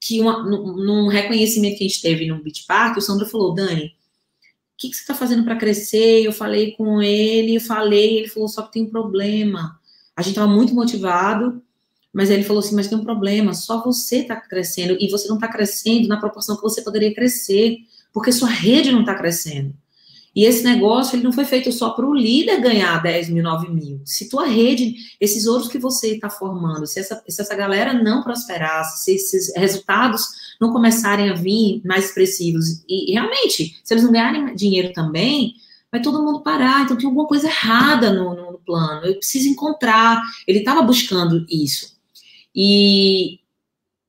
que 0.00 0.20
uma, 0.20 0.42
num 0.42 1.08
reconhecimento 1.08 1.78
que 1.78 1.84
a 1.84 1.88
gente 1.88 2.02
teve 2.02 2.26
no 2.26 2.42
Beach 2.42 2.64
Park, 2.66 2.96
o 2.96 3.00
Sandro 3.00 3.26
falou, 3.26 3.54
Dani, 3.54 3.86
o 3.86 3.90
que, 4.76 4.88
que 4.88 4.94
você 4.94 5.02
está 5.02 5.14
fazendo 5.14 5.44
para 5.44 5.56
crescer? 5.56 6.24
Eu 6.24 6.32
falei 6.32 6.72
com 6.72 7.02
ele, 7.02 7.56
eu 7.56 7.60
falei, 7.60 8.18
ele 8.18 8.28
falou, 8.28 8.48
só 8.48 8.62
que 8.62 8.72
tem 8.72 8.84
um 8.84 8.90
problema. 8.90 9.78
A 10.14 10.22
gente 10.22 10.32
estava 10.32 10.50
muito 10.50 10.74
motivado, 10.74 11.60
mas 12.12 12.30
ele 12.30 12.44
falou 12.44 12.60
assim, 12.60 12.74
mas 12.74 12.86
tem 12.88 12.96
um 12.96 13.04
problema, 13.04 13.54
só 13.54 13.82
você 13.82 14.18
está 14.18 14.36
crescendo, 14.36 14.96
e 15.00 15.10
você 15.10 15.28
não 15.28 15.36
está 15.36 15.48
crescendo 15.48 16.08
na 16.08 16.18
proporção 16.18 16.56
que 16.56 16.62
você 16.62 16.82
poderia 16.82 17.14
crescer 17.14 17.78
porque 18.12 18.32
sua 18.32 18.48
rede 18.48 18.90
não 18.90 19.00
está 19.00 19.14
crescendo. 19.14 19.74
E 20.38 20.44
esse 20.44 20.62
negócio 20.62 21.16
ele 21.16 21.24
não 21.24 21.32
foi 21.32 21.44
feito 21.44 21.72
só 21.72 21.90
para 21.90 22.06
o 22.06 22.14
líder 22.14 22.60
ganhar 22.60 23.02
10 23.02 23.30
mil, 23.30 23.42
9 23.42 23.70
mil. 23.72 24.00
Se 24.04 24.28
tua 24.28 24.46
rede, 24.46 24.94
esses 25.20 25.48
ouros 25.48 25.66
que 25.66 25.80
você 25.80 26.14
está 26.14 26.30
formando, 26.30 26.86
se 26.86 27.00
essa, 27.00 27.20
se 27.28 27.40
essa 27.42 27.56
galera 27.56 27.92
não 27.92 28.22
prosperasse, 28.22 29.02
se 29.02 29.16
esses 29.16 29.52
resultados 29.56 30.28
não 30.60 30.72
começarem 30.72 31.28
a 31.28 31.34
vir 31.34 31.82
mais 31.84 32.04
expressivos, 32.04 32.84
e, 32.88 33.10
e 33.10 33.14
realmente, 33.14 33.80
se 33.82 33.92
eles 33.92 34.04
não 34.04 34.12
ganharem 34.12 34.54
dinheiro 34.54 34.92
também, 34.92 35.56
vai 35.90 36.00
todo 36.00 36.22
mundo 36.22 36.40
parar. 36.40 36.84
Então 36.84 36.96
tem 36.96 37.06
alguma 37.06 37.26
coisa 37.26 37.48
errada 37.48 38.12
no, 38.12 38.32
no, 38.32 38.52
no 38.52 38.58
plano. 38.58 39.06
Eu 39.06 39.16
preciso 39.16 39.48
encontrar. 39.48 40.22
Ele 40.46 40.60
estava 40.60 40.82
buscando 40.82 41.44
isso. 41.50 41.96
E 42.54 43.40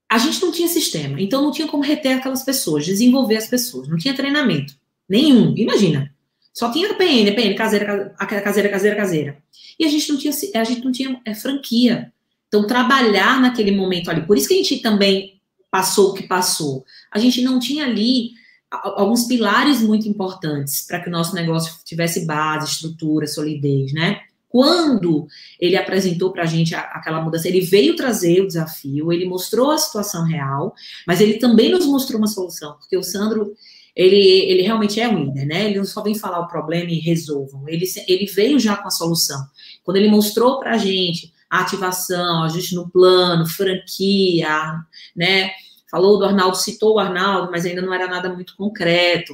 a 0.08 0.20
gente 0.20 0.40
não 0.44 0.52
tinha 0.52 0.68
sistema, 0.68 1.20
então 1.20 1.42
não 1.42 1.52
tinha 1.52 1.68
como 1.68 1.82
reter 1.82 2.20
aquelas 2.20 2.44
pessoas, 2.44 2.86
desenvolver 2.86 3.38
as 3.38 3.48
pessoas, 3.48 3.88
não 3.88 3.98
tinha 3.98 4.16
treinamento 4.16 4.78
nenhum, 5.10 5.56
imagina. 5.58 6.14
Só 6.54 6.72
tinha 6.72 6.94
PN, 6.96 7.32
PN, 7.36 7.56
caseira, 7.56 8.16
caseira, 8.18 8.70
caseira, 8.70 8.96
caseira. 8.96 9.38
E 9.80 9.86
a 9.86 9.90
gente 9.90 10.10
não 10.10 10.18
tinha, 10.18 10.34
a 10.56 10.64
gente 10.64 10.84
não 10.84 10.92
tinha 10.92 11.22
é, 11.26 11.34
franquia. 11.34 12.12
Então, 12.48 12.66
trabalhar 12.66 13.40
naquele 13.40 13.72
momento 13.72 14.10
ali, 14.10 14.26
por 14.26 14.38
isso 14.38 14.48
que 14.48 14.56
a 14.56 14.58
gente 14.58 14.80
também 14.80 15.40
passou 15.70 16.10
o 16.10 16.14
que 16.14 16.24
passou. 16.24 16.84
A 17.12 17.20
gente 17.20 17.42
não 17.42 17.60
tinha 17.60 17.86
ali 17.86 18.32
alguns 18.72 19.26
pilares 19.26 19.82
muito 19.82 20.08
importantes 20.08 20.86
para 20.86 21.00
que 21.00 21.10
o 21.10 21.12
nosso 21.12 21.34
negócio 21.34 21.80
tivesse 21.86 22.26
base, 22.26 22.72
estrutura, 22.72 23.28
solidez, 23.28 23.94
né? 23.94 24.22
quando 24.50 25.28
ele 25.60 25.78
apresentou 25.78 26.32
para 26.32 26.44
a 26.44 26.48
gente 26.48 26.74
aquela 26.74 27.22
mudança, 27.22 27.48
ele 27.48 27.62
veio 27.62 27.96
trazer 27.96 28.42
o 28.42 28.48
desafio, 28.48 29.14
ele 29.14 29.30
mostrou 29.30 29.70
a 29.70 29.78
situação 29.78 30.26
real, 30.26 30.74
mas 31.06 31.22
ele 31.22 31.36
também 31.36 31.72
nos 31.72 31.86
mostrou 31.86 32.18
uma 32.18 32.28
solução, 32.28 32.74
porque 32.74 32.98
o 32.98 33.04
Sandro, 33.04 33.54
ele, 34.02 34.52
ele 34.52 34.62
realmente 34.62 35.00
é 35.00 35.08
um 35.08 35.26
líder, 35.26 35.46
né? 35.46 35.66
Ele 35.66 35.78
não 35.78 35.86
só 35.86 36.02
vem 36.02 36.16
falar 36.16 36.40
o 36.40 36.48
problema 36.48 36.90
e 36.90 37.00
resolvam, 37.00 37.68
ele, 37.68 37.86
ele 38.08 38.26
veio 38.26 38.60
já 38.60 38.76
com 38.76 38.88
a 38.88 38.92
solução. 38.92 39.44
Quando 39.84 39.98
ele 39.98 40.10
mostrou 40.10 40.60
para 40.60 40.76
a 40.76 40.78
gente 40.78 41.34
a 41.50 41.62
ativação, 41.62 42.44
ajuste 42.44 42.76
no 42.76 42.90
plano, 42.90 43.48
franquia, 43.48 44.76
né? 45.16 45.52
Falou 45.90 46.20
do 46.20 46.26
Arnaldo, 46.26 46.56
citou 46.56 46.96
o 46.96 47.00
Arnaldo, 47.00 47.52
mas 47.52 47.66
ainda 47.66 47.82
não 47.82 47.94
era 47.94 48.08
nada 48.08 48.32
muito 48.32 48.56
concreto. 48.56 49.34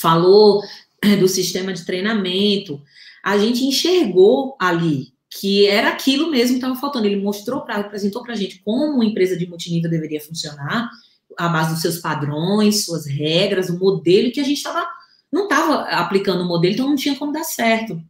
Falou 0.00 0.62
do 1.20 1.28
sistema 1.28 1.72
de 1.72 1.84
treinamento 1.84 2.82
a 3.22 3.38
gente 3.38 3.64
enxergou 3.64 4.56
ali 4.58 5.12
que 5.28 5.66
era 5.66 5.90
aquilo 5.90 6.30
mesmo 6.30 6.54
que 6.54 6.64
estava 6.64 6.74
faltando. 6.74 7.06
Ele 7.06 7.20
mostrou 7.20 7.60
para, 7.60 7.76
apresentou 7.76 8.22
para 8.22 8.32
a 8.32 8.36
gente 8.36 8.60
como 8.64 8.94
uma 8.94 9.04
empresa 9.04 9.36
de 9.36 9.46
multinível 9.46 9.88
deveria 9.88 10.20
funcionar, 10.20 10.90
a 11.38 11.48
base 11.48 11.72
dos 11.72 11.82
seus 11.82 11.98
padrões, 11.98 12.84
suas 12.84 13.06
regras, 13.06 13.68
o 13.68 13.78
modelo 13.78 14.32
que 14.32 14.40
a 14.40 14.44
gente 14.44 14.58
estava 14.58 14.86
não 15.32 15.44
estava 15.44 15.82
aplicando 15.90 16.42
o 16.42 16.48
modelo, 16.48 16.74
então 16.74 16.88
não 16.88 16.96
tinha 16.96 17.16
como 17.16 17.32
dar 17.32 17.44
certo. 17.44 18.00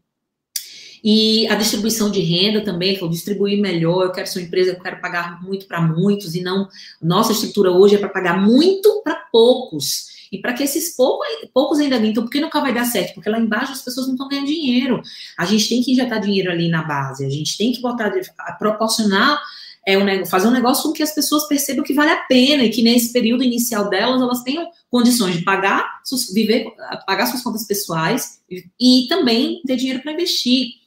E 1.03 1.47
a 1.49 1.55
distribuição 1.55 2.11
de 2.11 2.21
renda 2.21 2.63
também, 2.63 2.97
falou, 2.97 3.11
distribuir 3.11 3.61
melhor, 3.61 4.05
eu 4.05 4.13
quero 4.13 4.27
ser 4.27 4.39
uma 4.39 4.47
empresa, 4.47 4.73
eu 4.73 4.81
quero 4.81 5.01
pagar 5.01 5.43
muito 5.43 5.67
para 5.67 5.81
muitos, 5.81 6.35
e 6.35 6.43
não, 6.43 6.69
nossa 7.01 7.33
estrutura 7.33 7.71
hoje 7.71 7.95
é 7.95 7.99
para 7.99 8.09
pagar 8.09 8.41
muito 8.41 9.03
para 9.03 9.15
poucos. 9.33 10.11
E 10.33 10.39
para 10.39 10.53
que 10.53 10.63
esses 10.63 10.95
poucos, 10.95 11.27
poucos 11.53 11.81
ainda 11.81 11.97
ganhem, 11.97 12.13
então 12.13 12.23
por 12.23 12.31
que 12.31 12.41
nunca 12.41 12.61
vai 12.61 12.73
dar 12.73 12.85
certo? 12.85 13.15
Porque 13.15 13.29
lá 13.29 13.39
embaixo 13.39 13.73
as 13.73 13.83
pessoas 13.83 14.07
não 14.07 14.15
estão 14.15 14.29
ganhando 14.29 14.47
dinheiro. 14.47 15.03
A 15.37 15.45
gente 15.45 15.69
tem 15.69 15.83
que 15.83 15.91
injetar 15.91 16.21
dinheiro 16.21 16.51
ali 16.51 16.69
na 16.69 16.85
base, 16.85 17.25
a 17.25 17.31
gente 17.31 17.59
tem 17.59 17.73
que 17.73 17.81
botar, 17.81 18.13
proporcionar 18.59 19.41
é 19.87 19.97
um, 19.97 20.27
fazer 20.27 20.49
um 20.49 20.53
negócio 20.53 20.85
com 20.85 20.93
que 20.93 21.03
as 21.03 21.15
pessoas 21.15 21.49
percebam 21.49 21.85
que 21.85 21.95
vale 21.95 22.11
a 22.11 22.25
pena 22.25 22.65
e 22.65 22.71
que 22.71 22.83
nesse 22.83 23.13
período 23.13 23.43
inicial 23.43 23.89
delas 23.89 24.21
elas 24.21 24.43
tenham 24.43 24.69
condições 24.91 25.37
de 25.37 25.43
pagar, 25.43 26.01
viver, 26.33 26.67
pagar 27.07 27.27
suas 27.27 27.43
contas 27.43 27.67
pessoais 27.67 28.41
e, 28.51 28.65
e 28.79 29.09
também 29.09 29.63
ter 29.67 29.77
dinheiro 29.77 30.03
para 30.03 30.13
investir. 30.13 30.81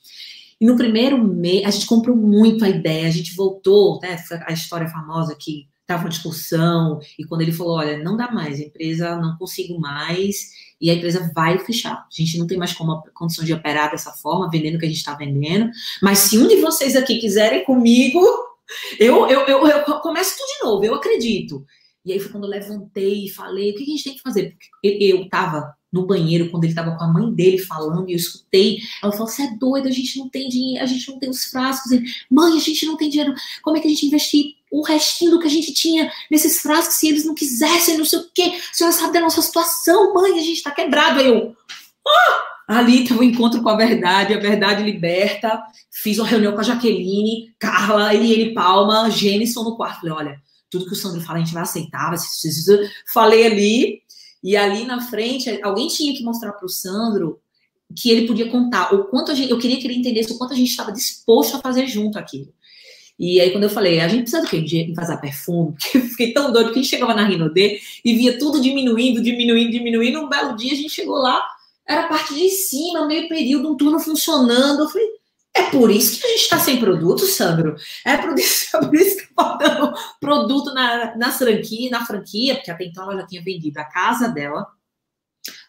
E 0.61 0.65
no 0.65 0.77
primeiro 0.77 1.21
mês, 1.21 1.65
a 1.65 1.71
gente 1.71 1.85
comprou 1.85 2.15
muito 2.15 2.63
a 2.63 2.69
ideia, 2.69 3.07
a 3.07 3.11
gente 3.11 3.35
voltou, 3.35 3.99
né, 4.01 4.17
a 4.45 4.53
história 4.53 4.87
famosa 4.87 5.35
que 5.35 5.67
estava 5.81 6.03
uma 6.03 6.09
discussão, 6.09 6.99
e 7.19 7.25
quando 7.25 7.41
ele 7.41 7.51
falou, 7.51 7.77
olha, 7.77 8.01
não 8.01 8.15
dá 8.15 8.31
mais, 8.31 8.59
a 8.59 8.63
empresa 8.63 9.17
não 9.17 9.37
consigo 9.37 9.77
mais, 9.79 10.51
e 10.79 10.89
a 10.89 10.93
empresa 10.93 11.31
vai 11.35 11.59
fechar. 11.59 11.93
A 11.93 12.07
gente 12.09 12.37
não 12.37 12.47
tem 12.47 12.57
mais 12.57 12.73
como 12.73 13.03
condição 13.13 13.43
de 13.43 13.53
operar 13.53 13.91
dessa 13.91 14.11
forma, 14.11 14.49
vendendo 14.49 14.75
o 14.75 14.79
que 14.79 14.85
a 14.85 14.87
gente 14.87 14.97
está 14.97 15.13
vendendo, 15.13 15.69
mas 16.01 16.19
se 16.19 16.37
um 16.37 16.47
de 16.47 16.57
vocês 16.57 16.95
aqui 16.95 17.17
quiserem 17.17 17.65
comigo, 17.65 18.21
eu, 18.99 19.27
eu, 19.27 19.41
eu, 19.41 19.67
eu 19.67 19.99
começo 19.99 20.35
tudo 20.37 20.47
de 20.47 20.63
novo, 20.63 20.85
eu 20.85 20.95
acredito. 20.95 21.65
E 22.05 22.11
aí 22.11 22.19
foi 22.19 22.31
quando 22.31 22.43
eu 22.43 22.49
levantei 22.49 23.25
e 23.25 23.29
falei, 23.29 23.71
o 23.71 23.75
que 23.75 23.83
a 23.83 23.85
gente 23.85 24.03
tem 24.03 24.15
que 24.15 24.21
fazer? 24.21 24.51
Porque 24.51 24.97
eu 24.99 25.23
estava 25.23 25.73
no 25.91 26.05
banheiro, 26.05 26.49
quando 26.49 26.63
ele 26.63 26.73
estava 26.73 26.97
com 26.97 27.03
a 27.03 27.07
mãe 27.07 27.31
dele 27.31 27.59
falando, 27.59 28.09
e 28.09 28.13
eu 28.13 28.17
escutei, 28.17 28.79
ela 29.01 29.11
falou, 29.11 29.27
você 29.27 29.43
é 29.43 29.55
doida, 29.57 29.87
a 29.87 29.91
gente 29.91 30.17
não 30.17 30.27
tem 30.27 30.49
dinheiro, 30.49 30.83
a 30.83 30.87
gente 30.87 31.09
não 31.09 31.19
tem 31.19 31.29
os 31.29 31.45
frascos. 31.45 31.91
Ele, 31.91 32.03
mãe, 32.29 32.57
a 32.57 32.59
gente 32.59 32.85
não 32.85 32.97
tem 32.97 33.09
dinheiro, 33.09 33.33
como 33.61 33.77
é 33.77 33.79
que 33.79 33.87
a 33.87 33.89
gente 33.89 34.07
investir 34.07 34.55
o 34.71 34.81
restinho 34.81 35.31
do 35.31 35.39
que 35.39 35.45
a 35.45 35.51
gente 35.51 35.71
tinha 35.71 36.11
nesses 36.31 36.59
frascos 36.61 36.95
se 36.95 37.07
eles 37.07 37.25
não 37.25 37.35
quisessem, 37.35 37.97
não 37.97 38.05
sei 38.05 38.19
o 38.19 38.29
quê? 38.33 38.59
A 38.71 38.75
senhora 38.75 38.95
sabe 38.95 39.13
da 39.13 39.21
nossa 39.21 39.41
situação, 39.41 40.13
mãe, 40.13 40.31
a 40.31 40.41
gente 40.41 40.57
está 40.57 40.71
quebrado. 40.71 41.19
Aí 41.19 41.27
eu, 41.27 41.55
ah! 42.07 42.52
Ali 42.67 43.03
teve 43.03 43.19
um 43.19 43.23
encontro 43.23 43.61
com 43.61 43.69
a 43.69 43.75
verdade, 43.75 44.33
a 44.33 44.39
verdade 44.39 44.83
liberta. 44.83 45.61
Fiz 45.91 46.17
uma 46.17 46.27
reunião 46.27 46.53
com 46.53 46.61
a 46.61 46.63
Jaqueline, 46.63 47.53
Carla, 47.59 48.13
Eliane 48.13 48.53
Palma, 48.53 49.09
Gênison 49.09 49.63
no 49.63 49.75
quarto. 49.75 50.01
Falei, 50.01 50.13
olha, 50.13 50.41
tudo 50.69 50.85
que 50.85 50.93
o 50.93 50.95
Sandro 50.95 51.21
fala 51.21 51.39
a 51.39 51.41
gente 51.41 51.53
vai 51.53 51.63
aceitar. 51.63 52.13
Falei 53.13 53.45
ali, 53.45 54.03
e 54.43 54.57
ali 54.57 54.85
na 54.85 54.99
frente, 55.01 55.59
alguém 55.63 55.87
tinha 55.87 56.15
que 56.15 56.23
mostrar 56.23 56.51
para 56.51 56.65
o 56.65 56.69
Sandro 56.69 57.39
que 57.95 58.09
ele 58.09 58.27
podia 58.27 58.49
contar 58.49 58.93
o 58.93 59.05
quanto 59.05 59.35
gente, 59.35 59.51
eu 59.51 59.59
queria 59.59 59.77
que 59.79 59.87
ele 59.87 59.95
entendesse 59.95 60.33
o 60.33 60.37
quanto 60.37 60.53
a 60.53 60.55
gente 60.55 60.69
estava 60.69 60.91
disposto 60.91 61.55
a 61.55 61.59
fazer 61.59 61.87
junto 61.87 62.17
aquilo. 62.17 62.51
E 63.17 63.39
aí, 63.39 63.51
quando 63.51 63.65
eu 63.65 63.69
falei, 63.69 63.99
a 63.99 64.07
gente 64.07 64.23
precisa 64.23 64.41
do 64.41 64.49
quê? 64.49 64.59
De 64.59 64.91
vazar 64.93 65.21
perfume? 65.21 65.73
Porque 65.79 65.97
eu 65.97 66.01
fiquei 66.01 66.33
tão 66.33 66.51
doido 66.51 66.73
que 66.73 66.79
a 66.79 66.81
gente 66.81 66.89
chegava 66.89 67.13
na 67.13 67.25
Rinodê 67.25 67.79
e 68.03 68.15
via 68.15 68.37
tudo 68.37 68.59
diminuindo, 68.59 69.21
diminuindo, 69.21 69.71
diminuindo. 69.71 70.19
Um 70.19 70.27
belo 70.27 70.57
dia 70.57 70.73
a 70.73 70.75
gente 70.75 70.89
chegou 70.89 71.17
lá, 71.17 71.41
era 71.87 72.07
parte 72.07 72.33
de 72.33 72.49
cima, 72.49 73.05
meio 73.05 73.27
período, 73.27 73.71
um 73.71 73.77
turno 73.77 73.99
funcionando. 73.99 74.83
Eu 74.83 74.89
falei, 74.89 75.07
é 75.55 75.63
por 75.69 75.91
isso 75.91 76.19
que 76.19 76.25
a 76.25 76.29
gente 76.29 76.41
está 76.41 76.59
sem 76.59 76.79
produto, 76.79 77.25
Sandro. 77.25 77.75
É 78.05 78.17
por 78.17 78.37
isso, 78.37 78.75
é 78.77 78.79
por 78.79 78.95
isso 78.95 79.17
que 79.17 79.23
eu 79.23 79.57
dando 79.57 79.93
produto 80.19 80.73
na, 80.73 81.15
na, 81.15 81.31
franquia, 81.31 81.89
na 81.89 82.05
franquia, 82.05 82.55
porque 82.55 82.71
até 82.71 82.85
então 82.85 83.03
ela 83.03 83.21
já 83.21 83.27
tinha 83.27 83.43
vendido 83.43 83.79
a 83.79 83.85
casa 83.85 84.29
dela 84.29 84.65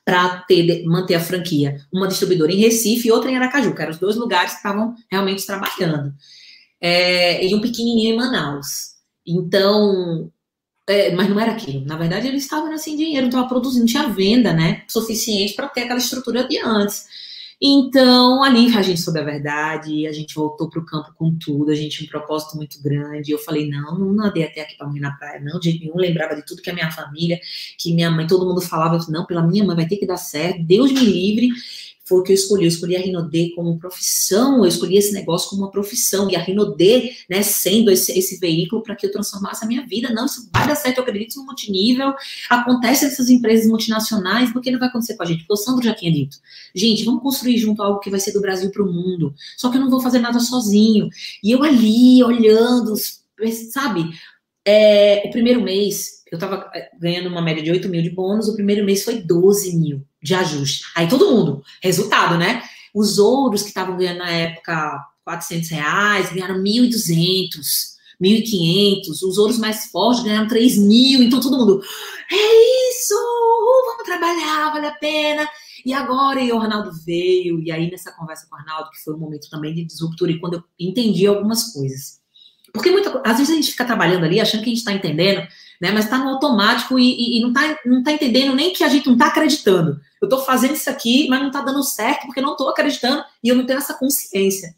para 0.05 0.45
manter 0.87 1.15
a 1.15 1.21
franquia. 1.21 1.81
Uma 1.93 2.09
distribuidora 2.09 2.53
em 2.53 2.61
Recife 2.61 3.09
e 3.09 3.12
outra 3.12 3.31
em 3.31 3.37
Aracaju, 3.37 3.75
que 3.75 3.83
eram 3.83 3.93
os 3.93 3.99
dois 3.99 4.17
lugares 4.17 4.53
que 4.53 4.57
estavam 4.59 4.95
realmente 5.11 5.47
trabalhando. 5.47 6.15
É, 6.81 7.45
e 7.45 7.55
um 7.55 7.61
pequenininho 7.61 8.15
em 8.15 8.17
Manaus. 8.17 8.95
Então, 9.27 10.31
é, 10.87 11.14
mas 11.14 11.28
não 11.28 11.41
era 11.41 11.53
aquilo. 11.53 11.85
Na 11.85 11.97
verdade, 11.97 12.28
eles 12.28 12.43
estavam 12.43 12.76
sem 12.76 12.97
dinheiro, 12.97 13.22
não 13.22 13.28
estavam 13.28 13.49
produzindo, 13.49 13.87
tinha 13.87 14.09
venda, 14.09 14.53
né? 14.53 14.82
Suficiente 14.89 15.55
para 15.55 15.68
ter 15.68 15.82
aquela 15.82 15.99
estrutura 15.99 16.47
de 16.47 16.59
antes. 16.59 17.07
Então, 17.61 18.43
ali 18.43 18.76
a 18.76 18.82
gente 18.82 19.01
soube 19.01 19.20
a 19.20 19.24
verdade, 19.24 20.07
a 20.07 20.12
gente 20.12 20.35
voltou 20.35 20.68
para 20.68 20.80
o 20.80 20.85
campo 20.85 21.14
com 21.14 21.35
tudo, 21.39 21.70
a 21.70 21.74
gente 21.74 21.97
tinha 21.97 22.07
um 22.07 22.11
propósito 22.11 22.57
muito 22.57 22.82
grande. 22.82 23.30
Eu 23.30 23.39
falei, 23.39 23.68
não, 23.70 23.99
não 23.99 24.12
nadei 24.12 24.45
até 24.45 24.61
aqui 24.61 24.76
para 24.76 24.87
morrer 24.87 25.01
na 25.01 25.12
praia, 25.12 25.41
não, 25.41 25.59
de 25.59 25.78
nenhum. 25.78 25.97
Lembrava 25.97 26.35
de 26.37 26.45
tudo 26.45 26.61
que 26.61 26.68
a 26.68 26.74
minha 26.74 26.91
família, 26.91 27.41
que 27.78 27.95
minha 27.95 28.11
mãe, 28.11 28.26
todo 28.26 28.47
mundo 28.47 28.61
falava, 28.61 28.99
não, 29.09 29.24
pela 29.24 29.43
minha 29.43 29.64
mãe 29.64 29.76
vai 29.76 29.87
ter 29.87 29.97
que 29.97 30.07
dar 30.07 30.18
certo, 30.18 30.62
Deus 30.62 30.93
me 30.93 31.01
livre 31.01 31.49
foi 32.05 32.21
o 32.21 32.23
que 32.23 32.33
eu 32.33 32.35
escolhi. 32.35 32.65
Eu 32.65 32.69
escolhi 32.69 32.97
a 32.97 33.01
Rinodê 33.01 33.53
como 33.55 33.79
profissão, 33.79 34.59
eu 34.59 34.67
escolhi 34.67 34.97
esse 34.97 35.13
negócio 35.13 35.49
como 35.49 35.63
uma 35.63 35.71
profissão, 35.71 36.31
e 36.31 36.37
a 36.37 36.41
Rinodê, 36.41 37.13
né, 37.29 37.43
sendo 37.43 37.91
esse, 37.91 38.17
esse 38.17 38.39
veículo 38.39 38.83
para 38.83 38.95
que 38.95 39.07
eu 39.07 39.13
transformasse 39.13 39.65
a 39.65 39.69
minha 39.69 39.87
vida. 39.87 40.13
Não, 40.13 40.27
isso 40.27 40.49
vai 40.53 40.67
dar 40.67 40.75
certo, 40.75 40.99
eu 40.99 41.03
acredito 41.03 41.37
no 41.37 41.47
multinível. 41.47 42.15
Acontece 42.51 43.05
nessas 43.05 43.31
empresas 43.31 43.67
multinacionais, 43.67 44.53
porque 44.53 44.71
não 44.71 44.79
vai 44.79 44.89
acontecer 44.89 45.15
com 45.15 45.23
a 45.23 45.27
gente, 45.27 45.39
porque 45.39 45.53
o 45.55 45.57
Sandro 45.57 45.85
já 45.85 45.95
tinha 45.95 46.13
dito. 46.13 46.39
Gente, 46.75 47.05
vamos 47.05 47.23
construir 47.23 47.57
junto 47.59 47.83
algo 47.83 48.01
que 48.01 48.11
vai 48.11 48.21
ser 48.21 48.33
do 48.33 48.41
Brasil 48.41 48.71
para 48.71 48.83
o 48.83 48.93
mundo. 48.93 49.35
Só 49.57 49.71
que 49.71 49.77
eu 49.77 49.81
não 49.81 49.91
vou 49.91 50.01
fazer 50.01 50.19
nada 50.19 50.41
sozinho. 50.41 51.09
E 51.43 51.51
eu 51.51 51.63
ali, 51.63 52.23
olhando, 52.23 52.95
sabe? 53.73 54.11
É, 54.67 55.23
o 55.27 55.31
primeiro 55.31 55.63
mês, 55.63 56.24
eu 56.35 56.37
estava 56.37 56.70
é, 56.74 56.91
ganhando 56.99 57.28
uma 57.28 57.41
média 57.41 57.62
de 57.62 57.70
8 57.70 57.89
mil 57.89 58.03
de 58.03 58.11
bônus, 58.11 58.49
o 58.49 58.55
primeiro 58.55 58.85
mês 58.85 59.05
foi 59.05 59.22
12 59.22 59.76
mil 59.76 60.05
de 60.22 60.35
ajuste. 60.35 60.85
Aí 60.95 61.09
todo 61.09 61.30
mundo, 61.30 61.62
resultado, 61.82 62.37
né? 62.37 62.62
Os 62.93 63.18
ouros 63.18 63.62
que 63.62 63.68
estavam 63.68 63.97
ganhando 63.97 64.18
na 64.18 64.30
época 64.30 65.01
400 65.24 65.70
reais, 65.70 66.32
ganharam 66.32 66.57
1.200, 66.57 67.51
1.500. 68.22 69.09
Os 69.09 69.39
ouros 69.39 69.59
mais 69.59 69.87
fortes 69.87 70.24
ganharam 70.24 70.49
3 70.49 70.78
mil. 70.78 71.22
Então 71.22 71.41
todo 71.41 71.59
mundo, 71.59 71.82
é 72.30 72.91
isso, 72.91 73.14
vamos 73.87 74.05
trabalhar, 74.05 74.72
vale 74.72 74.87
a 74.87 74.95
pena. 74.95 75.49
E 75.85 75.93
agora 75.93 76.41
e 76.41 76.51
o 76.51 76.59
Arnaldo 76.59 76.91
veio, 77.05 77.61
e 77.62 77.70
aí 77.70 77.91
nessa 77.91 78.11
conversa 78.12 78.47
com 78.49 78.57
o 78.57 78.59
Arnaldo, 78.59 78.91
que 78.91 79.03
foi 79.05 79.14
um 79.14 79.18
momento 79.18 79.49
também 79.51 79.74
de 79.74 79.85
disruptura, 79.85 80.32
e 80.32 80.41
quando 80.41 80.55
eu 80.55 80.64
entendi 80.80 81.26
algumas 81.26 81.72
coisas. 81.72 82.24
Porque 82.72 82.91
muita, 82.91 83.20
às 83.24 83.39
vezes 83.39 83.53
a 83.53 83.57
gente 83.57 83.70
fica 83.70 83.85
trabalhando 83.85 84.24
ali 84.24 84.41
achando 84.41 84.62
que 84.62 84.66
a 84.66 84.70
gente 84.70 84.78
está 84.78 84.93
entendendo, 84.93 85.47
né? 85.81 85.91
Mas 85.93 86.05
está 86.05 86.18
no 86.18 86.29
automático 86.31 86.99
e, 86.99 87.05
e, 87.05 87.39
e, 87.39 87.41
não 87.41 87.49
está 87.49 87.79
não 87.85 88.03
tá 88.03 88.12
entendendo 88.12 88.55
nem 88.55 88.72
que 88.72 88.85
a 88.85 88.89
gente 88.89 89.07
não 89.07 89.14
está 89.14 89.27
acreditando. 89.27 90.01
Eu 90.20 90.27
estou 90.27 90.45
fazendo 90.45 90.75
isso 90.75 90.89
aqui, 90.89 91.29
mas 91.29 91.41
não 91.41 91.49
está 91.49 91.61
dando 91.61 91.83
certo 91.83 92.27
porque 92.27 92.41
não 92.41 92.53
estou 92.53 92.68
acreditando 92.68 93.25
e 93.43 93.49
eu 93.49 93.57
não 93.57 93.66
tenho 93.66 93.79
essa 93.79 93.95
consciência. 93.95 94.75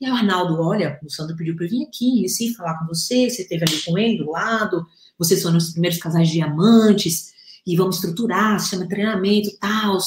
E 0.00 0.06
aí 0.06 0.12
Arnaldo, 0.12 0.60
olha, 0.60 0.98
o 1.04 1.10
Sandro 1.10 1.36
pediu 1.36 1.54
para 1.54 1.66
eu 1.66 1.70
vir 1.70 1.84
aqui, 1.84 2.28
sim, 2.28 2.54
falar 2.54 2.78
com 2.78 2.86
você, 2.86 3.28
você 3.28 3.42
esteve 3.42 3.64
ali 3.64 3.82
com 3.82 3.98
ele 3.98 4.18
do 4.18 4.30
lado, 4.30 4.86
vocês 5.18 5.42
foram 5.42 5.58
os 5.58 5.72
primeiros 5.72 5.98
casais 5.98 6.28
de 6.28 6.34
diamantes, 6.34 7.30
e 7.66 7.76
vamos 7.76 7.96
estruturar, 7.96 8.58
se 8.58 8.70
chama 8.70 8.88
treinamento, 8.88 9.50
tal. 9.58 9.98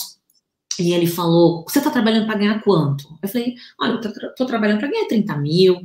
E 0.79 0.91
ele 0.91 1.05
falou, 1.05 1.63
você 1.67 1.79
está 1.79 1.91
trabalhando 1.91 2.25
para 2.25 2.37
ganhar 2.37 2.61
quanto? 2.63 3.17
Eu 3.21 3.29
falei, 3.29 3.55
olha, 3.79 3.99
eu 4.03 4.29
estou 4.29 4.47
trabalhando 4.47 4.79
para 4.79 4.89
ganhar 4.89 5.07
30 5.07 5.37
mil, 5.37 5.81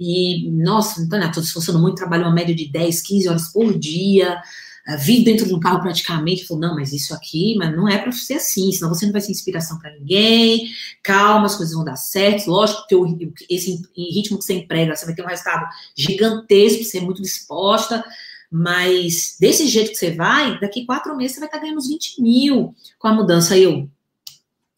e, 0.00 0.48
nossa, 0.52 1.00
Antônia, 1.00 1.26
estou 1.26 1.42
esforçando 1.42 1.78
muito, 1.80 1.96
trabalho 1.96 2.24
uma 2.24 2.34
média 2.34 2.54
de 2.54 2.70
10, 2.70 3.02
15 3.02 3.28
horas 3.28 3.52
por 3.52 3.76
dia, 3.76 4.40
uh, 4.88 4.98
vivo 4.98 5.24
dentro 5.24 5.46
de 5.46 5.54
um 5.54 5.58
carro 5.58 5.80
praticamente. 5.80 6.46
Falou, 6.46 6.60
não, 6.60 6.74
mas 6.76 6.92
isso 6.92 7.12
aqui 7.12 7.56
mas 7.58 7.74
não 7.76 7.88
é 7.88 7.98
para 7.98 8.12
ser 8.12 8.34
assim, 8.34 8.70
senão 8.70 8.94
você 8.94 9.06
não 9.06 9.12
vai 9.12 9.20
ser 9.20 9.32
inspiração 9.32 9.78
para 9.78 9.92
ninguém. 9.92 10.70
Calma, 11.02 11.46
as 11.46 11.56
coisas 11.56 11.74
vão 11.74 11.84
dar 11.84 11.96
certo. 11.96 12.48
Lógico 12.48 12.86
que 12.86 13.32
esse 13.50 13.82
ritmo 13.96 14.38
que 14.38 14.44
você 14.44 14.54
emprega, 14.54 14.94
você 14.94 15.04
vai 15.04 15.14
ter 15.14 15.22
um 15.22 15.28
resultado 15.28 15.66
gigantesco, 15.96 16.84
você 16.84 16.98
é 16.98 17.02
muito 17.02 17.20
disposta. 17.20 18.04
Mas 18.50 19.36
desse 19.38 19.66
jeito 19.66 19.90
que 19.90 19.96
você 19.96 20.12
vai, 20.12 20.58
daqui 20.60 20.86
quatro 20.86 21.14
meses 21.16 21.34
você 21.34 21.40
vai 21.40 21.48
estar 21.48 21.58
ganhando 21.58 21.78
uns 21.78 21.88
20 21.88 22.22
mil 22.22 22.74
com 22.98 23.08
a 23.08 23.12
mudança. 23.12 23.54
Aí 23.54 23.64
eu, 23.64 23.90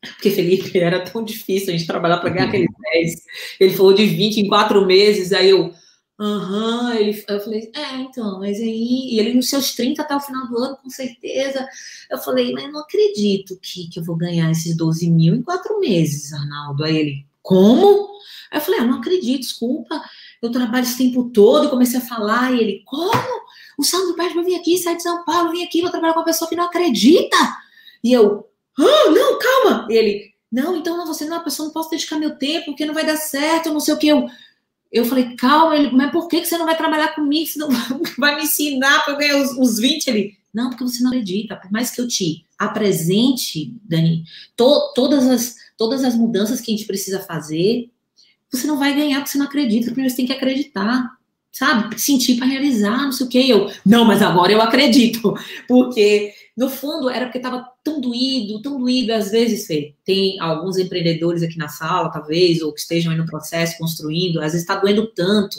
porque 0.00 0.30
Felipe 0.30 0.78
era 0.78 1.04
tão 1.04 1.22
difícil 1.22 1.68
a 1.68 1.76
gente 1.76 1.86
trabalhar 1.86 2.18
para 2.18 2.30
ganhar 2.30 2.48
aqueles 2.48 2.70
10. 2.92 3.24
Ele 3.60 3.74
falou 3.74 3.92
de 3.92 4.06
20 4.06 4.38
em 4.38 4.48
quatro 4.48 4.86
meses, 4.86 5.32
aí 5.32 5.50
eu, 5.50 5.74
aham, 6.18 6.94
uhum. 6.94 7.14
eu 7.28 7.40
falei, 7.40 7.70
é, 7.74 7.96
então, 7.96 8.38
mas 8.38 8.58
aí, 8.60 9.10
e 9.12 9.18
ele 9.18 9.34
nos 9.34 9.50
seus 9.50 9.74
30 9.74 10.00
até 10.00 10.16
o 10.16 10.20
final 10.20 10.48
do 10.48 10.56
ano, 10.58 10.78
com 10.82 10.88
certeza. 10.88 11.66
Eu 12.10 12.18
falei, 12.18 12.52
mas 12.52 12.72
não 12.72 12.80
acredito 12.80 13.58
que, 13.60 13.88
que 13.90 14.00
eu 14.00 14.04
vou 14.04 14.16
ganhar 14.16 14.50
esses 14.50 14.74
12 14.76 15.10
mil 15.10 15.34
em 15.34 15.42
quatro 15.42 15.78
meses, 15.78 16.32
Arnaldo. 16.32 16.84
Aí 16.84 16.96
ele, 16.96 17.26
como? 17.42 18.08
Aí 18.50 18.58
eu 18.58 18.62
falei, 18.62 18.80
eu 18.80 18.86
não 18.86 18.98
acredito, 18.98 19.40
desculpa, 19.40 20.00
eu 20.40 20.50
trabalho 20.50 20.84
esse 20.84 20.96
tempo 20.96 21.30
todo, 21.30 21.68
comecei 21.68 21.98
a 21.98 22.02
falar, 22.02 22.52
e 22.54 22.60
ele, 22.60 22.82
como? 22.86 23.40
O 23.78 23.84
Sandro 23.84 24.14
Pérez 24.14 24.34
vai 24.34 24.44
vir 24.44 24.56
aqui, 24.56 24.78
sai 24.78 24.96
de 24.96 25.02
São 25.02 25.24
Paulo, 25.24 25.52
vem 25.52 25.64
aqui, 25.64 25.82
vou 25.82 25.90
trabalhar 25.90 26.14
com 26.14 26.20
uma 26.20 26.24
pessoa 26.24 26.48
que 26.48 26.56
não 26.56 26.64
acredita. 26.64 27.36
E 28.02 28.12
eu, 28.12 28.49
ah, 28.86 29.10
não, 29.10 29.38
calma. 29.38 29.86
E 29.90 29.94
ele, 29.94 30.34
não, 30.50 30.76
então 30.76 30.96
não, 30.96 31.06
você 31.06 31.24
não 31.24 31.34
é 31.34 31.38
uma 31.38 31.44
pessoa, 31.44 31.66
não 31.66 31.72
posso 31.72 31.90
dedicar 31.90 32.18
meu 32.18 32.36
tempo, 32.36 32.66
porque 32.66 32.84
não 32.84 32.94
vai 32.94 33.06
dar 33.06 33.16
certo, 33.16 33.72
não 33.72 33.80
sei 33.80 33.94
o 33.94 33.98
que. 33.98 34.08
Eu, 34.08 34.28
eu 34.90 35.04
falei, 35.04 35.36
calma, 35.36 35.76
ele, 35.76 35.90
mas 35.92 36.10
por 36.10 36.26
que, 36.28 36.40
que 36.40 36.46
você 36.46 36.58
não 36.58 36.66
vai 36.66 36.76
trabalhar 36.76 37.14
comigo? 37.14 37.46
Você 37.46 37.58
não 37.58 37.68
vai 38.18 38.36
me 38.36 38.42
ensinar 38.42 39.04
para 39.04 39.14
eu 39.14 39.18
ganhar 39.18 39.36
os, 39.40 39.50
os 39.56 39.78
20? 39.78 40.08
Ele, 40.08 40.36
não, 40.52 40.70
porque 40.70 40.84
você 40.84 41.02
não 41.02 41.10
acredita. 41.10 41.56
Por 41.56 41.70
mais 41.70 41.90
que 41.90 42.00
eu 42.00 42.08
te 42.08 42.44
apresente, 42.58 43.72
Dani, 43.84 44.24
to, 44.56 44.92
todas, 44.94 45.26
as, 45.26 45.56
todas 45.76 46.04
as 46.04 46.16
mudanças 46.16 46.60
que 46.60 46.72
a 46.72 46.76
gente 46.76 46.86
precisa 46.86 47.20
fazer, 47.20 47.90
você 48.50 48.66
não 48.66 48.78
vai 48.78 48.94
ganhar 48.94 49.18
porque 49.18 49.30
você 49.30 49.38
não 49.38 49.46
acredita. 49.46 49.86
Primeiro 49.86 50.10
você 50.10 50.16
tem 50.16 50.26
que 50.26 50.32
acreditar, 50.32 51.16
sabe? 51.52 52.00
Sentir 52.00 52.36
para 52.36 52.46
realizar, 52.46 53.02
não 53.02 53.12
sei 53.12 53.26
o 53.26 53.28
que. 53.28 53.50
Eu, 53.50 53.70
não, 53.84 54.04
mas 54.04 54.22
agora 54.22 54.52
eu 54.52 54.60
acredito, 54.60 55.34
porque 55.68 56.32
no 56.60 56.68
fundo, 56.68 57.08
era 57.08 57.24
porque 57.24 57.38
estava 57.38 57.66
tão 57.82 58.00
doído, 58.02 58.60
tão 58.60 58.78
doído. 58.78 59.14
Às 59.14 59.30
vezes, 59.30 59.66
Fê, 59.66 59.94
tem 60.04 60.38
alguns 60.40 60.76
empreendedores 60.76 61.42
aqui 61.42 61.56
na 61.56 61.68
sala, 61.68 62.10
talvez, 62.10 62.60
ou 62.60 62.70
que 62.72 62.80
estejam 62.80 63.10
aí 63.10 63.16
no 63.16 63.24
processo, 63.24 63.78
construindo, 63.78 64.40
às 64.40 64.52
vezes 64.52 64.60
está 64.60 64.76
doendo 64.76 65.06
tanto. 65.06 65.56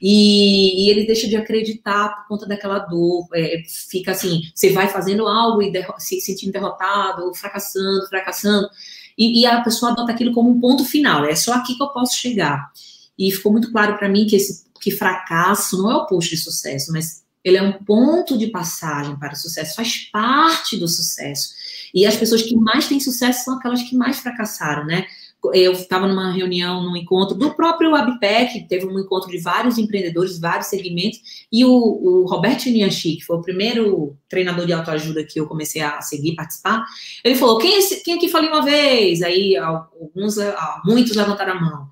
E, 0.00 0.84
e, 0.84 0.90
ele 0.90 1.06
deixa 1.06 1.28
de 1.28 1.36
acreditar 1.36 2.08
por 2.08 2.26
conta 2.26 2.46
daquela 2.46 2.80
dor. 2.80 3.28
É, 3.34 3.62
fica 3.88 4.10
assim, 4.10 4.42
você 4.52 4.70
vai 4.70 4.88
fazendo 4.88 5.28
algo 5.28 5.62
e 5.62 5.72
se 5.98 6.20
sentindo 6.20 6.50
derrotado, 6.50 7.32
fracassando, 7.34 8.08
fracassando. 8.08 8.68
E, 9.16 9.42
e, 9.42 9.46
a 9.46 9.60
pessoa 9.60 9.92
adota 9.92 10.10
aquilo 10.10 10.32
como 10.32 10.50
um 10.50 10.60
ponto 10.60 10.84
final. 10.84 11.24
É 11.24 11.36
só 11.36 11.52
aqui 11.54 11.76
que 11.76 11.82
eu 11.84 11.90
posso 11.90 12.16
chegar. 12.16 12.72
E 13.16 13.30
ficou 13.30 13.52
muito 13.52 13.70
claro 13.70 13.96
para 13.96 14.08
mim 14.08 14.26
que 14.26 14.34
esse 14.34 14.64
que 14.82 14.90
fracasso 14.90 15.80
não 15.80 15.90
é 15.90 15.96
o 15.96 16.06
posto 16.06 16.30
de 16.30 16.36
sucesso, 16.36 16.92
mas 16.92 17.22
ele 17.44 17.56
é 17.56 17.62
um 17.62 17.72
ponto 17.72 18.36
de 18.36 18.48
passagem 18.48 19.16
para 19.16 19.32
o 19.32 19.36
sucesso, 19.36 19.76
faz 19.76 20.10
parte 20.12 20.76
do 20.76 20.88
sucesso. 20.88 21.54
E 21.94 22.04
as 22.04 22.16
pessoas 22.16 22.42
que 22.42 22.56
mais 22.56 22.88
têm 22.88 22.98
sucesso 22.98 23.44
são 23.44 23.58
aquelas 23.58 23.82
que 23.82 23.96
mais 23.96 24.18
fracassaram, 24.18 24.84
né? 24.84 25.06
Eu 25.52 25.72
estava 25.72 26.06
numa 26.06 26.32
reunião, 26.32 26.82
num 26.82 26.96
encontro 26.96 27.36
do 27.36 27.52
próprio 27.54 27.94
Abpec, 27.96 28.64
teve 28.68 28.86
um 28.86 28.98
encontro 28.98 29.28
de 29.28 29.38
vários 29.38 29.76
empreendedores, 29.76 30.38
vários 30.38 30.68
segmentos, 30.68 31.46
e 31.50 31.64
o, 31.64 31.70
o 31.70 32.26
Roberto 32.26 32.66
Nianchi, 32.66 33.16
que 33.16 33.24
foi 33.24 33.36
o 33.36 33.42
primeiro 33.42 34.16
treinador 34.28 34.66
de 34.66 34.72
autoajuda 34.72 35.24
que 35.24 35.40
eu 35.40 35.46
comecei 35.46 35.82
a 35.82 36.00
seguir, 36.00 36.36
participar, 36.36 36.84
ele 37.24 37.34
falou, 37.34 37.58
quem, 37.58 37.76
é 37.76 37.96
quem 38.04 38.14
aqui 38.14 38.28
falou 38.28 38.50
uma 38.50 38.62
vez? 38.62 39.20
Aí 39.20 39.56
alguns, 39.56 40.36
muitos 40.84 41.16
levantaram 41.16 41.54
a 41.54 41.60
mão, 41.60 41.88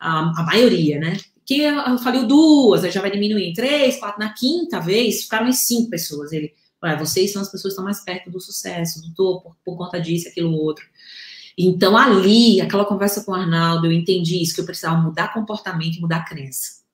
a, 0.00 0.40
a 0.40 0.42
maioria, 0.44 0.98
né? 0.98 1.18
Que 1.46 1.62
falei 2.02 2.26
duas, 2.26 2.82
aí 2.82 2.90
já 2.90 3.00
vai 3.00 3.10
diminuir 3.10 3.48
em 3.48 3.52
três, 3.52 3.98
quatro, 3.98 4.18
na 4.18 4.34
quinta 4.34 4.80
vez 4.80 5.22
ficaram 5.22 5.46
em 5.46 5.52
cinco 5.52 5.88
pessoas. 5.88 6.32
Ele, 6.32 6.52
vocês 6.98 7.32
são 7.32 7.40
as 7.40 7.48
pessoas 7.48 7.72
que 7.72 7.80
estão 7.80 7.84
mais 7.84 8.00
perto 8.00 8.30
do 8.30 8.40
sucesso, 8.40 9.00
do 9.00 9.14
topo, 9.14 9.56
por, 9.64 9.76
conta 9.76 10.00
disso, 10.00 10.28
aquilo, 10.28 10.52
outro. 10.52 10.84
Então, 11.56 11.96
ali, 11.96 12.60
aquela 12.60 12.84
conversa 12.84 13.24
com 13.24 13.30
o 13.30 13.34
Arnaldo, 13.34 13.86
eu 13.86 13.92
entendi 13.92 14.42
isso, 14.42 14.54
que 14.54 14.60
eu 14.60 14.66
precisava 14.66 15.00
mudar 15.00 15.32
comportamento 15.32 16.00
mudar 16.00 16.24
crença. 16.24 16.84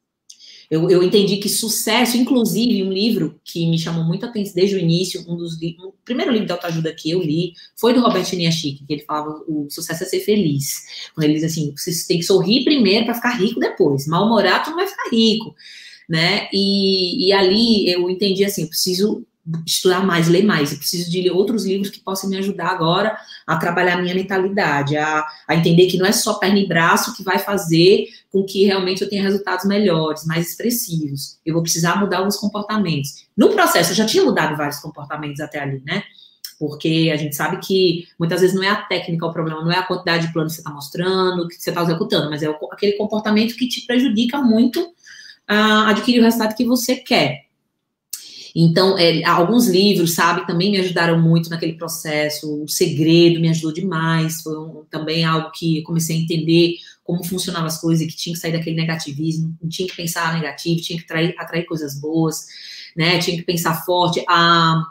Eu, 0.72 0.88
eu 0.88 1.02
entendi 1.02 1.36
que 1.36 1.50
sucesso, 1.50 2.16
inclusive, 2.16 2.82
um 2.82 2.90
livro 2.90 3.38
que 3.44 3.68
me 3.68 3.78
chamou 3.78 4.02
muita 4.04 4.24
atenção 4.24 4.54
desde 4.54 4.74
o 4.74 4.78
início, 4.78 5.22
um 5.28 5.36
dos 5.36 5.60
um, 5.60 5.88
o 5.88 5.94
primeiro 6.02 6.32
livro 6.32 6.46
de 6.46 6.52
autoajuda 6.52 6.94
que 6.94 7.10
eu 7.10 7.20
li 7.20 7.52
foi 7.76 7.92
do 7.92 8.00
Robert 8.00 8.24
Niachik, 8.34 8.82
que 8.86 8.90
ele 8.90 9.02
falava 9.02 9.44
o 9.46 9.68
sucesso 9.68 10.02
é 10.02 10.06
ser 10.06 10.20
feliz. 10.20 11.10
Quando 11.14 11.24
ele 11.24 11.34
diz 11.34 11.44
assim, 11.44 11.74
você 11.76 11.92
tem 12.08 12.20
que 12.20 12.24
sorrir 12.24 12.64
primeiro 12.64 13.04
para 13.04 13.12
ficar 13.12 13.38
rico 13.38 13.60
depois. 13.60 14.06
Mal-humorado, 14.06 14.70
não 14.70 14.76
vai 14.78 14.86
ficar 14.86 15.10
rico, 15.12 15.54
né? 16.08 16.48
E, 16.50 17.26
e 17.28 17.32
ali 17.34 17.90
eu 17.90 18.08
entendi 18.08 18.42
assim, 18.42 18.62
eu 18.62 18.68
preciso 18.68 19.26
estudar 19.66 20.04
mais, 20.06 20.28
ler 20.28 20.44
mais. 20.44 20.72
Eu 20.72 20.78
preciso 20.78 21.10
de 21.10 21.20
ler 21.20 21.30
outros 21.30 21.64
livros 21.64 21.90
que 21.90 22.00
possam 22.00 22.30
me 22.30 22.36
ajudar 22.36 22.68
agora 22.68 23.16
a 23.46 23.56
trabalhar 23.56 24.00
minha 24.00 24.14
mentalidade, 24.14 24.96
a, 24.96 25.24
a 25.48 25.56
entender 25.56 25.86
que 25.86 25.98
não 25.98 26.06
é 26.06 26.12
só 26.12 26.34
perna 26.34 26.58
e 26.58 26.68
braço 26.68 27.14
que 27.16 27.24
vai 27.24 27.38
fazer 27.38 28.06
com 28.30 28.44
que 28.44 28.64
realmente 28.64 29.02
eu 29.02 29.08
tenha 29.08 29.22
resultados 29.22 29.66
melhores, 29.66 30.24
mais 30.24 30.50
expressivos. 30.50 31.38
Eu 31.44 31.54
vou 31.54 31.62
precisar 31.62 31.96
mudar 31.96 32.18
alguns 32.18 32.36
comportamentos. 32.36 33.26
No 33.36 33.50
processo, 33.50 33.92
eu 33.92 33.96
já 33.96 34.06
tinha 34.06 34.24
mudado 34.24 34.56
vários 34.56 34.78
comportamentos 34.78 35.40
até 35.40 35.60
ali, 35.60 35.82
né? 35.84 36.02
Porque 36.58 37.10
a 37.12 37.16
gente 37.16 37.34
sabe 37.34 37.58
que 37.58 38.06
muitas 38.18 38.40
vezes 38.40 38.54
não 38.54 38.62
é 38.62 38.68
a 38.68 38.82
técnica 38.82 39.26
o 39.26 39.32
problema, 39.32 39.62
não 39.62 39.72
é 39.72 39.78
a 39.78 39.82
quantidade 39.82 40.28
de 40.28 40.32
plano 40.32 40.48
que 40.48 40.54
você 40.54 40.60
está 40.60 40.70
mostrando, 40.70 41.48
que 41.48 41.56
você 41.56 41.70
está 41.70 41.82
executando, 41.82 42.30
mas 42.30 42.42
é 42.42 42.46
aquele 42.70 42.92
comportamento 42.92 43.56
que 43.56 43.68
te 43.68 43.84
prejudica 43.84 44.40
muito 44.40 44.94
a 45.48 45.90
adquirir 45.90 46.20
o 46.20 46.22
resultado 46.22 46.54
que 46.54 46.64
você 46.64 46.94
quer. 46.94 47.51
Então, 48.54 48.98
é, 48.98 49.24
alguns 49.24 49.66
livros, 49.66 50.14
sabe, 50.14 50.46
também 50.46 50.70
me 50.70 50.78
ajudaram 50.78 51.20
muito 51.20 51.48
naquele 51.48 51.72
processo. 51.72 52.62
O 52.62 52.68
Segredo 52.68 53.40
me 53.40 53.48
ajudou 53.48 53.72
demais. 53.72 54.42
Foi 54.42 54.58
um, 54.58 54.84
também 54.90 55.24
algo 55.24 55.50
que 55.52 55.78
eu 55.78 55.84
comecei 55.84 56.16
a 56.16 56.20
entender 56.20 56.74
como 57.02 57.24
funcionavam 57.24 57.66
as 57.66 57.80
coisas 57.80 58.04
e 58.04 58.08
que 58.08 58.16
tinha 58.16 58.34
que 58.34 58.40
sair 58.40 58.52
daquele 58.52 58.76
negativismo, 58.76 59.56
tinha 59.68 59.88
que 59.88 59.96
pensar 59.96 60.34
negativo, 60.34 60.80
tinha 60.80 60.98
que 60.98 61.04
atrair, 61.04 61.34
atrair 61.36 61.66
coisas 61.66 61.98
boas, 61.98 62.46
né? 62.96 63.18
Tinha 63.18 63.36
que 63.36 63.42
pensar 63.42 63.84
forte. 63.84 64.24
A, 64.28 64.82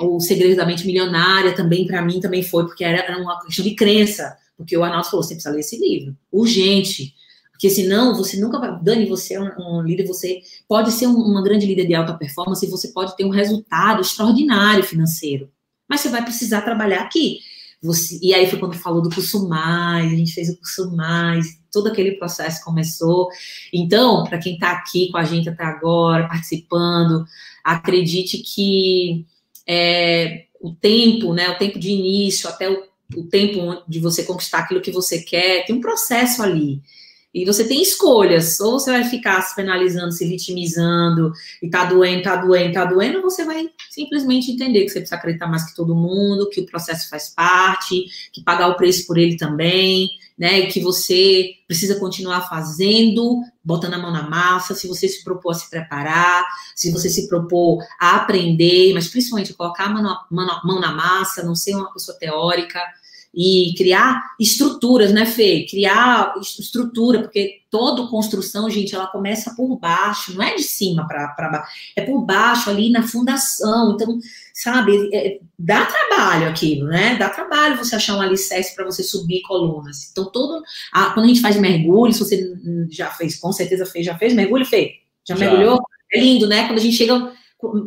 o 0.00 0.18
Segredo 0.20 0.56
da 0.56 0.64
Mente 0.64 0.86
Milionária 0.86 1.54
também, 1.54 1.86
para 1.86 2.02
mim, 2.02 2.20
também 2.20 2.42
foi, 2.42 2.64
porque 2.64 2.84
era, 2.84 3.00
era 3.00 3.18
uma 3.18 3.44
questão 3.44 3.64
de 3.64 3.74
crença. 3.74 4.36
Porque 4.56 4.76
o 4.76 4.84
Arnaldo 4.84 5.08
falou: 5.08 5.22
você 5.22 5.34
precisa 5.34 5.54
ler 5.54 5.60
esse 5.60 5.78
livro, 5.78 6.16
urgente. 6.30 7.14
Porque 7.62 7.76
senão 7.76 8.12
você 8.16 8.40
nunca 8.40 8.58
vai. 8.58 8.76
Dani, 8.82 9.06
você 9.06 9.34
é 9.34 9.40
um, 9.40 9.52
um 9.56 9.82
líder, 9.82 10.04
você 10.04 10.42
pode 10.66 10.90
ser 10.90 11.06
um, 11.06 11.14
uma 11.14 11.40
grande 11.44 11.64
líder 11.64 11.86
de 11.86 11.94
alta 11.94 12.12
performance 12.12 12.66
e 12.66 12.68
você 12.68 12.88
pode 12.88 13.16
ter 13.16 13.24
um 13.24 13.28
resultado 13.28 14.00
extraordinário 14.00 14.82
financeiro. 14.82 15.48
Mas 15.88 16.00
você 16.00 16.08
vai 16.08 16.24
precisar 16.24 16.62
trabalhar 16.62 17.02
aqui. 17.02 17.38
Você, 17.80 18.18
e 18.20 18.34
aí 18.34 18.50
foi 18.50 18.58
quando 18.58 18.74
falou 18.74 19.00
do 19.00 19.10
curso 19.10 19.48
mais, 19.48 20.12
a 20.12 20.16
gente 20.16 20.32
fez 20.32 20.48
o 20.48 20.56
curso 20.56 20.90
mais, 20.96 21.56
todo 21.70 21.86
aquele 21.86 22.16
processo 22.16 22.64
começou. 22.64 23.28
Então, 23.72 24.24
para 24.24 24.38
quem 24.38 24.54
está 24.54 24.72
aqui 24.72 25.12
com 25.12 25.18
a 25.18 25.24
gente 25.24 25.48
até 25.48 25.62
agora, 25.62 26.26
participando, 26.26 27.24
acredite 27.62 28.38
que 28.38 29.24
é, 29.68 30.46
o 30.60 30.72
tempo, 30.74 31.32
né, 31.32 31.48
o 31.50 31.58
tempo 31.58 31.78
de 31.78 31.90
início 31.90 32.48
até 32.48 32.68
o, 32.68 32.82
o 33.14 33.22
tempo 33.22 33.84
de 33.86 34.00
você 34.00 34.24
conquistar 34.24 34.58
aquilo 34.58 34.80
que 34.80 34.90
você 34.90 35.22
quer, 35.22 35.64
tem 35.64 35.76
um 35.76 35.80
processo 35.80 36.42
ali. 36.42 36.82
E 37.34 37.46
você 37.46 37.64
tem 37.64 37.80
escolhas, 37.80 38.60
ou 38.60 38.78
você 38.78 38.90
vai 38.90 39.04
ficar 39.04 39.40
se 39.40 39.54
penalizando, 39.56 40.12
se 40.12 40.26
vitimizando, 40.26 41.32
e 41.62 41.70
tá 41.70 41.86
doendo, 41.86 42.22
tá 42.22 42.36
doendo, 42.36 42.74
tá 42.74 42.84
doendo, 42.84 43.18
ou 43.18 43.22
você 43.22 43.44
vai 43.44 43.70
simplesmente 43.90 44.50
entender 44.50 44.82
que 44.82 44.90
você 44.90 45.00
precisa 45.00 45.16
acreditar 45.16 45.46
mais 45.46 45.64
que 45.64 45.74
todo 45.74 45.94
mundo, 45.94 46.50
que 46.50 46.60
o 46.60 46.66
processo 46.66 47.08
faz 47.08 47.30
parte, 47.30 48.04
que 48.32 48.42
pagar 48.42 48.68
o 48.68 48.76
preço 48.76 49.06
por 49.06 49.16
ele 49.16 49.36
também, 49.36 50.10
né? 50.38 50.60
E 50.60 50.66
que 50.66 50.80
você 50.80 51.52
precisa 51.66 51.98
continuar 51.98 52.48
fazendo, 52.48 53.40
botando 53.64 53.94
a 53.94 53.98
mão 53.98 54.10
na 54.10 54.28
massa, 54.28 54.74
se 54.74 54.86
você 54.86 55.08
se 55.08 55.24
propor 55.24 55.52
a 55.52 55.54
se 55.54 55.70
preparar, 55.70 56.44
se 56.76 56.90
você 56.90 57.08
se 57.08 57.28
propor 57.28 57.82
a 57.98 58.16
aprender, 58.16 58.92
mas 58.92 59.08
principalmente 59.08 59.54
colocar 59.54 59.84
a 59.84 59.88
mão, 59.88 60.02
mão, 60.30 60.60
mão 60.64 60.80
na 60.80 60.92
massa, 60.92 61.42
não 61.42 61.54
ser 61.54 61.74
uma 61.76 61.92
pessoa 61.92 62.18
teórica, 62.18 62.78
e 63.34 63.72
criar 63.76 64.34
estruturas, 64.38 65.10
né, 65.12 65.24
Fê? 65.24 65.66
Criar 65.68 66.34
estrutura, 66.40 67.22
porque 67.22 67.62
toda 67.70 68.06
construção, 68.08 68.68
gente, 68.68 68.94
ela 68.94 69.06
começa 69.06 69.54
por 69.56 69.78
baixo, 69.78 70.34
não 70.34 70.42
é 70.42 70.54
de 70.54 70.62
cima 70.62 71.08
para 71.08 71.48
baixo, 71.50 71.72
é 71.96 72.02
por 72.02 72.20
baixo 72.20 72.68
ali 72.68 72.90
na 72.90 73.02
fundação. 73.02 73.94
Então, 73.94 74.18
sabe, 74.52 75.08
é, 75.14 75.40
dá 75.58 75.86
trabalho 75.86 76.48
aquilo, 76.48 76.86
né? 76.86 77.16
Dá 77.16 77.30
trabalho 77.30 77.78
você 77.78 77.96
achar 77.96 78.16
um 78.16 78.20
alicerce 78.20 78.76
para 78.76 78.84
você 78.84 79.02
subir 79.02 79.40
colunas. 79.42 80.10
Então, 80.10 80.30
todo. 80.30 80.62
A, 80.92 81.10
quando 81.10 81.24
a 81.24 81.28
gente 81.28 81.40
faz 81.40 81.56
mergulho, 81.56 82.12
se 82.12 82.18
você 82.18 82.54
já 82.90 83.10
fez, 83.10 83.36
com 83.36 83.50
certeza 83.50 83.86
fez, 83.86 84.04
já 84.04 84.18
fez 84.18 84.34
mergulho, 84.34 84.66
Fê? 84.66 84.96
Já, 85.26 85.34
já. 85.34 85.46
mergulhou? 85.46 85.80
É 86.12 86.20
lindo, 86.20 86.46
né? 86.46 86.66
Quando 86.66 86.78
a 86.78 86.82
gente 86.82 86.96
chega. 86.96 87.32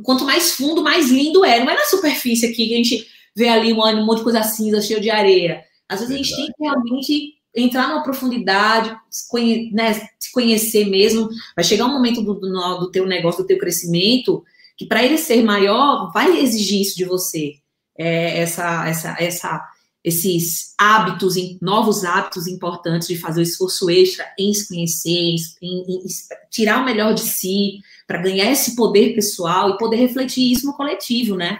Quanto 0.03 0.23
mais 0.23 0.53
fundo, 0.53 0.81
mais 0.81 1.11
lindo 1.11 1.43
é. 1.43 1.59
Não 1.59 1.69
é 1.69 1.75
na 1.75 1.83
superfície 1.83 2.45
aqui 2.47 2.69
que 2.69 2.73
a 2.73 2.77
gente 2.77 3.14
vê 3.35 3.49
ali 3.49 3.73
um, 3.73 3.81
um 3.81 4.05
monte 4.05 4.19
de 4.19 4.23
coisa 4.23 4.43
cinza, 4.43 4.81
cheio 4.81 5.01
de 5.01 5.09
areia. 5.09 5.63
Às 5.89 5.99
vezes 5.99 6.15
Verdade. 6.15 6.33
a 6.33 6.35
gente 6.35 6.45
tem 6.47 6.55
que 6.55 6.63
realmente 6.63 7.35
entrar 7.55 7.87
numa 7.87 8.03
profundidade, 8.03 8.95
se, 9.09 9.27
conhe, 9.29 9.71
né, 9.71 9.93
se 10.19 10.31
conhecer 10.31 10.85
mesmo. 10.85 11.29
Vai 11.55 11.63
chegar 11.63 11.85
um 11.85 11.93
momento 11.93 12.21
do, 12.21 12.33
do, 12.33 12.77
do 12.79 12.91
teu 12.91 13.05
negócio, 13.05 13.43
do 13.43 13.47
teu 13.47 13.57
crescimento, 13.57 14.43
que 14.77 14.85
para 14.85 15.03
ele 15.03 15.17
ser 15.17 15.43
maior, 15.43 16.11
vai 16.11 16.39
exigir 16.39 16.81
isso 16.81 16.97
de 16.97 17.05
você. 17.05 17.55
É, 17.97 18.41
essa, 18.41 18.87
essa, 18.89 19.15
essa, 19.17 19.61
esses 20.03 20.73
hábitos, 20.77 21.35
novos 21.61 22.03
hábitos 22.03 22.45
importantes 22.45 23.07
de 23.07 23.17
fazer 23.17 23.39
o 23.39 23.43
esforço 23.43 23.89
extra 23.89 24.25
em 24.37 24.53
se 24.53 24.67
conhecer, 24.67 25.09
em, 25.09 25.37
em, 25.61 25.99
em 25.99 26.07
tirar 26.51 26.81
o 26.81 26.85
melhor 26.85 27.13
de 27.13 27.21
si, 27.21 27.79
para 28.05 28.21
ganhar 28.21 28.51
esse 28.51 28.75
poder 28.75 29.15
pessoal 29.15 29.69
e 29.69 29.77
poder 29.77 29.95
refletir 29.95 30.51
isso 30.51 30.67
no 30.67 30.73
coletivo, 30.73 31.37
né? 31.37 31.59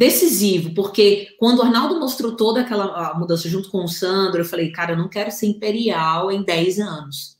decisivo, 0.00 0.72
porque 0.72 1.28
quando 1.38 1.58
o 1.58 1.62
Arnaldo 1.62 2.00
mostrou 2.00 2.34
toda 2.34 2.62
aquela 2.62 3.12
mudança 3.18 3.50
junto 3.50 3.68
com 3.68 3.84
o 3.84 3.88
Sandro, 3.88 4.40
eu 4.40 4.46
falei, 4.46 4.72
cara, 4.72 4.92
eu 4.92 4.96
não 4.96 5.10
quero 5.10 5.30
ser 5.30 5.44
imperial 5.44 6.32
em 6.32 6.42
10 6.42 6.80
anos. 6.80 7.36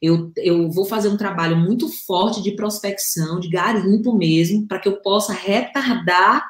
Eu, 0.00 0.30
eu 0.36 0.70
vou 0.70 0.84
fazer 0.84 1.08
um 1.08 1.16
trabalho 1.16 1.56
muito 1.56 1.88
forte 1.88 2.40
de 2.40 2.52
prospecção, 2.52 3.40
de 3.40 3.48
garimpo 3.48 4.16
mesmo, 4.16 4.64
para 4.64 4.78
que 4.78 4.86
eu 4.86 4.98
possa 4.98 5.32
retardar 5.32 6.46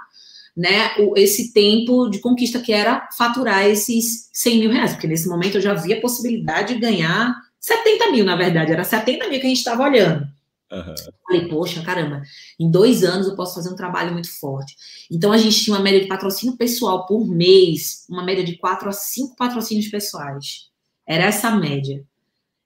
né, 0.55 0.91
esse 1.17 1.55
tempo 1.55 2.11
de 2.11 2.19
conquista 2.19 2.61
que 2.61 2.71
era 2.73 3.09
faturar 3.17 3.65
esses 3.67 4.29
100 4.35 4.59
mil 4.59 4.71
reais, 4.71 4.93
porque 4.93 5.07
nesse 5.07 5.27
momento 5.27 5.55
eu 5.55 5.63
já 5.63 5.73
via 5.73 5.97
a 5.97 6.01
possibilidade 6.01 6.75
de 6.75 6.81
ganhar 6.81 7.35
70 7.59 8.11
mil, 8.11 8.27
na 8.27 8.37
verdade, 8.37 8.71
era 8.71 8.85
70 8.85 9.29
mil 9.31 9.41
que 9.41 9.47
a 9.47 9.49
gente 9.49 9.57
estava 9.57 9.85
olhando. 9.85 10.27
Uhum. 10.73 10.95
Falei, 11.27 11.49
poxa, 11.49 11.83
caramba, 11.83 12.23
em 12.59 12.71
dois 12.71 13.05
anos 13.05 13.27
eu 13.27 13.37
posso 13.37 13.55
fazer 13.55 13.71
um 13.71 13.77
trabalho 13.77 14.13
muito 14.13 14.31
forte. 14.39 14.75
Então 15.11 15.33
a 15.33 15.39
gente 15.39 15.63
tinha 15.63 15.77
uma 15.77 15.83
média 15.83 16.01
de 16.01 16.09
patrocínio 16.09 16.57
pessoal 16.57 17.07
por 17.07 17.27
mês, 17.27 18.05
uma 18.09 18.25
média 18.25 18.45
de 18.45 18.57
quatro 18.57 18.89
a 18.89 18.93
cinco 18.93 19.37
patrocínios 19.37 19.89
pessoais. 19.89 20.71
Era 21.07 21.25
essa 21.25 21.49
a 21.49 21.57
média. 21.57 22.05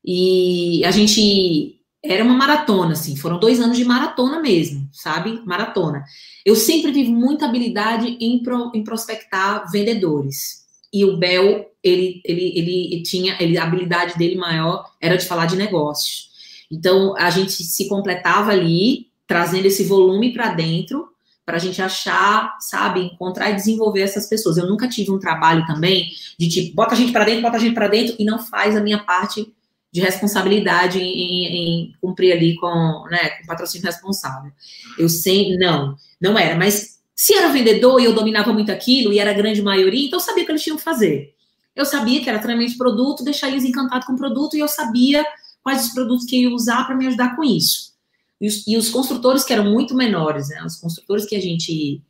E 0.04 0.82
a 0.84 0.90
gente 0.90 1.78
era 2.02 2.22
uma 2.22 2.34
maratona, 2.34 2.92
assim, 2.92 3.16
foram 3.16 3.38
dois 3.38 3.60
anos 3.60 3.76
de 3.76 3.84
maratona 3.84 4.40
mesmo, 4.40 4.88
sabe? 4.92 5.42
Maratona. 5.44 6.04
Eu 6.44 6.54
sempre 6.54 6.92
tive 6.92 7.10
muita 7.10 7.46
habilidade 7.46 8.16
em, 8.20 8.42
pro, 8.42 8.70
em 8.74 8.84
prospectar 8.84 9.70
vendedores. 9.70 10.66
E 10.92 11.04
o 11.04 11.16
Bel, 11.18 11.70
ele, 11.82 12.22
ele, 12.24 12.58
ele 12.58 13.02
tinha, 13.02 13.36
ele, 13.40 13.58
a 13.58 13.64
habilidade 13.64 14.16
dele 14.16 14.36
maior 14.36 14.84
era 15.00 15.16
de 15.16 15.26
falar 15.26 15.46
de 15.46 15.56
negócios. 15.56 16.27
Então, 16.70 17.16
a 17.16 17.30
gente 17.30 17.62
se 17.62 17.88
completava 17.88 18.52
ali, 18.52 19.08
trazendo 19.26 19.66
esse 19.66 19.84
volume 19.84 20.32
para 20.32 20.52
dentro, 20.52 21.08
para 21.44 21.56
a 21.56 21.60
gente 21.60 21.80
achar, 21.80 22.58
sabe, 22.60 23.00
encontrar 23.00 23.50
e 23.50 23.54
desenvolver 23.54 24.02
essas 24.02 24.26
pessoas. 24.26 24.58
Eu 24.58 24.66
nunca 24.66 24.86
tive 24.86 25.10
um 25.10 25.18
trabalho 25.18 25.66
também 25.66 26.10
de 26.38 26.46
tipo, 26.46 26.74
bota 26.74 26.92
a 26.92 26.96
gente 26.96 27.10
para 27.10 27.24
dentro, 27.24 27.40
bota 27.40 27.56
a 27.56 27.60
gente 27.60 27.74
para 27.74 27.88
dentro 27.88 28.14
e 28.18 28.24
não 28.24 28.38
faz 28.38 28.76
a 28.76 28.82
minha 28.82 28.98
parte 28.98 29.50
de 29.90 30.00
responsabilidade 30.02 30.98
em, 30.98 31.46
em, 31.46 31.94
cumprir 32.02 32.32
ali 32.32 32.54
com, 32.56 33.06
né, 33.10 33.30
com 33.30 33.46
patrocínio 33.46 33.86
responsável. 33.86 34.52
Eu 34.98 35.08
sei, 35.08 35.56
não, 35.56 35.96
não 36.20 36.38
era, 36.38 36.54
mas 36.54 36.98
se 37.14 37.34
era 37.34 37.48
vendedor 37.48 37.98
e 37.98 38.04
eu 38.04 38.12
dominava 38.12 38.52
muito 38.52 38.70
aquilo 38.70 39.12
e 39.12 39.18
era 39.18 39.30
a 39.30 39.34
grande 39.34 39.62
maioria, 39.62 40.06
então 40.06 40.18
eu 40.18 40.24
sabia 40.24 40.42
o 40.42 40.46
que 40.46 40.52
eles 40.52 40.62
tinham 40.62 40.76
que 40.76 40.84
fazer. 40.84 41.34
Eu 41.74 41.86
sabia 41.86 42.22
que 42.22 42.28
era 42.28 42.38
treinamento 42.38 42.72
de 42.72 42.78
produto, 42.78 43.24
deixar 43.24 43.48
eles 43.48 43.64
encantados 43.64 44.06
com 44.06 44.12
o 44.12 44.18
produto 44.18 44.54
e 44.54 44.60
eu 44.60 44.68
sabia 44.68 45.24
quais 45.62 45.86
os 45.86 45.92
produtos 45.92 46.24
que 46.26 46.36
eu 46.36 46.50
ia 46.50 46.54
usar 46.54 46.84
para 46.84 46.96
me 46.96 47.06
ajudar 47.06 47.36
com 47.36 47.44
isso. 47.44 47.92
E 48.40 48.46
os, 48.48 48.66
e 48.66 48.76
os, 48.76 48.88
construtores 48.90 49.44
que 49.44 49.52
eram 49.52 49.70
muito 49.70 49.94
menores, 49.94 50.48
né, 50.48 50.62
os 50.64 50.76
construtores 50.76 51.26
que 51.26 51.34
a 51.34 51.40
gente 51.40 52.02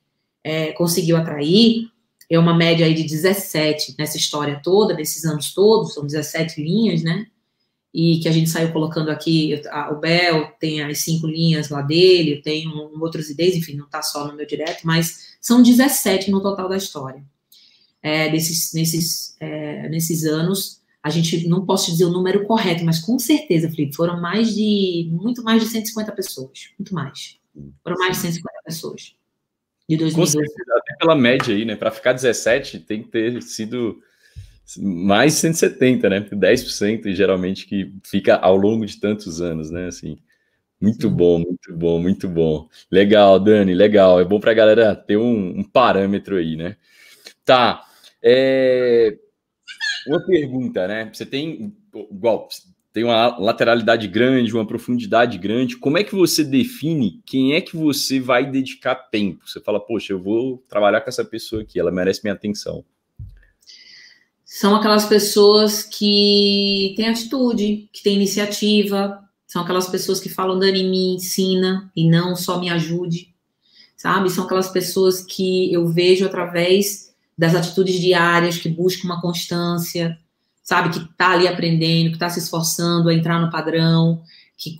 é, 0.44 0.72
conseguiu 0.72 1.16
atrair, 1.16 1.90
é 2.30 2.38
uma 2.38 2.54
média 2.54 2.84
aí 2.84 2.92
de 2.92 3.04
17 3.04 3.94
nessa 3.98 4.18
história 4.18 4.60
toda, 4.62 4.94
desses 4.94 5.24
anos 5.24 5.54
todos, 5.54 5.94
são 5.94 6.04
17 6.04 6.62
linhas, 6.62 7.02
né? 7.02 7.26
e 7.92 8.20
que 8.20 8.28
a 8.28 8.32
gente 8.32 8.50
saiu 8.50 8.72
colocando 8.72 9.10
aqui, 9.10 9.60
a, 9.70 9.90
o 9.90 9.98
Bel 9.98 10.52
tem 10.60 10.82
as 10.82 10.98
cinco 10.98 11.26
linhas 11.26 11.68
lá 11.68 11.82
dele, 11.82 12.34
eu 12.34 12.42
tenho 12.42 12.70
um, 12.70 13.00
outras 13.00 13.30
ideias, 13.30 13.56
enfim, 13.56 13.74
não 13.74 13.86
está 13.86 14.02
só 14.02 14.26
no 14.26 14.36
meu 14.36 14.46
direto, 14.46 14.82
mas 14.84 15.36
são 15.40 15.62
17 15.62 16.30
no 16.30 16.40
total 16.40 16.68
da 16.68 16.76
história. 16.76 17.22
É, 18.00 18.28
desses, 18.30 18.72
nesses, 18.72 19.36
é, 19.40 19.88
nesses 19.88 20.24
anos, 20.24 20.77
a 21.08 21.10
gente 21.10 21.48
não 21.48 21.64
posso 21.64 21.90
dizer 21.90 22.04
o 22.04 22.10
número 22.10 22.44
correto, 22.44 22.84
mas 22.84 22.98
com 22.98 23.18
certeza, 23.18 23.70
Felipe, 23.70 23.96
foram 23.96 24.20
mais 24.20 24.54
de, 24.54 25.08
muito 25.10 25.42
mais 25.42 25.62
de 25.62 25.68
150 25.68 26.12
pessoas, 26.12 26.70
muito 26.78 26.94
mais. 26.94 27.38
Foram 27.82 27.96
mais 27.98 28.16
de 28.16 28.22
150 28.22 28.62
pessoas. 28.64 29.14
De 29.88 29.96
2012. 29.96 30.14
Com 30.14 30.26
certeza, 30.26 30.78
até 30.78 30.96
pela 30.96 31.16
média 31.16 31.54
aí, 31.54 31.64
né, 31.64 31.74
para 31.74 31.90
ficar 31.90 32.12
17 32.12 32.80
tem 32.80 33.02
que 33.02 33.08
ter 33.08 33.42
sido 33.42 33.98
mais 34.76 35.34
170, 35.34 36.10
né? 36.10 36.20
10% 36.20 37.14
geralmente 37.14 37.66
que 37.66 37.94
fica 38.04 38.36
ao 38.36 38.54
longo 38.54 38.84
de 38.84 39.00
tantos 39.00 39.40
anos, 39.40 39.70
né? 39.70 39.86
Assim, 39.86 40.18
muito 40.80 41.08
bom, 41.08 41.38
muito 41.38 41.74
bom, 41.74 41.98
muito 41.98 42.28
bom. 42.28 42.68
Legal, 42.90 43.40
Dani, 43.40 43.74
legal. 43.74 44.20
É 44.20 44.24
bom 44.24 44.38
para 44.38 44.50
a 44.50 44.54
galera 44.54 44.94
ter 44.94 45.16
um, 45.16 45.60
um, 45.60 45.64
parâmetro 45.64 46.36
aí, 46.36 46.54
né? 46.54 46.76
Tá. 47.44 47.82
É... 48.22 49.16
Uma 50.08 50.24
pergunta, 50.24 50.88
né? 50.88 51.10
Você 51.12 51.26
tem 51.26 51.72
igual 52.10 52.48
tem 52.92 53.04
uma 53.04 53.38
lateralidade 53.38 54.08
grande, 54.08 54.52
uma 54.52 54.66
profundidade 54.66 55.38
grande. 55.38 55.76
Como 55.76 55.98
é 55.98 56.02
que 56.02 56.14
você 56.14 56.42
define 56.42 57.22
quem 57.24 57.54
é 57.54 57.60
que 57.60 57.76
você 57.76 58.18
vai 58.18 58.50
dedicar 58.50 58.94
tempo? 58.94 59.46
Você 59.46 59.60
fala, 59.60 59.78
poxa, 59.78 60.12
eu 60.12 60.20
vou 60.20 60.64
trabalhar 60.68 61.02
com 61.02 61.08
essa 61.08 61.24
pessoa 61.24 61.62
aqui, 61.62 61.78
ela 61.78 61.92
merece 61.92 62.22
minha 62.24 62.34
atenção 62.34 62.84
são 64.48 64.74
aquelas 64.74 65.04
pessoas 65.04 65.82
que 65.82 66.94
têm 66.96 67.06
atitude, 67.06 67.88
que 67.92 68.02
têm 68.02 68.16
iniciativa, 68.16 69.22
são 69.46 69.62
aquelas 69.62 69.88
pessoas 69.88 70.20
que 70.20 70.30
falam, 70.30 70.58
Dani, 70.58 70.84
me 70.84 71.14
ensina 71.16 71.92
e 71.94 72.08
não 72.08 72.34
só 72.34 72.58
me 72.58 72.70
ajude, 72.70 73.34
sabe? 73.94 74.30
São 74.30 74.44
aquelas 74.44 74.70
pessoas 74.70 75.22
que 75.22 75.70
eu 75.70 75.86
vejo 75.86 76.24
através 76.24 77.07
das 77.38 77.54
atitudes 77.54 78.00
diárias, 78.00 78.58
que 78.58 78.68
buscam 78.68 79.06
uma 79.06 79.20
constância, 79.20 80.18
sabe? 80.62 80.90
Que 80.90 81.08
tá 81.16 81.30
ali 81.30 81.46
aprendendo, 81.46 82.12
que 82.12 82.18
tá 82.18 82.28
se 82.28 82.40
esforçando 82.40 83.08
a 83.08 83.14
entrar 83.14 83.40
no 83.40 83.50
padrão, 83.50 84.20
que 84.56 84.76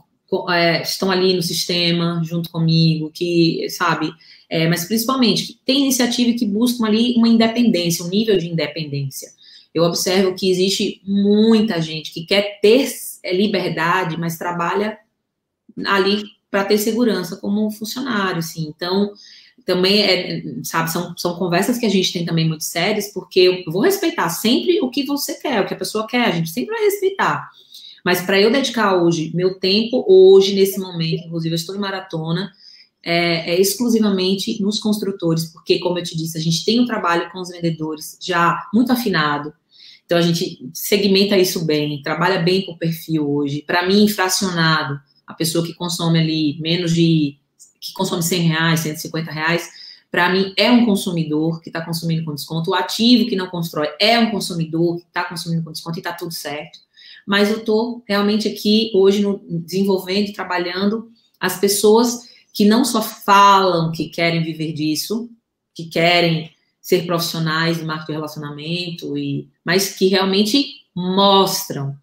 é, 0.51 0.83
estão 0.83 1.11
ali 1.11 1.35
no 1.35 1.43
sistema 1.43 2.21
junto 2.25 2.51
comigo, 2.51 3.11
que, 3.15 3.69
sabe? 3.71 4.11
É, 4.51 4.69
mas 4.69 4.85
principalmente 4.85 5.47
que 5.47 5.61
tem 5.65 5.83
iniciativa 5.83 6.37
que 6.37 6.47
buscam 6.47 6.87
ali 6.87 7.15
uma 7.17 7.29
independência, 7.29 8.05
um 8.05 8.09
nível 8.09 8.37
de 8.37 8.49
independência 8.49 9.29
eu 9.75 9.85
observo 9.85 10.35
que 10.35 10.51
existe 10.51 11.01
muita 11.05 11.81
gente 11.81 12.13
que 12.13 12.25
quer 12.25 12.61
ter 12.61 12.89
é, 13.23 13.35
liberdade, 13.35 14.17
mas 14.19 14.39
trabalha 14.39 14.99
ali 15.87 16.25
para 16.51 16.65
ter 16.65 16.79
segurança 16.79 17.37
como 17.37 17.71
funcionário, 17.71 18.39
assim. 18.39 18.67
Então, 18.75 19.13
também 19.65 20.03
é, 20.03 20.43
sabe, 20.63 20.91
são, 20.91 21.17
são 21.17 21.37
conversas 21.37 21.79
que 21.79 21.87
a 21.87 21.91
gente 21.91 22.13
tem 22.13 22.25
também 22.25 22.47
muito 22.47 22.65
sérias, 22.65 23.13
porque 23.13 23.41
eu 23.41 23.73
vou 23.73 23.83
respeitar 23.83 24.29
sempre 24.31 24.81
o 24.81 24.91
que 24.91 25.05
você 25.05 25.35
quer, 25.35 25.61
o 25.61 25.67
que 25.67 25.75
a 25.75 25.79
pessoa 25.79 26.07
quer, 26.07 26.27
a 26.27 26.31
gente 26.31 26.51
sempre 26.51 26.75
vai 26.75 26.85
respeitar. 26.85 27.49
Mas 28.05 28.23
para 28.23 28.41
eu 28.41 28.51
dedicar 28.51 28.97
hoje, 28.97 29.31
meu 29.35 29.59
tempo 29.59 30.05
hoje, 30.09 30.55
nesse 30.55 30.79
momento, 30.79 31.27
inclusive 31.27 31.55
eu 31.55 31.57
estou 31.57 31.75
em 31.75 31.79
maratona, 31.79 32.51
é, 33.03 33.55
é, 33.55 33.61
exclusivamente 33.61 34.61
nos 34.63 34.79
construtores, 34.79 35.47
porque, 35.53 35.79
como 35.79 35.99
eu 35.99 36.03
te 36.03 36.17
disse, 36.17 36.37
a 36.37 36.41
gente 36.41 36.65
tem 36.65 36.81
um 36.81 36.87
trabalho 36.87 37.31
com 37.31 37.41
os 37.41 37.51
vendedores 37.51 38.19
já 38.21 38.69
muito 38.73 38.93
afinado. 38.93 39.53
Então, 40.05 40.19
a 40.19 40.23
gente 40.23 40.71
segmenta 40.73 41.37
isso 41.37 41.65
bem, 41.65 42.01
trabalha 42.03 42.41
bem 42.41 42.65
com 42.65 42.73
o 42.73 42.79
perfil 42.79 43.31
hoje. 43.31 43.63
Para 43.67 43.87
mim, 43.87 44.09
fracionado, 44.09 44.99
a 45.27 45.35
pessoa 45.35 45.65
que 45.65 45.75
consome 45.75 46.19
ali 46.19 46.59
menos 46.61 46.95
de. 46.95 47.39
Que 47.89 47.93
consome 47.95 48.23
100 48.23 48.41
reais, 48.43 48.81
150 48.81 49.31
reais, 49.31 49.71
para 50.11 50.31
mim 50.31 50.55
é 50.57 50.71
um 50.71 50.87
consumidor 50.87 51.61
que 51.61 51.69
está 51.69 51.85
consumindo 51.85 52.25
com 52.25 52.35
desconto. 52.35 52.71
O 52.71 52.75
ativo 52.75 53.29
que 53.29 53.37
não 53.37 53.49
constrói 53.49 53.89
é 54.01 54.19
um 54.19 54.31
consumidor 54.31 54.99
que 54.99 55.07
está 55.07 55.25
consumindo 55.25 55.63
com 55.63 55.73
desconto 55.73 55.99
e 55.99 56.01
está 56.01 56.13
tudo 56.13 56.33
certo. 56.33 56.79
Mas 57.27 57.51
eu 57.51 57.59
estou 57.59 58.03
realmente 58.09 58.49
aqui 58.49 58.91
hoje 58.95 59.21
no, 59.21 59.41
desenvolvendo 59.47 60.33
trabalhando 60.33 61.11
as 61.39 61.61
pessoas 61.61 62.29
que 62.55 62.65
não 62.65 62.85
só 62.85 63.03
falam 63.03 63.93
que 63.93 64.09
querem 64.09 64.43
viver 64.43 64.73
disso, 64.73 65.31
que 65.75 65.85
querem 65.85 66.51
ser 66.81 67.05
profissionais 67.05 67.79
do 67.79 67.85
marketing 67.85 68.13
de 68.13 68.17
relacionamento, 68.17 69.19
e, 69.19 69.49
mas 69.63 69.95
que 69.95 70.09
realmente 70.09 70.79
mostram, 70.97 71.95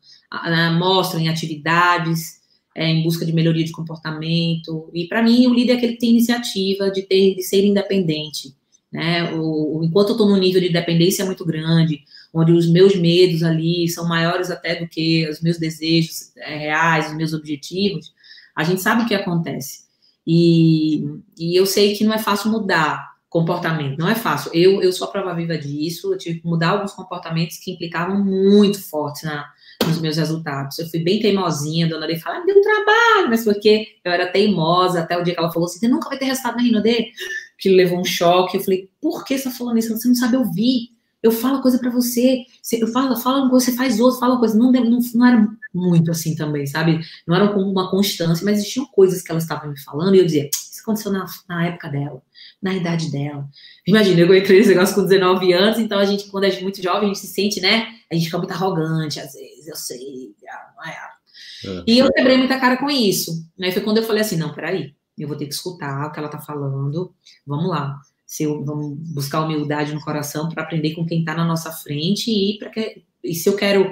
mostram 0.78 1.20
em 1.20 1.28
atividades, 1.28 2.40
é, 2.76 2.89
em 2.89 3.02
busca 3.02 3.26
de 3.26 3.31
melhoria 3.31 3.64
de 3.64 3.72
comportamento. 3.72 4.89
E 4.93 5.07
para 5.07 5.23
mim, 5.23 5.47
o 5.47 5.53
líder 5.53 5.73
é 5.73 5.76
aquele 5.77 5.93
que 5.93 5.99
tem 5.99 6.10
iniciativa 6.10 6.91
de, 6.91 7.03
ter, 7.03 7.35
de 7.35 7.41
ser 7.41 7.64
independente. 7.64 8.53
Né? 8.91 9.34
O, 9.34 9.80
o 9.80 9.84
enquanto 9.84 10.10
eu 10.10 10.14
estou 10.15 10.30
num 10.30 10.38
nível 10.38 10.60
de 10.60 10.69
dependência 10.69 11.26
muito 11.26 11.45
grande, 11.45 12.03
onde 12.34 12.52
os 12.52 12.69
meus 12.69 12.95
medos 12.97 13.43
ali 13.43 13.88
são 13.88 14.06
maiores 14.06 14.52
até 14.52 14.76
do 14.76 14.88
que 14.88 15.27
os 15.30 15.41
meus 15.41 15.57
desejos 15.57 16.35
é, 16.35 16.57
reais, 16.57 17.07
os 17.07 17.15
meus 17.15 17.34
objetivos, 17.34 18.14
a 18.53 18.64
gente 18.64 18.81
sabe 18.81 19.03
o 19.03 19.07
que 19.07 19.15
acontece. 19.15 19.85
E, 20.27 21.06
e 21.38 21.56
eu 21.56 21.65
sei 21.65 21.95
que 21.95 22.03
não 22.03 22.14
é 22.14 22.18
fácil 22.18 22.52
mudar 22.52 23.15
comportamento, 23.30 23.99
não 23.99 24.10
é 24.10 24.15
fácil. 24.15 24.52
Eu, 24.53 24.81
eu 24.81 24.91
sou 24.91 25.07
a 25.07 25.11
prova 25.11 25.34
viva 25.34 25.57
disso, 25.57 26.14
eu 26.14 26.18
tive 26.18 26.39
que 26.39 26.47
mudar 26.47 26.69
alguns 26.69 26.93
comportamentos 26.93 27.57
que 27.57 27.72
implicavam 27.72 28.23
muito 28.23 28.81
forte 28.81 29.26
na, 29.26 29.45
nos 29.88 29.99
meus 29.99 30.18
resultados. 30.18 30.78
Eu 30.80 30.88
fui 30.88 30.99
bem 30.99 31.20
teimosinha, 31.20 31.86
a 31.86 31.90
dona 31.90 32.06
Lei 32.06 32.18
fala, 32.18 32.38
ah, 32.38 32.45
deu 32.45 32.62
trabalho, 32.62 33.30
mas 33.30 33.44
porque 33.44 33.88
eu 34.03 34.12
era 34.12 34.28
teimosa 34.28 35.02
até 35.02 35.18
o 35.18 35.24
dia 35.24 35.34
que 35.34 35.40
ela 35.40 35.52
falou 35.52 35.68
assim, 35.68 35.80
você 35.80 35.88
nunca 35.88 36.10
vai 36.10 36.18
ter 36.18 36.26
resultado 36.26 36.57
na 36.57 36.64
Rinode, 36.64 37.12
que 37.57 37.70
levou 37.70 37.99
um 37.99 38.06
choque. 38.06 38.57
Eu 38.57 38.64
falei, 38.64 38.90
por 39.02 39.24
que 39.24 39.38
você 39.38 39.48
está 39.48 39.57
falando 39.57 39.78
isso? 39.78 39.95
Você 39.95 40.07
não 40.07 40.16
sabe 40.16 40.38
ouvir. 40.38 40.95
Eu 41.24 41.32
falo 41.32 41.60
coisa 41.60 41.80
para 41.80 41.90
você, 41.90 42.44
eu 42.74 42.88
falo, 42.88 43.16
falo 43.18 43.41
uma 43.41 43.49
coisa, 43.49 43.66
você 43.66 43.72
faz 43.72 43.99
outra, 43.99 44.20
fala 44.20 44.34
uma 44.34 44.40
coisa. 44.40 44.56
Não, 44.56 44.72
não, 44.72 44.99
não 45.16 45.26
era 45.26 45.48
muito 45.74 46.12
assim 46.12 46.36
também, 46.36 46.68
sabe? 46.68 46.99
Não 47.26 47.36
eram 47.36 47.52
como 47.52 47.70
uma 47.70 47.90
constância, 47.90 48.45
mas 48.45 48.60
existiam 48.60 48.86
coisas 48.86 49.24
que 49.24 49.32
elas 49.32 49.41
estavam 49.41 49.72
me 49.72 49.80
falando 49.80 50.14
e 50.14 50.20
eu 50.20 50.26
dizia, 50.26 50.48
isso 50.53 50.82
aconteceu 50.84 51.12
na, 51.12 51.26
na 51.49 51.66
época 51.66 51.90
dela, 51.90 52.22
na 52.62 52.76
idade 52.76 53.12
dela. 53.12 53.48
Imagina, 53.88 54.20
eu 54.20 54.36
entrei 54.36 54.60
nesse 54.60 54.70
negócio 54.70 54.94
com 54.94 55.02
19 55.02 55.52
anos, 55.52 55.80
então 55.80 55.98
a 55.98 56.06
gente, 56.06 56.28
quando 56.28 56.44
é 56.44 56.62
muito 56.62 56.82
jovem, 56.82 57.06
a 57.06 57.07
gente 57.07 57.20
se 57.20 57.28
sente, 57.28 57.60
né? 57.60 57.88
A 58.16 58.18
gente 58.18 58.26
fica 58.26 58.38
muito 58.38 58.52
arrogante, 58.52 59.20
às 59.20 59.34
vezes, 59.34 59.68
eu 59.68 59.76
sei, 59.76 60.34
não 60.76 60.86
é. 60.86 60.92
é. 60.92 61.84
E 61.88 62.00
eu 62.00 62.12
quebrei 62.12 62.38
muita 62.38 62.60
cara 62.60 62.78
com 62.78 62.90
isso. 62.90 63.46
Aí 63.62 63.72
foi 63.72 63.82
quando 63.82 63.98
eu 63.98 64.04
falei 64.04 64.22
assim, 64.22 64.38
não, 64.38 64.54
peraí, 64.54 64.96
eu 65.18 65.28
vou 65.28 65.38
ter 65.38 65.46
que 65.46 65.54
escutar 65.54 66.08
o 66.08 66.12
que 66.12 66.20
ela 66.20 66.30
tá 66.30 66.40
falando, 66.40 67.14
vamos 67.46 67.70
lá. 67.70 68.00
Se 68.26 68.44
eu, 68.44 68.64
vamos 68.66 68.98
buscar 69.14 69.42
humildade 69.42 69.94
no 69.94 70.02
coração 70.02 70.50
para 70.50 70.64
aprender 70.64 70.96
com 70.96 71.06
quem 71.06 71.20
está 71.20 71.36
na 71.36 71.46
nossa 71.46 71.72
frente 71.72 72.32
e 72.32 72.58
para 72.58 72.70
que 72.70 73.04
e 73.24 73.34
se 73.34 73.50
eu 73.50 73.56
quero 73.56 73.92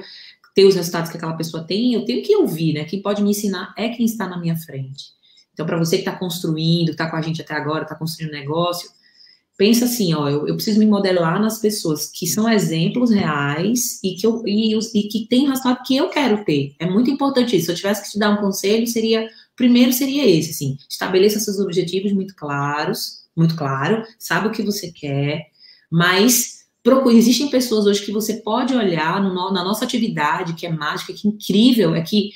ter 0.54 0.66
os 0.66 0.76
resultados 0.76 1.10
que 1.10 1.18
aquela 1.18 1.36
pessoa 1.36 1.64
tem, 1.64 1.94
eu 1.94 2.06
tenho 2.06 2.24
que 2.24 2.36
ouvir, 2.36 2.74
né? 2.74 2.86
Quem 2.86 3.02
pode 3.02 3.24
me 3.24 3.32
ensinar 3.32 3.74
é 3.76 3.90
quem 3.90 4.06
está 4.06 4.28
na 4.28 4.38
minha 4.38 4.56
frente. 4.56 5.06
Então, 5.52 5.66
para 5.66 5.78
você 5.78 5.98
que 5.98 6.02
está 6.02 6.16
construindo, 6.16 6.91
está 6.91 7.10
com 7.10 7.16
a 7.16 7.22
gente 7.22 7.41
até 7.41 7.56
agora, 7.56 7.84
está 7.84 7.95
construindo 7.95 8.32
negócio, 8.32 8.90
pensa 9.57 9.85
assim, 9.85 10.13
ó, 10.13 10.27
eu, 10.27 10.47
eu, 10.47 10.55
preciso 10.55 10.80
me 10.80 10.85
modelar 10.85 11.39
nas 11.39 11.59
pessoas 11.59 12.09
que 12.11 12.25
são 12.25 12.49
exemplos 12.49 13.11
reais 13.11 13.99
e 14.03 14.15
que, 14.15 14.25
eu, 14.25 14.41
e, 14.45 14.75
e 14.75 15.03
que 15.07 15.27
tem 15.27 15.47
resultado 15.47 15.84
que 15.85 15.95
eu 15.95 16.09
quero 16.09 16.43
ter. 16.43 16.75
É 16.80 16.85
muito 16.85 17.11
importante 17.11 17.55
isso. 17.55 17.67
Se 17.67 17.71
eu 17.71 17.75
tivesse 17.75 18.03
que 18.03 18.11
te 18.11 18.19
dar 18.19 18.31
um 18.31 18.41
conselho, 18.41 18.88
seria, 18.88 19.27
primeiro 19.55 19.93
seria 19.93 20.27
esse, 20.27 20.51
assim, 20.51 20.77
estabeleça 20.89 21.39
seus 21.39 21.59
objetivos 21.59 22.11
muito 22.13 22.35
claros, 22.35 23.23
muito 23.35 23.55
claro, 23.55 24.03
sabe 24.17 24.47
o 24.47 24.51
que 24.51 24.61
você 24.61 24.91
quer, 24.91 25.47
mas 25.91 26.63
procure, 26.84 27.17
existem 27.17 27.49
pessoas 27.49 27.85
hoje 27.85 28.05
que 28.05 28.11
você 28.11 28.35
pode 28.41 28.75
olhar 28.75 29.21
no, 29.21 29.34
na 29.51 29.63
nossa 29.63 29.85
atividade, 29.85 30.53
que 30.53 30.65
é 30.65 30.71
mágica, 30.71 31.13
que 31.13 31.27
é 31.27 31.31
incrível, 31.31 31.95
é 31.95 32.01
que 32.01 32.31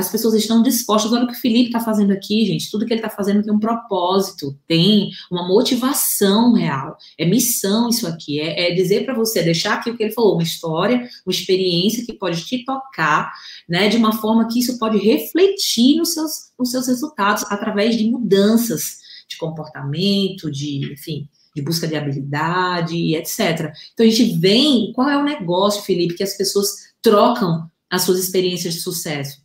as 0.00 0.10
pessoas 0.10 0.34
estão 0.34 0.62
dispostas. 0.62 1.12
Olha 1.12 1.24
o 1.24 1.26
que 1.26 1.34
o 1.34 1.40
Felipe 1.40 1.66
está 1.66 1.80
fazendo 1.80 2.12
aqui, 2.12 2.46
gente. 2.46 2.70
Tudo 2.70 2.86
que 2.86 2.92
ele 2.92 3.00
está 3.00 3.10
fazendo 3.10 3.42
tem 3.42 3.52
um 3.52 3.60
propósito, 3.60 4.58
tem 4.66 5.10
uma 5.30 5.46
motivação 5.46 6.54
real. 6.54 6.96
É 7.18 7.26
missão 7.26 7.88
isso 7.88 8.06
aqui. 8.06 8.40
É, 8.40 8.70
é 8.70 8.74
dizer 8.74 9.04
para 9.04 9.14
você, 9.14 9.42
deixar 9.42 9.74
aqui 9.74 9.90
o 9.90 9.96
que 9.96 10.02
ele 10.02 10.12
falou, 10.12 10.34
uma 10.34 10.42
história, 10.42 11.08
uma 11.24 11.32
experiência 11.32 12.04
que 12.04 12.14
pode 12.14 12.44
te 12.44 12.64
tocar, 12.64 13.30
né, 13.68 13.88
de 13.88 13.96
uma 13.96 14.12
forma 14.12 14.48
que 14.48 14.58
isso 14.58 14.78
pode 14.78 14.98
refletir 14.98 15.96
nos 15.96 16.14
seus, 16.14 16.52
nos 16.58 16.70
seus 16.70 16.86
resultados 16.86 17.44
através 17.50 17.96
de 17.96 18.10
mudanças 18.10 18.98
de 19.28 19.36
comportamento, 19.36 20.50
de, 20.50 20.92
enfim, 20.92 21.28
de 21.54 21.62
busca 21.62 21.86
de 21.86 21.94
habilidade 21.94 22.96
e 22.96 23.14
etc. 23.14 23.72
Então 23.92 24.04
a 24.04 24.08
gente 24.08 24.38
vem, 24.38 24.92
qual 24.92 25.08
é 25.08 25.16
o 25.16 25.24
negócio, 25.24 25.82
Felipe, 25.82 26.14
que 26.14 26.24
as 26.24 26.36
pessoas 26.36 26.70
trocam 27.02 27.70
as 27.88 28.02
suas 28.02 28.18
experiências 28.18 28.74
de 28.74 28.80
sucesso 28.80 29.40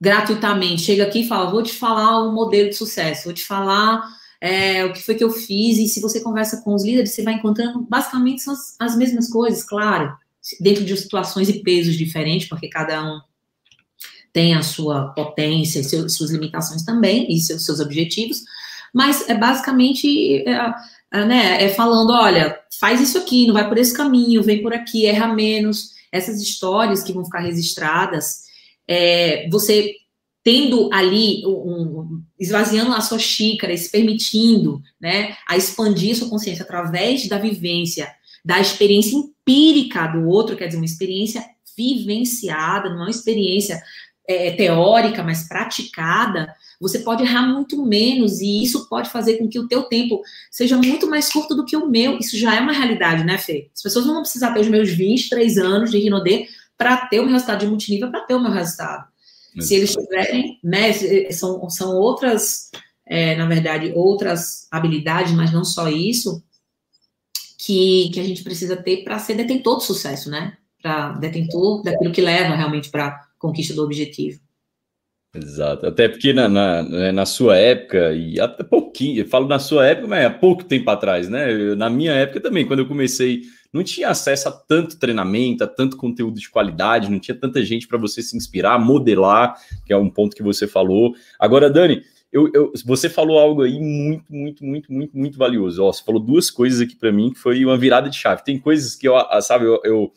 gratuitamente. 0.00 0.82
Chega 0.82 1.04
aqui 1.04 1.20
e 1.20 1.28
fala, 1.28 1.50
vou 1.50 1.62
te 1.62 1.72
falar 1.72 2.22
um 2.24 2.32
modelo 2.32 2.68
de 2.68 2.76
sucesso, 2.76 3.24
vou 3.24 3.32
te 3.32 3.44
falar 3.44 4.02
é, 4.40 4.84
o 4.84 4.92
que 4.92 5.02
foi 5.02 5.14
que 5.14 5.24
eu 5.24 5.30
fiz, 5.30 5.78
e 5.78 5.88
se 5.88 6.00
você 6.00 6.20
conversa 6.20 6.62
com 6.62 6.74
os 6.74 6.84
líderes, 6.84 7.12
você 7.12 7.22
vai 7.22 7.34
encontrando 7.34 7.80
basicamente 7.88 8.48
as, 8.48 8.76
as 8.78 8.96
mesmas 8.96 9.28
coisas, 9.28 9.64
claro, 9.64 10.16
dentro 10.60 10.84
de 10.84 10.96
situações 10.96 11.48
e 11.48 11.62
pesos 11.62 11.96
diferentes, 11.96 12.48
porque 12.48 12.68
cada 12.68 13.02
um 13.02 13.20
tem 14.32 14.54
a 14.54 14.62
sua 14.62 15.08
potência, 15.14 15.82
seu, 15.82 16.08
suas 16.08 16.30
limitações 16.30 16.84
também, 16.84 17.26
e 17.32 17.40
seus, 17.40 17.64
seus 17.64 17.80
objetivos, 17.80 18.42
mas 18.92 19.28
é 19.28 19.34
basicamente 19.34 20.46
é, 20.46 20.74
é, 21.12 21.24
né, 21.24 21.62
é 21.64 21.68
falando, 21.70 22.10
olha, 22.10 22.58
faz 22.78 23.00
isso 23.00 23.18
aqui, 23.18 23.46
não 23.46 23.54
vai 23.54 23.66
por 23.66 23.78
esse 23.78 23.94
caminho, 23.94 24.42
vem 24.42 24.62
por 24.62 24.72
aqui, 24.72 25.06
erra 25.06 25.34
menos. 25.34 25.96
Essas 26.12 26.40
histórias 26.40 27.02
que 27.02 27.12
vão 27.12 27.24
ficar 27.24 27.40
registradas, 27.40 28.45
é, 28.88 29.48
você 29.50 29.94
tendo 30.46 30.88
ali, 30.92 31.44
um, 31.44 32.22
esvaziando 32.38 32.92
a 32.92 33.00
sua 33.00 33.18
xícara, 33.18 33.76
se 33.76 33.90
permitindo 33.90 34.80
né, 35.00 35.36
a 35.48 35.56
expandir 35.56 36.16
sua 36.16 36.28
consciência 36.28 36.62
através 36.62 37.28
da 37.28 37.36
vivência, 37.36 38.08
da 38.44 38.60
experiência 38.60 39.16
empírica 39.16 40.06
do 40.06 40.28
outro, 40.28 40.56
quer 40.56 40.68
dizer, 40.68 40.78
uma 40.78 40.86
experiência 40.86 41.44
vivenciada, 41.76 42.88
não 42.88 42.98
é 42.98 43.02
uma 43.06 43.10
experiência 43.10 43.82
é, 44.28 44.52
teórica, 44.52 45.24
mas 45.24 45.48
praticada, 45.48 46.54
você 46.80 47.00
pode 47.00 47.22
errar 47.22 47.42
muito 47.42 47.84
menos 47.84 48.40
e 48.40 48.62
isso 48.62 48.88
pode 48.88 49.10
fazer 49.10 49.38
com 49.38 49.48
que 49.48 49.58
o 49.58 49.66
teu 49.66 49.84
tempo 49.84 50.22
seja 50.50 50.76
muito 50.76 51.08
mais 51.08 51.32
curto 51.32 51.54
do 51.54 51.64
que 51.64 51.76
o 51.76 51.88
meu. 51.88 52.18
Isso 52.18 52.38
já 52.38 52.54
é 52.54 52.60
uma 52.60 52.72
realidade, 52.72 53.24
né, 53.24 53.38
Fê? 53.38 53.68
As 53.74 53.82
pessoas 53.82 54.06
não 54.06 54.14
vão 54.14 54.22
precisar 54.22 54.52
ter 54.52 54.60
os 54.60 54.68
meus 54.68 54.90
23 54.90 55.58
anos 55.58 55.90
de 55.90 55.98
Rinodê 55.98 56.46
para 56.76 56.96
ter 57.06 57.20
o 57.20 57.24
meu 57.24 57.32
resultado 57.32 57.60
de 57.60 57.66
multinível, 57.66 58.10
para 58.10 58.20
ter 58.20 58.34
o 58.34 58.40
meu 58.40 58.52
resultado. 58.52 59.06
Se 59.58 59.74
eles 59.74 59.94
tiverem, 59.94 60.60
né, 60.62 60.92
são, 61.32 61.68
são 61.70 61.96
outras, 61.96 62.70
é, 63.06 63.34
na 63.36 63.46
verdade, 63.46 63.90
outras 63.94 64.68
habilidades, 64.70 65.32
mas 65.32 65.50
não 65.50 65.64
só 65.64 65.88
isso, 65.88 66.44
que, 67.58 68.10
que 68.12 68.20
a 68.20 68.22
gente 68.22 68.44
precisa 68.44 68.76
ter 68.76 69.02
para 69.02 69.18
ser 69.18 69.34
detentor 69.34 69.76
do 69.76 69.82
sucesso, 69.82 70.30
né? 70.30 70.56
Para 70.82 71.12
detentor 71.12 71.82
daquilo 71.82 72.12
que 72.12 72.20
leva 72.20 72.54
realmente 72.54 72.90
para 72.90 73.06
a 73.06 73.20
conquista 73.38 73.74
do 73.74 73.82
objetivo. 73.82 74.40
Exato, 75.34 75.86
até 75.86 76.08
porque 76.08 76.32
na, 76.32 76.48
na, 76.48 76.82
né, 76.82 77.12
na, 77.12 77.26
sua 77.26 77.56
época, 77.56 78.12
e 78.14 78.40
até 78.40 78.62
pouquinho, 78.62 79.20
eu 79.22 79.28
falo 79.28 79.46
na 79.46 79.58
sua 79.58 79.86
época, 79.86 80.06
mas 80.06 80.24
há 80.24 80.30
pouco 80.30 80.64
tempo 80.64 80.88
atrás, 80.90 81.28
né? 81.28 81.52
Eu, 81.52 81.76
na 81.76 81.90
minha 81.90 82.12
época 82.12 82.40
também, 82.40 82.66
quando 82.66 82.80
eu 82.80 82.88
comecei, 82.88 83.42
não 83.72 83.82
tinha 83.82 84.08
acesso 84.08 84.48
a 84.48 84.52
tanto 84.52 84.98
treinamento, 84.98 85.64
a 85.64 85.66
tanto 85.66 85.96
conteúdo 85.96 86.38
de 86.38 86.48
qualidade, 86.48 87.10
não 87.10 87.18
tinha 87.18 87.34
tanta 87.34 87.64
gente 87.64 87.86
para 87.86 87.98
você 87.98 88.22
se 88.22 88.36
inspirar, 88.36 88.78
modelar, 88.78 89.56
que 89.84 89.92
é 89.92 89.96
um 89.96 90.10
ponto 90.10 90.36
que 90.36 90.42
você 90.42 90.66
falou. 90.66 91.14
Agora, 91.38 91.70
Dani, 91.70 92.02
eu, 92.32 92.50
eu, 92.52 92.72
você 92.84 93.08
falou 93.08 93.38
algo 93.38 93.62
aí 93.62 93.78
muito, 93.78 94.32
muito, 94.32 94.64
muito, 94.64 94.92
muito, 94.92 95.16
muito 95.16 95.38
valioso. 95.38 95.82
Ó, 95.82 95.92
você 95.92 96.04
falou 96.04 96.20
duas 96.20 96.50
coisas 96.50 96.80
aqui 96.80 96.96
para 96.96 97.12
mim 97.12 97.32
que 97.32 97.38
foi 97.38 97.64
uma 97.64 97.78
virada 97.78 98.10
de 98.10 98.16
chave. 98.16 98.44
Tem 98.44 98.58
coisas 98.58 98.94
que 98.94 99.08
eu, 99.08 99.14
sabe, 99.40 99.64
eu, 99.64 99.80
eu 99.84 100.12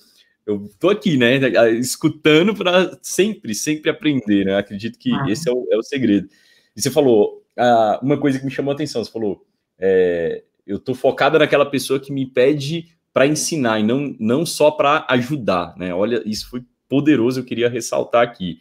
eu 0.50 0.68
tô 0.80 0.90
aqui, 0.90 1.16
né, 1.16 1.38
escutando 1.78 2.56
para 2.56 2.98
sempre, 3.04 3.54
sempre 3.54 3.92
aprender, 3.92 4.46
né? 4.46 4.58
Acredito 4.58 4.98
que 4.98 5.14
ah. 5.14 5.26
esse 5.30 5.48
é 5.48 5.54
o, 5.54 5.68
é 5.72 5.78
o, 5.78 5.84
segredo. 5.84 6.28
E 6.76 6.82
você 6.82 6.90
falou 6.90 7.44
ah, 7.56 8.00
uma 8.02 8.18
coisa 8.18 8.40
que 8.40 8.46
me 8.46 8.50
chamou 8.50 8.72
a 8.72 8.74
atenção, 8.74 9.04
você 9.04 9.12
falou, 9.12 9.46
é, 9.78 10.44
eu 10.66 10.80
tô 10.80 10.96
focada 10.96 11.38
naquela 11.38 11.68
pessoa 11.68 12.00
que 12.00 12.12
me 12.12 12.26
pede 12.26 12.88
para 13.14 13.28
ensinar 13.28 13.80
e 13.80 13.84
não, 13.84 14.16
não 14.20 14.46
só 14.46 14.72
para 14.72 15.06
ajudar, 15.10 15.76
né? 15.78 15.94
Olha, 15.94 16.22
isso 16.26 16.50
foi 16.50 16.64
poderoso, 16.88 17.40
eu 17.40 17.46
queria 17.46 17.70
ressaltar 17.70 18.24
aqui. 18.24 18.60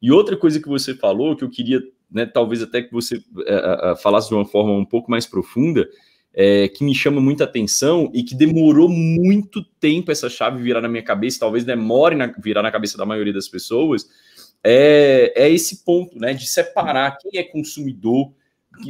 E 0.00 0.10
outra 0.10 0.36
coisa 0.36 0.60
que 0.60 0.68
você 0.68 0.94
falou, 0.94 1.36
que 1.36 1.44
eu 1.44 1.50
queria, 1.50 1.82
né, 2.10 2.26
talvez 2.26 2.62
até 2.62 2.82
que 2.82 2.92
você 2.92 3.22
é, 3.46 3.94
falasse 4.02 4.28
de 4.28 4.34
uma 4.34 4.46
forma 4.46 4.72
um 4.72 4.84
pouco 4.84 5.10
mais 5.10 5.26
profunda, 5.26 5.88
é, 6.32 6.68
que 6.68 6.84
me 6.84 6.94
chama 6.94 7.20
muita 7.20 7.44
atenção 7.44 8.10
e 8.14 8.22
que 8.22 8.34
demorou 8.34 8.88
muito 8.88 9.64
tempo 9.80 10.12
essa 10.12 10.28
chave 10.28 10.62
virar 10.62 10.80
na 10.80 10.88
minha 10.88 11.02
cabeça, 11.02 11.40
talvez 11.40 11.64
demore 11.64 12.14
na, 12.14 12.26
virar 12.38 12.62
na 12.62 12.70
cabeça 12.70 12.96
da 12.96 13.04
maioria 13.04 13.32
das 13.32 13.48
pessoas, 13.48 14.06
é, 14.62 15.32
é 15.34 15.50
esse 15.50 15.84
ponto, 15.84 16.18
né, 16.18 16.32
de 16.32 16.46
separar 16.46 17.18
quem 17.18 17.38
é 17.40 17.42
consumidor. 17.42 18.32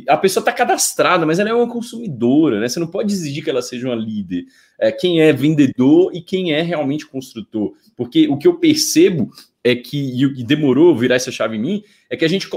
A 0.08 0.16
pessoa 0.16 0.40
está 0.42 0.52
cadastrada, 0.52 1.26
mas 1.26 1.38
ela 1.38 1.50
é 1.50 1.54
uma 1.54 1.68
consumidora, 1.68 2.60
né? 2.60 2.68
Você 2.68 2.80
não 2.80 2.86
pode 2.86 3.12
exigir 3.12 3.42
que 3.42 3.50
ela 3.50 3.62
seja 3.62 3.88
uma 3.88 3.94
líder. 3.94 4.44
É, 4.78 4.90
quem 4.90 5.20
é 5.20 5.32
vendedor 5.32 6.10
e 6.14 6.20
quem 6.20 6.52
é 6.52 6.62
realmente 6.62 7.06
construtor. 7.06 7.72
Porque 7.96 8.28
o 8.28 8.36
que 8.36 8.48
eu 8.48 8.54
percebo 8.54 9.30
é 9.62 9.74
que, 9.74 10.22
e 10.22 10.44
demorou 10.44 10.96
virar 10.96 11.16
essa 11.16 11.30
chave 11.30 11.56
em 11.56 11.60
mim, 11.60 11.84
é 12.08 12.16
que 12.16 12.24
a 12.24 12.28
gente 12.28 12.48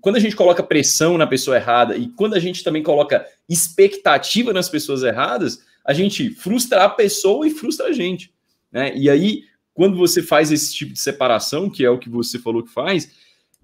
quando 0.00 0.16
a 0.16 0.20
gente 0.20 0.36
coloca 0.36 0.62
pressão 0.62 1.18
na 1.18 1.26
pessoa 1.26 1.56
errada 1.56 1.96
e 1.96 2.08
quando 2.08 2.34
a 2.34 2.38
gente 2.38 2.64
também 2.64 2.82
coloca 2.82 3.26
expectativa 3.48 4.52
nas 4.52 4.68
pessoas 4.68 5.02
erradas, 5.02 5.62
a 5.84 5.92
gente 5.92 6.30
frustra 6.30 6.84
a 6.84 6.88
pessoa 6.88 7.46
e 7.46 7.50
frustra 7.50 7.88
a 7.88 7.92
gente. 7.92 8.32
Né? 8.70 8.96
E 8.96 9.10
aí, 9.10 9.44
quando 9.74 9.96
você 9.96 10.22
faz 10.22 10.50
esse 10.50 10.74
tipo 10.74 10.92
de 10.92 11.00
separação, 11.00 11.68
que 11.68 11.84
é 11.84 11.90
o 11.90 11.98
que 11.98 12.08
você 12.08 12.38
falou 12.38 12.62
que 12.62 12.70
faz, 12.70 13.10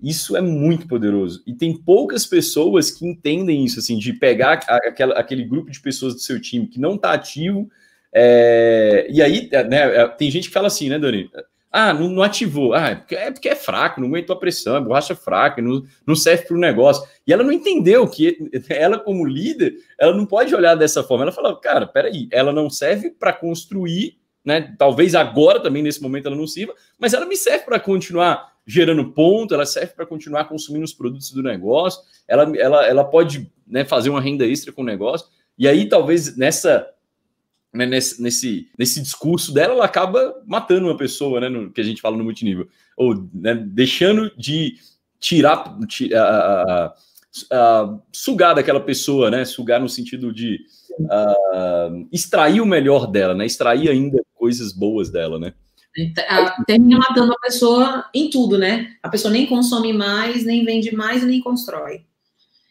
isso 0.00 0.36
é 0.36 0.40
muito 0.40 0.86
poderoso. 0.86 1.42
E 1.46 1.52
tem 1.52 1.76
poucas 1.76 2.24
pessoas 2.24 2.90
que 2.90 3.06
entendem 3.06 3.64
isso, 3.64 3.78
assim, 3.80 3.98
de 3.98 4.12
pegar 4.12 4.52
aquela, 4.52 5.14
aquele 5.14 5.44
grupo 5.44 5.70
de 5.70 5.80
pessoas 5.80 6.14
do 6.14 6.20
seu 6.20 6.40
time 6.40 6.66
que 6.66 6.80
não 6.80 6.94
está 6.94 7.12
ativo. 7.12 7.68
É... 8.12 9.06
E 9.10 9.20
aí, 9.20 9.50
né, 9.68 10.06
tem 10.08 10.30
gente 10.30 10.48
que 10.48 10.54
fala 10.54 10.68
assim, 10.68 10.88
né, 10.88 10.98
Dani? 10.98 11.28
Ah, 11.70 11.92
não, 11.92 12.08
não 12.08 12.22
ativou. 12.22 12.74
Ah, 12.74 12.90
é 12.90 12.94
porque, 12.94 13.14
é 13.14 13.30
porque 13.30 13.48
é 13.48 13.54
fraco, 13.54 14.00
não 14.00 14.08
aguentou 14.08 14.34
a 14.34 14.38
pressão, 14.38 14.76
a 14.76 14.80
borracha 14.80 15.12
é 15.12 15.16
fraca, 15.16 15.60
não, 15.60 15.82
não 16.06 16.16
serve 16.16 16.44
para 16.44 16.56
o 16.56 16.60
negócio. 16.60 17.06
E 17.26 17.32
ela 17.32 17.44
não 17.44 17.52
entendeu 17.52 18.08
que 18.08 18.50
ela, 18.70 18.98
como 18.98 19.26
líder, 19.26 19.74
ela 19.98 20.16
não 20.16 20.24
pode 20.24 20.54
olhar 20.54 20.74
dessa 20.74 21.02
forma. 21.02 21.24
Ela 21.24 21.32
fala, 21.32 21.60
cara, 21.60 21.86
peraí, 21.86 22.28
ela 22.30 22.52
não 22.52 22.70
serve 22.70 23.10
para 23.10 23.32
construir, 23.32 24.16
né? 24.44 24.74
Talvez 24.78 25.14
agora 25.14 25.60
também, 25.60 25.82
nesse 25.82 26.00
momento, 26.00 26.26
ela 26.26 26.36
não 26.36 26.46
sirva, 26.46 26.72
mas 26.98 27.12
ela 27.12 27.26
me 27.26 27.36
serve 27.36 27.64
para 27.64 27.78
continuar 27.78 28.57
gerando 28.68 29.12
ponto, 29.12 29.54
ela 29.54 29.64
serve 29.64 29.94
para 29.94 30.04
continuar 30.04 30.44
consumindo 30.44 30.84
os 30.84 30.92
produtos 30.92 31.32
do 31.32 31.42
negócio, 31.42 32.02
ela, 32.28 32.54
ela, 32.54 32.86
ela 32.86 33.04
pode 33.04 33.50
né, 33.66 33.82
fazer 33.82 34.10
uma 34.10 34.20
renda 34.20 34.46
extra 34.46 34.70
com 34.70 34.82
o 34.82 34.84
negócio. 34.84 35.26
E 35.58 35.66
aí, 35.66 35.88
talvez, 35.88 36.36
nessa 36.36 36.86
né, 37.72 37.86
nesse, 37.86 38.22
nesse, 38.22 38.70
nesse 38.78 39.00
discurso 39.00 39.52
dela, 39.54 39.72
ela 39.72 39.84
acaba 39.86 40.42
matando 40.46 40.86
uma 40.86 40.96
pessoa, 40.96 41.40
né? 41.40 41.48
No, 41.48 41.70
que 41.70 41.80
a 41.80 41.84
gente 41.84 42.02
fala 42.02 42.16
no 42.16 42.24
multinível. 42.24 42.68
Ou 42.94 43.26
né, 43.32 43.54
deixando 43.54 44.30
de 44.36 44.76
tirar, 45.18 45.74
sugar 48.12 48.54
daquela 48.54 48.80
pessoa, 48.80 49.30
né? 49.30 49.46
Sugar 49.46 49.80
no 49.80 49.88
sentido 49.88 50.30
de 50.30 50.60
uh, 51.00 52.08
extrair 52.12 52.60
o 52.60 52.66
melhor 52.66 53.06
dela, 53.06 53.34
né? 53.34 53.46
Extrair 53.46 53.88
ainda 53.88 54.22
coisas 54.34 54.72
boas 54.72 55.10
dela, 55.10 55.38
né? 55.38 55.54
Termina 56.66 56.98
matando 56.98 57.32
a 57.32 57.40
pessoa 57.40 58.04
em 58.14 58.30
tudo, 58.30 58.56
né? 58.56 58.94
A 59.02 59.08
pessoa 59.08 59.32
nem 59.32 59.46
consome 59.46 59.92
mais, 59.92 60.44
nem 60.44 60.64
vende 60.64 60.94
mais, 60.94 61.24
nem 61.24 61.40
constrói. 61.40 62.02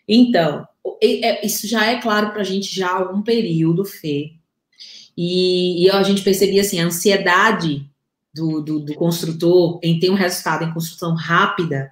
Então, 0.07 0.65
é, 1.01 1.45
isso 1.45 1.67
já 1.67 1.85
é 1.85 2.01
claro 2.01 2.31
para 2.31 2.41
a 2.41 2.45
gente 2.45 2.73
já 2.73 2.87
há 2.89 2.95
algum 2.99 3.21
período, 3.21 3.83
Fê. 3.83 4.33
E, 5.17 5.83
e, 5.83 5.89
a 5.89 6.03
gente 6.03 6.21
percebia 6.21 6.61
assim, 6.61 6.79
a 6.79 6.85
ansiedade 6.85 7.89
do, 8.33 8.61
do, 8.61 8.79
do, 8.79 8.93
construtor 8.93 9.79
em 9.81 9.99
ter 9.99 10.11
um 10.11 10.15
resultado 10.15 10.63
em 10.63 10.71
construção 10.71 11.15
rápida, 11.15 11.91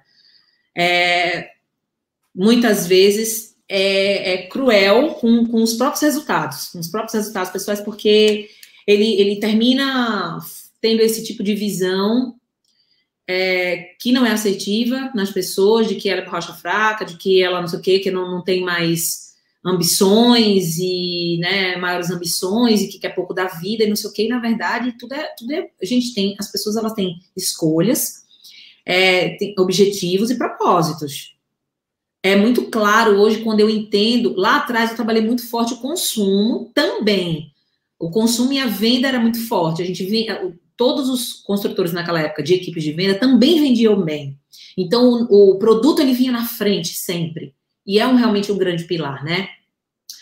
é, 0.76 1.50
muitas 2.32 2.86
vezes 2.86 3.56
é, 3.68 4.34
é 4.34 4.46
cruel 4.46 5.14
com, 5.14 5.44
com, 5.46 5.62
os 5.62 5.74
próprios 5.74 6.02
resultados, 6.02 6.68
com 6.68 6.78
os 6.78 6.88
próprios 6.88 7.14
resultados 7.14 7.50
pessoais, 7.50 7.80
porque 7.80 8.48
ele, 8.86 9.20
ele 9.20 9.40
termina 9.40 10.38
tendo 10.80 11.00
esse 11.00 11.24
tipo 11.24 11.42
de 11.42 11.54
visão 11.54 12.34
é, 13.28 13.94
que 14.00 14.12
não 14.12 14.24
é 14.24 14.30
assertiva 14.30 15.10
nas 15.14 15.30
pessoas, 15.30 15.88
de 15.88 15.96
que 15.96 16.08
ela 16.08 16.22
é 16.22 16.28
rocha 16.28 16.52
fraca, 16.52 17.04
de 17.04 17.16
que 17.16 17.42
ela 17.42 17.60
não 17.60 17.68
sei 17.68 17.78
o 17.78 17.82
quê, 17.82 17.98
que 17.98 18.10
não, 18.10 18.30
não 18.30 18.44
tem 18.44 18.62
mais 18.62 19.26
ambições 19.64 20.78
e 20.78 21.38
né, 21.40 21.76
maiores 21.76 22.10
ambições 22.10 22.80
e 22.80 22.88
que 22.88 23.00
quer 23.00 23.14
pouco 23.14 23.34
da 23.34 23.46
vida 23.46 23.82
e 23.82 23.88
não 23.88 23.96
sei 23.96 24.08
o 24.08 24.12
quê, 24.12 24.24
e 24.24 24.28
na 24.28 24.38
verdade 24.38 24.96
tudo 24.96 25.14
é, 25.14 25.28
tudo 25.36 25.52
é, 25.52 25.68
a 25.82 25.84
gente 25.84 26.14
tem, 26.14 26.36
as 26.38 26.50
pessoas 26.52 26.76
elas 26.76 26.92
têm 26.92 27.16
escolhas, 27.36 28.24
é, 28.84 29.30
tem 29.30 29.54
objetivos 29.58 30.30
e 30.30 30.38
propósitos. 30.38 31.34
É 32.22 32.36
muito 32.36 32.64
claro 32.70 33.20
hoje 33.20 33.42
quando 33.42 33.60
eu 33.60 33.68
entendo, 33.68 34.34
lá 34.36 34.56
atrás 34.56 34.90
eu 34.90 34.96
trabalhei 34.96 35.22
muito 35.22 35.48
forte 35.48 35.74
o 35.74 35.78
consumo 35.78 36.70
também. 36.72 37.52
O 37.98 38.10
consumo 38.10 38.52
e 38.52 38.58
a 38.58 38.66
venda 38.66 39.08
era 39.08 39.18
muito 39.18 39.46
forte. 39.46 39.80
A 39.80 39.84
gente 39.84 40.04
via, 40.04 40.52
todos 40.76 41.08
os 41.08 41.32
construtores 41.32 41.92
naquela 41.92 42.20
época 42.20 42.42
de 42.42 42.54
equipes 42.54 42.84
de 42.84 42.92
venda 42.92 43.18
também 43.18 43.60
vendiam 43.60 44.00
bem. 44.02 44.38
Então, 44.76 45.26
o, 45.30 45.52
o, 45.52 45.58
produto 45.58 46.00
ele 46.00 46.12
vinha 46.12 46.32
na 46.32 46.44
frente 46.44 46.88
sempre. 46.88 47.54
E 47.86 47.98
é 47.98 48.06
um, 48.06 48.16
realmente 48.16 48.52
um 48.52 48.58
grande 48.58 48.84
pilar, 48.84 49.24
né? 49.24 49.48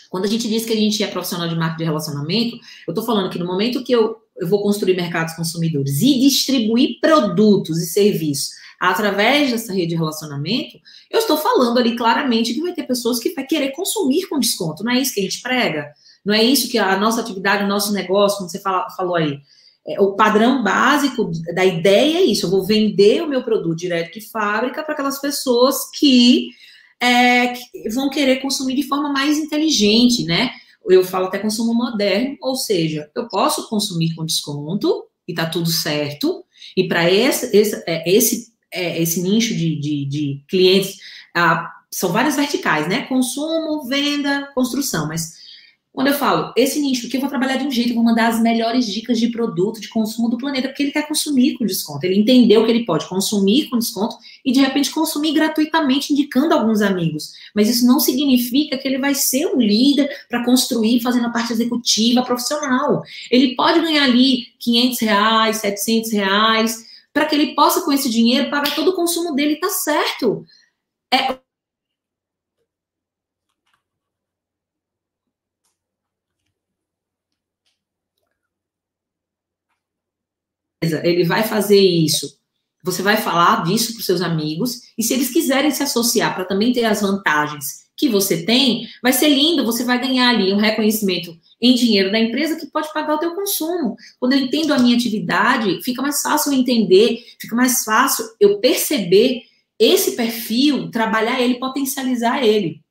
Quando 0.09 0.25
a 0.25 0.27
gente 0.27 0.47
diz 0.47 0.65
que 0.65 0.71
a 0.71 0.75
gente 0.75 1.03
é 1.03 1.07
profissional 1.07 1.49
de 1.49 1.55
marketing 1.55 1.79
de 1.79 1.83
relacionamento, 1.83 2.55
eu 2.87 2.91
estou 2.91 3.03
falando 3.03 3.29
que 3.29 3.39
no 3.39 3.45
momento 3.45 3.83
que 3.83 3.91
eu, 3.91 4.15
eu 4.37 4.47
vou 4.47 4.61
construir 4.61 4.95
mercados 4.95 5.33
consumidores 5.33 6.01
e 6.01 6.19
distribuir 6.19 6.99
produtos 7.01 7.81
e 7.81 7.85
serviços 7.85 8.51
através 8.79 9.51
dessa 9.51 9.73
rede 9.73 9.87
de 9.87 9.95
relacionamento, 9.95 10.79
eu 11.09 11.19
estou 11.19 11.37
falando 11.37 11.79
ali 11.79 11.95
claramente 11.95 12.53
que 12.53 12.61
vai 12.61 12.73
ter 12.73 12.83
pessoas 12.83 13.19
que 13.19 13.33
vai 13.33 13.45
querer 13.45 13.71
consumir 13.71 14.27
com 14.27 14.39
desconto. 14.39 14.83
Não 14.83 14.91
é 14.91 15.01
isso 15.01 15.13
que 15.13 15.19
a 15.19 15.23
gente 15.23 15.41
prega? 15.41 15.91
Não 16.23 16.33
é 16.33 16.43
isso 16.43 16.69
que 16.69 16.77
a 16.77 16.97
nossa 16.97 17.21
atividade, 17.21 17.63
o 17.63 17.67
nosso 17.67 17.93
negócio, 17.93 18.37
como 18.37 18.49
você 18.49 18.59
fala, 18.59 18.89
falou 18.91 19.15
aí, 19.15 19.39
é, 19.87 20.01
o 20.01 20.15
padrão 20.15 20.63
básico 20.63 21.31
da 21.53 21.63
ideia 21.63 22.17
é 22.17 22.23
isso: 22.23 22.45
eu 22.45 22.49
vou 22.49 22.65
vender 22.65 23.21
o 23.21 23.27
meu 23.27 23.43
produto 23.43 23.77
direto 23.77 24.13
de 24.13 24.21
fábrica 24.21 24.83
para 24.83 24.93
aquelas 24.93 25.19
pessoas 25.19 25.89
que, 25.91 26.49
é, 26.99 27.49
que, 27.49 27.89
vão 27.93 28.09
querer 28.09 28.37
consumir 28.37 28.75
de 28.75 28.87
forma 28.87 29.11
mais 29.11 29.37
inteligente, 29.37 30.23
né? 30.23 30.51
Eu 30.87 31.03
falo 31.03 31.27
até 31.27 31.39
consumo 31.39 31.73
moderno, 31.73 32.37
ou 32.41 32.55
seja, 32.55 33.09
eu 33.15 33.27
posso 33.27 33.67
consumir 33.69 34.13
com 34.15 34.25
desconto 34.25 35.05
e 35.27 35.33
tá 35.33 35.45
tudo 35.45 35.69
certo. 35.69 36.43
E 36.75 36.87
para 36.87 37.09
esse, 37.11 37.55
esse, 37.55 37.83
é, 37.87 38.09
esse, 38.09 38.53
é, 38.71 39.01
esse 39.01 39.21
nicho 39.21 39.55
de, 39.55 39.79
de, 39.79 40.05
de 40.05 40.43
clientes, 40.47 40.97
ah, 41.33 41.71
são 41.91 42.11
várias 42.11 42.35
verticais, 42.35 42.87
né? 42.87 43.03
Consumo, 43.03 43.85
venda, 43.87 44.51
construção, 44.53 45.07
mas 45.07 45.44
quando 45.95 46.07
eu 46.07 46.13
falo, 46.13 46.51
esse 46.57 46.77
nicho 46.81 47.07
que 47.07 47.15
eu 47.15 47.21
vou 47.21 47.29
trabalhar 47.29 47.55
de 47.55 47.65
um 47.65 47.71
jeito, 47.71 47.91
eu 47.91 47.95
vou 47.95 48.03
mandar 48.03 48.27
as 48.27 48.41
melhores 48.41 48.85
dicas 48.85 49.17
de 49.17 49.29
produto, 49.29 49.79
de 49.79 49.87
consumo 49.87 50.27
do 50.27 50.37
planeta, 50.37 50.67
porque 50.67 50.83
ele 50.83 50.91
quer 50.91 51.07
consumir 51.07 51.57
com 51.57 51.65
desconto. 51.65 52.05
Ele 52.05 52.19
entendeu 52.19 52.65
que 52.65 52.69
ele 52.69 52.85
pode 52.85 53.07
consumir 53.07 53.69
com 53.69 53.79
desconto 53.79 54.17
e, 54.43 54.51
de 54.51 54.59
repente, 54.59 54.91
consumir 54.91 55.31
gratuitamente, 55.31 56.11
indicando 56.11 56.53
alguns 56.53 56.81
amigos. 56.81 57.31
Mas 57.55 57.69
isso 57.69 57.87
não 57.87 57.97
significa 57.97 58.77
que 58.77 58.85
ele 58.85 58.97
vai 58.97 59.15
ser 59.15 59.47
um 59.47 59.57
líder 59.57 60.09
para 60.27 60.43
construir, 60.43 60.99
fazendo 60.99 61.27
a 61.27 61.31
parte 61.31 61.53
executiva, 61.53 62.23
profissional. 62.23 63.01
Ele 63.31 63.55
pode 63.55 63.79
ganhar 63.79 64.03
ali 64.03 64.47
500 64.59 64.99
reais, 64.99 65.57
700 65.57 66.11
reais, 66.11 66.85
para 67.13 67.25
que 67.25 67.35
ele 67.35 67.55
possa, 67.55 67.79
com 67.85 67.93
esse 67.93 68.09
dinheiro, 68.09 68.49
pagar 68.49 68.75
todo 68.75 68.89
o 68.89 68.95
consumo 68.95 69.33
dele, 69.33 69.55
tá 69.55 69.69
certo. 69.69 70.45
É, 71.13 71.37
ele 80.91 81.23
vai 81.23 81.43
fazer 81.43 81.79
isso. 81.79 82.37
Você 82.83 83.01
vai 83.01 83.17
falar 83.17 83.63
disso 83.63 83.93
para 83.93 83.99
os 83.99 84.05
seus 84.05 84.21
amigos, 84.21 84.81
e 84.97 85.01
se 85.01 85.13
eles 85.13 85.31
quiserem 85.31 85.71
se 85.71 85.81
associar 85.81 86.35
para 86.35 86.45
também 86.45 86.71
ter 86.71 86.85
as 86.85 87.01
vantagens 87.01 87.85
que 87.97 88.09
você 88.09 88.43
tem, 88.43 88.87
vai 89.01 89.13
ser 89.13 89.29
lindo, 89.29 89.65
você 89.65 89.83
vai 89.83 89.99
ganhar 89.99 90.29
ali 90.29 90.53
um 90.53 90.57
reconhecimento 90.57 91.35
em 91.61 91.73
dinheiro 91.73 92.11
da 92.11 92.19
empresa 92.19 92.57
que 92.57 92.67
pode 92.67 92.91
pagar 92.93 93.15
o 93.15 93.17
teu 93.17 93.33
consumo. 93.33 93.95
Quando 94.19 94.33
eu 94.33 94.39
entendo 94.39 94.73
a 94.73 94.77
minha 94.77 94.95
atividade, 94.95 95.81
fica 95.81 96.01
mais 96.01 96.21
fácil 96.21 96.51
eu 96.51 96.59
entender, 96.59 97.23
fica 97.39 97.55
mais 97.55 97.83
fácil 97.83 98.25
eu 98.39 98.59
perceber 98.59 99.41
esse 99.79 100.11
perfil, 100.15 100.91
trabalhar 100.91 101.41
ele, 101.41 101.55
potencializar 101.55 102.43
ele. 102.43 102.81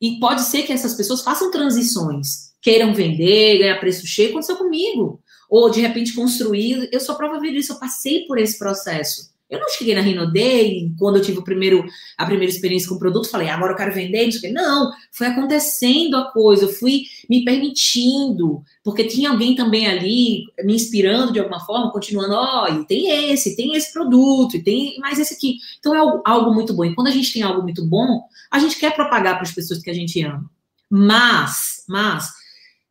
E 0.00 0.18
pode 0.18 0.42
ser 0.42 0.62
que 0.62 0.72
essas 0.72 0.94
pessoas 0.94 1.22
façam 1.22 1.50
transições, 1.50 2.52
queiram 2.60 2.92
vender, 2.92 3.58
ganhar 3.58 3.78
preço 3.78 4.06
cheio, 4.06 4.30
aconteceu 4.30 4.56
comigo 4.56 5.22
ou 5.54 5.70
de 5.70 5.80
repente 5.80 6.14
construir. 6.14 6.88
Eu 6.90 6.98
sou 6.98 7.14
prova 7.14 7.38
disso, 7.38 7.74
eu 7.74 7.78
passei 7.78 8.26
por 8.26 8.38
esse 8.38 8.58
processo. 8.58 9.32
Eu 9.48 9.60
não 9.60 9.68
cheguei 9.68 9.94
na 9.94 10.00
Rinodei, 10.00 10.90
quando 10.98 11.16
eu 11.16 11.22
tive 11.22 11.38
o 11.38 11.44
primeiro, 11.44 11.84
a 12.18 12.26
primeira 12.26 12.52
experiência 12.52 12.88
com 12.88 12.96
o 12.96 12.98
produto, 12.98 13.30
falei, 13.30 13.48
agora 13.48 13.70
eu 13.70 13.76
quero 13.76 13.94
vender, 13.94 14.28
não 14.50 14.52
Não, 14.52 14.92
foi 15.12 15.28
acontecendo 15.28 16.16
a 16.16 16.32
coisa, 16.32 16.64
eu 16.64 16.72
fui 16.72 17.02
me 17.30 17.44
permitindo, 17.44 18.64
porque 18.82 19.04
tinha 19.04 19.30
alguém 19.30 19.54
também 19.54 19.86
ali 19.86 20.44
me 20.64 20.74
inspirando 20.74 21.32
de 21.32 21.38
alguma 21.38 21.60
forma, 21.60 21.92
continuando, 21.92 22.34
ó, 22.34 22.64
oh, 22.64 22.80
e 22.80 22.84
tem 22.86 23.30
esse, 23.30 23.54
tem 23.54 23.76
esse 23.76 23.92
produto, 23.92 24.56
e 24.56 24.62
tem 24.62 24.98
mais 24.98 25.20
esse 25.20 25.34
aqui. 25.34 25.58
Então 25.78 25.94
é 25.94 25.98
algo, 25.98 26.20
algo 26.24 26.52
muito 26.52 26.74
bom. 26.74 26.84
E 26.84 26.96
quando 26.96 27.06
a 27.08 27.12
gente 27.12 27.32
tem 27.32 27.42
algo 27.42 27.62
muito 27.62 27.86
bom, 27.86 28.24
a 28.50 28.58
gente 28.58 28.76
quer 28.76 28.92
propagar 28.92 29.34
para 29.34 29.44
as 29.44 29.52
pessoas 29.52 29.80
que 29.80 29.90
a 29.90 29.94
gente 29.94 30.20
ama. 30.20 30.50
Mas, 30.90 31.84
mas, 31.88 32.28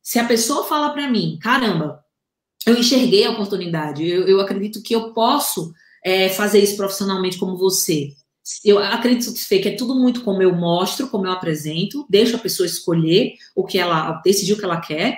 se 0.01 0.17
a 0.17 0.25
pessoa 0.25 0.63
fala 0.63 0.91
para 0.91 1.09
mim, 1.09 1.37
caramba, 1.41 2.02
eu 2.65 2.77
enxerguei 2.77 3.25
a 3.25 3.31
oportunidade. 3.31 4.07
Eu, 4.07 4.27
eu 4.27 4.39
acredito 4.39 4.81
que 4.81 4.95
eu 4.95 5.13
posso 5.13 5.73
é, 6.03 6.29
fazer 6.29 6.59
isso 6.59 6.75
profissionalmente 6.75 7.37
como 7.37 7.57
você. 7.57 8.13
Eu 8.63 8.77
acredito 8.79 9.33
que 9.33 9.69
é 9.69 9.75
tudo 9.75 9.95
muito 9.95 10.21
como 10.21 10.41
eu 10.41 10.53
mostro, 10.53 11.07
como 11.07 11.25
eu 11.25 11.31
apresento, 11.31 12.05
deixo 12.09 12.35
a 12.35 12.39
pessoa 12.39 12.67
escolher 12.67 13.35
o 13.55 13.63
que 13.63 13.79
ela, 13.79 14.21
decidir 14.23 14.53
o 14.53 14.57
que 14.57 14.65
ela 14.65 14.81
quer, 14.81 15.17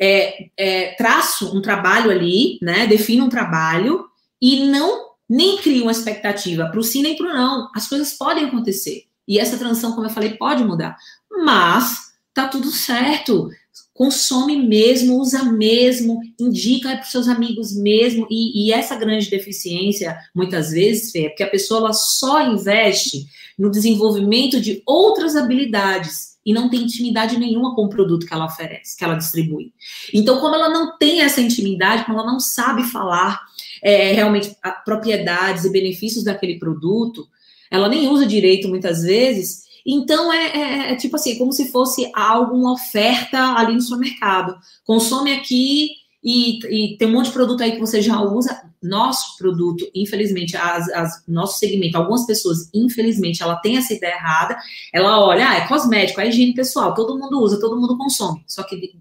é, 0.00 0.48
é, 0.56 0.94
traço 0.94 1.56
um 1.56 1.60
trabalho 1.60 2.10
ali, 2.10 2.58
né, 2.62 2.86
defino 2.86 3.24
um 3.24 3.28
trabalho 3.28 4.04
e 4.40 4.66
não 4.66 5.06
nem 5.28 5.56
crio 5.56 5.82
uma 5.82 5.92
expectativa 5.92 6.66
para 6.66 6.78
o 6.78 6.84
sim 6.84 7.02
nem 7.02 7.16
para 7.16 7.26
o 7.26 7.34
não. 7.34 7.68
As 7.74 7.88
coisas 7.88 8.12
podem 8.12 8.44
acontecer 8.44 9.06
e 9.26 9.40
essa 9.40 9.58
transição, 9.58 9.92
como 9.92 10.06
eu 10.06 10.10
falei, 10.10 10.34
pode 10.34 10.62
mudar, 10.62 10.96
mas 11.44 12.12
tá 12.32 12.46
tudo 12.46 12.70
certo 12.70 13.50
consome 13.96 14.56
mesmo, 14.56 15.18
usa 15.18 15.42
mesmo, 15.44 16.20
indica 16.38 16.90
para 16.90 17.00
os 17.00 17.10
seus 17.10 17.28
amigos 17.28 17.74
mesmo, 17.74 18.26
e, 18.30 18.68
e, 18.68 18.72
essa 18.72 18.94
grande 18.94 19.30
deficiência, 19.30 20.16
muitas 20.34 20.70
vezes, 20.70 21.10
Fê, 21.10 21.24
é 21.24 21.28
porque 21.30 21.42
a 21.42 21.50
pessoa 21.50 21.80
ela 21.80 21.92
só 21.94 22.46
investe 22.46 23.26
no 23.58 23.70
desenvolvimento 23.70 24.60
de 24.60 24.82
outras 24.86 25.34
habilidades 25.34 26.36
e 26.44 26.52
não 26.52 26.68
tem 26.68 26.82
intimidade 26.82 27.38
nenhuma 27.38 27.74
com 27.74 27.86
o 27.86 27.88
produto 27.88 28.26
que 28.26 28.32
ela 28.32 28.44
oferece, 28.44 28.96
que 28.96 29.02
ela 29.02 29.16
distribui. 29.16 29.72
Então, 30.12 30.38
como 30.40 30.54
ela 30.54 30.68
não 30.68 30.96
tem 30.96 31.22
essa 31.22 31.40
intimidade, 31.40 32.04
como 32.04 32.18
ela 32.18 32.30
não 32.30 32.38
sabe 32.38 32.84
falar 32.84 33.40
é, 33.82 34.12
realmente 34.12 34.54
propriedades 34.84 35.64
e 35.64 35.72
benefícios 35.72 36.22
daquele 36.22 36.58
produto, 36.58 37.26
ela 37.70 37.88
nem 37.88 38.08
usa 38.08 38.26
direito 38.26 38.68
muitas 38.68 39.02
vezes, 39.02 39.65
então, 39.86 40.32
é, 40.32 40.46
é, 40.46 40.92
é, 40.92 40.96
tipo 40.96 41.14
assim, 41.14 41.38
como 41.38 41.52
se 41.52 41.70
fosse 41.70 42.10
algo, 42.12 42.56
uma 42.56 42.72
oferta 42.72 43.54
ali 43.56 43.74
no 43.74 43.80
supermercado. 43.80 44.58
Consome 44.84 45.32
aqui 45.32 45.90
e, 46.22 46.58
e, 46.66 46.98
tem 46.98 47.06
um 47.06 47.12
monte 47.12 47.26
de 47.26 47.32
produto 47.32 47.62
aí 47.62 47.72
que 47.72 47.80
você 47.80 48.02
já 48.02 48.20
usa. 48.20 48.64
Nosso 48.82 49.38
produto, 49.38 49.88
infelizmente, 49.94 50.56
as, 50.56 50.88
as, 50.88 51.24
nosso 51.28 51.58
segmento, 51.58 51.96
algumas 51.96 52.26
pessoas, 52.26 52.68
infelizmente, 52.74 53.42
ela 53.42 53.56
tem 53.56 53.76
essa 53.76 53.94
ideia 53.94 54.14
errada. 54.14 54.58
Ela 54.92 55.24
olha, 55.24 55.48
ah, 55.48 55.54
é 55.54 55.68
cosmético, 55.68 56.20
é 56.20 56.28
higiene 56.28 56.52
pessoal, 56.52 56.92
todo 56.92 57.16
mundo 57.16 57.40
usa, 57.40 57.60
todo 57.60 57.80
mundo 57.80 57.96
consome. 57.96 58.42
Só 58.48 58.64
que 58.64 58.98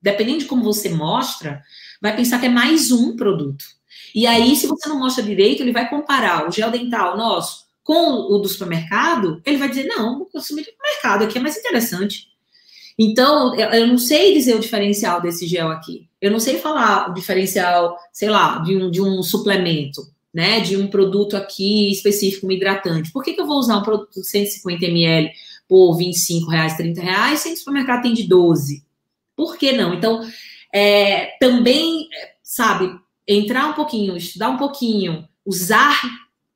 dependendo 0.00 0.38
de 0.38 0.44
como 0.44 0.62
você 0.62 0.88
mostra, 0.88 1.60
vai 2.00 2.14
pensar 2.14 2.38
que 2.38 2.46
é 2.46 2.50
mais 2.50 2.92
um 2.92 3.16
produto. 3.16 3.64
E 4.14 4.26
aí, 4.26 4.54
se 4.54 4.66
você 4.66 4.88
não 4.88 4.98
mostra 4.98 5.22
direito, 5.24 5.62
ele 5.62 5.72
vai 5.72 5.88
comparar 5.88 6.48
o 6.48 6.52
gel 6.52 6.70
dental 6.70 7.16
nosso 7.16 7.69
com 7.90 8.32
o 8.32 8.38
do 8.38 8.48
supermercado, 8.48 9.42
ele 9.44 9.56
vai 9.56 9.68
dizer, 9.68 9.84
não, 9.86 10.16
vou 10.16 10.26
consumir 10.26 10.62
do 10.62 10.70
mercado 10.80 11.24
aqui 11.24 11.38
é 11.38 11.40
mais 11.40 11.56
interessante. 11.56 12.28
Então, 12.96 13.52
eu 13.56 13.84
não 13.84 13.98
sei 13.98 14.32
dizer 14.32 14.54
o 14.54 14.60
diferencial 14.60 15.20
desse 15.20 15.44
gel 15.44 15.72
aqui. 15.72 16.08
Eu 16.20 16.30
não 16.30 16.38
sei 16.38 16.58
falar 16.58 17.10
o 17.10 17.14
diferencial, 17.14 17.98
sei 18.12 18.30
lá, 18.30 18.58
de 18.58 18.76
um, 18.76 18.92
de 18.92 19.02
um 19.02 19.20
suplemento, 19.24 20.02
né? 20.32 20.60
De 20.60 20.76
um 20.76 20.86
produto 20.86 21.36
aqui 21.36 21.90
específico, 21.90 22.46
um 22.46 22.52
hidratante. 22.52 23.10
Por 23.10 23.24
que, 23.24 23.32
que 23.32 23.40
eu 23.40 23.46
vou 23.46 23.58
usar 23.58 23.78
um 23.78 23.82
produto 23.82 24.20
de 24.20 24.24
150 24.24 24.84
ml 24.84 25.32
por 25.68 25.96
25 25.96 26.48
reais, 26.48 26.76
30 26.76 27.00
reais, 27.00 27.40
se 27.40 27.52
o 27.52 27.56
supermercado 27.56 28.02
tem 28.02 28.14
de 28.14 28.22
12? 28.22 28.84
Por 29.34 29.58
que 29.58 29.72
não? 29.72 29.94
Então, 29.94 30.20
é, 30.72 31.36
também, 31.40 32.06
sabe, 32.40 32.88
entrar 33.26 33.66
um 33.66 33.72
pouquinho, 33.72 34.16
estudar 34.16 34.48
um 34.48 34.58
pouquinho, 34.58 35.28
usar 35.44 36.00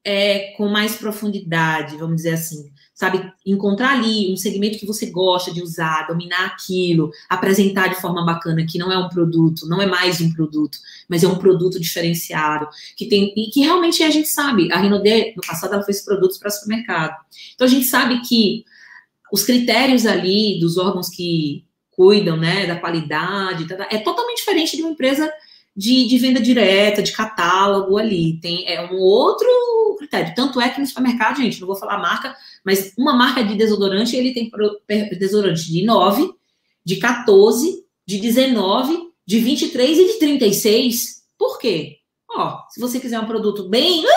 é, 0.05 0.53
com 0.57 0.69
mais 0.69 0.97
profundidade, 0.97 1.97
vamos 1.97 2.17
dizer 2.17 2.35
assim, 2.35 2.71
sabe? 2.93 3.33
Encontrar 3.45 3.95
ali 3.95 4.31
um 4.33 4.37
segmento 4.37 4.79
que 4.79 4.87
você 4.87 5.07
gosta 5.07 5.53
de 5.53 5.63
usar, 5.63 6.07
dominar 6.07 6.45
aquilo, 6.45 7.11
apresentar 7.29 7.89
de 7.89 8.01
forma 8.01 8.25
bacana 8.25 8.67
que 8.69 8.79
não 8.79 8.93
é 8.93 8.99
um 8.99 9.09
produto, 9.09 9.67
não 9.67 9.81
é 9.81 9.87
mais 9.87 10.21
um 10.21 10.31
produto, 10.33 10.79
mas 11.09 11.25
é 11.25 11.29
um 11.29 11.39
produto 11.39 11.81
diferenciado, 11.81 12.69
que 12.97 13.07
tem 13.07 13.33
e 13.35 13.51
que 13.51 13.61
realmente 13.61 14.03
a 14.03 14.11
gente 14.11 14.29
sabe, 14.29 14.71
a 14.71 14.79
Rinode 14.79 15.35
no 15.35 15.43
passado 15.47 15.75
ela 15.75 15.83
fez 15.83 16.05
produtos 16.05 16.39
para 16.39 16.51
supermercado. 16.51 17.17
Então 17.55 17.67
a 17.67 17.71
gente 17.71 17.87
sabe 17.87 18.21
que 18.21 18.65
os 19.33 19.43
critérios 19.43 20.05
ali 20.05 20.61
dos 20.61 20.77
órgãos 20.77 21.09
que 21.09 21.65
cuidam, 21.91 22.37
né, 22.37 22.67
da 22.67 22.77
qualidade, 22.77 23.67
é 23.91 23.99
totalmente 23.99 24.39
diferente 24.39 24.77
de 24.77 24.83
uma 24.83 24.91
empresa 24.91 25.33
de, 25.77 26.07
de, 26.07 26.19
venda 26.19 26.41
direta, 26.41 27.03
de 27.03 27.13
catálogo 27.13 27.99
ali. 27.99 28.39
Tem 28.41 28.67
é 28.69 28.91
um 28.91 28.97
outro 28.97 29.49
critério. 29.99 30.35
Tanto 30.35 30.61
é 30.61 30.69
que 30.69 30.81
no 30.81 30.87
supermercado, 30.87 31.37
gente, 31.37 31.61
não 31.61 31.67
vou 31.67 31.77
falar 31.77 31.99
marca, 31.99 32.37
mas 32.65 32.93
uma 32.97 33.13
marca 33.13 33.43
de 33.43 33.57
desodorante, 33.57 34.17
ele 34.17 34.33
tem 34.33 34.51
desodorante 35.19 35.71
de 35.71 35.85
9, 35.85 36.33
de 36.85 36.97
14, 36.97 37.85
de 38.07 38.19
19, 38.19 39.11
de 39.27 39.39
23 39.41 39.99
e 39.99 40.07
de 40.07 40.19
36. 40.19 41.25
Por 41.39 41.59
quê? 41.59 41.99
Ó, 42.31 42.59
se 42.69 42.81
você 42.81 43.01
quiser 43.01 43.19
um 43.21 43.27
produto 43.27 43.69
bem 43.69 44.05
uh, 44.05 44.09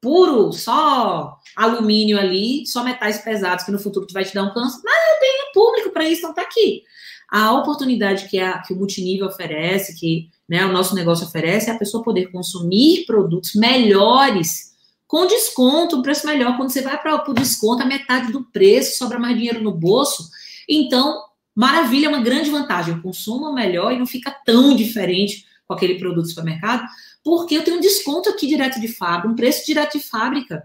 puro, 0.00 0.52
só 0.52 1.36
alumínio 1.56 2.18
ali, 2.18 2.66
só 2.66 2.84
metais 2.84 3.18
pesados 3.18 3.64
que 3.64 3.72
no 3.72 3.78
futuro 3.78 4.06
vai 4.12 4.24
te 4.24 4.34
dar 4.34 4.44
um 4.44 4.52
câncer, 4.52 4.80
mas 4.84 4.94
eu 4.94 5.20
tenho 5.20 5.52
público 5.52 5.90
para 5.90 6.08
isso, 6.08 6.20
então 6.20 6.34
tá 6.34 6.42
aqui. 6.42 6.82
A 7.30 7.52
oportunidade 7.52 8.28
que, 8.28 8.38
a, 8.38 8.58
que 8.62 8.72
o 8.72 8.76
multinível 8.76 9.26
oferece, 9.26 9.94
que 9.98 10.30
né, 10.48 10.64
o 10.64 10.72
nosso 10.72 10.94
negócio 10.94 11.26
oferece, 11.26 11.68
é 11.68 11.72
a 11.74 11.78
pessoa 11.78 12.02
poder 12.02 12.32
consumir 12.32 13.04
produtos 13.04 13.54
melhores 13.54 14.68
com 15.06 15.26
desconto, 15.26 15.96
um 15.96 16.02
preço 16.02 16.26
melhor. 16.26 16.56
Quando 16.56 16.70
você 16.70 16.82
vai 16.82 17.00
para 17.00 17.30
o 17.30 17.34
desconto, 17.34 17.82
a 17.82 17.86
metade 17.86 18.30
do 18.30 18.44
preço, 18.44 18.98
sobra 18.98 19.18
mais 19.18 19.36
dinheiro 19.36 19.62
no 19.62 19.72
bolso. 19.72 20.28
Então, 20.68 21.22
maravilha, 21.54 22.06
é 22.06 22.08
uma 22.10 22.20
grande 22.20 22.50
vantagem. 22.50 22.94
Eu 22.94 23.02
consumo 23.02 23.52
melhor 23.52 23.92
e 23.92 23.98
não 23.98 24.06
fica 24.06 24.30
tão 24.44 24.76
diferente 24.76 25.46
com 25.66 25.74
aquele 25.74 25.98
produto 25.98 26.24
do 26.24 26.28
supermercado, 26.28 26.86
porque 27.24 27.54
eu 27.54 27.64
tenho 27.64 27.76
um 27.76 27.80
desconto 27.80 28.30
aqui 28.30 28.46
direto 28.46 28.80
de 28.80 28.88
fábrica, 28.88 29.28
um 29.28 29.36
preço 29.36 29.66
direto 29.66 29.98
de 29.98 30.04
fábrica. 30.04 30.62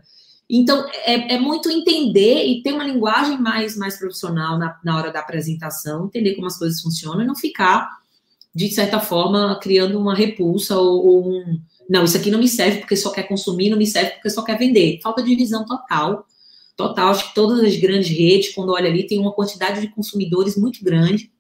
Então, 0.56 0.88
é, 1.06 1.34
é, 1.34 1.40
muito 1.40 1.70
entender 1.72 2.46
e 2.46 2.62
ter 2.62 2.74
uma 2.74 2.84
linguagem 2.84 3.40
mais, 3.40 3.76
mais 3.76 3.98
profissional 3.98 4.58
na, 4.60 4.80
na 4.84 4.96
hora 4.96 5.12
da 5.12 5.20
apresentação, 5.20 6.06
entender 6.06 6.36
como 6.36 6.46
as 6.46 6.58
coisas 6.58 6.80
funcionam 6.80 7.24
e 7.24 7.26
não 7.26 7.36
ficar 7.36 7.90
de 8.56 8.70
certa 8.70 9.00
forma, 9.00 9.58
criando 9.60 10.00
uma 10.00 10.14
repulsa 10.14 10.78
ou, 10.78 11.06
ou, 11.06 11.28
um. 11.28 11.60
Não, 11.90 12.04
isso 12.04 12.16
aqui 12.16 12.30
não 12.30 12.38
me 12.38 12.48
serve 12.48 12.80
porque 12.80 12.96
só 12.96 13.10
quer 13.10 13.24
consumir, 13.24 13.70
não 13.70 13.78
me 13.78 13.88
serve 13.88 14.12
porque 14.12 14.30
só 14.30 14.44
quer 14.44 14.58
vender. 14.58 15.00
Falta 15.02 15.24
de 15.24 15.36
visão 15.36 15.66
total. 15.66 16.26
Total. 16.78 17.10
Acho 17.10 17.30
que 17.30 17.36
todas 17.36 17.60
as 17.64 17.76
grandes 17.76 18.16
redes, 18.16 18.54
quando 18.54 18.72
olha 18.72 18.90
ali, 18.90 19.08
tem 19.08 19.20
uma 19.20 19.32
quantidade 19.32 19.82
de 19.82 19.88
consumidores 19.88 20.56
muito 20.56 20.84
grande. 20.84 21.32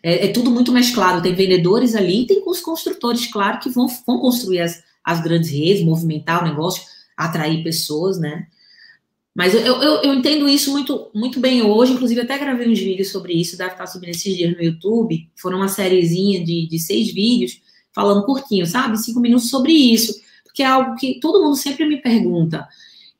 É, 0.00 0.26
é 0.26 0.28
tudo 0.28 0.50
muito 0.50 0.70
mesclado. 0.70 1.22
Tem 1.22 1.34
vendedores 1.34 1.96
ali, 1.96 2.24
tem 2.24 2.40
os 2.46 2.60
construtores, 2.60 3.26
claro, 3.26 3.58
que 3.58 3.68
vão, 3.68 3.88
vão 4.06 4.20
construir 4.20 4.60
as, 4.60 4.80
as 5.04 5.20
grandes 5.20 5.50
redes, 5.50 5.84
movimentar 5.84 6.42
o 6.42 6.46
negócio, 6.46 6.84
atrair 7.16 7.62
pessoas, 7.62 8.18
né? 8.18 8.46
Mas 9.36 9.54
eu, 9.54 9.60
eu, 9.60 10.02
eu, 10.02 10.14
entendo 10.14 10.48
isso 10.48 10.70
muito, 10.70 11.10
muito 11.14 11.38
bem 11.38 11.60
hoje, 11.60 11.92
inclusive 11.92 12.22
até 12.22 12.38
gravei 12.38 12.70
uns 12.70 12.78
vídeos 12.78 13.10
sobre 13.10 13.34
isso, 13.34 13.58
deve 13.58 13.72
estar 13.72 13.86
subindo 13.86 14.08
esses 14.08 14.34
dias 14.34 14.56
no 14.56 14.62
YouTube. 14.62 15.28
Foram 15.36 15.58
uma 15.58 15.68
sériezinha 15.68 16.42
de, 16.42 16.66
de 16.66 16.78
seis 16.78 17.12
vídeos, 17.12 17.60
falando 17.94 18.24
curtinho, 18.24 18.66
sabe? 18.66 18.96
Cinco 18.96 19.20
minutos 19.20 19.50
sobre 19.50 19.72
isso, 19.72 20.18
porque 20.42 20.62
é 20.62 20.66
algo 20.66 20.96
que 20.96 21.20
todo 21.20 21.42
mundo 21.42 21.54
sempre 21.54 21.84
me 21.84 22.00
pergunta. 22.00 22.66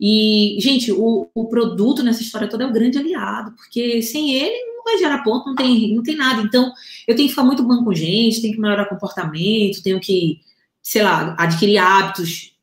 E, 0.01 0.57
gente, 0.59 0.91
o, 0.91 1.29
o 1.35 1.49
produto 1.49 2.03
nessa 2.03 2.23
história 2.23 2.49
toda 2.49 2.65
é 2.65 2.67
o 2.67 2.73
grande 2.73 2.97
aliado, 2.97 3.53
porque 3.53 4.01
sem 4.01 4.33
ele 4.33 4.57
não 4.75 4.85
vai 4.85 4.97
gerar 4.97 5.23
ponto, 5.23 5.49
não 5.49 5.55
tem, 5.55 5.95
não 5.95 6.03
tem 6.03 6.17
nada. 6.17 6.41
Então, 6.41 6.73
eu 7.07 7.15
tenho 7.15 7.29
que 7.29 7.35
ficar 7.35 7.45
muito 7.45 7.63
bom 7.63 7.85
com 7.85 7.93
gente, 7.93 8.41
tenho 8.41 8.55
que 8.55 8.61
melhorar 8.61 8.87
comportamento, 8.87 9.83
tenho 9.83 10.01
que, 10.01 10.41
sei 10.83 11.03
lá, 11.03 11.37
adquirir 11.39 11.77
hábitos 11.77 12.56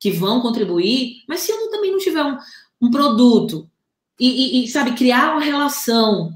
que 0.00 0.10
vão 0.10 0.40
contribuir, 0.40 1.22
mas 1.28 1.40
se 1.40 1.52
eu 1.52 1.70
também 1.70 1.92
não 1.92 1.98
tiver 1.98 2.24
um, 2.24 2.38
um 2.80 2.90
produto 2.90 3.70
e, 4.18 4.62
e, 4.62 4.64
e, 4.64 4.68
sabe, 4.68 4.92
criar 4.92 5.32
uma 5.32 5.44
relação 5.44 6.32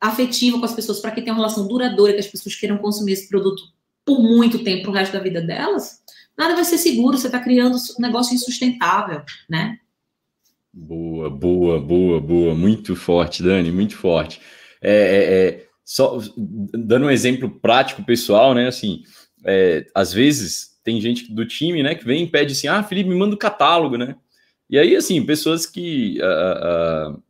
afetiva 0.00 0.58
com 0.58 0.64
as 0.64 0.74
pessoas 0.74 1.00
para 1.00 1.12
que 1.12 1.22
tenha 1.22 1.32
uma 1.32 1.42
relação 1.42 1.68
duradoura, 1.68 2.12
que 2.12 2.20
as 2.20 2.26
pessoas 2.26 2.56
queiram 2.56 2.78
consumir 2.78 3.12
esse 3.12 3.28
produto 3.28 3.62
por 4.04 4.20
muito 4.20 4.62
tempo, 4.64 4.82
pro 4.82 4.92
resto 4.92 5.12
da 5.12 5.20
vida 5.20 5.40
delas, 5.40 6.02
nada 6.36 6.54
vai 6.54 6.64
ser 6.64 6.76
seguro, 6.76 7.16
você 7.16 7.26
está 7.26 7.38
criando 7.38 7.76
um 7.76 8.02
negócio 8.02 8.34
insustentável, 8.34 9.22
né? 9.48 9.78
Boa, 10.72 11.30
boa, 11.30 11.80
boa, 11.80 12.20
boa, 12.20 12.54
muito 12.54 12.96
forte, 12.96 13.42
Dani, 13.42 13.70
muito 13.70 13.96
forte. 13.96 14.40
É, 14.82 14.92
é, 14.92 15.34
é, 15.34 15.66
só 15.84 16.18
dando 16.36 17.06
um 17.06 17.10
exemplo 17.10 17.48
prático, 17.48 18.04
pessoal, 18.04 18.54
né? 18.54 18.66
Assim, 18.66 19.02
é, 19.46 19.86
às 19.94 20.12
vezes 20.12 20.73
tem 20.84 21.00
gente 21.00 21.32
do 21.32 21.46
time, 21.46 21.82
né, 21.82 21.94
que 21.94 22.04
vem 22.04 22.24
e 22.24 22.28
pede 22.28 22.52
assim: 22.52 22.68
ah, 22.68 22.82
Felipe, 22.82 23.08
me 23.08 23.16
manda 23.16 23.34
o 23.34 23.38
catálogo, 23.38 23.96
né? 23.96 24.14
E 24.68 24.78
aí, 24.78 24.94
assim, 24.94 25.24
pessoas 25.24 25.66
que, 25.66 26.18
uh, 26.20 27.14
uh, 27.14 27.22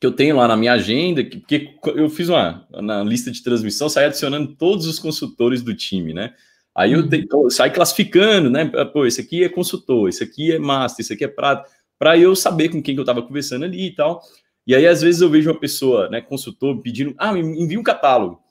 que 0.00 0.06
eu 0.06 0.12
tenho 0.12 0.36
lá 0.36 0.48
na 0.48 0.56
minha 0.56 0.72
agenda, 0.72 1.22
que, 1.22 1.38
porque 1.38 1.66
eu 1.94 2.08
fiz 2.08 2.28
uma 2.28 2.66
na 2.70 3.02
lista 3.02 3.30
de 3.30 3.42
transmissão, 3.42 3.88
saí 3.88 4.06
adicionando 4.06 4.54
todos 4.54 4.86
os 4.86 4.98
consultores 4.98 5.62
do 5.62 5.74
time, 5.74 6.12
né? 6.12 6.34
Aí 6.74 6.92
eu, 6.92 7.08
te, 7.08 7.26
eu 7.30 7.50
saio 7.50 7.72
classificando, 7.72 8.50
né? 8.50 8.64
Pô, 8.92 9.06
esse 9.06 9.20
aqui 9.20 9.44
é 9.44 9.48
consultor, 9.48 10.08
esse 10.08 10.24
aqui 10.24 10.52
é 10.52 10.58
master, 10.58 11.04
esse 11.04 11.12
aqui 11.12 11.24
é 11.24 11.28
prata, 11.28 11.68
para 11.98 12.18
eu 12.18 12.34
saber 12.34 12.68
com 12.68 12.82
quem 12.82 12.94
que 12.94 13.00
eu 13.00 13.04
estava 13.04 13.22
conversando 13.22 13.64
ali 13.64 13.86
e 13.86 13.94
tal. 13.94 14.20
E 14.66 14.74
aí, 14.74 14.86
às 14.86 15.02
vezes, 15.02 15.20
eu 15.20 15.30
vejo 15.30 15.50
uma 15.50 15.60
pessoa, 15.60 16.08
né, 16.08 16.20
consultor, 16.20 16.80
pedindo, 16.80 17.14
ah, 17.18 17.32
me 17.32 17.40
envia 17.40 17.78
um 17.78 17.82
catálogo. 17.82 18.43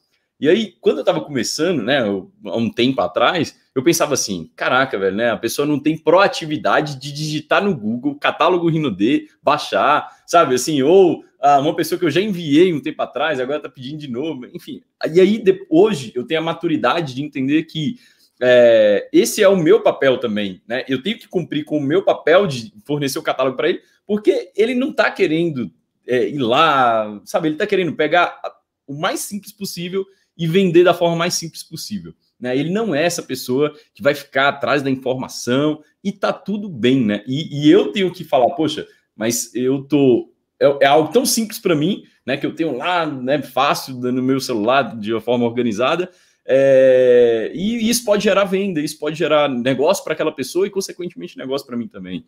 E 0.43 0.49
aí, 0.49 0.75
quando 0.81 0.97
eu 0.97 1.03
estava 1.03 1.21
começando, 1.21 1.81
né, 1.81 1.99
há 1.99 2.57
um 2.57 2.69
tempo 2.69 2.99
atrás, 2.99 3.57
eu 3.73 3.81
pensava 3.81 4.13
assim, 4.13 4.51
caraca, 4.57 4.99
velho, 4.99 5.15
né, 5.15 5.31
a 5.31 5.37
pessoa 5.37 5.65
não 5.65 5.79
tem 5.79 5.97
proatividade 5.97 6.99
de 6.99 7.13
digitar 7.13 7.63
no 7.63 7.73
Google 7.73 8.15
catálogo 8.15 8.69
Rino 8.69 8.91
D, 8.91 9.29
baixar, 9.41 10.05
sabe, 10.27 10.55
assim, 10.55 10.81
ou 10.81 11.23
ah, 11.39 11.61
uma 11.61 11.73
pessoa 11.73 11.97
que 11.97 12.03
eu 12.03 12.11
já 12.11 12.19
enviei 12.19 12.73
um 12.73 12.81
tempo 12.81 13.01
atrás, 13.01 13.39
agora 13.39 13.55
está 13.55 13.69
pedindo 13.69 13.99
de 13.99 14.09
novo, 14.09 14.45
enfim. 14.53 14.81
E 15.13 15.21
aí, 15.21 15.41
de, 15.41 15.65
hoje, 15.69 16.11
eu 16.13 16.27
tenho 16.27 16.41
a 16.41 16.43
maturidade 16.43 17.15
de 17.15 17.23
entender 17.23 17.63
que 17.63 17.95
é, 18.41 19.07
esse 19.13 19.41
é 19.41 19.47
o 19.47 19.55
meu 19.55 19.79
papel 19.79 20.17
também, 20.17 20.61
né? 20.67 20.83
Eu 20.89 21.01
tenho 21.01 21.17
que 21.17 21.29
cumprir 21.29 21.63
com 21.63 21.77
o 21.77 21.81
meu 21.81 22.03
papel 22.03 22.45
de 22.47 22.73
fornecer 22.83 23.17
o 23.17 23.23
catálogo 23.23 23.55
para 23.55 23.69
ele, 23.69 23.79
porque 24.05 24.51
ele 24.57 24.75
não 24.75 24.89
está 24.89 25.09
querendo 25.09 25.71
é, 26.05 26.27
ir 26.27 26.39
lá, 26.39 27.21
sabe? 27.23 27.47
Ele 27.47 27.55
está 27.55 27.65
querendo 27.65 27.95
pegar 27.95 28.41
o 28.85 28.93
mais 28.93 29.21
simples 29.21 29.53
possível 29.53 30.05
e 30.37 30.47
vender 30.47 30.83
da 30.83 30.93
forma 30.93 31.15
mais 31.15 31.33
simples 31.35 31.63
possível. 31.63 32.13
Né? 32.39 32.57
Ele 32.57 32.69
não 32.69 32.93
é 32.93 33.03
essa 33.03 33.23
pessoa 33.23 33.73
que 33.93 34.03
vai 34.03 34.13
ficar 34.13 34.49
atrás 34.49 34.81
da 34.81 34.89
informação 34.89 35.81
e 36.03 36.11
tá 36.11 36.33
tudo 36.33 36.67
bem, 36.67 37.05
né? 37.05 37.23
E, 37.25 37.65
e 37.65 37.71
eu 37.71 37.91
tenho 37.91 38.11
que 38.11 38.23
falar, 38.23 38.49
poxa, 38.55 38.85
mas 39.15 39.53
eu 39.55 39.83
tô. 39.83 40.31
É, 40.59 40.77
é 40.81 40.85
algo 40.85 41.11
tão 41.11 41.25
simples 41.25 41.59
para 41.59 41.75
mim, 41.75 42.03
né? 42.25 42.35
Que 42.35 42.45
eu 42.45 42.53
tenho 42.53 42.75
lá, 42.75 43.05
né? 43.05 43.41
Fácil 43.41 43.95
no 43.95 44.21
meu 44.21 44.39
celular, 44.39 44.97
de 44.97 45.13
uma 45.13 45.21
forma 45.21 45.45
organizada. 45.45 46.09
É, 46.45 47.51
e 47.55 47.89
isso 47.89 48.03
pode 48.03 48.23
gerar 48.23 48.43
venda, 48.43 48.81
isso 48.81 48.99
pode 48.99 49.17
gerar 49.17 49.47
negócio 49.47 50.03
para 50.03 50.11
aquela 50.11 50.31
pessoa 50.31 50.67
e, 50.67 50.69
consequentemente, 50.69 51.37
negócio 51.37 51.65
para 51.65 51.77
mim 51.77 51.87
também. 51.87 52.25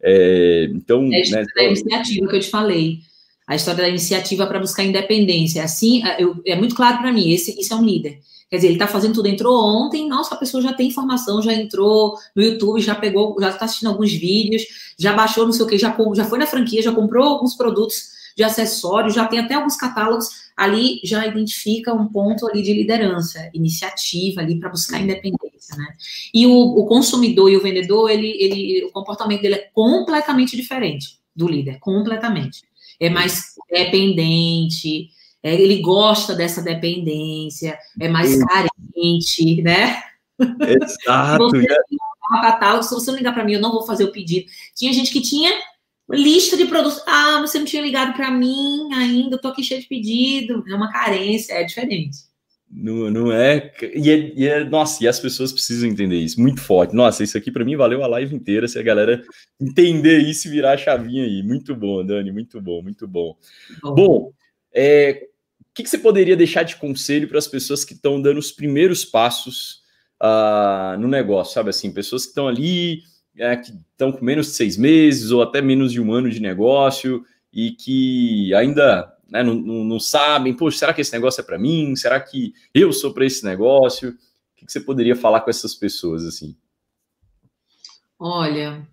É, 0.00 0.68
então, 0.72 1.04
é 1.12 1.20
né, 1.28 1.44
a 1.58 1.64
iniciativa 1.64 2.28
que 2.28 2.36
eu 2.36 2.40
te 2.40 2.48
falei 2.48 3.00
a 3.48 3.56
história 3.56 3.82
da 3.82 3.88
iniciativa 3.88 4.46
para 4.46 4.60
buscar 4.60 4.84
independência. 4.84 5.64
Assim, 5.64 6.06
é, 6.06 6.22
eu, 6.22 6.40
é 6.46 6.54
muito 6.54 6.74
claro 6.74 6.98
para 6.98 7.10
mim, 7.10 7.32
esse, 7.32 7.58
isso 7.58 7.74
é 7.74 7.76
um 7.76 7.84
líder. 7.84 8.20
Quer 8.50 8.56
dizer, 8.56 8.68
ele 8.68 8.76
está 8.76 8.86
fazendo 8.86 9.14
tudo, 9.14 9.26
entrou 9.28 9.58
ontem, 9.58 10.08
nossa, 10.08 10.34
a 10.34 10.38
pessoa 10.38 10.62
já 10.62 10.72
tem 10.72 10.88
informação, 10.88 11.42
já 11.42 11.52
entrou 11.52 12.16
no 12.34 12.42
YouTube, 12.42 12.80
já 12.80 12.94
pegou, 12.94 13.36
já 13.40 13.50
está 13.50 13.64
assistindo 13.64 13.88
alguns 13.88 14.12
vídeos, 14.12 14.62
já 14.98 15.12
baixou 15.12 15.44
não 15.44 15.52
sei 15.52 15.64
o 15.64 15.68
que, 15.68 15.76
já, 15.76 15.94
já 16.14 16.24
foi 16.24 16.38
na 16.38 16.46
franquia, 16.46 16.80
já 16.80 16.92
comprou 16.92 17.24
alguns 17.26 17.54
produtos, 17.54 18.18
de 18.38 18.44
acessórios, 18.44 19.14
já 19.14 19.26
tem 19.26 19.40
até 19.40 19.54
alguns 19.54 19.76
catálogos 19.76 20.28
ali, 20.56 21.00
já 21.02 21.26
identifica 21.26 21.92
um 21.92 22.06
ponto 22.06 22.46
ali 22.46 22.62
de 22.62 22.72
liderança, 22.72 23.50
iniciativa 23.52 24.40
ali 24.40 24.60
para 24.60 24.68
buscar 24.68 25.00
independência, 25.00 25.76
né? 25.76 25.86
E 26.32 26.46
o, 26.46 26.52
o, 26.52 26.86
consumidor 26.86 27.50
e 27.50 27.56
o 27.56 27.60
vendedor, 27.60 28.08
ele, 28.08 28.30
ele, 28.40 28.84
o 28.84 28.92
comportamento 28.92 29.42
dele 29.42 29.56
é 29.56 29.70
completamente 29.74 30.56
diferente 30.56 31.18
do 31.34 31.48
líder, 31.48 31.80
completamente. 31.80 32.62
É 33.00 33.08
mais 33.08 33.54
dependente, 33.70 35.10
é, 35.42 35.54
ele 35.54 35.80
gosta 35.80 36.34
dessa 36.34 36.62
dependência, 36.62 37.78
é 38.00 38.08
mais 38.08 38.36
carente, 38.44 39.62
né? 39.62 40.02
Exato. 40.38 41.50
se, 41.50 41.60
você 41.60 41.66
catálogo, 42.40 42.84
se 42.84 42.94
você 42.94 43.10
não 43.10 43.18
ligar 43.18 43.32
para 43.32 43.44
mim, 43.44 43.54
eu 43.54 43.60
não 43.60 43.72
vou 43.72 43.86
fazer 43.86 44.04
o 44.04 44.12
pedido. 44.12 44.46
Tinha 44.74 44.92
gente 44.92 45.12
que 45.12 45.20
tinha 45.20 45.50
lista 46.10 46.56
de 46.56 46.66
produtos. 46.66 47.02
Ah, 47.06 47.40
você 47.40 47.58
não 47.58 47.66
tinha 47.66 47.82
ligado 47.82 48.14
para 48.14 48.30
mim 48.30 48.92
ainda, 48.92 49.36
eu 49.36 49.40
tô 49.40 49.48
aqui 49.48 49.62
cheio 49.62 49.80
de 49.80 49.88
pedido. 49.88 50.64
É 50.68 50.74
uma 50.74 50.90
carência, 50.92 51.54
é 51.54 51.64
diferente. 51.64 52.27
Não, 52.70 53.10
não 53.10 53.32
é 53.32 53.72
e, 53.94 54.10
é. 54.10 54.32
e 54.34 54.46
é. 54.46 54.64
Nossa, 54.64 55.02
e 55.02 55.08
as 55.08 55.18
pessoas 55.18 55.52
precisam 55.52 55.88
entender 55.88 56.16
isso 56.16 56.40
muito 56.40 56.60
forte. 56.60 56.94
Nossa, 56.94 57.24
isso 57.24 57.36
aqui 57.38 57.50
para 57.50 57.64
mim 57.64 57.76
valeu 57.76 58.04
a 58.04 58.06
live 58.06 58.34
inteira. 58.34 58.68
Se 58.68 58.78
a 58.78 58.82
galera 58.82 59.22
entender 59.58 60.18
isso 60.18 60.48
e 60.48 60.50
virar 60.50 60.72
a 60.72 60.76
chavinha 60.76 61.24
aí. 61.24 61.42
Muito 61.42 61.74
bom, 61.74 62.04
Dani, 62.04 62.30
muito 62.30 62.60
bom, 62.60 62.82
muito 62.82 63.08
bom. 63.08 63.36
Bom, 63.82 63.94
bom 63.94 64.32
é, 64.74 65.28
o 65.60 65.74
que, 65.74 65.82
que, 65.82 65.88
você 65.88 65.98
poderia 65.98 66.36
deixar 66.36 66.62
de 66.62 66.76
conselho 66.76 67.28
para 67.28 67.38
as 67.38 67.48
pessoas 67.48 67.84
que 67.84 67.94
estão 67.94 68.20
dando 68.20 68.38
os 68.38 68.52
primeiros 68.52 69.04
passos 69.04 69.82
uh, 70.22 70.98
no 70.98 71.08
negócio, 71.08 71.54
sabe 71.54 71.70
assim? 71.70 71.90
Pessoas 71.90 72.24
que 72.24 72.30
estão 72.30 72.48
ali, 72.48 73.02
é, 73.36 73.56
que 73.56 73.70
estão 73.70 74.12
com 74.12 74.24
menos 74.24 74.46
de 74.46 74.52
seis 74.52 74.76
meses 74.76 75.30
ou 75.30 75.42
até 75.42 75.62
menos 75.62 75.92
de 75.92 76.00
um 76.00 76.12
ano 76.12 76.28
de 76.28 76.40
negócio 76.40 77.24
e 77.52 77.72
que 77.72 78.52
ainda 78.54 79.12
né, 79.28 79.42
não, 79.42 79.54
não, 79.54 79.84
não, 79.84 80.00
sabem, 80.00 80.54
poxa, 80.54 80.78
será 80.78 80.94
que 80.94 81.00
esse 81.00 81.12
negócio 81.12 81.40
é 81.40 81.44
para 81.44 81.58
mim? 81.58 81.94
Será 81.94 82.18
que 82.20 82.54
eu 82.74 82.92
sou 82.92 83.12
para 83.12 83.26
esse 83.26 83.44
negócio? 83.44 84.10
O 84.10 84.14
que, 84.56 84.70
você 84.70 84.80
poderia 84.80 85.14
falar 85.14 85.40
com 85.40 85.50
essas 85.50 85.74
pessoas 85.74 86.24
assim? 86.24 86.56
Olha, 88.18 88.88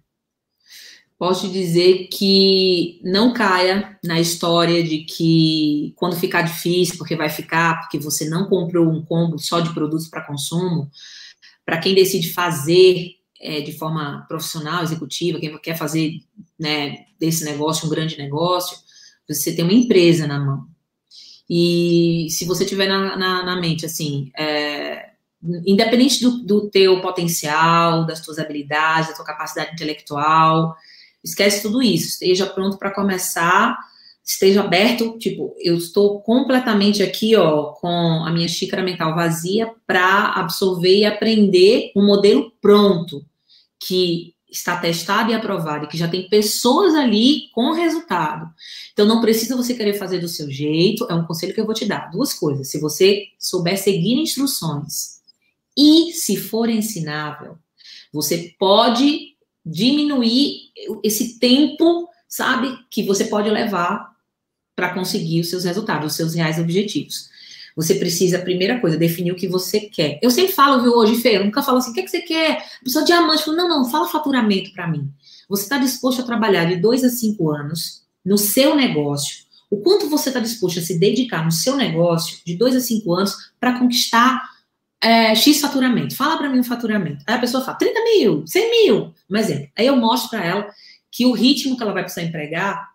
posso 1.18 1.50
dizer 1.50 2.10
que 2.10 3.00
não 3.04 3.34
caia 3.34 3.98
na 4.04 4.20
história 4.20 4.84
de 4.84 5.00
que 5.00 5.94
quando 5.96 6.16
ficar 6.16 6.42
difícil, 6.42 6.98
porque 6.98 7.16
vai 7.16 7.30
ficar, 7.30 7.80
porque 7.82 7.98
você 7.98 8.30
não 8.30 8.48
comprou 8.48 8.88
um 8.88 9.04
combo 9.04 9.40
só 9.40 9.62
de 9.62 9.74
produtos 9.74 10.08
para 10.08 10.26
consumo, 10.26 10.92
para 11.66 11.80
quem 11.80 11.96
decide 11.96 12.32
fazer 12.34 13.16
é, 13.40 13.62
de 13.62 13.72
forma 13.72 14.26
profissional, 14.28 14.84
executiva, 14.84 15.40
quem 15.40 15.58
quer 15.60 15.78
fazer 15.78 16.20
né, 16.60 17.06
desse 17.20 17.44
negócio 17.46 17.88
um 17.88 17.90
grande 17.90 18.18
negócio, 18.18 18.78
você 19.28 19.56
tem 19.56 19.64
uma 19.64 19.74
empresa 19.74 20.28
na 20.28 20.40
mão. 20.40 20.68
E 21.50 22.28
se 22.30 22.46
você 22.46 22.66
tiver 22.66 22.88
na, 22.88 23.16
na, 23.16 23.44
na 23.44 23.62
mente, 23.62 23.86
assim, 23.86 24.32
é, 24.38 25.12
independente 25.66 26.22
do, 26.22 26.44
do 26.44 26.70
teu 26.70 27.02
potencial, 27.02 28.06
das 28.06 28.22
tuas 28.22 28.40
habilidades, 28.40 29.10
da 29.10 29.16
tua 29.16 29.26
capacidade 29.26 29.74
intelectual, 29.74 30.76
esquece 31.24 31.62
tudo 31.62 31.82
isso. 31.82 32.08
Esteja 32.08 32.46
pronto 32.46 32.78
para 32.78 32.94
começar, 32.94 33.78
esteja 34.24 34.62
aberto, 34.62 35.18
tipo, 35.20 35.56
eu 35.60 35.76
estou 35.76 36.22
completamente 36.22 37.04
aqui, 37.04 37.36
ó, 37.36 37.74
com 37.74 38.24
a 38.26 38.32
minha 38.32 38.48
xícara 38.48 38.84
mental 38.84 39.14
vazia 39.14 39.72
para 39.86 40.32
absorver 40.34 40.98
e 40.98 41.06
aprender 41.06 41.92
um 41.96 42.06
modelo 42.06 42.52
pronto 42.60 43.24
que 43.80 44.35
está 44.58 44.78
testado 44.78 45.32
e 45.32 45.34
aprovado, 45.34 45.86
e 45.86 45.88
que 45.88 45.98
já 45.98 46.08
tem 46.08 46.28
pessoas 46.30 46.96
ali 46.96 47.50
com 47.54 47.72
resultado. 47.72 48.50
Então, 48.94 49.06
não 49.06 49.22
precisa 49.22 49.56
você 49.56 49.74
querer 49.74 49.94
fazer 49.94 50.20
do 50.20 50.28
seu 50.28 50.50
jeito, 50.50 51.06
é 51.10 51.14
um 51.14 51.26
conselho 51.26 51.54
que 51.54 51.60
eu 51.60 51.66
vou 51.66 51.74
te 51.74 51.86
dar. 51.86 52.12
Duas 52.12 52.34
coisas. 52.34 52.70
Se 52.70 52.80
você 52.80 53.24
souber 53.38 53.78
seguir 53.78 54.14
instruções 54.14 55.22
e 55.78 56.12
se 56.14 56.38
for 56.38 56.70
ensinável, 56.70 57.58
você 58.12 58.56
pode 58.58 59.36
diminuir 59.66 60.72
esse 61.04 61.40
tempo, 61.40 62.08
sabe, 62.28 62.78
que 62.90 63.04
você 63.04 63.26
pode 63.26 63.50
levar 63.50 64.16
para 64.76 64.94
conseguir 64.94 65.42
os 65.42 65.50
seus 65.50 65.64
resultados, 65.64 66.12
os 66.12 66.18
seus 66.18 66.34
reais 66.34 66.60
objetivos. 66.60 67.30
Você 67.76 67.96
precisa, 67.96 68.40
primeira 68.40 68.80
coisa, 68.80 68.98
definir 68.98 69.32
o 69.32 69.36
que 69.36 69.48
você 69.48 69.82
quer. 69.82 70.18
Eu 70.22 70.32
sempre 70.32 70.54
falo, 70.54 70.82
viu, 70.82 70.94
hoje, 70.94 71.16
Fê, 71.22 71.38
eu 71.38 71.44
nunca 71.44 71.62
falo 71.62 71.80
assim, 71.80 71.92
o 71.92 71.94
que, 71.94 72.00
é 72.00 72.04
que 72.04 72.10
você 72.10 72.22
quer? 72.22 72.66
Pessoa 72.84 73.04
diamante, 73.04 73.44
falo, 73.44 73.58
não, 73.58 73.68
não, 73.68 73.90
fala 73.90 74.08
faturamento 74.08 74.72
para 74.72 74.88
mim. 74.88 75.12
Você 75.50 75.64
está 75.64 75.78
disposto 75.78 76.22
a 76.22 76.26
trabalhar 76.26 76.66
de 76.66 76.78
dois 76.78 77.04
a 77.04 77.10
cinco 77.10 77.52
anos 77.52 78.04
no 78.24 78.38
seu 78.38 78.76
negócio? 78.76 79.44
O 79.70 79.78
quanto 79.82 80.10
você 80.10 80.30
está 80.30 80.40
disposto 80.40 80.80
a 80.80 80.82
se 80.82 80.98
dedicar 80.98 81.44
no 81.44 81.52
seu 81.52 81.76
negócio 81.76 82.40
de 82.46 82.56
dois 82.56 82.76
a 82.76 82.80
cinco 82.80 83.14
anos 83.14 83.36
para 83.60 83.78
conquistar 83.78 84.42
é, 85.02 85.36
X 85.36 85.60
faturamento? 85.60 86.16
Fala 86.16 86.38
para 86.38 86.50
mim 86.50 86.60
o 86.60 86.64
faturamento. 86.64 87.24
Aí 87.28 87.36
a 87.36 87.40
pessoa 87.40 87.64
fala, 87.64 87.78
30 87.78 88.04
mil, 88.04 88.48
100 88.48 88.72
mil, 88.72 89.14
um 89.30 89.36
exemplo. 89.36 89.68
Aí 89.78 89.86
eu 89.86 89.98
mostro 89.98 90.30
para 90.30 90.46
ela 90.46 90.70
que 91.12 91.26
o 91.26 91.34
ritmo 91.34 91.76
que 91.76 91.84
ela 91.84 91.94
vai 91.94 92.04
precisar 92.04 92.26
empregar 92.26 92.95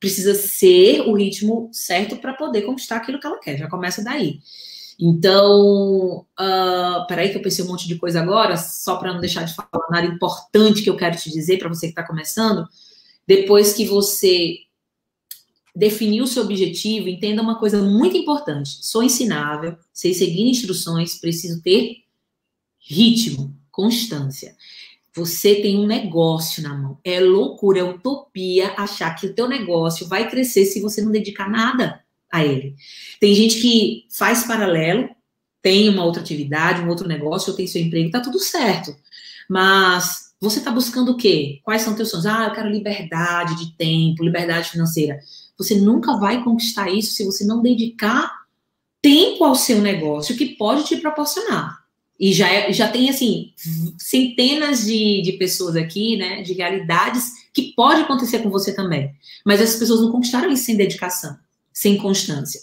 precisa 0.00 0.34
ser 0.34 1.02
o 1.02 1.14
ritmo 1.14 1.68
certo 1.72 2.16
para 2.16 2.32
poder 2.32 2.62
conquistar 2.62 2.96
aquilo 2.96 3.20
que 3.20 3.26
ela 3.26 3.38
quer. 3.38 3.58
Já 3.58 3.68
começa 3.68 4.02
daí. 4.02 4.40
Então, 4.98 6.26
uh, 6.38 7.06
peraí 7.06 7.30
que 7.30 7.36
eu 7.38 7.42
pensei 7.42 7.64
um 7.64 7.68
monte 7.68 7.86
de 7.86 7.96
coisa 7.96 8.20
agora, 8.20 8.56
só 8.56 8.96
para 8.96 9.12
não 9.12 9.20
deixar 9.20 9.44
de 9.44 9.54
falar 9.54 9.88
nada 9.90 10.06
importante 10.06 10.82
que 10.82 10.90
eu 10.90 10.96
quero 10.96 11.16
te 11.16 11.30
dizer 11.30 11.58
para 11.58 11.68
você 11.68 11.86
que 11.86 11.92
está 11.92 12.02
começando. 12.02 12.66
Depois 13.26 13.72
que 13.72 13.86
você 13.86 14.56
definir 15.74 16.20
o 16.20 16.26
seu 16.26 16.42
objetivo, 16.42 17.08
entenda 17.08 17.40
uma 17.40 17.58
coisa 17.58 17.80
muito 17.80 18.16
importante. 18.16 18.78
Sou 18.82 19.02
ensinável, 19.02 19.76
sei 19.92 20.12
seguir 20.12 20.42
instruções, 20.42 21.18
preciso 21.18 21.62
ter 21.62 22.04
ritmo, 22.78 23.56
constância. 23.70 24.56
Você 25.14 25.56
tem 25.56 25.78
um 25.78 25.86
negócio 25.86 26.62
na 26.62 26.74
mão. 26.74 26.98
É 27.04 27.20
loucura, 27.20 27.80
é 27.80 27.82
utopia 27.82 28.74
achar 28.76 29.14
que 29.14 29.26
o 29.26 29.34
teu 29.34 29.48
negócio 29.48 30.06
vai 30.06 30.28
crescer 30.28 30.64
se 30.64 30.80
você 30.80 31.02
não 31.02 31.10
dedicar 31.10 31.50
nada 31.50 32.00
a 32.32 32.44
ele. 32.44 32.76
Tem 33.18 33.34
gente 33.34 33.60
que 33.60 34.06
faz 34.16 34.44
paralelo, 34.44 35.08
tem 35.60 35.88
uma 35.88 36.04
outra 36.04 36.22
atividade, 36.22 36.80
um 36.80 36.88
outro 36.88 37.08
negócio, 37.08 37.50
ou 37.50 37.56
tem 37.56 37.66
seu 37.66 37.82
emprego, 37.82 38.10
tá 38.10 38.20
tudo 38.20 38.38
certo. 38.38 38.96
Mas 39.48 40.30
você 40.40 40.58
está 40.58 40.70
buscando 40.70 41.12
o 41.12 41.16
quê? 41.16 41.60
Quais 41.64 41.82
são 41.82 41.94
teus 41.94 42.10
sonhos? 42.10 42.26
Ah, 42.26 42.46
eu 42.46 42.54
quero 42.54 42.70
liberdade 42.70 43.56
de 43.56 43.76
tempo, 43.76 44.24
liberdade 44.24 44.70
financeira. 44.70 45.18
Você 45.58 45.74
nunca 45.74 46.16
vai 46.16 46.42
conquistar 46.42 46.88
isso 46.88 47.12
se 47.12 47.24
você 47.24 47.44
não 47.44 47.60
dedicar 47.60 48.40
tempo 49.02 49.44
ao 49.44 49.54
seu 49.54 49.80
negócio 49.80 50.36
que 50.36 50.56
pode 50.56 50.84
te 50.84 50.96
proporcionar. 50.96 51.79
E 52.20 52.34
já, 52.34 52.52
é, 52.52 52.70
já 52.70 52.86
tem, 52.86 53.08
assim, 53.08 53.54
centenas 53.98 54.84
de, 54.84 55.22
de 55.22 55.32
pessoas 55.32 55.74
aqui, 55.74 56.18
né, 56.18 56.42
de 56.42 56.52
realidades 56.52 57.32
que 57.54 57.72
pode 57.74 58.02
acontecer 58.02 58.40
com 58.40 58.50
você 58.50 58.74
também. 58.74 59.10
Mas 59.42 59.58
essas 59.58 59.78
pessoas 59.78 60.02
não 60.02 60.12
conquistaram 60.12 60.52
isso 60.52 60.64
sem 60.64 60.76
dedicação, 60.76 61.38
sem 61.72 61.96
constância. 61.96 62.60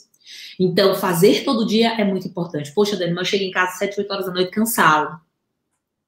Então, 0.60 0.94
fazer 0.94 1.44
todo 1.44 1.66
dia 1.66 2.00
é 2.00 2.04
muito 2.04 2.28
importante. 2.28 2.72
Poxa, 2.72 2.96
Dani, 2.96 3.14
mas 3.14 3.26
eu 3.26 3.32
chego 3.32 3.44
em 3.46 3.52
casa 3.52 3.72
às 3.74 3.80
7, 3.80 4.00
8 4.00 4.12
horas 4.12 4.26
da 4.28 4.32
noite 4.32 4.52
cansado. 4.52 5.20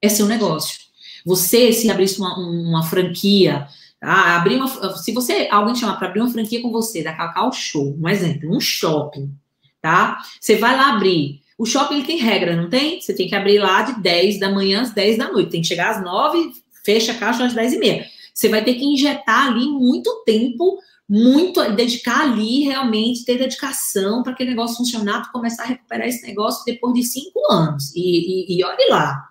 É 0.00 0.08
seu 0.08 0.26
negócio. 0.26 0.78
Você, 1.26 1.72
se 1.72 1.90
abrisse 1.90 2.18
uma, 2.18 2.38
uma 2.38 2.82
franquia, 2.84 3.66
ah, 4.00 4.36
abrir 4.36 4.56
uma, 4.56 4.96
se 4.96 5.12
você, 5.12 5.48
alguém 5.50 5.74
chamar 5.74 5.96
para 5.96 6.08
abrir 6.08 6.20
uma 6.20 6.30
franquia 6.30 6.62
com 6.62 6.70
você, 6.70 7.02
da 7.02 7.12
Cacau 7.12 7.52
Show, 7.52 7.96
um 8.00 8.08
exemplo, 8.08 8.54
um 8.54 8.60
shopping, 8.60 9.30
tá? 9.80 10.18
Você 10.40 10.56
vai 10.56 10.76
lá 10.76 10.94
abrir, 10.94 11.39
o 11.60 11.66
shopping 11.66 12.02
tem 12.02 12.16
regra, 12.16 12.56
não 12.56 12.70
tem? 12.70 12.98
Você 12.98 13.12
tem 13.12 13.28
que 13.28 13.34
abrir 13.34 13.58
lá 13.58 13.82
de 13.82 14.00
10 14.00 14.40
da 14.40 14.48
manhã 14.48 14.80
às 14.80 14.94
10 14.94 15.18
da 15.18 15.30
noite. 15.30 15.50
Tem 15.50 15.60
que 15.60 15.66
chegar 15.66 15.90
às 15.90 16.02
9, 16.02 16.52
fecha 16.82 17.12
a 17.12 17.14
caixa 17.14 17.44
às 17.44 17.52
10 17.52 17.74
e 17.74 17.78
meia. 17.78 18.06
Você 18.32 18.48
vai 18.48 18.64
ter 18.64 18.76
que 18.76 18.84
injetar 18.86 19.48
ali 19.48 19.66
muito 19.66 20.24
tempo, 20.24 20.78
muito, 21.06 21.62
dedicar 21.72 22.22
ali 22.22 22.62
realmente, 22.62 23.26
ter 23.26 23.36
dedicação 23.36 24.22
para 24.22 24.32
aquele 24.32 24.48
negócio 24.48 24.78
funcionar, 24.78 25.20
para 25.20 25.32
começar 25.32 25.64
a 25.64 25.66
recuperar 25.66 26.08
esse 26.08 26.26
negócio 26.26 26.64
depois 26.64 26.94
de 26.94 27.02
cinco 27.02 27.38
anos. 27.52 27.94
E, 27.94 28.00
e, 28.54 28.56
e 28.58 28.64
olhe 28.64 28.88
lá. 28.88 29.28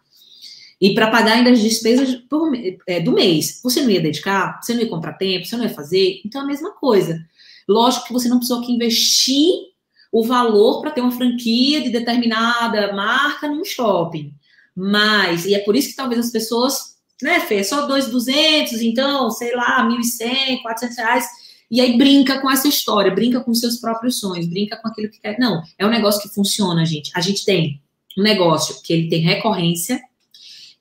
E 0.80 0.94
para 0.94 1.10
pagar 1.10 1.32
ainda 1.32 1.50
as 1.50 1.60
despesas 1.60 2.14
por, 2.30 2.52
é, 2.86 3.00
do 3.00 3.12
mês. 3.12 3.60
Você 3.64 3.82
não 3.82 3.90
ia 3.90 4.02
dedicar? 4.02 4.62
Você 4.62 4.76
não 4.76 4.82
ia 4.82 4.90
comprar 4.90 5.14
tempo? 5.14 5.48
Você 5.48 5.58
não 5.58 5.64
ia 5.64 5.74
fazer? 5.74 6.22
Então, 6.24 6.42
é 6.42 6.44
a 6.44 6.48
mesma 6.48 6.74
coisa. 6.74 7.20
Lógico 7.68 8.06
que 8.06 8.14
você 8.14 8.30
não 8.30 8.38
precisou 8.38 8.62
que 8.62 8.72
investir 8.72 9.70
o 10.12 10.24
valor 10.24 10.82
para 10.82 10.92
ter 10.92 11.02
uma 11.02 11.12
franquia 11.12 11.82
de 11.82 11.90
determinada 11.90 12.94
marca 12.94 13.48
num 13.48 13.64
shopping. 13.64 14.34
Mas, 14.76 15.46
e 15.46 15.54
é 15.54 15.60
por 15.60 15.76
isso 15.76 15.90
que 15.90 15.96
talvez 15.96 16.26
as 16.26 16.32
pessoas, 16.32 16.96
né, 17.22 17.40
Fê, 17.42 17.58
é 17.58 17.64
só 17.64 17.86
2,200, 17.86 18.82
então, 18.82 19.30
sei 19.30 19.56
lá, 19.56 19.88
1.100, 19.88 20.62
400 20.62 20.98
reais, 20.98 21.26
e 21.70 21.80
aí 21.82 21.98
brinca 21.98 22.40
com 22.42 22.50
essa 22.50 22.68
história, 22.68 23.14
brinca 23.14 23.42
com 23.42 23.54
seus 23.54 23.78
próprios 23.78 24.20
sonhos, 24.20 24.48
brinca 24.48 24.78
com 24.78 24.88
aquilo 24.88 25.10
que 25.10 25.20
quer. 25.20 25.38
Não, 25.38 25.62
é 25.78 25.86
um 25.86 25.90
negócio 25.90 26.22
que 26.22 26.34
funciona, 26.34 26.84
gente. 26.86 27.12
A 27.14 27.22
gente 27.22 27.46
tem 27.46 27.80
um 28.18 28.24
negócio 28.24 28.82
que 28.82 28.92
ele 28.92 29.08
tem 29.08 29.22
recorrência, 29.22 30.02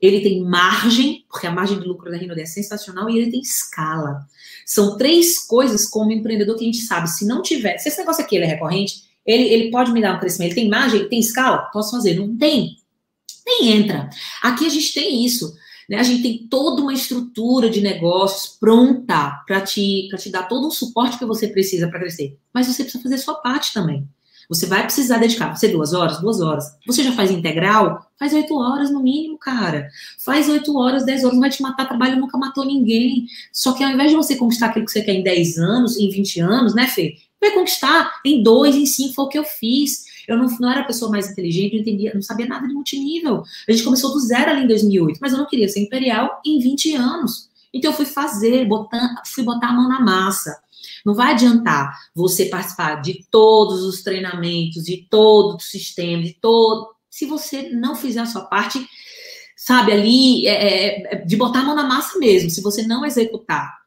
ele 0.00 0.20
tem 0.20 0.42
margem, 0.42 1.26
porque 1.28 1.46
a 1.46 1.50
margem 1.50 1.78
de 1.78 1.86
lucro 1.86 2.10
da 2.10 2.16
Rinode 2.16 2.40
é 2.40 2.46
sensacional, 2.46 3.10
e 3.10 3.18
ele 3.18 3.30
tem 3.30 3.40
escala. 3.40 4.20
São 4.64 4.96
três 4.96 5.44
coisas 5.46 5.86
como 5.86 6.12
empreendedor 6.12 6.56
que 6.56 6.62
a 6.62 6.66
gente 6.66 6.82
sabe, 6.82 7.10
se 7.10 7.26
não 7.26 7.42
tiver, 7.42 7.78
se 7.78 7.88
esse 7.88 7.98
negócio 7.98 8.22
aqui 8.22 8.38
é 8.38 8.46
recorrente, 8.46 9.07
ele, 9.28 9.44
ele 9.44 9.70
pode 9.70 9.92
me 9.92 10.00
dar 10.00 10.16
um 10.16 10.18
crescimento, 10.18 10.52
ele 10.52 10.62
tem 10.62 10.70
margem, 10.70 11.06
tem 11.08 11.20
escala, 11.20 11.68
posso 11.70 11.90
fazer, 11.90 12.14
não 12.14 12.34
tem, 12.34 12.78
nem 13.46 13.72
entra. 13.72 14.08
Aqui 14.42 14.64
a 14.64 14.70
gente 14.70 14.94
tem 14.94 15.22
isso. 15.24 15.54
Né? 15.88 15.98
A 15.98 16.02
gente 16.02 16.22
tem 16.22 16.46
toda 16.48 16.80
uma 16.80 16.94
estrutura 16.94 17.68
de 17.68 17.82
negócios 17.82 18.56
pronta 18.58 19.42
para 19.46 19.60
te, 19.60 20.08
te 20.16 20.30
dar 20.30 20.44
todo 20.44 20.68
o 20.68 20.70
suporte 20.70 21.18
que 21.18 21.26
você 21.26 21.46
precisa 21.46 21.88
para 21.88 22.00
crescer. 22.00 22.38
Mas 22.54 22.66
você 22.66 22.82
precisa 22.82 23.02
fazer 23.02 23.18
sua 23.18 23.34
parte 23.34 23.74
também. 23.74 24.08
Você 24.48 24.64
vai 24.64 24.82
precisar 24.82 25.18
dedicar, 25.18 25.54
você 25.54 25.68
duas 25.68 25.92
horas, 25.92 26.22
duas 26.22 26.40
horas. 26.40 26.64
Você 26.86 27.04
já 27.04 27.12
faz 27.12 27.30
integral? 27.30 28.10
Faz 28.18 28.32
oito 28.32 28.54
horas 28.54 28.90
no 28.90 29.02
mínimo, 29.02 29.36
cara. 29.36 29.90
Faz 30.18 30.48
oito 30.48 30.74
horas, 30.78 31.04
dez 31.04 31.22
horas, 31.22 31.34
não 31.34 31.40
vai 31.40 31.50
te 31.50 31.60
matar 31.60 31.86
trabalho, 31.86 32.18
nunca 32.18 32.38
matou 32.38 32.64
ninguém. 32.64 33.26
Só 33.52 33.74
que 33.74 33.84
ao 33.84 33.90
invés 33.90 34.10
de 34.10 34.16
você 34.16 34.36
conquistar 34.36 34.68
aquilo 34.68 34.86
que 34.86 34.90
você 34.90 35.02
quer 35.02 35.12
em 35.12 35.22
dez 35.22 35.58
anos, 35.58 35.98
em 35.98 36.08
vinte 36.08 36.40
anos, 36.40 36.74
né, 36.74 36.86
Fê? 36.86 37.16
Vai 37.40 37.52
conquistar 37.52 38.20
em 38.24 38.42
dois, 38.42 38.74
em 38.74 38.86
cinco, 38.86 39.14
foi 39.14 39.24
o 39.24 39.28
que 39.28 39.38
eu 39.38 39.44
fiz. 39.44 40.04
Eu 40.26 40.36
não, 40.36 40.46
não 40.60 40.70
era 40.70 40.80
a 40.80 40.84
pessoa 40.84 41.10
mais 41.10 41.30
inteligente, 41.30 41.74
não 41.74 41.80
entendia, 41.80 42.12
não 42.14 42.22
sabia 42.22 42.46
nada 42.46 42.66
de 42.66 42.74
multinível. 42.74 43.42
A 43.68 43.72
gente 43.72 43.84
começou 43.84 44.12
do 44.12 44.20
zero 44.20 44.50
ali 44.50 44.64
em 44.64 44.66
2008, 44.66 45.18
mas 45.20 45.32
eu 45.32 45.38
não 45.38 45.46
queria 45.46 45.68
ser 45.68 45.80
imperial 45.80 46.40
em 46.44 46.58
20 46.58 46.94
anos. 46.96 47.48
Então 47.72 47.90
eu 47.90 47.96
fui 47.96 48.06
fazer, 48.06 48.68
fui 49.26 49.44
botar 49.44 49.68
a 49.68 49.72
mão 49.72 49.88
na 49.88 50.00
massa. 50.00 50.60
Não 51.04 51.14
vai 51.14 51.32
adiantar 51.32 51.96
você 52.14 52.46
participar 52.46 52.96
de 52.96 53.24
todos 53.30 53.82
os 53.82 54.02
treinamentos, 54.02 54.84
de 54.84 55.06
todo 55.08 55.56
o 55.56 55.60
sistema, 55.60 56.22
de 56.22 56.34
todo. 56.34 56.88
Se 57.10 57.26
você 57.26 57.70
não 57.70 57.94
fizer 57.94 58.20
a 58.20 58.26
sua 58.26 58.42
parte, 58.42 58.86
sabe, 59.56 59.92
ali, 59.92 60.46
é, 60.46 60.52
é, 60.52 61.14
é 61.14 61.16
de 61.24 61.36
botar 61.36 61.60
a 61.60 61.64
mão 61.64 61.74
na 61.74 61.84
massa 61.84 62.18
mesmo, 62.18 62.50
se 62.50 62.60
você 62.60 62.82
não 62.82 63.04
executar. 63.04 63.78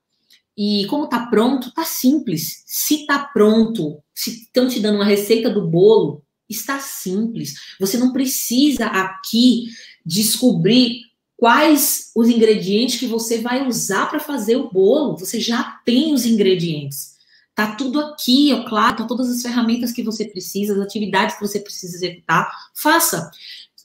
E 0.58 0.86
como 0.88 1.08
tá 1.08 1.26
pronto, 1.28 1.74
tá 1.74 1.84
simples. 1.84 2.64
Se 2.66 3.06
tá 3.06 3.20
pronto, 3.20 4.02
se 4.14 4.44
estão 4.44 4.68
te 4.68 4.80
dando 4.80 4.96
uma 4.96 5.06
receita 5.06 5.50
do 5.50 5.68
bolo, 5.68 6.24
está 6.50 6.80
simples. 6.80 7.54
Você 7.80 7.98
não 7.98 8.12
precisa 8.12 8.86
aqui 8.86 9.68
descobrir 10.06 11.02
quais 11.38 12.12
os 12.16 12.30
ingredientes 12.30 13.00
que 13.00 13.08
você 13.08 13.40
vai 13.40 13.68
usar 13.68 14.10
para 14.10 14.20
fazer 14.20 14.58
o 14.58 14.70
bolo. 14.70 15.18
Você 15.18 15.40
já 15.40 15.80
tem 15.86 16.14
os 16.14 16.26
ingredientes. 16.26 17.16
Tá 17.56 17.76
tudo 17.76 18.00
aqui, 18.00 18.54
ó, 18.54 18.68
claro, 18.68 18.98
tá 18.98 19.06
todas 19.06 19.30
as 19.30 19.42
ferramentas 19.42 19.92
que 19.92 20.04
você 20.04 20.26
precisa, 20.26 20.74
as 20.74 20.80
atividades 20.80 21.36
que 21.36 21.48
você 21.48 21.60
precisa 21.60 21.96
executar. 21.96 22.50
Faça. 22.74 23.30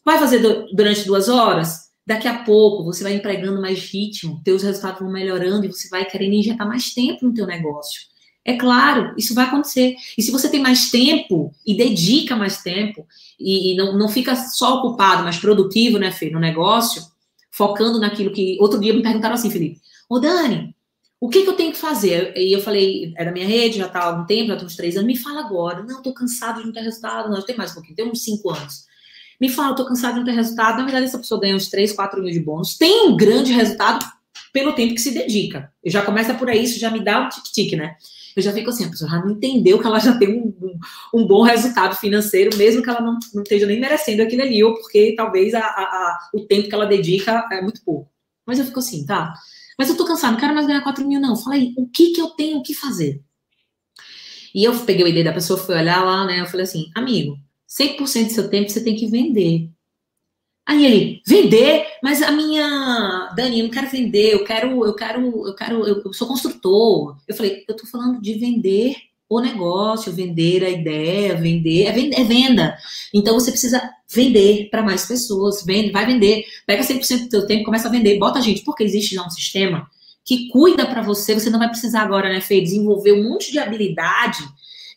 Vai 0.04 0.18
fazer 0.18 0.40
durante 0.72 1.04
duas 1.04 1.28
horas? 1.28 1.85
Daqui 2.06 2.28
a 2.28 2.44
pouco 2.44 2.84
você 2.84 3.02
vai 3.02 3.14
empregando 3.14 3.60
mais 3.60 3.90
ritmo, 3.90 4.40
teus 4.44 4.62
resultados 4.62 5.00
vão 5.00 5.10
melhorando 5.10 5.66
e 5.66 5.72
você 5.72 5.88
vai 5.88 6.04
querendo 6.04 6.34
injetar 6.34 6.66
mais 6.66 6.94
tempo 6.94 7.26
no 7.26 7.34
teu 7.34 7.46
negócio. 7.46 8.02
É 8.44 8.56
claro, 8.56 9.12
isso 9.18 9.34
vai 9.34 9.46
acontecer. 9.46 9.96
E 10.16 10.22
se 10.22 10.30
você 10.30 10.48
tem 10.48 10.60
mais 10.62 10.88
tempo 10.88 11.52
e 11.66 11.76
dedica 11.76 12.36
mais 12.36 12.62
tempo 12.62 13.04
e, 13.40 13.72
e 13.72 13.76
não, 13.76 13.98
não 13.98 14.08
fica 14.08 14.36
só 14.36 14.76
ocupado, 14.76 15.24
mas 15.24 15.38
produtivo, 15.38 15.98
né, 15.98 16.12
Fê, 16.12 16.30
no 16.30 16.38
negócio, 16.38 17.02
focando 17.50 17.98
naquilo 17.98 18.32
que. 18.32 18.56
Outro 18.60 18.78
dia 18.78 18.94
me 18.94 19.02
perguntaram 19.02 19.34
assim, 19.34 19.50
Felipe, 19.50 19.80
ô 20.08 20.20
Dani, 20.20 20.76
o 21.18 21.28
que, 21.28 21.42
que, 21.42 21.48
eu 21.48 21.56
tenho 21.56 21.72
que 21.72 21.78
fazer? 21.78 22.36
E 22.36 22.52
eu 22.52 22.60
falei, 22.60 23.12
era 23.16 23.32
minha 23.32 23.46
rede, 23.46 23.78
já 23.78 23.86
está 23.86 23.98
há 23.98 24.04
algum 24.04 24.26
tempo, 24.26 24.48
já 24.48 24.56
tem 24.56 24.66
uns 24.66 24.76
três 24.76 24.96
anos, 24.96 25.08
me 25.08 25.16
fala 25.16 25.40
agora. 25.40 25.82
Não, 25.82 25.96
estou 25.96 26.14
cansado 26.14 26.60
de 26.60 26.66
não 26.66 26.72
ter 26.72 26.82
resultado. 26.82 27.28
Não, 27.28 27.42
tem 27.42 27.56
mais 27.56 27.72
um 27.72 27.74
pouquinho, 27.74 27.96
tem 27.96 28.08
uns 28.08 28.22
cinco 28.22 28.50
anos. 28.50 28.84
Me 29.40 29.48
fala, 29.48 29.70
estou 29.70 29.86
cansado 29.86 30.14
de 30.14 30.18
não 30.20 30.26
ter 30.26 30.32
resultado. 30.32 30.78
Na 30.78 30.84
verdade, 30.84 31.06
essa 31.06 31.18
pessoa 31.18 31.40
ganha 31.40 31.56
uns 31.56 31.68
três, 31.68 31.92
quatro 31.92 32.22
mil 32.22 32.32
de 32.32 32.40
bônus. 32.40 32.76
Tem 32.76 33.08
um 33.08 33.16
grande 33.16 33.52
resultado 33.52 34.04
pelo 34.52 34.74
tempo 34.74 34.94
que 34.94 35.00
se 35.00 35.12
dedica. 35.12 35.72
E 35.84 35.90
já 35.90 36.02
começa 36.02 36.34
por 36.34 36.48
aí, 36.48 36.64
isso 36.64 36.78
já 36.78 36.90
me 36.90 37.04
dá 37.04 37.20
um 37.20 37.28
tique-tique, 37.28 37.76
né? 37.76 37.96
eu 38.36 38.42
já 38.42 38.52
fico 38.52 38.68
assim, 38.68 38.84
a 38.84 38.90
pessoa 38.90 39.10
já 39.10 39.18
não 39.18 39.30
entendeu 39.30 39.78
que 39.80 39.86
ela 39.86 39.98
já 39.98 40.16
tem 40.16 40.28
um, 40.28 40.54
um, 40.60 40.78
um 41.14 41.26
bom 41.26 41.40
resultado 41.42 41.96
financeiro, 41.96 42.54
mesmo 42.58 42.82
que 42.82 42.90
ela 42.90 43.00
não, 43.00 43.18
não, 43.32 43.42
esteja 43.42 43.66
nem 43.66 43.80
merecendo 43.80 44.22
aquilo 44.22 44.42
ali, 44.42 44.62
ou 44.62 44.74
porque 44.74 45.14
talvez 45.16 45.54
a, 45.54 45.60
a, 45.60 45.62
a, 45.62 46.18
o 46.34 46.40
tempo 46.40 46.68
que 46.68 46.74
ela 46.74 46.84
dedica 46.84 47.48
é 47.50 47.62
muito 47.62 47.82
pouco. 47.82 48.10
Mas 48.46 48.58
eu 48.58 48.66
fico 48.66 48.78
assim, 48.78 49.06
tá? 49.06 49.32
Mas 49.78 49.88
eu 49.88 49.96
tô 49.96 50.04
cansado, 50.04 50.32
não 50.32 50.38
quero 50.38 50.54
mais 50.54 50.66
ganhar 50.66 50.82
4 50.82 51.06
mil, 51.06 51.18
não. 51.18 51.34
Fala 51.34 51.56
aí, 51.56 51.72
o 51.78 51.88
que 51.88 52.12
que 52.12 52.20
eu 52.20 52.28
tenho 52.28 52.62
que 52.62 52.74
fazer? 52.74 53.22
E 54.54 54.64
eu 54.64 54.78
peguei 54.80 55.06
a 55.06 55.08
ideia 55.08 55.24
da 55.24 55.32
pessoa, 55.32 55.58
fui 55.58 55.74
olhar 55.74 56.04
lá, 56.04 56.26
né? 56.26 56.40
Eu 56.40 56.46
falei 56.46 56.64
assim, 56.64 56.90
amigo, 56.94 57.38
100% 57.68 58.26
do 58.26 58.32
seu 58.32 58.48
tempo 58.48 58.70
você 58.70 58.82
tem 58.82 58.96
que 58.96 59.06
vender. 59.06 59.68
Aí 60.66 60.84
ele, 60.84 61.22
vender? 61.24 61.86
Mas 62.02 62.20
a 62.22 62.32
minha, 62.32 63.32
Dani, 63.36 63.60
eu 63.60 63.64
não 63.64 63.70
quero 63.70 63.88
vender, 63.88 64.34
eu 64.34 64.44
quero, 64.44 64.84
eu 64.84 64.94
quero, 64.94 65.46
eu 65.46 65.54
quero, 65.54 65.86
eu, 65.86 66.12
sou 66.12 66.26
construtor. 66.26 67.16
Eu 67.28 67.36
falei, 67.36 67.64
eu 67.68 67.76
tô 67.76 67.86
falando 67.86 68.20
de 68.20 68.34
vender 68.34 68.96
o 69.28 69.40
negócio, 69.40 70.12
vender 70.12 70.64
a 70.64 70.70
ideia, 70.70 71.36
vender, 71.36 71.84
é, 71.84 71.92
venda. 71.92 72.16
É 72.16 72.24
venda. 72.24 72.78
Então 73.14 73.34
você 73.34 73.50
precisa 73.50 73.80
vender 74.08 74.68
para 74.70 74.82
mais 74.82 75.06
pessoas, 75.06 75.64
vende, 75.64 75.90
vai 75.90 76.06
vender, 76.06 76.44
pega 76.66 76.82
100% 76.82 77.24
do 77.24 77.28
teu 77.28 77.46
tempo, 77.46 77.64
começa 77.64 77.88
a 77.88 77.90
vender, 77.90 78.18
bota 78.18 78.40
gente, 78.40 78.62
porque 78.62 78.84
existe 78.84 79.14
já 79.14 79.24
um 79.24 79.30
sistema 79.30 79.88
que 80.24 80.48
cuida 80.48 80.84
para 80.86 81.02
você, 81.02 81.34
você 81.34 81.48
não 81.48 81.60
vai 81.60 81.68
precisar 81.68 82.02
agora, 82.02 82.28
né, 82.28 82.40
Fê, 82.40 82.60
desenvolver 82.60 83.12
um 83.12 83.28
monte 83.28 83.52
de 83.52 83.60
habilidade 83.60 84.40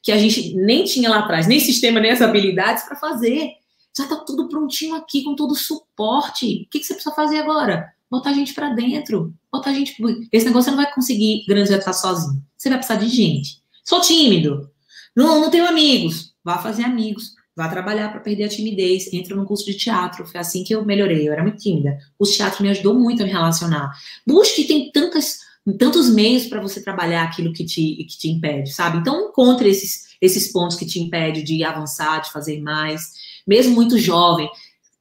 que 0.01 0.11
a 0.11 0.17
gente 0.17 0.55
nem 0.55 0.83
tinha 0.83 1.09
lá 1.09 1.19
atrás, 1.19 1.47
nem 1.47 1.59
sistema, 1.59 1.99
nem 1.99 2.11
as 2.11 2.21
habilidades 2.21 2.83
para 2.83 2.95
fazer. 2.95 3.51
Já 3.97 4.03
está 4.03 4.15
tudo 4.17 4.47
prontinho 4.47 4.95
aqui, 4.95 5.23
com 5.23 5.35
todo 5.35 5.51
o 5.51 5.55
suporte. 5.55 6.63
O 6.67 6.69
que, 6.69 6.79
que 6.79 6.85
você 6.85 6.93
precisa 6.93 7.15
fazer 7.15 7.39
agora? 7.39 7.91
Botar 8.09 8.31
a 8.31 8.33
gente 8.33 8.53
para 8.53 8.69
dentro. 8.69 9.33
Botar 9.51 9.71
a 9.71 9.73
gente. 9.73 9.95
Esse 10.31 10.45
negócio 10.45 10.71
você 10.71 10.75
não 10.75 10.83
vai 10.83 10.93
conseguir 10.93 11.45
grandes 11.47 11.69
resultados 11.69 12.01
sozinho. 12.01 12.43
Você 12.57 12.69
vai 12.69 12.77
precisar 12.77 12.99
de 12.99 13.09
gente. 13.09 13.61
Sou 13.83 14.01
tímido. 14.01 14.69
Não, 15.15 15.41
não 15.41 15.49
tenho 15.49 15.67
amigos. 15.67 16.33
Vá 16.43 16.57
fazer 16.57 16.83
amigos. 16.83 17.33
Vá 17.55 17.67
trabalhar 17.67 18.09
para 18.09 18.21
perder 18.21 18.45
a 18.45 18.49
timidez. 18.49 19.11
Entra 19.11 19.35
no 19.35 19.45
curso 19.45 19.65
de 19.65 19.73
teatro. 19.73 20.25
Foi 20.25 20.39
assim 20.39 20.63
que 20.63 20.73
eu 20.73 20.85
melhorei. 20.85 21.27
Eu 21.27 21.33
era 21.33 21.43
muito 21.43 21.57
tímida. 21.57 21.97
O 22.17 22.25
teatro 22.25 22.63
me 22.63 22.69
ajudou 22.69 22.93
muito 22.97 23.21
a 23.21 23.25
me 23.25 23.31
relacionar. 23.31 23.91
Busque, 24.25 24.63
tem 24.63 24.91
tantas, 24.91 25.39
tantos 25.77 26.09
meios 26.09 26.45
para 26.45 26.61
você 26.61 26.81
trabalhar 26.81 27.23
aquilo 27.23 27.53
que 27.53 27.65
te, 27.65 27.95
que 28.09 28.17
te 28.17 28.29
impede, 28.29 28.71
sabe? 28.71 28.97
Então, 28.97 29.29
encontre 29.29 29.69
esses, 29.69 30.15
esses 30.21 30.51
pontos 30.51 30.77
que 30.77 30.85
te 30.85 30.99
impedem 30.99 31.43
de 31.43 31.63
avançar, 31.63 32.21
de 32.21 32.31
fazer 32.31 32.61
mais 32.61 33.13
mesmo 33.49 33.73
muito 33.73 33.97
jovem, 33.97 34.47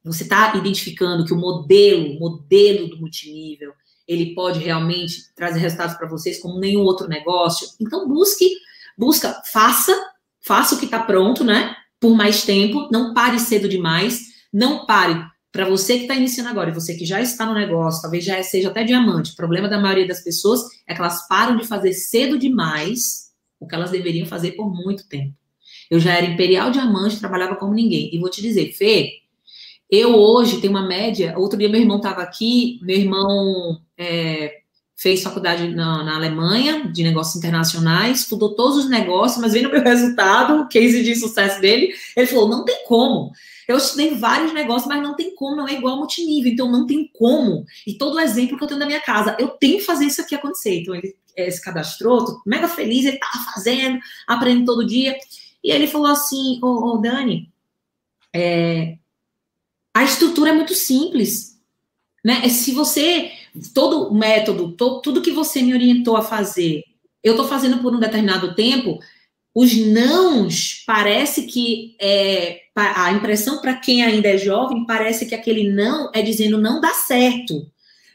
você 0.02 0.22
está 0.22 0.56
identificando 0.56 1.24
que 1.26 1.34
o 1.34 1.36
modelo, 1.36 2.18
modelo 2.18 2.88
do 2.88 2.96
multinível, 2.96 3.74
ele 4.06 4.34
pode 4.34 4.58
realmente 4.58 5.34
trazer 5.34 5.58
resultados 5.58 5.96
para 5.96 6.08
vocês 6.08 6.40
como 6.40 6.58
nenhum 6.58 6.80
outro 6.80 7.06
negócio. 7.06 7.68
Então 7.78 8.08
busque, 8.08 8.48
busca, 8.96 9.42
faça, 9.52 9.94
faça 10.40 10.74
o 10.74 10.78
que 10.78 10.86
está 10.86 10.98
pronto, 11.00 11.44
né? 11.44 11.76
Por 12.00 12.16
mais 12.16 12.42
tempo, 12.42 12.88
não 12.90 13.12
pare 13.12 13.38
cedo 13.38 13.68
demais, 13.68 14.28
não 14.50 14.86
pare. 14.86 15.22
Para 15.58 15.68
você 15.68 15.96
que 15.96 16.02
está 16.02 16.14
iniciando 16.14 16.50
agora 16.50 16.70
e 16.70 16.72
você 16.72 16.94
que 16.94 17.04
já 17.04 17.20
está 17.20 17.44
no 17.44 17.52
negócio, 17.52 18.00
talvez 18.00 18.24
já 18.24 18.40
seja 18.44 18.68
até 18.68 18.84
diamante. 18.84 19.32
O 19.32 19.34
problema 19.34 19.68
da 19.68 19.76
maioria 19.76 20.06
das 20.06 20.20
pessoas 20.20 20.60
é 20.86 20.94
que 20.94 21.00
elas 21.00 21.26
param 21.26 21.56
de 21.56 21.66
fazer 21.66 21.94
cedo 21.94 22.38
demais 22.38 23.32
o 23.58 23.66
que 23.66 23.74
elas 23.74 23.90
deveriam 23.90 24.24
fazer 24.24 24.52
por 24.52 24.72
muito 24.72 25.08
tempo. 25.08 25.34
Eu 25.90 25.98
já 25.98 26.12
era 26.12 26.26
imperial 26.26 26.70
diamante, 26.70 27.18
trabalhava 27.18 27.56
como 27.56 27.74
ninguém. 27.74 28.08
E 28.14 28.20
vou 28.20 28.30
te 28.30 28.40
dizer, 28.40 28.72
Fê, 28.72 29.14
eu 29.90 30.14
hoje 30.14 30.60
tenho 30.60 30.72
uma 30.72 30.86
média. 30.86 31.34
Outro 31.36 31.58
dia 31.58 31.68
meu 31.68 31.80
irmão 31.80 31.96
estava 31.96 32.22
aqui, 32.22 32.78
meu 32.80 32.96
irmão 32.96 33.80
é, 33.98 34.58
fez 34.96 35.24
faculdade 35.24 35.74
na, 35.74 36.04
na, 36.04 36.14
Alemanha 36.14 36.88
de 36.88 37.02
negócios 37.02 37.34
internacionais, 37.34 38.20
estudou 38.20 38.54
todos 38.54 38.84
os 38.84 38.88
negócios, 38.88 39.42
mas 39.42 39.54
vendo 39.54 39.70
o 39.70 39.72
meu 39.72 39.82
resultado, 39.82 40.60
o 40.60 40.68
case 40.68 41.02
de 41.02 41.16
sucesso 41.16 41.60
dele, 41.60 41.92
ele 42.16 42.28
falou: 42.28 42.48
não 42.48 42.64
tem 42.64 42.84
como. 42.86 43.32
Eu 43.68 43.76
estudei 43.76 44.14
vários 44.14 44.54
negócios, 44.54 44.88
mas 44.88 45.02
não 45.02 45.14
tem 45.14 45.34
como, 45.34 45.54
não 45.54 45.68
é 45.68 45.74
igual 45.74 45.98
multinível, 45.98 46.50
então 46.50 46.72
não 46.72 46.86
tem 46.86 47.06
como. 47.12 47.66
E 47.86 47.98
todo 47.98 48.14
o 48.14 48.20
exemplo 48.20 48.56
que 48.56 48.64
eu 48.64 48.68
tenho 48.68 48.80
na 48.80 48.86
minha 48.86 49.00
casa, 49.00 49.36
eu 49.38 49.48
tenho 49.48 49.76
que 49.76 49.84
fazer 49.84 50.06
isso 50.06 50.22
aqui 50.22 50.34
acontecer. 50.34 50.80
Então 50.80 50.94
ele 50.94 51.14
é, 51.36 51.50
se 51.50 51.62
cadastrou, 51.62 52.24
tô 52.24 52.42
mega 52.46 52.66
feliz, 52.66 53.04
ele 53.04 53.18
tá 53.18 53.28
fazendo, 53.54 54.00
aprendendo 54.26 54.64
todo 54.64 54.86
dia. 54.86 55.18
E 55.62 55.70
ele 55.70 55.86
falou 55.86 56.06
assim: 56.06 56.58
Ô, 56.62 56.94
oh, 56.94 56.96
Dani, 56.96 57.52
é, 58.34 58.96
a 59.94 60.02
estrutura 60.02 60.50
é 60.50 60.54
muito 60.54 60.74
simples. 60.74 61.60
Né? 62.24 62.40
É, 62.44 62.48
se 62.48 62.72
você, 62.72 63.32
todo 63.74 64.14
método, 64.14 64.72
to, 64.72 65.02
tudo 65.02 65.20
que 65.20 65.30
você 65.30 65.60
me 65.60 65.74
orientou 65.74 66.16
a 66.16 66.22
fazer, 66.22 66.84
eu 67.22 67.34
estou 67.34 67.46
fazendo 67.46 67.78
por 67.78 67.94
um 67.94 68.00
determinado 68.00 68.54
tempo, 68.54 68.98
os 69.60 69.76
nãos 69.76 70.84
parece 70.86 71.42
que 71.42 71.96
é, 72.00 72.60
a 72.76 73.10
impressão 73.10 73.60
para 73.60 73.74
quem 73.74 74.04
ainda 74.04 74.28
é 74.28 74.38
jovem 74.38 74.86
parece 74.86 75.26
que 75.26 75.34
aquele 75.34 75.68
não 75.68 76.12
é 76.14 76.22
dizendo 76.22 76.58
não 76.58 76.80
dá 76.80 76.94
certo. 76.94 77.68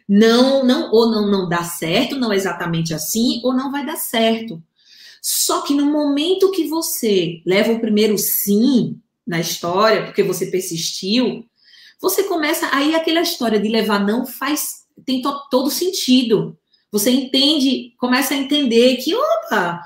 Não, 0.08 0.64
não, 0.64 0.90
ou 0.90 1.12
não, 1.12 1.30
não 1.30 1.50
dá 1.50 1.62
certo, 1.66 2.16
não 2.16 2.32
é 2.32 2.38
exatamente 2.38 2.94
assim, 2.94 3.42
ou 3.44 3.54
não 3.54 3.74
vai 3.74 3.86
dar 3.86 3.98
certo. 3.98 4.64
Só 5.22 5.64
que 5.64 5.74
no 5.74 5.86
momento 5.86 6.52
que 6.52 6.66
você 6.70 7.42
leva 7.46 7.74
o 7.74 7.80
primeiro 7.82 8.18
sim 8.18 8.98
na 9.28 9.42
história, 9.42 10.06
porque 10.06 10.24
você 10.24 10.46
persistiu, 10.46 11.46
você 12.00 12.24
começa 12.24 12.70
aí 12.72 12.96
aquela 12.96 13.20
história 13.20 13.60
de 13.60 13.68
levar 13.68 14.00
não 14.00 14.26
faz 14.26 14.86
tem 15.06 15.22
to, 15.22 15.34
todo 15.52 15.70
sentido. 15.70 16.58
Você 16.90 17.12
entende, 17.12 17.94
começa 17.98 18.34
a 18.34 18.38
entender 18.38 18.96
que, 18.98 19.14
opa, 19.14 19.82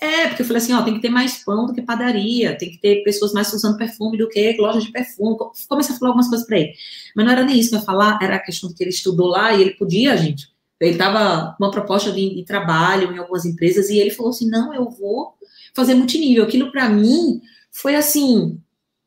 é, 0.00 0.28
porque 0.28 0.42
eu 0.42 0.46
falei 0.46 0.62
assim, 0.62 0.74
ó, 0.74 0.82
tem 0.82 0.94
que 0.94 1.00
ter 1.00 1.08
mais 1.08 1.42
pão 1.42 1.64
do 1.64 1.72
que 1.72 1.80
padaria, 1.80 2.56
tem 2.56 2.70
que 2.70 2.78
ter 2.78 3.02
pessoas 3.02 3.32
mais 3.32 3.50
usando 3.52 3.78
perfume 3.78 4.18
do 4.18 4.28
que 4.28 4.56
loja 4.58 4.80
de 4.80 4.92
perfume. 4.92 5.38
Comecei 5.68 5.94
a 5.94 5.98
falar 5.98 6.10
algumas 6.10 6.28
coisas 6.28 6.46
para 6.46 6.58
ele. 6.58 6.72
Mas 7.16 7.24
não 7.24 7.32
era 7.32 7.44
nem 7.44 7.58
isso 7.58 7.70
que 7.70 7.76
eu 7.76 7.80
ia 7.80 7.84
falar, 7.86 8.18
era 8.22 8.36
a 8.36 8.40
questão 8.40 8.72
que 8.72 8.82
ele 8.82 8.90
estudou 8.90 9.28
lá 9.28 9.54
e 9.54 9.62
ele 9.62 9.70
podia, 9.72 10.16
gente. 10.16 10.48
Ele 10.78 10.92
estava 10.92 11.56
uma 11.58 11.70
proposta 11.70 12.12
de, 12.12 12.34
de, 12.34 12.44
trabalho 12.44 13.12
em 13.12 13.18
algumas 13.18 13.44
empresas 13.44 13.90
e 13.90 13.98
ele 13.98 14.10
falou 14.10 14.30
assim: 14.30 14.48
não, 14.48 14.72
eu 14.74 14.88
vou 14.90 15.34
fazer 15.74 15.94
multinível. 15.94 16.44
Aquilo 16.44 16.70
para 16.70 16.88
mim 16.88 17.40
foi 17.70 17.94
assim, 17.94 18.58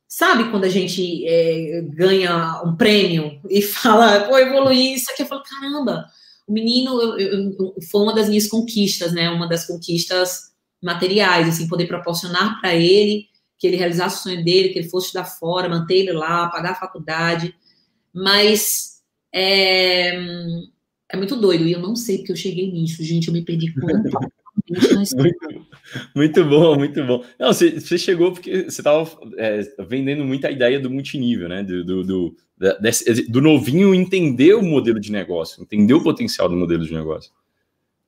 sabe 0.07 0.49
quando 0.49 0.65
a 0.65 0.69
gente 0.69 1.25
é, 1.27 1.81
ganha 1.89 2.61
um 2.63 2.75
prêmio 2.75 3.39
e 3.49 3.61
fala, 3.63 4.21
pô, 4.21 4.37
evoluí 4.37 4.93
isso 4.93 5.11
aqui, 5.11 5.23
eu 5.23 5.27
falo, 5.27 5.43
caramba, 5.43 6.05
o 6.47 6.53
menino 6.53 6.99
eu, 7.01 7.17
eu, 7.17 7.75
foi 7.89 8.01
uma 8.01 8.13
das 8.13 8.29
minhas 8.29 8.47
conquistas, 8.47 9.11
né? 9.11 9.29
Uma 9.29 9.47
das 9.47 9.65
conquistas 9.65 10.52
materiais, 10.83 11.47
assim, 11.47 11.67
poder 11.67 11.87
proporcionar 11.87 12.59
para 12.59 12.75
ele 12.75 13.27
que 13.57 13.67
ele 13.67 13.77
realizasse 13.77 14.19
o 14.19 14.23
sonho 14.23 14.43
dele, 14.43 14.69
que 14.69 14.79
ele 14.79 14.89
fosse 14.89 15.07
estudar 15.07 15.23
fora, 15.23 15.69
manter 15.69 15.95
ele 15.95 16.11
lá, 16.11 16.49
pagar 16.49 16.71
a 16.71 16.75
faculdade, 16.75 17.55
mas 18.13 19.01
é, 19.33 20.15
é 21.09 21.15
muito 21.15 21.37
doido, 21.37 21.65
e 21.65 21.71
eu 21.71 21.79
não 21.79 21.95
sei 21.95 22.17
porque 22.17 22.33
eu 22.33 22.35
cheguei 22.35 22.69
nisso, 22.69 23.01
gente, 23.01 23.29
eu 23.29 23.33
me 23.33 23.41
perdi 23.41 23.71
completamente. 23.79 24.33
muito, 25.15 25.67
muito 26.13 26.43
bom, 26.43 26.75
muito 26.77 27.05
bom. 27.05 27.23
Não, 27.39 27.53
você, 27.53 27.79
você 27.79 27.97
chegou 27.97 28.33
porque 28.33 28.63
você 28.63 28.81
estava 28.81 29.09
é, 29.37 29.61
vendendo 29.87 30.25
muita 30.25 30.51
ideia 30.51 30.77
do 30.77 30.89
multinível, 30.89 31.47
né? 31.47 31.63
Do, 31.63 31.85
do, 31.85 32.03
do, 32.03 32.35
desse, 32.81 33.29
do 33.29 33.41
novinho 33.41 33.95
entender 33.95 34.55
o 34.55 34.61
modelo 34.61 34.99
de 34.99 35.11
negócio, 35.11 35.61
entender 35.63 35.93
o 35.93 36.03
potencial 36.03 36.49
do 36.49 36.55
modelo 36.55 36.85
de 36.85 36.93
negócio. 36.93 37.31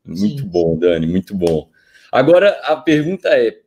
Muito 0.05 0.43
Sim. 0.43 0.49
bom, 0.49 0.77
Dani, 0.77 1.07
muito 1.07 1.33
bom. 1.33 1.69
Agora, 2.15 2.51
a 2.63 2.77
pergunta 2.77 3.27
é: 3.27 3.59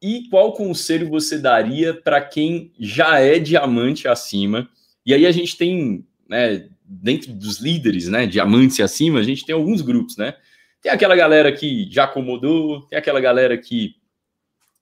e 0.00 0.28
qual 0.28 0.52
conselho 0.52 1.08
você 1.10 1.38
daria 1.38 1.92
para 1.92 2.20
quem 2.20 2.72
já 2.78 3.18
é 3.18 3.36
diamante 3.40 4.06
acima? 4.06 4.70
E 5.04 5.12
aí 5.12 5.26
a 5.26 5.32
gente 5.32 5.56
tem, 5.56 6.06
né, 6.28 6.68
dentro 6.84 7.32
dos 7.32 7.58
líderes, 7.58 8.08
né, 8.08 8.26
diamantes 8.26 8.78
acima, 8.78 9.18
a 9.18 9.24
gente 9.24 9.44
tem 9.44 9.56
alguns 9.56 9.80
grupos, 9.80 10.16
né? 10.16 10.36
Tem 10.80 10.92
aquela 10.92 11.16
galera 11.16 11.50
que 11.50 11.88
já 11.90 12.04
acomodou, 12.04 12.82
tem 12.86 12.96
aquela 12.96 13.20
galera 13.20 13.58
que 13.58 13.96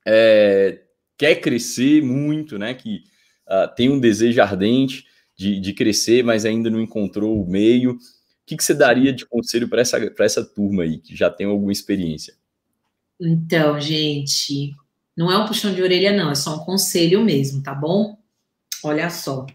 é, 0.07 0.83
quer 1.17 1.37
crescer 1.37 2.03
muito, 2.03 2.59
né? 2.59 2.75
Que 2.75 3.05
uh, 3.49 3.75
tem 3.75 3.89
um 3.89 3.99
desejo 3.99 4.43
ardente 4.43 5.07
de, 5.35 5.59
de 5.61 5.73
crescer, 5.73 6.23
mas 6.23 6.45
ainda 6.45 6.69
não 6.69 6.81
encontrou 6.81 7.43
o 7.43 7.49
meio. 7.49 7.93
O 7.93 7.99
que, 8.45 8.55
que 8.55 8.63
você 8.63 8.75
daria 8.75 9.15
de 9.15 9.25
conselho 9.25 9.67
para 9.67 9.81
essa, 9.81 9.99
essa 10.19 10.45
turma 10.45 10.83
aí, 10.83 10.99
que 10.99 11.17
já 11.17 11.31
tem 11.31 11.47
alguma 11.47 11.73
experiência? 11.73 12.42
Então, 13.25 13.81
gente, 13.81 14.75
não 15.17 15.31
é 15.31 15.39
um 15.39 15.47
puxão 15.47 15.73
de 15.73 15.81
orelha, 15.81 16.13
não, 16.13 16.31
é 16.31 16.35
só 16.35 16.57
um 16.57 16.65
conselho 16.65 17.25
mesmo, 17.25 17.63
tá 17.63 17.73
bom? 17.73 18.19
Olha 18.83 19.09
só. 19.11 19.47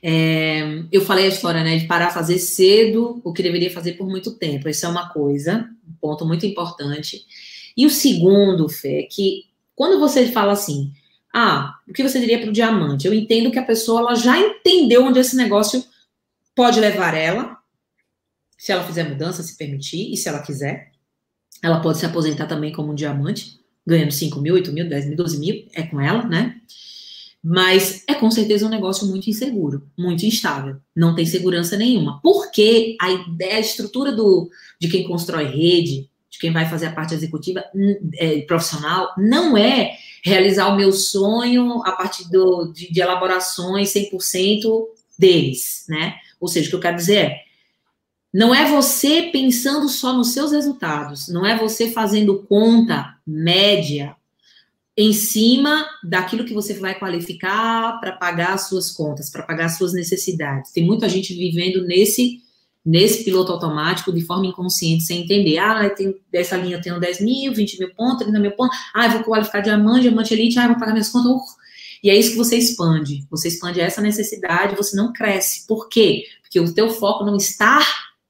É, 0.00 0.84
eu 0.92 1.00
falei 1.00 1.24
a 1.24 1.28
história, 1.28 1.64
né, 1.64 1.76
de 1.78 1.86
parar 1.86 2.06
a 2.06 2.12
fazer 2.12 2.38
cedo 2.38 3.20
o 3.24 3.32
que 3.32 3.42
deveria 3.42 3.72
fazer 3.72 3.94
por 3.94 4.08
muito 4.08 4.38
tempo. 4.38 4.68
Isso 4.68 4.86
é 4.86 4.88
uma 4.88 5.08
coisa, 5.08 5.68
um 5.88 5.92
ponto 6.00 6.24
muito 6.24 6.46
importante. 6.46 7.26
E 7.76 7.84
o 7.84 7.90
segundo, 7.90 8.68
Fê, 8.68 9.00
é 9.00 9.02
que 9.02 9.46
quando 9.74 9.98
você 9.98 10.30
fala 10.30 10.52
assim, 10.52 10.92
ah, 11.34 11.74
o 11.88 11.92
que 11.92 12.02
você 12.02 12.20
diria 12.20 12.38
para 12.38 12.50
o 12.50 12.52
diamante? 12.52 13.08
Eu 13.08 13.12
entendo 13.12 13.50
que 13.50 13.58
a 13.58 13.64
pessoa 13.64 14.00
ela 14.00 14.14
já 14.14 14.38
entendeu 14.38 15.04
onde 15.04 15.18
esse 15.18 15.34
negócio 15.34 15.84
pode 16.54 16.78
levar 16.78 17.14
ela, 17.14 17.58
se 18.56 18.70
ela 18.70 18.84
fizer 18.84 19.08
mudança, 19.08 19.42
se 19.42 19.56
permitir, 19.56 20.12
e 20.12 20.16
se 20.16 20.28
ela 20.28 20.40
quiser. 20.40 20.95
Ela 21.62 21.80
pode 21.80 21.98
se 21.98 22.06
aposentar 22.06 22.46
também 22.46 22.72
como 22.72 22.92
um 22.92 22.94
diamante, 22.94 23.58
ganhando 23.86 24.12
5 24.12 24.40
mil, 24.40 24.54
8 24.54 24.72
mil, 24.72 24.88
10 24.88 25.06
mil, 25.06 25.16
12 25.16 25.38
mil, 25.38 25.66
é 25.72 25.82
com 25.82 26.00
ela, 26.00 26.24
né? 26.24 26.56
Mas 27.42 28.02
é 28.08 28.14
com 28.14 28.28
certeza 28.30 28.66
um 28.66 28.70
negócio 28.70 29.06
muito 29.06 29.30
inseguro, 29.30 29.88
muito 29.96 30.26
instável. 30.26 30.76
Não 30.94 31.14
tem 31.14 31.24
segurança 31.24 31.76
nenhuma. 31.76 32.20
Porque 32.20 32.96
a 33.00 33.12
ideia, 33.12 33.56
a 33.56 33.60
estrutura 33.60 34.10
do, 34.10 34.50
de 34.80 34.88
quem 34.88 35.06
constrói 35.06 35.44
rede, 35.44 36.10
de 36.28 36.38
quem 36.40 36.52
vai 36.52 36.68
fazer 36.68 36.86
a 36.86 36.92
parte 36.92 37.14
executiva 37.14 37.64
é, 38.14 38.40
profissional, 38.40 39.14
não 39.16 39.56
é 39.56 39.96
realizar 40.24 40.66
o 40.68 40.76
meu 40.76 40.90
sonho 40.90 41.82
a 41.84 41.92
partir 41.92 42.28
do, 42.30 42.72
de, 42.72 42.92
de 42.92 43.00
elaborações 43.00 43.92
100% 43.94 44.64
deles, 45.16 45.84
né? 45.88 46.16
Ou 46.40 46.48
seja, 46.48 46.66
o 46.66 46.70
que 46.70 46.76
eu 46.76 46.80
quero 46.80 46.96
dizer 46.96 47.16
é, 47.18 47.40
não 48.36 48.54
é 48.54 48.70
você 48.70 49.30
pensando 49.32 49.88
só 49.88 50.12
nos 50.12 50.34
seus 50.34 50.52
resultados, 50.52 51.26
não 51.26 51.46
é 51.46 51.58
você 51.58 51.90
fazendo 51.90 52.42
conta 52.42 53.16
média 53.26 54.14
em 54.94 55.14
cima 55.14 55.86
daquilo 56.04 56.44
que 56.44 56.52
você 56.52 56.74
vai 56.74 56.98
qualificar 56.98 57.98
para 57.98 58.12
pagar 58.12 58.52
as 58.52 58.68
suas 58.68 58.90
contas, 58.90 59.30
para 59.30 59.42
pagar 59.42 59.64
as 59.64 59.78
suas 59.78 59.94
necessidades. 59.94 60.70
Tem 60.70 60.84
muita 60.84 61.08
gente 61.08 61.32
vivendo 61.32 61.86
nesse 61.86 62.42
nesse 62.84 63.24
piloto 63.24 63.52
automático 63.52 64.12
de 64.12 64.20
forma 64.20 64.46
inconsciente, 64.46 65.04
sem 65.04 65.22
entender. 65.22 65.56
Ah, 65.56 65.88
tem, 65.88 66.14
dessa 66.30 66.58
linha 66.58 66.76
eu 66.76 66.82
tenho 66.82 67.00
10 67.00 67.20
mil, 67.22 67.54
20 67.54 67.78
mil 67.78 67.94
pontos, 67.94 68.18
30 68.18 68.38
mil 68.38 68.52
pontos. 68.52 68.76
Ah, 68.94 69.06
eu 69.06 69.12
vou 69.12 69.24
qualificar 69.24 69.60
diamante, 69.60 70.02
diamante 70.02 70.34
elite, 70.34 70.58
ah, 70.58 70.68
vou 70.68 70.78
pagar 70.78 70.92
minhas 70.92 71.08
contas. 71.08 71.30
Uh. 71.30 71.40
E 72.02 72.10
é 72.10 72.14
isso 72.14 72.32
que 72.32 72.36
você 72.36 72.56
expande. 72.58 73.26
Você 73.30 73.48
expande 73.48 73.80
essa 73.80 74.02
necessidade, 74.02 74.76
você 74.76 74.94
não 74.94 75.10
cresce. 75.12 75.66
Por 75.66 75.88
quê? 75.88 76.24
Porque 76.42 76.60
o 76.60 76.72
teu 76.72 76.90
foco 76.90 77.24
não 77.24 77.36
está 77.36 77.84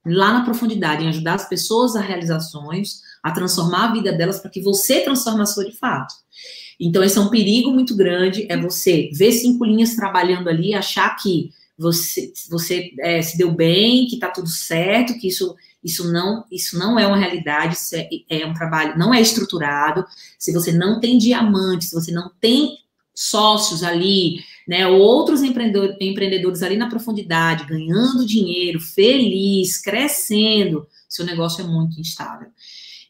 lá 0.07 0.33
na 0.33 0.45
profundidade, 0.45 1.05
em 1.05 1.09
ajudar 1.09 1.35
as 1.35 1.49
pessoas 1.49 1.97
a 1.97 2.01
realizações, 2.01 3.01
a 3.23 3.33
transformar 3.33 3.89
a 3.89 3.93
vida 3.93 4.13
delas 4.13 4.39
para 4.39 4.51
que 4.51 4.61
você 4.61 5.01
transforme 5.01 5.43
a 5.43 5.47
sua 5.47 5.65
de 5.65 5.77
fato. 5.77 6.15
Então, 6.79 7.03
esse 7.03 7.19
é 7.19 7.21
um 7.21 7.31
perigo 7.31 7.71
muito 7.71 7.97
grande, 7.97 8.47
é 8.49 8.57
você 8.57 9.11
ver 9.13 9.33
cinco 9.33 9.65
linhas 9.65 9.97
trabalhando 9.97 10.49
ali, 10.49 10.75
achar 10.75 11.17
que 11.17 11.51
você, 11.77 12.33
você 12.49 12.93
é, 13.01 13.21
se 13.21 13.37
deu 13.37 13.53
bem, 13.53 14.07
que 14.07 14.15
está 14.15 14.31
tudo 14.31 14.49
certo, 14.49 15.19
que 15.19 15.29
isso, 15.29 15.55
isso, 15.83 16.11
não, 16.13 16.45
isso 16.51 16.79
não 16.79 16.99
é 16.99 17.07
uma 17.07 17.17
realidade, 17.17 17.75
isso 17.75 17.97
é, 17.97 18.09
é 18.29 18.47
um 18.47 18.55
trabalho, 18.55 18.99
não 18.99 19.13
é 19.13 19.21
estruturado. 19.21 20.05
Se 20.39 20.53
você 20.53 20.73
não 20.73 21.01
tem 21.01 21.19
diamante, 21.19 21.87
se 21.87 21.95
você 21.95 22.13
não 22.13 22.31
tem 22.41 22.79
sócios 23.15 23.83
ali, 23.83 24.41
né, 24.67 24.87
outros 24.87 25.43
empreendedores, 25.43 25.97
empreendedores 26.01 26.63
ali 26.63 26.77
na 26.77 26.89
profundidade, 26.89 27.67
ganhando 27.67 28.27
dinheiro, 28.27 28.81
feliz, 28.81 29.81
crescendo, 29.81 30.87
seu 31.09 31.25
negócio 31.25 31.65
é 31.65 31.67
muito 31.67 32.01
instável. 32.01 32.49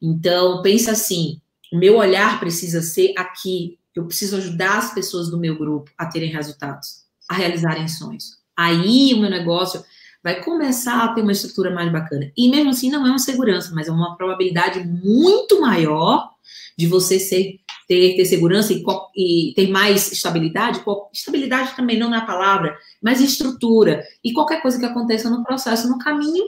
Então, 0.00 0.60
pensa 0.62 0.92
assim, 0.92 1.40
o 1.72 1.78
meu 1.78 1.96
olhar 1.96 2.38
precisa 2.38 2.82
ser 2.82 3.14
aqui, 3.16 3.78
eu 3.94 4.04
preciso 4.06 4.36
ajudar 4.36 4.78
as 4.78 4.92
pessoas 4.92 5.30
do 5.30 5.38
meu 5.38 5.56
grupo 5.56 5.90
a 5.96 6.06
terem 6.06 6.30
resultados, 6.30 7.04
a 7.28 7.34
realizarem 7.34 7.88
sonhos. 7.88 8.36
Aí 8.56 9.14
o 9.14 9.18
meu 9.18 9.30
negócio 9.30 9.82
vai 10.22 10.42
começar 10.42 11.04
a 11.04 11.14
ter 11.14 11.22
uma 11.22 11.32
estrutura 11.32 11.70
mais 11.70 11.90
bacana. 11.90 12.30
E 12.36 12.50
mesmo 12.50 12.70
assim 12.70 12.90
não 12.90 13.06
é 13.06 13.10
uma 13.10 13.18
segurança, 13.18 13.72
mas 13.74 13.88
é 13.88 13.92
uma 13.92 14.16
probabilidade 14.16 14.84
muito 14.84 15.60
maior 15.60 16.30
de 16.76 16.86
você 16.86 17.18
ser 17.18 17.60
ter, 17.86 18.16
ter 18.16 18.24
segurança 18.24 18.72
e, 18.72 18.82
e, 19.16 19.54
ter 19.54 19.68
mais 19.68 20.10
estabilidade, 20.10 20.82
estabilidade 21.12 21.76
também 21.76 21.98
não 21.98 22.14
é 22.14 22.18
a 22.18 22.26
palavra, 22.26 22.76
mas 23.02 23.20
estrutura. 23.20 24.02
E 24.22 24.32
qualquer 24.32 24.60
coisa 24.60 24.78
que 24.78 24.84
aconteça 24.84 25.30
no 25.30 25.44
processo, 25.44 25.88
no 25.88 25.98
caminho, 25.98 26.44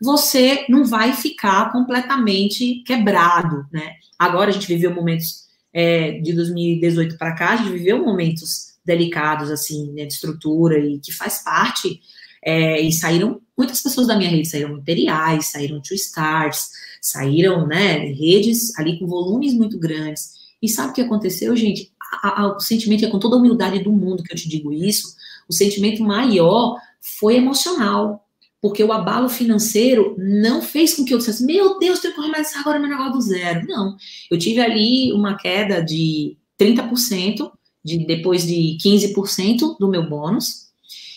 você 0.00 0.64
não 0.68 0.84
vai 0.84 1.12
ficar 1.12 1.72
completamente 1.72 2.82
quebrado, 2.86 3.66
né? 3.72 3.94
Agora 4.18 4.50
a 4.50 4.52
gente 4.52 4.68
viveu 4.68 4.94
momentos 4.94 5.48
é, 5.72 6.12
de 6.20 6.32
2018 6.32 7.18
para 7.18 7.34
cá, 7.34 7.52
a 7.52 7.56
gente 7.56 7.72
viveu 7.72 8.04
momentos 8.04 8.68
delicados, 8.84 9.50
assim, 9.50 9.92
né, 9.92 10.06
de 10.06 10.14
estrutura 10.14 10.78
e 10.78 10.98
que 10.98 11.12
faz 11.12 11.44
parte, 11.44 12.00
é, 12.42 12.80
e 12.80 12.90
saíram, 12.90 13.40
muitas 13.56 13.82
pessoas 13.82 14.06
da 14.06 14.16
minha 14.16 14.30
rede 14.30 14.48
saíram 14.48 14.78
imperiais, 14.78 15.50
saíram 15.50 15.82
two 15.82 15.94
stars, 15.94 16.70
saíram, 17.02 17.66
né, 17.66 17.98
redes 18.12 18.76
ali 18.78 18.98
com 18.98 19.06
volumes 19.06 19.52
muito 19.52 19.78
grandes, 19.78 20.37
e 20.62 20.68
sabe 20.68 20.90
o 20.90 20.94
que 20.94 21.00
aconteceu, 21.00 21.54
gente? 21.56 21.92
A, 22.22 22.42
a, 22.42 22.56
o 22.56 22.60
sentimento, 22.60 23.04
é 23.04 23.10
com 23.10 23.18
toda 23.18 23.36
a 23.36 23.38
humildade 23.38 23.78
do 23.80 23.92
mundo 23.92 24.22
que 24.22 24.32
eu 24.32 24.36
te 24.36 24.48
digo 24.48 24.72
isso, 24.72 25.14
o 25.48 25.52
sentimento 25.52 26.02
maior 26.02 26.76
foi 27.00 27.36
emocional. 27.36 28.24
Porque 28.60 28.82
o 28.82 28.92
abalo 28.92 29.28
financeiro 29.28 30.16
não 30.18 30.60
fez 30.60 30.94
com 30.94 31.04
que 31.04 31.14
eu 31.14 31.18
dissesse, 31.18 31.44
meu 31.44 31.78
Deus, 31.78 32.00
tenho 32.00 32.12
que 32.12 32.20
começar 32.20 32.58
agora 32.58 32.80
meu 32.80 32.88
negócio 32.88 33.12
do 33.12 33.20
zero. 33.20 33.64
Não. 33.68 33.96
Eu 34.28 34.36
tive 34.36 34.60
ali 34.60 35.12
uma 35.12 35.36
queda 35.36 35.80
de 35.80 36.36
30%, 36.60 37.52
de, 37.84 38.04
depois 38.04 38.44
de 38.44 38.76
15% 38.82 39.78
do 39.78 39.88
meu 39.88 40.08
bônus. 40.08 40.68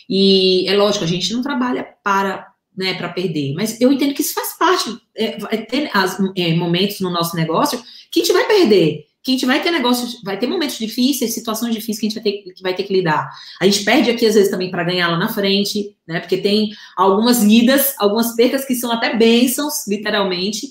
E 0.07 0.67
é 0.67 0.75
lógico, 0.75 1.03
a 1.03 1.07
gente 1.07 1.33
não 1.33 1.41
trabalha 1.41 1.83
para 2.03 2.51
né, 2.75 2.93
para 2.93 3.09
perder, 3.09 3.53
mas 3.53 3.79
eu 3.81 3.91
entendo 3.91 4.13
que 4.13 4.21
isso 4.21 4.33
faz 4.33 4.57
parte. 4.57 4.97
É, 5.15 5.31
ter 5.57 5.89
as, 5.93 6.17
é, 6.37 6.53
momentos 6.55 6.99
no 7.01 7.09
nosso 7.09 7.35
negócio 7.35 7.81
que 8.11 8.21
a 8.21 8.23
gente 8.23 8.33
vai 8.33 8.45
perder. 8.45 9.07
Que 9.23 9.31
a 9.31 9.33
gente 9.33 9.45
vai 9.45 9.61
ter 9.61 9.71
negócios, 9.71 10.21
vai 10.23 10.37
ter 10.39 10.47
momentos 10.47 10.77
difíceis, 10.77 11.33
situações 11.33 11.73
difíceis 11.73 11.99
que 11.99 12.05
a 12.05 12.09
gente 12.09 12.21
vai 12.21 12.23
ter 12.23 12.53
que, 12.53 12.61
vai 12.63 12.75
ter 12.75 12.83
que 12.83 12.93
lidar. 12.93 13.29
A 13.59 13.65
gente 13.65 13.83
perde 13.83 14.09
aqui, 14.09 14.25
às 14.25 14.33
vezes, 14.33 14.49
também 14.49 14.71
para 14.71 14.83
ganhar 14.83 15.09
lá 15.09 15.17
na 15.17 15.29
frente, 15.29 15.95
né? 16.07 16.19
Porque 16.19 16.37
tem 16.37 16.71
algumas 16.97 17.43
idas, 17.43 17.93
algumas 17.99 18.35
percas 18.35 18.65
que 18.65 18.75
são 18.75 18.91
até 18.91 19.15
bênçãos, 19.15 19.87
literalmente, 19.87 20.69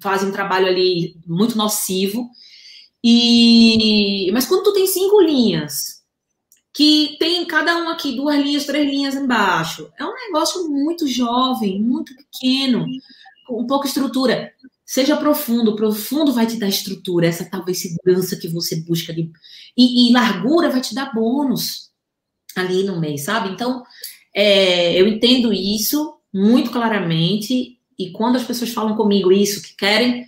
fazem 0.00 0.28
um 0.28 0.32
trabalho 0.32 0.66
ali 0.66 1.16
muito 1.26 1.56
nocivo. 1.58 2.30
E 3.02 4.30
mas 4.32 4.46
quando 4.46 4.64
tu 4.64 4.72
tem 4.72 4.86
cinco 4.86 5.20
linhas, 5.20 5.98
que 6.72 7.16
tem 7.18 7.44
cada 7.44 7.76
um 7.78 7.88
aqui 7.88 8.14
duas 8.14 8.38
linhas, 8.38 8.64
três 8.64 8.88
linhas 8.88 9.16
embaixo, 9.16 9.90
é 9.98 10.04
um 10.04 10.14
negócio 10.14 10.68
muito 10.68 11.08
jovem, 11.08 11.80
muito 11.82 12.14
pequeno, 12.14 12.86
com 13.46 13.66
pouca 13.66 13.88
estrutura. 13.88 14.52
Seja 14.88 15.18
profundo, 15.18 15.76
profundo 15.76 16.32
vai 16.32 16.46
te 16.46 16.56
dar 16.56 16.66
estrutura, 16.66 17.26
essa 17.26 17.44
talvez 17.44 17.78
segurança 17.78 18.36
que 18.36 18.48
você 18.48 18.76
busca 18.76 19.12
ali. 19.12 19.30
E, 19.76 20.08
e 20.08 20.12
largura 20.14 20.70
vai 20.70 20.80
te 20.80 20.94
dar 20.94 21.12
bônus 21.12 21.90
ali 22.56 22.84
no 22.84 22.98
meio, 22.98 23.18
sabe? 23.18 23.50
Então, 23.50 23.84
é, 24.34 24.98
eu 24.98 25.06
entendo 25.06 25.52
isso 25.52 26.18
muito 26.32 26.70
claramente, 26.70 27.78
e 27.98 28.10
quando 28.12 28.36
as 28.36 28.44
pessoas 28.44 28.72
falam 28.72 28.96
comigo 28.96 29.30
isso, 29.30 29.60
que 29.60 29.76
querem 29.76 30.26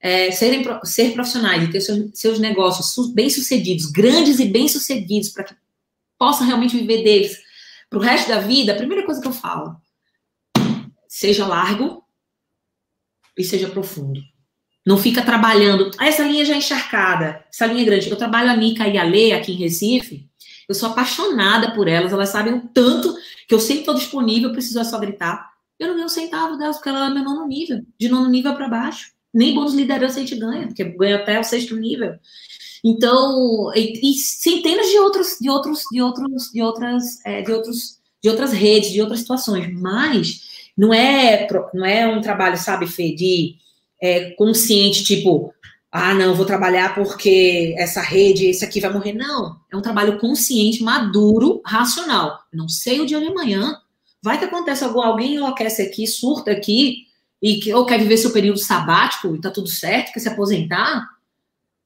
é, 0.00 0.30
serem, 0.30 0.64
ser 0.84 1.12
profissionais 1.12 1.64
e 1.64 1.70
ter 1.70 1.82
seus, 1.82 2.18
seus 2.18 2.38
negócios 2.38 3.12
bem-sucedidos, 3.12 3.90
grandes 3.90 4.40
e 4.40 4.46
bem-sucedidos, 4.46 5.28
para 5.28 5.44
que 5.44 5.54
possam 6.18 6.46
realmente 6.46 6.78
viver 6.78 7.04
deles 7.04 7.36
para 7.90 7.98
o 7.98 8.02
resto 8.02 8.26
da 8.28 8.40
vida, 8.40 8.72
a 8.72 8.76
primeira 8.76 9.04
coisa 9.04 9.20
que 9.20 9.28
eu 9.28 9.32
falo, 9.32 9.76
seja 11.06 11.46
largo, 11.46 12.07
e 13.38 13.44
seja 13.44 13.68
profundo. 13.68 14.20
Não 14.86 14.96
fica 14.96 15.22
trabalhando. 15.22 15.90
Ah, 15.98 16.06
essa 16.06 16.22
linha 16.22 16.44
já 16.44 16.54
é 16.54 16.58
encharcada, 16.58 17.44
essa 17.52 17.66
linha 17.66 17.82
é 17.82 17.84
grande. 17.84 18.10
Eu 18.10 18.16
trabalho 18.16 18.50
a 18.50 18.56
Nica 18.56 18.88
e 18.88 18.96
a 18.96 19.04
Lê 19.04 19.32
aqui 19.32 19.52
em 19.52 19.56
Recife. 19.56 20.28
Eu 20.68 20.74
sou 20.74 20.88
apaixonada 20.88 21.72
por 21.72 21.88
elas. 21.88 22.12
Elas 22.12 22.30
sabem 22.30 22.54
o 22.54 22.68
tanto 22.68 23.14
que 23.46 23.54
eu 23.54 23.60
sempre 23.60 23.80
estou 23.80 23.94
disponível, 23.94 24.52
preciso 24.52 24.80
é 24.80 24.84
só 24.84 24.98
gritar. 24.98 25.50
Eu 25.78 25.88
não 25.88 25.94
ganho 25.94 26.06
um 26.06 26.10
centavo 26.10 26.56
delas, 26.56 26.76
porque 26.76 26.88
ela 26.88 27.06
é 27.06 27.10
meu 27.10 27.24
nono 27.24 27.46
nível. 27.46 27.82
De 27.98 28.08
nono 28.08 28.28
nível 28.28 28.54
para 28.54 28.68
baixo. 28.68 29.12
Nem 29.32 29.54
bônus 29.54 29.74
liderança 29.74 30.18
a 30.18 30.20
gente 30.20 30.36
ganha, 30.36 30.66
porque 30.66 30.84
ganha 30.84 31.16
até 31.16 31.38
o 31.38 31.44
sexto 31.44 31.76
nível. 31.76 32.14
Então, 32.84 33.72
e, 33.74 34.10
e, 34.10 34.14
centenas 34.14 34.88
de 34.88 34.98
outros, 34.98 35.36
de 35.40 35.50
outros, 35.50 35.82
de 35.90 36.00
outros, 36.00 36.50
de 36.52 36.62
outras, 36.62 37.24
é, 37.24 37.42
de 37.42 37.52
outros, 37.52 37.98
de 38.22 38.30
outras 38.30 38.52
redes, 38.52 38.90
de 38.90 39.00
outras 39.00 39.20
situações. 39.20 39.72
Mas 39.78 40.47
não 40.78 40.94
é, 40.94 41.48
não 41.74 41.84
é 41.84 42.06
um 42.06 42.20
trabalho, 42.20 42.56
sabe, 42.56 42.86
Fê, 42.86 43.12
de 43.12 43.56
é, 44.00 44.30
consciente, 44.30 45.02
tipo, 45.02 45.52
ah, 45.90 46.14
não, 46.14 46.36
vou 46.36 46.46
trabalhar 46.46 46.94
porque 46.94 47.74
essa 47.76 48.00
rede, 48.00 48.46
esse 48.46 48.64
aqui 48.64 48.80
vai 48.80 48.92
morrer. 48.92 49.12
Não, 49.12 49.58
é 49.72 49.76
um 49.76 49.82
trabalho 49.82 50.18
consciente, 50.18 50.82
maduro, 50.82 51.60
racional. 51.64 52.38
Não 52.52 52.68
sei 52.68 53.00
o 53.00 53.06
dia 53.06 53.18
de 53.18 53.26
amanhã. 53.26 53.76
Vai 54.22 54.38
que 54.38 54.44
acontece 54.44 54.84
algum, 54.84 55.00
alguém 55.00 55.34
enlouquece 55.34 55.82
aqui, 55.82 56.06
surta 56.06 56.52
aqui, 56.52 57.06
e 57.42 57.58
que, 57.58 57.72
ou 57.72 57.84
quer 57.84 57.98
viver 57.98 58.16
seu 58.16 58.32
período 58.32 58.58
sabático 58.58 59.34
e 59.34 59.40
tá 59.40 59.50
tudo 59.50 59.68
certo, 59.68 60.12
quer 60.12 60.20
se 60.20 60.28
aposentar. 60.28 61.08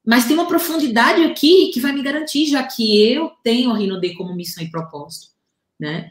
Mas 0.04 0.26
tem 0.26 0.34
uma 0.34 0.48
profundidade 0.48 1.22
aqui 1.22 1.70
que 1.72 1.80
vai 1.80 1.92
me 1.92 2.02
garantir, 2.02 2.46
já 2.46 2.62
que 2.62 3.10
eu 3.10 3.30
tenho 3.42 3.70
a 3.70 3.76
Rinode 3.76 4.14
como 4.14 4.34
missão 4.34 4.62
e 4.62 4.70
propósito, 4.70 5.28
né? 5.78 6.10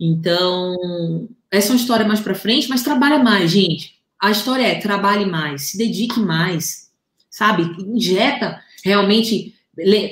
Então, 0.00 1.28
essa 1.50 1.68
é 1.68 1.70
uma 1.72 1.80
história 1.80 2.06
mais 2.06 2.20
para 2.20 2.34
frente, 2.34 2.68
mas 2.68 2.82
trabalha 2.82 3.18
mais, 3.18 3.50
gente. 3.50 3.98
A 4.20 4.30
história 4.30 4.64
é 4.64 4.80
trabalhe 4.80 5.26
mais, 5.26 5.70
se 5.70 5.78
dedique 5.78 6.20
mais, 6.20 6.90
sabe? 7.30 7.62
Injeta 7.82 8.60
realmente. 8.84 9.54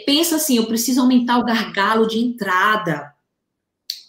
Pensa 0.06 0.36
assim, 0.36 0.56
eu 0.56 0.66
preciso 0.66 1.00
aumentar 1.00 1.38
o 1.38 1.44
gargalo 1.44 2.06
de 2.06 2.18
entrada 2.18 3.12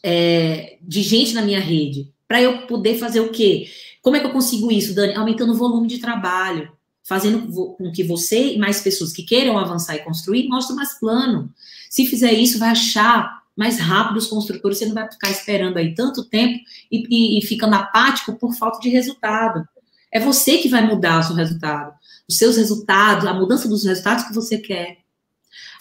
é, 0.03 0.77
de 0.81 1.01
gente 1.01 1.33
na 1.33 1.41
minha 1.41 1.59
rede. 1.59 2.13
Para 2.27 2.41
eu 2.41 2.67
poder 2.67 2.97
fazer 2.97 3.21
o 3.21 3.31
quê? 3.31 3.67
Como 4.01 4.15
é 4.15 4.19
que 4.19 4.25
eu 4.25 4.31
consigo 4.31 4.71
isso, 4.71 4.93
Dani? 4.93 5.15
Aumentando 5.15 5.53
o 5.53 5.57
volume 5.57 5.87
de 5.87 5.97
trabalho, 5.97 6.71
fazendo 7.03 7.51
com 7.75 7.91
que 7.91 8.03
você 8.03 8.53
e 8.53 8.57
mais 8.59 8.81
pessoas 8.81 9.11
que 9.11 9.23
queiram 9.23 9.57
avançar 9.57 9.95
e 9.95 10.03
construir 10.03 10.47
mostrem 10.47 10.75
mais 10.75 10.99
plano. 10.99 11.51
Se 11.89 12.05
fizer 12.05 12.33
isso, 12.33 12.59
vai 12.59 12.69
achar 12.69 13.41
mais 13.57 13.79
rápido 13.79 14.17
os 14.17 14.27
construtores, 14.27 14.77
você 14.77 14.85
não 14.85 14.93
vai 14.93 15.11
ficar 15.11 15.31
esperando 15.31 15.77
aí 15.77 15.95
tanto 15.95 16.23
tempo 16.23 16.59
e, 16.91 17.03
e, 17.09 17.39
e 17.39 17.45
ficando 17.45 17.75
apático 17.75 18.33
por 18.33 18.53
falta 18.53 18.79
de 18.79 18.89
resultado. 18.89 19.67
É 20.11 20.19
você 20.19 20.59
que 20.59 20.69
vai 20.69 20.85
mudar 20.85 21.19
o 21.19 21.23
seu 21.23 21.35
resultado. 21.35 21.93
Os 22.29 22.37
seus 22.37 22.55
resultados, 22.55 23.25
a 23.25 23.33
mudança 23.33 23.67
dos 23.67 23.83
resultados 23.83 24.25
que 24.25 24.33
você 24.33 24.59
quer. 24.59 24.99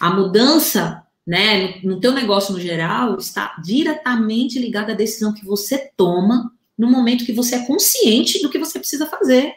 A 0.01 0.11
mudança, 0.11 1.03
né, 1.27 1.81
no, 1.83 1.95
no 1.95 2.01
teu 2.01 2.13
negócio 2.13 2.55
no 2.55 2.61
geral, 2.61 3.19
está 3.19 3.55
diretamente 3.63 4.59
ligada 4.59 4.93
à 4.93 4.97
decisão 4.97 5.35
que 5.35 5.45
você 5.45 5.91
toma 5.97 6.51
no 6.77 6.91
momento 6.91 7.25
que 7.25 7.33
você 7.33 7.57
é 7.57 7.67
consciente 7.67 8.41
do 8.41 8.51
que 8.51 8.59
você 8.59 8.79
precisa 8.79 9.07
fazer. 9.07 9.55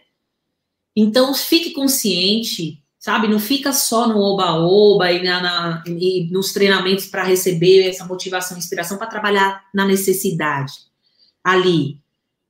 Então, 0.96 1.34
fique 1.34 1.72
consciente 1.72 2.84
sabe? 3.10 3.28
Não 3.28 3.40
fica 3.40 3.74
só 3.74 4.08
no 4.08 4.20
oba-oba 4.20 5.12
e, 5.12 5.24
na, 5.24 5.42
na, 5.42 5.84
e 5.88 6.30
nos 6.32 6.54
treinamentos 6.54 7.08
para 7.08 7.24
receber 7.24 7.90
essa 7.90 8.06
motivação, 8.06 8.56
inspiração 8.56 9.00
para 9.00 9.08
trabalhar 9.08 9.64
na 9.74 9.84
necessidade 9.84 10.74
ali. 11.44 12.00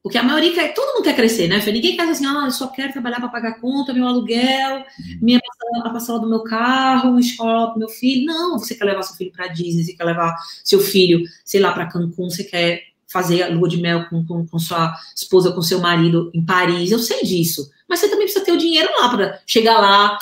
Porque 0.04 0.18
a 0.18 0.24
maioria 0.24 0.54
quer, 0.54 0.74
todo 0.74 0.96
mundo 0.96 1.04
quer 1.06 1.16
crescer, 1.16 1.48
né? 1.48 1.64
Ninguém 1.66 1.96
quer 1.96 2.10
assim, 2.10 2.26
ah, 2.26 2.44
eu 2.44 2.52
só 2.52 2.68
quero 2.68 2.92
trabalhar 2.92 3.22
para 3.22 3.30
pagar 3.30 3.62
conta, 3.62 3.94
meu 3.94 4.06
aluguel, 4.06 4.80
uhum. 4.80 5.20
minha 5.22 5.40
a 5.82 5.90
parcela 5.90 6.20
do 6.20 6.30
meu 6.30 6.44
carro, 6.44 7.18
escola 7.18 7.70
para 7.70 7.80
meu 7.80 7.90
filho. 7.90 8.26
Não, 8.26 8.60
você 8.60 8.76
quer 8.76 8.84
levar 8.84 9.04
seu 9.04 9.16
filho 9.16 9.32
para 9.32 9.48
Disney, 9.48 9.86
você 9.86 9.94
quer 9.94 10.04
levar 10.04 10.36
seu 10.62 10.82
filho, 10.82 11.22
sei 11.46 11.62
lá, 11.62 11.72
para 11.72 11.88
Cancún, 11.88 12.30
você 12.30 12.44
quer 12.44 12.84
fazer 13.08 13.44
a 13.44 13.50
lua 13.50 13.70
de 13.70 13.78
mel 13.78 14.08
com, 14.10 14.26
com, 14.26 14.46
com, 14.46 14.60
sua 14.60 14.94
esposa, 15.16 15.54
com 15.54 15.62
seu 15.62 15.80
marido 15.80 16.30
em 16.34 16.44
Paris. 16.44 16.92
Eu 16.92 17.00
sei 17.00 17.24
disso. 17.24 17.72
Mas 17.88 18.00
você 18.00 18.10
também 18.10 18.26
precisa 18.26 18.44
ter 18.44 18.52
o 18.52 18.58
dinheiro 18.58 18.90
lá 19.00 19.10
para 19.10 19.40
chegar 19.48 19.80
lá, 19.80 20.18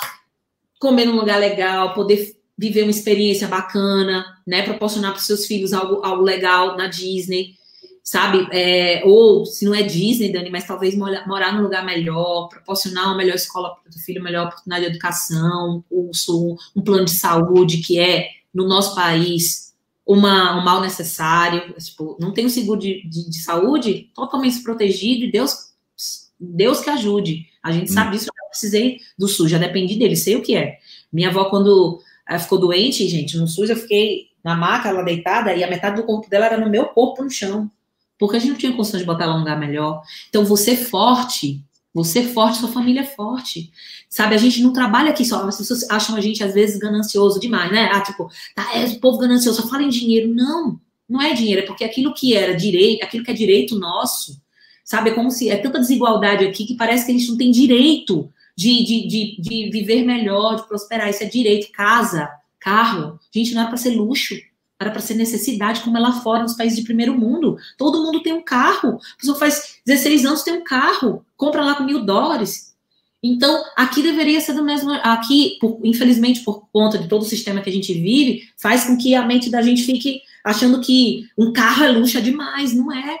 comer 0.78 1.04
num 1.06 1.16
lugar 1.16 1.38
legal, 1.38 1.94
poder 1.94 2.36
viver 2.56 2.82
uma 2.82 2.90
experiência 2.90 3.46
bacana, 3.46 4.24
né? 4.46 4.62
Proporcionar 4.62 5.12
para 5.12 5.20
os 5.20 5.26
seus 5.26 5.46
filhos 5.46 5.72
algo, 5.72 6.04
algo 6.04 6.22
legal 6.22 6.76
na 6.76 6.88
Disney, 6.88 7.54
sabe? 8.02 8.48
É, 8.50 9.02
ou 9.04 9.46
se 9.46 9.64
não 9.64 9.74
é 9.74 9.82
Disney, 9.82 10.32
Dani, 10.32 10.50
mas 10.50 10.66
talvez 10.66 10.96
morar 10.96 11.52
num 11.52 11.62
lugar 11.62 11.84
melhor, 11.84 12.48
proporcionar 12.48 13.06
uma 13.06 13.16
melhor 13.16 13.36
escola 13.36 13.74
para 13.74 13.88
o 13.88 13.92
teu 13.92 14.02
filho, 14.02 14.22
melhor 14.22 14.46
oportunidade 14.46 14.86
de 14.86 14.90
educação, 14.90 15.84
um 15.90 16.06
curso, 16.06 16.56
um 16.74 16.82
plano 16.82 17.04
de 17.04 17.12
saúde 17.12 17.78
que 17.78 17.98
é 18.00 18.28
no 18.52 18.66
nosso 18.66 18.94
país 18.94 19.74
uma, 20.06 20.58
um 20.58 20.64
mal 20.64 20.80
necessário. 20.80 21.74
Tipo, 21.78 22.16
não 22.18 22.32
tem 22.32 22.46
um 22.46 22.50
seguro 22.50 22.80
de, 22.80 23.06
de, 23.06 23.30
de 23.30 23.38
saúde 23.40 24.10
totalmente 24.14 24.62
protegido 24.62 25.26
e 25.26 25.30
Deus, 25.30 25.72
Deus 26.40 26.80
que 26.80 26.90
ajude. 26.90 27.46
A 27.62 27.70
gente 27.70 27.90
hum. 27.90 27.94
sabe 27.94 28.16
disso 28.16 28.30
precisei 28.58 28.98
do 29.16 29.28
SUS, 29.28 29.50
já 29.50 29.58
dependi 29.58 29.96
dele, 29.96 30.16
sei 30.16 30.36
o 30.36 30.42
que 30.42 30.56
é. 30.56 30.78
Minha 31.12 31.28
avó, 31.28 31.44
quando 31.46 32.00
ela 32.28 32.38
ficou 32.38 32.58
doente, 32.58 33.08
gente, 33.08 33.36
no 33.36 33.46
SUS 33.46 33.70
eu 33.70 33.76
fiquei 33.76 34.28
na 34.44 34.54
maca, 34.54 34.88
ela 34.88 35.02
deitada, 35.02 35.54
e 35.54 35.64
a 35.64 35.70
metade 35.70 35.96
do 35.96 36.04
corpo 36.04 36.28
dela 36.28 36.46
era 36.46 36.58
no 36.58 36.70
meu 36.70 36.86
corpo, 36.86 37.22
no 37.22 37.30
chão. 37.30 37.70
Porque 38.18 38.36
a 38.36 38.38
gente 38.38 38.50
não 38.50 38.58
tinha 38.58 38.72
condição 38.72 38.98
de 38.98 39.06
botar 39.06 39.24
ela 39.24 39.34
num 39.34 39.40
lugar 39.40 39.58
melhor. 39.58 40.02
Então, 40.28 40.44
você 40.44 40.76
forte, 40.76 41.62
você 41.94 42.22
forte, 42.22 42.58
sua 42.58 42.68
família 42.68 43.00
é 43.00 43.04
forte. 43.04 43.70
Sabe, 44.08 44.34
a 44.34 44.38
gente 44.38 44.62
não 44.62 44.72
trabalha 44.72 45.10
aqui 45.10 45.24
só. 45.24 45.46
As 45.46 45.56
pessoas 45.56 45.88
acham 45.90 46.16
a 46.16 46.20
gente, 46.20 46.42
às 46.42 46.52
vezes, 46.52 46.78
ganancioso 46.78 47.38
demais, 47.38 47.70
né? 47.70 47.90
Ah, 47.92 48.00
tipo, 48.00 48.28
tá, 48.54 48.76
é 48.76 48.84
o 48.84 49.00
povo 49.00 49.18
ganancioso, 49.18 49.62
só 49.62 49.68
fala 49.68 49.82
em 49.82 49.88
dinheiro. 49.88 50.28
Não, 50.34 50.80
não 51.08 51.22
é 51.22 51.32
dinheiro, 51.32 51.62
é 51.62 51.66
porque 51.66 51.84
aquilo 51.84 52.12
que 52.12 52.34
era 52.34 52.54
direito, 52.54 53.02
aquilo 53.02 53.24
que 53.24 53.30
é 53.30 53.34
direito 53.34 53.78
nosso, 53.78 54.40
sabe? 54.84 55.10
É 55.10 55.14
como 55.14 55.30
se 55.30 55.48
é 55.48 55.56
tanta 55.56 55.78
desigualdade 55.78 56.44
aqui 56.44 56.66
que 56.66 56.76
parece 56.76 57.06
que 57.06 57.12
a 57.12 57.14
gente 57.14 57.28
não 57.28 57.36
tem 57.36 57.50
direito 57.50 58.30
de, 58.58 58.84
de, 58.84 59.06
de, 59.06 59.40
de 59.40 59.70
viver 59.70 60.04
melhor, 60.04 60.56
de 60.56 60.66
prosperar. 60.66 61.08
Isso 61.08 61.22
é 61.22 61.26
direito, 61.26 61.70
casa, 61.70 62.28
carro. 62.58 63.20
Gente, 63.32 63.54
não 63.54 63.60
era 63.60 63.68
para 63.68 63.78
ser 63.78 63.90
luxo, 63.90 64.34
era 64.80 64.90
para 64.90 65.00
ser 65.00 65.14
necessidade, 65.14 65.80
como 65.82 65.96
é 65.96 66.00
lá 66.00 66.20
fora, 66.20 66.42
nos 66.42 66.54
países 66.54 66.76
de 66.76 66.84
primeiro 66.84 67.16
mundo. 67.16 67.56
Todo 67.76 68.02
mundo 68.02 68.20
tem 68.20 68.32
um 68.32 68.42
carro. 68.42 68.98
A 69.14 69.16
pessoa 69.16 69.38
faz 69.38 69.76
16 69.86 70.26
anos, 70.26 70.42
tem 70.42 70.54
um 70.54 70.64
carro, 70.64 71.24
compra 71.36 71.64
lá 71.64 71.76
com 71.76 71.84
mil 71.84 72.04
dólares. 72.04 72.74
Então, 73.22 73.62
aqui 73.76 74.02
deveria 74.02 74.40
ser 74.40 74.54
do 74.54 74.64
mesmo. 74.64 74.90
Aqui, 75.04 75.56
por, 75.60 75.78
infelizmente, 75.84 76.40
por 76.40 76.68
conta 76.72 76.98
de 76.98 77.06
todo 77.06 77.22
o 77.22 77.26
sistema 77.26 77.60
que 77.60 77.70
a 77.70 77.72
gente 77.72 77.94
vive, 77.94 78.42
faz 78.56 78.86
com 78.86 78.98
que 78.98 79.14
a 79.14 79.24
mente 79.24 79.50
da 79.50 79.62
gente 79.62 79.84
fique 79.84 80.20
achando 80.44 80.80
que 80.80 81.28
um 81.38 81.52
carro 81.52 81.84
é 81.84 81.92
luxo 81.92 82.18
é 82.18 82.20
demais. 82.20 82.74
Não 82.74 82.92
é. 82.92 83.18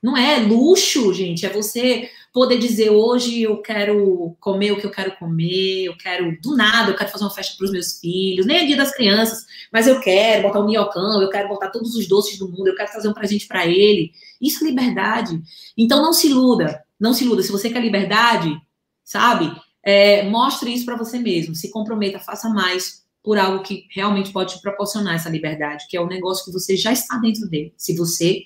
Não 0.00 0.16
é 0.16 0.38
luxo, 0.38 1.12
gente. 1.12 1.44
É 1.44 1.48
você 1.48 2.08
poder 2.32 2.58
dizer 2.58 2.90
hoje 2.90 3.42
eu 3.42 3.60
quero 3.60 4.36
comer 4.40 4.72
o 4.72 4.80
que 4.80 4.86
eu 4.86 4.90
quero 4.90 5.16
comer, 5.16 5.84
eu 5.84 5.96
quero 5.96 6.40
do 6.40 6.56
nada, 6.56 6.90
eu 6.90 6.96
quero 6.96 7.10
fazer 7.10 7.24
uma 7.24 7.30
festa 7.30 7.56
para 7.56 7.64
os 7.64 7.72
meus 7.72 7.98
filhos, 7.98 8.46
nem 8.46 8.58
é 8.58 8.66
dia 8.66 8.76
das 8.76 8.94
crianças, 8.94 9.44
mas 9.72 9.86
eu 9.86 10.00
quero 10.00 10.42
botar 10.42 10.60
um 10.60 10.66
minhocão, 10.66 11.20
eu 11.20 11.28
quero 11.28 11.48
botar 11.48 11.70
todos 11.70 11.94
os 11.94 12.06
doces 12.06 12.38
do 12.38 12.48
mundo, 12.48 12.68
eu 12.68 12.76
quero 12.76 12.92
fazer 12.92 13.08
um 13.08 13.14
presente 13.14 13.46
para 13.46 13.66
ele. 13.66 14.12
Isso 14.40 14.64
é 14.64 14.68
liberdade. 14.68 15.40
Então 15.76 16.02
não 16.02 16.12
se 16.12 16.28
iluda, 16.28 16.82
não 16.98 17.12
se 17.12 17.24
iluda. 17.24 17.42
Se 17.42 17.52
você 17.52 17.68
quer 17.68 17.82
liberdade, 17.82 18.56
sabe? 19.04 19.52
é, 19.82 20.28
mostre 20.28 20.72
isso 20.72 20.84
para 20.84 20.96
você 20.96 21.18
mesmo, 21.18 21.54
se 21.54 21.70
comprometa, 21.70 22.18
faça 22.18 22.48
mais 22.48 23.04
por 23.22 23.38
algo 23.38 23.62
que 23.62 23.86
realmente 23.90 24.32
pode 24.32 24.54
te 24.54 24.62
proporcionar 24.62 25.14
essa 25.14 25.28
liberdade, 25.28 25.86
que 25.88 25.96
é 25.96 26.00
o 26.00 26.06
negócio 26.06 26.44
que 26.44 26.52
você 26.52 26.76
já 26.76 26.92
está 26.92 27.18
dentro 27.18 27.48
dele. 27.48 27.74
Se 27.76 27.94
você 27.94 28.44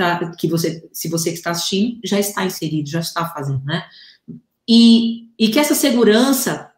tá, 0.00 0.30
que 0.32 0.48
você, 0.48 0.88
se 0.92 1.08
você 1.08 1.30
que 1.30 1.38
está 1.38 1.50
assistindo 1.50 2.00
já 2.04 2.18
está 2.18 2.44
inserido, 2.44 2.88
já 2.88 3.00
está 3.00 3.26
fazendo, 3.28 3.64
né? 3.64 3.84
E, 4.68 5.28
e 5.38 5.48
que 5.48 5.58
essa 5.58 5.74
segurança, 5.74 6.70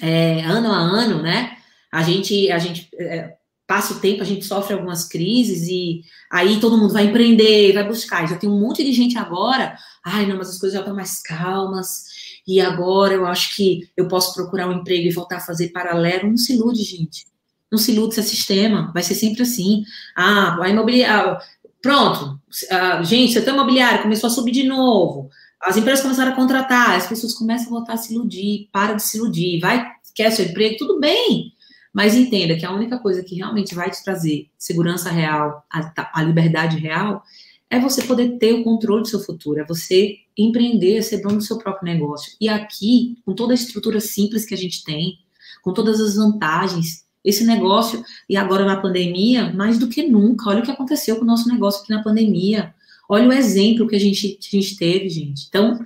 é, 0.00 0.42
ano 0.44 0.72
a 0.72 0.78
ano, 0.78 1.22
né? 1.22 1.56
A 1.92 2.02
gente, 2.02 2.50
a 2.50 2.58
gente 2.58 2.88
é, 2.98 3.34
passa 3.66 3.94
o 3.94 4.00
tempo, 4.00 4.22
a 4.22 4.26
gente 4.26 4.44
sofre 4.44 4.74
algumas 4.74 5.06
crises 5.06 5.68
e 5.68 6.02
aí 6.30 6.58
todo 6.60 6.76
mundo 6.76 6.92
vai 6.92 7.04
empreender, 7.04 7.72
vai 7.74 7.86
buscar. 7.86 8.28
Já 8.28 8.36
tem 8.36 8.48
um 8.48 8.60
monte 8.60 8.82
de 8.82 8.92
gente 8.92 9.16
agora, 9.16 9.76
ai, 10.04 10.26
não, 10.26 10.36
mas 10.36 10.50
as 10.50 10.58
coisas 10.58 10.74
já 10.74 10.80
estão 10.80 10.94
mais 10.94 11.22
calmas, 11.22 12.04
e 12.48 12.62
agora 12.62 13.12
eu 13.12 13.26
acho 13.26 13.54
que 13.54 13.90
eu 13.94 14.08
posso 14.08 14.34
procurar 14.34 14.66
um 14.66 14.72
emprego 14.72 15.06
e 15.06 15.12
voltar 15.12 15.36
a 15.36 15.40
fazer 15.40 15.68
paralelo. 15.68 16.30
Não 16.30 16.36
se 16.38 16.54
ilude, 16.54 16.82
gente. 16.82 17.26
Não 17.70 17.78
se 17.78 17.92
ilude 17.92 18.18
esse 18.18 18.30
sistema, 18.30 18.90
vai 18.94 19.02
ser 19.02 19.14
sempre 19.14 19.42
assim. 19.42 19.84
Ah, 20.16 20.56
a 20.62 20.68
imobiliária. 20.70 21.38
Pronto, 21.80 22.40
ah, 22.70 23.02
gente, 23.02 23.32
setor 23.32 23.54
imobiliário 23.54 24.02
começou 24.02 24.28
a 24.28 24.30
subir 24.30 24.52
de 24.52 24.64
novo. 24.64 25.28
As 25.62 25.76
empresas 25.76 26.02
começaram 26.02 26.32
a 26.32 26.36
contratar, 26.36 26.96
as 26.96 27.06
pessoas 27.06 27.34
começam 27.34 27.68
a 27.68 27.78
voltar 27.78 27.94
a 27.94 27.96
se 27.96 28.14
iludir, 28.14 28.68
para 28.72 28.94
de 28.94 29.02
se 29.02 29.16
iludir, 29.16 29.60
vai, 29.60 29.86
quer 30.14 30.30
seu 30.30 30.46
emprego, 30.46 30.76
tudo 30.78 31.00
bem. 31.00 31.52
Mas 31.92 32.14
entenda 32.14 32.56
que 32.56 32.66
a 32.66 32.72
única 32.72 32.98
coisa 32.98 33.24
que 33.24 33.34
realmente 33.34 33.74
vai 33.74 33.90
te 33.90 34.02
trazer 34.04 34.50
segurança 34.56 35.10
real, 35.10 35.64
a, 35.72 36.20
a 36.20 36.22
liberdade 36.22 36.78
real, 36.78 37.22
é 37.70 37.78
você 37.78 38.02
poder 38.04 38.38
ter 38.38 38.52
o 38.52 38.64
controle 38.64 39.02
do 39.02 39.08
seu 39.08 39.20
futuro, 39.20 39.60
é 39.60 39.66
você 39.66 40.16
empreender, 40.36 40.98
é 40.98 41.02
ser 41.02 41.20
dono 41.20 41.38
do 41.38 41.42
seu 41.42 41.58
próprio 41.58 41.92
negócio. 41.92 42.32
E 42.40 42.48
aqui, 42.48 43.18
com 43.24 43.34
toda 43.34 43.52
a 43.52 43.54
estrutura 43.54 44.00
simples 44.00 44.46
que 44.46 44.54
a 44.54 44.58
gente 44.58 44.84
tem, 44.84 45.18
com 45.62 45.72
todas 45.72 46.00
as 46.00 46.14
vantagens, 46.16 47.04
esse 47.24 47.44
negócio, 47.44 48.04
e 48.28 48.36
agora 48.36 48.64
na 48.64 48.80
pandemia, 48.80 49.52
mais 49.52 49.78
do 49.78 49.88
que 49.88 50.02
nunca, 50.02 50.48
olha 50.48 50.60
o 50.60 50.62
que 50.62 50.70
aconteceu 50.70 51.16
com 51.16 51.22
o 51.22 51.26
nosso 51.26 51.48
negócio 51.48 51.82
aqui 51.82 51.90
na 51.90 52.02
pandemia. 52.02 52.74
Olha 53.08 53.28
o 53.28 53.32
exemplo 53.32 53.86
que 53.86 53.96
a 53.96 54.00
gente, 54.00 54.38
que 54.40 54.56
a 54.56 54.60
gente 54.60 54.76
teve, 54.76 55.08
gente. 55.08 55.46
Então, 55.48 55.78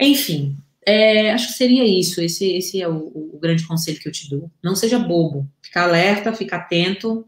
enfim, 0.00 0.56
é, 0.84 1.30
acho 1.32 1.48
que 1.48 1.54
seria 1.54 1.84
isso. 1.84 2.20
Esse, 2.20 2.56
esse 2.56 2.80
é 2.80 2.88
o, 2.88 2.96
o, 3.14 3.38
grande 3.40 3.66
conselho 3.66 4.00
que 4.00 4.08
eu 4.08 4.12
te 4.12 4.28
dou. 4.28 4.50
Não 4.62 4.74
seja 4.74 4.98
bobo. 4.98 5.48
Fica 5.62 5.82
alerta, 5.82 6.32
fica 6.32 6.56
atento 6.56 7.26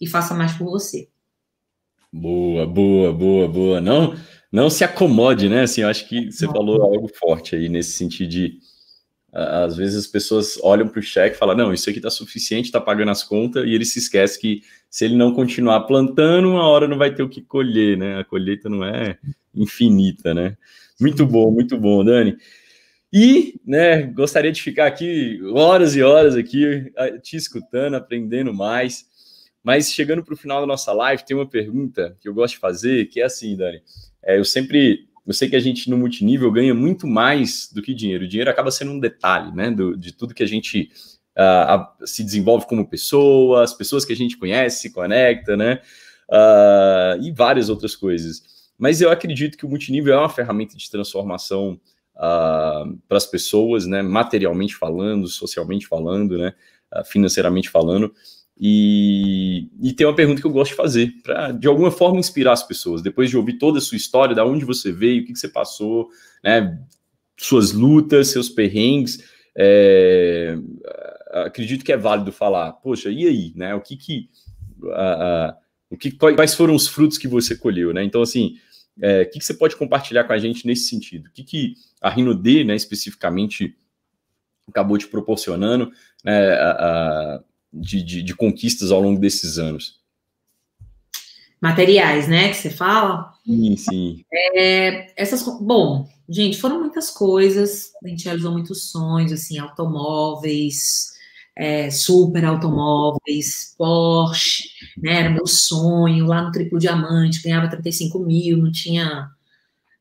e 0.00 0.06
faça 0.06 0.34
mais 0.34 0.52
por 0.52 0.66
você. 0.66 1.08
Boa, 2.12 2.66
boa, 2.66 3.12
boa, 3.12 3.48
boa. 3.48 3.80
Não, 3.80 4.14
não 4.50 4.68
se 4.68 4.84
acomode, 4.84 5.48
né? 5.48 5.62
Assim, 5.62 5.80
eu 5.80 5.88
acho 5.88 6.06
que 6.08 6.30
você 6.30 6.46
não. 6.46 6.52
falou 6.52 6.82
algo 6.82 7.08
forte 7.18 7.56
aí 7.56 7.68
nesse 7.68 7.92
sentido 7.92 8.28
de 8.28 8.58
às 9.32 9.76
vezes 9.76 9.96
as 9.96 10.06
pessoas 10.06 10.58
olham 10.62 10.86
para 10.86 11.00
o 11.00 11.02
cheque 11.02 11.34
e 11.34 11.38
falam, 11.38 11.56
não, 11.56 11.72
isso 11.72 11.88
aqui 11.88 11.98
está 11.98 12.10
suficiente, 12.10 12.66
está 12.66 12.80
pagando 12.80 13.10
as 13.10 13.24
contas, 13.24 13.64
e 13.64 13.74
ele 13.74 13.84
se 13.84 13.98
esquece 13.98 14.38
que 14.38 14.62
se 14.90 15.06
ele 15.06 15.16
não 15.16 15.32
continuar 15.32 15.80
plantando, 15.82 16.50
uma 16.50 16.66
hora 16.66 16.86
não 16.86 16.98
vai 16.98 17.14
ter 17.14 17.22
o 17.22 17.28
que 17.28 17.40
colher, 17.40 17.96
né? 17.96 18.18
A 18.18 18.24
colheita 18.24 18.68
não 18.68 18.84
é 18.84 19.18
infinita, 19.54 20.34
né? 20.34 20.56
Muito 21.00 21.26
bom, 21.26 21.50
muito 21.50 21.78
bom, 21.78 22.04
Dani. 22.04 22.36
E, 23.10 23.60
né, 23.66 24.02
gostaria 24.02 24.52
de 24.52 24.62
ficar 24.62 24.86
aqui 24.86 25.40
horas 25.52 25.96
e 25.96 26.02
horas 26.02 26.34
aqui 26.34 26.92
te 27.22 27.36
escutando, 27.36 27.94
aprendendo 27.94 28.52
mais. 28.52 29.06
Mas 29.62 29.92
chegando 29.92 30.24
para 30.24 30.34
o 30.34 30.36
final 30.36 30.60
da 30.60 30.66
nossa 30.66 30.92
live, 30.92 31.24
tem 31.24 31.36
uma 31.36 31.48
pergunta 31.48 32.16
que 32.20 32.28
eu 32.28 32.34
gosto 32.34 32.54
de 32.54 32.60
fazer, 32.60 33.06
que 33.06 33.20
é 33.20 33.24
assim, 33.24 33.56
Dani. 33.56 33.82
É, 34.22 34.38
eu 34.38 34.44
sempre, 34.44 35.08
eu 35.26 35.32
sei 35.32 35.48
que 35.48 35.56
a 35.56 35.60
gente 35.60 35.88
no 35.88 35.96
multinível 35.96 36.50
ganha 36.50 36.74
muito 36.74 37.06
mais 37.06 37.70
do 37.72 37.80
que 37.80 37.94
dinheiro. 37.94 38.24
O 38.24 38.28
dinheiro 38.28 38.50
acaba 38.50 38.70
sendo 38.70 38.92
um 38.92 38.98
detalhe, 38.98 39.52
né, 39.54 39.70
do, 39.70 39.96
de 39.96 40.12
tudo 40.12 40.34
que 40.34 40.42
a 40.42 40.46
gente 40.46 40.90
uh, 41.38 42.06
se 42.06 42.24
desenvolve 42.24 42.66
como 42.66 42.88
pessoa, 42.88 43.62
as 43.62 43.72
pessoas 43.72 44.04
que 44.04 44.12
a 44.12 44.16
gente 44.16 44.36
conhece, 44.36 44.92
conecta, 44.92 45.56
né, 45.56 45.80
uh, 46.28 47.22
e 47.22 47.30
várias 47.30 47.68
outras 47.68 47.94
coisas. 47.94 48.42
Mas 48.76 49.00
eu 49.00 49.10
acredito 49.10 49.56
que 49.56 49.64
o 49.64 49.68
multinível 49.68 50.14
é 50.14 50.18
uma 50.18 50.28
ferramenta 50.28 50.76
de 50.76 50.90
transformação 50.90 51.80
uh, 52.16 52.98
para 53.06 53.16
as 53.16 53.26
pessoas, 53.26 53.86
né, 53.86 54.02
materialmente 54.02 54.74
falando, 54.74 55.28
socialmente 55.28 55.86
falando, 55.86 56.36
né, 56.36 56.52
financeiramente 57.04 57.70
falando. 57.70 58.12
E, 58.58 59.68
e 59.80 59.92
tem 59.92 60.06
uma 60.06 60.14
pergunta 60.14 60.40
que 60.40 60.46
eu 60.46 60.52
gosto 60.52 60.70
de 60.70 60.76
fazer, 60.76 61.12
para 61.22 61.52
de 61.52 61.66
alguma 61.66 61.90
forma 61.90 62.20
inspirar 62.20 62.52
as 62.52 62.62
pessoas, 62.62 63.02
depois 63.02 63.28
de 63.28 63.36
ouvir 63.36 63.54
toda 63.54 63.78
a 63.78 63.80
sua 63.80 63.96
história, 63.96 64.34
da 64.34 64.44
onde 64.44 64.64
você 64.64 64.92
veio, 64.92 65.22
o 65.22 65.26
que, 65.26 65.32
que 65.32 65.38
você 65.38 65.48
passou, 65.48 66.08
né, 66.44 66.78
suas 67.36 67.72
lutas, 67.72 68.28
seus 68.28 68.48
perrengues. 68.48 69.18
É, 69.56 70.56
acredito 71.32 71.84
que 71.84 71.92
é 71.92 71.96
válido 71.96 72.32
falar, 72.32 72.72
poxa, 72.72 73.10
e 73.10 73.26
aí, 73.26 73.52
né? 73.56 73.74
O 73.74 73.80
que 73.80 73.96
que, 73.96 74.28
uh, 74.82 75.54
o 75.90 75.96
que 75.96 76.10
quais 76.12 76.54
foram 76.54 76.74
os 76.74 76.86
frutos 76.86 77.18
que 77.18 77.28
você 77.28 77.56
colheu, 77.56 77.92
né? 77.92 78.02
Então, 78.04 78.22
assim, 78.22 78.56
é, 79.00 79.22
o 79.22 79.30
que, 79.30 79.38
que, 79.38 79.44
você 79.44 79.54
pode 79.54 79.76
compartilhar 79.76 80.24
com 80.24 80.32
a 80.32 80.38
gente 80.38 80.66
nesse 80.66 80.88
sentido? 80.88 81.26
O 81.26 81.32
que, 81.32 81.42
que 81.42 81.74
a 82.00 82.10
Rino 82.10 82.34
D, 82.34 82.64
né, 82.64 82.76
especificamente, 82.76 83.76
acabou 84.68 84.98
te 84.98 85.06
proporcionando 85.06 85.90
né, 86.24 86.52
a, 86.52 86.70
a, 86.70 87.42
de, 87.72 88.02
de, 88.02 88.22
de, 88.22 88.34
conquistas 88.34 88.90
ao 88.90 89.00
longo 89.00 89.20
desses 89.20 89.58
anos? 89.58 90.00
Materiais, 91.60 92.28
né, 92.28 92.48
que 92.48 92.56
você 92.56 92.70
fala? 92.70 93.32
Sim, 93.44 93.76
sim. 93.76 94.24
É, 94.32 95.12
essas, 95.16 95.42
bom, 95.60 96.08
gente, 96.28 96.58
foram 96.58 96.80
muitas 96.80 97.10
coisas, 97.10 97.92
a 98.04 98.08
gente 98.08 98.24
realizou 98.24 98.52
muitos 98.52 98.90
sonhos, 98.90 99.32
assim, 99.32 99.58
automóveis, 99.58 101.12
é, 101.56 101.90
super 101.90 102.44
automóveis, 102.44 103.74
Porsche, 103.76 104.64
né? 104.96 105.20
Era 105.20 105.30
meu 105.30 105.46
sonho, 105.46 106.26
lá 106.26 106.42
no 106.42 106.52
Triplo 106.52 106.78
Diamante, 106.78 107.42
ganhava 107.42 107.68
35 107.68 108.18
mil, 108.18 108.58
não 108.58 108.72
tinha. 108.72 109.28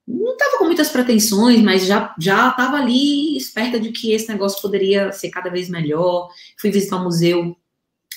Não 0.08 0.34
estava 0.34 0.58
com 0.58 0.66
muitas 0.66 0.90
pretensões, 0.90 1.62
mas 1.62 1.86
já 1.86 2.14
já 2.20 2.50
estava 2.50 2.78
ali 2.78 3.38
esperta 3.38 3.80
de 3.80 3.92
que 3.92 4.12
esse 4.12 4.28
negócio 4.30 4.62
poderia 4.62 5.12
ser 5.12 5.30
cada 5.30 5.50
vez 5.50 5.70
melhor. 5.70 6.30
Fui 6.60 6.72
visitar 6.72 6.98
o 6.98 7.04
museu 7.04 7.56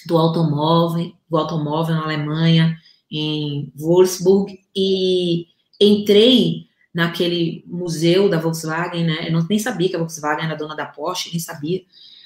do 0.06 0.16
automóvel, 0.16 1.12
do 1.28 1.36
automóvel 1.36 1.94
na 1.94 2.04
Alemanha, 2.04 2.76
em 3.10 3.72
Wolfsburg, 3.76 4.58
e 4.74 5.46
entrei 5.80 6.66
naquele 6.94 7.64
museu 7.66 8.28
da 8.28 8.38
Volkswagen, 8.38 9.04
né? 9.04 9.28
Eu 9.28 9.32
não, 9.32 9.46
nem 9.48 9.58
sabia 9.58 9.88
que 9.88 9.96
a 9.96 9.98
Volkswagen 9.98 10.44
era 10.44 10.54
dona 10.54 10.76
da 10.76 10.86
Porsche, 10.86 11.30
nem 11.30 11.40
sabia. 11.40 11.82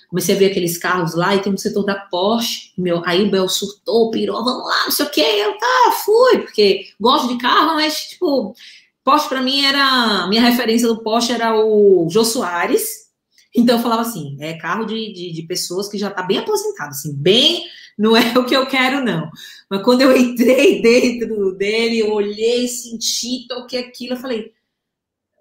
Comecei 0.08 0.34
a 0.34 0.38
ver 0.38 0.50
aqueles 0.50 0.78
carros 0.78 1.14
lá 1.14 1.34
e 1.34 1.40
tem 1.40 1.52
um 1.52 1.56
setor 1.56 1.84
da 1.84 1.94
Porsche. 1.94 2.72
Meu, 2.76 3.02
aí 3.04 3.24
o 3.24 3.30
Bel 3.30 3.48
surtou, 3.48 4.10
pirou, 4.10 4.44
vamos 4.44 4.66
lá, 4.66 4.84
não 4.84 4.90
sei 4.90 5.06
o 5.06 5.10
quê. 5.10 5.20
Eu, 5.20 5.58
tá, 5.58 5.92
fui, 6.04 6.38
porque 6.38 6.86
gosto 7.00 7.28
de 7.28 7.38
carro, 7.38 7.74
mas, 7.74 7.94
tipo, 8.08 8.54
Porsche 9.04 9.28
para 9.28 9.42
mim 9.42 9.64
era. 9.64 10.26
Minha 10.28 10.42
referência 10.42 10.86
do 10.86 11.02
Porsche 11.02 11.32
era 11.32 11.56
o 11.56 12.06
Jô 12.10 12.24
Soares. 12.24 13.07
Então 13.54 13.76
eu 13.76 13.82
falava 13.82 14.02
assim: 14.02 14.36
é 14.40 14.54
carro 14.54 14.84
de, 14.84 15.12
de, 15.12 15.32
de 15.32 15.42
pessoas 15.42 15.88
que 15.88 15.98
já 15.98 16.10
tá 16.10 16.22
bem 16.22 16.38
aposentado, 16.38 16.90
assim, 16.90 17.14
bem. 17.14 17.64
Não 17.96 18.16
é 18.16 18.20
o 18.38 18.44
que 18.44 18.54
eu 18.54 18.66
quero, 18.66 19.04
não. 19.04 19.30
Mas 19.68 19.82
quando 19.82 20.02
eu 20.02 20.16
entrei 20.16 20.80
dentro 20.82 21.52
dele, 21.54 21.98
eu 22.00 22.12
olhei, 22.12 22.68
senti, 22.68 23.46
toquei 23.48 23.80
aquilo, 23.80 24.14
eu 24.14 24.18
falei, 24.18 24.52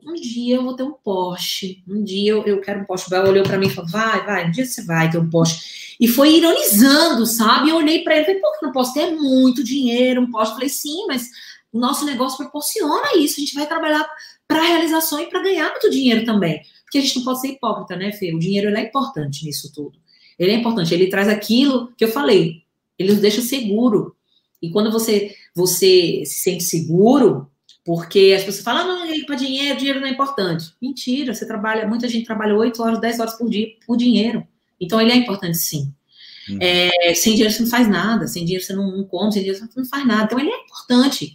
um 0.05 0.13
dia 0.13 0.55
eu 0.55 0.63
vou 0.63 0.75
ter 0.75 0.83
um 0.83 0.93
Porsche, 0.93 1.83
um 1.87 2.03
dia 2.03 2.31
eu, 2.31 2.43
eu 2.45 2.61
quero 2.61 2.81
um 2.81 2.85
Porsche. 2.85 3.09
Bel 3.09 3.27
olhou 3.27 3.43
para 3.43 3.57
mim 3.57 3.67
e 3.67 3.69
falou, 3.69 3.89
vai, 3.89 4.25
vai, 4.25 4.47
um 4.47 4.51
dia 4.51 4.65
você 4.65 4.83
vai 4.83 5.09
ter 5.09 5.17
um 5.17 5.29
Porsche. 5.29 5.95
E 5.99 6.07
foi 6.07 6.37
ironizando, 6.37 7.25
sabe? 7.25 7.69
Eu 7.69 7.77
olhei 7.77 8.03
para 8.03 8.15
ele 8.15 8.23
e 8.23 8.25
falei, 8.25 8.41
que 8.41 8.65
não 8.65 8.71
posso 8.71 8.93
ter 8.93 9.01
é 9.01 9.11
muito 9.11 9.63
dinheiro, 9.63 10.21
um 10.21 10.31
Porsche? 10.31 10.51
Eu 10.51 10.55
falei, 10.55 10.69
sim, 10.69 11.05
mas 11.07 11.29
o 11.71 11.79
nosso 11.79 12.05
negócio 12.05 12.37
proporciona 12.37 13.17
isso, 13.17 13.35
a 13.37 13.39
gente 13.41 13.53
vai 13.53 13.67
trabalhar 13.67 14.07
para 14.47 14.61
realização 14.61 15.19
e 15.19 15.27
para 15.27 15.43
ganhar 15.43 15.69
muito 15.69 15.89
dinheiro 15.89 16.25
também. 16.25 16.61
Porque 16.87 16.99
a 16.99 17.01
gente 17.01 17.17
não 17.17 17.25
pode 17.25 17.41
ser 17.41 17.49
hipócrita, 17.49 17.97
né, 17.97 18.13
Fê? 18.13 18.33
O 18.33 18.39
dinheiro 18.39 18.73
é 18.75 18.81
importante 18.81 19.43
nisso 19.45 19.71
tudo. 19.73 19.99
Ele 20.39 20.51
é 20.51 20.55
importante, 20.55 20.93
ele 20.93 21.09
traz 21.09 21.27
aquilo 21.27 21.91
que 21.97 22.05
eu 22.05 22.09
falei, 22.09 22.63
ele 22.97 23.11
nos 23.11 23.19
deixa 23.19 23.41
seguro. 23.41 24.15
E 24.61 24.69
quando 24.69 24.89
você, 24.89 25.35
você 25.53 26.23
se 26.25 26.39
sente 26.39 26.63
seguro, 26.63 27.51
porque 27.83 28.33
as 28.37 28.43
pessoas 28.43 28.63
falam, 28.63 28.89
ah, 28.89 29.05
não, 29.05 29.25
para 29.25 29.35
dinheiro, 29.35 29.77
dinheiro 29.77 29.99
não 29.99 30.07
é 30.07 30.11
importante. 30.11 30.73
Mentira, 30.81 31.33
você 31.33 31.45
trabalha, 31.45 31.87
muita 31.87 32.07
gente 32.07 32.25
trabalha 32.25 32.55
8 32.55 32.81
horas, 32.81 33.01
10 33.01 33.19
horas 33.19 33.37
por 33.37 33.49
dia 33.49 33.67
por 33.85 33.97
dinheiro. 33.97 34.47
Então 34.79 35.01
ele 35.01 35.11
é 35.11 35.15
importante 35.15 35.57
sim. 35.57 35.93
Uhum. 36.49 36.57
É, 36.61 37.13
sem 37.13 37.33
dinheiro 37.33 37.53
você 37.53 37.63
não 37.63 37.69
faz 37.69 37.89
nada, 37.89 38.27
sem 38.27 38.45
dinheiro 38.45 38.63
você 38.63 38.73
não, 38.73 38.95
não 38.95 39.03
come, 39.03 39.33
sem 39.33 39.41
dinheiro 39.41 39.59
você 39.59 39.79
não 39.79 39.85
faz 39.85 40.07
nada. 40.07 40.23
Então 40.23 40.39
ele 40.39 40.49
é 40.49 40.63
importante. 40.63 41.33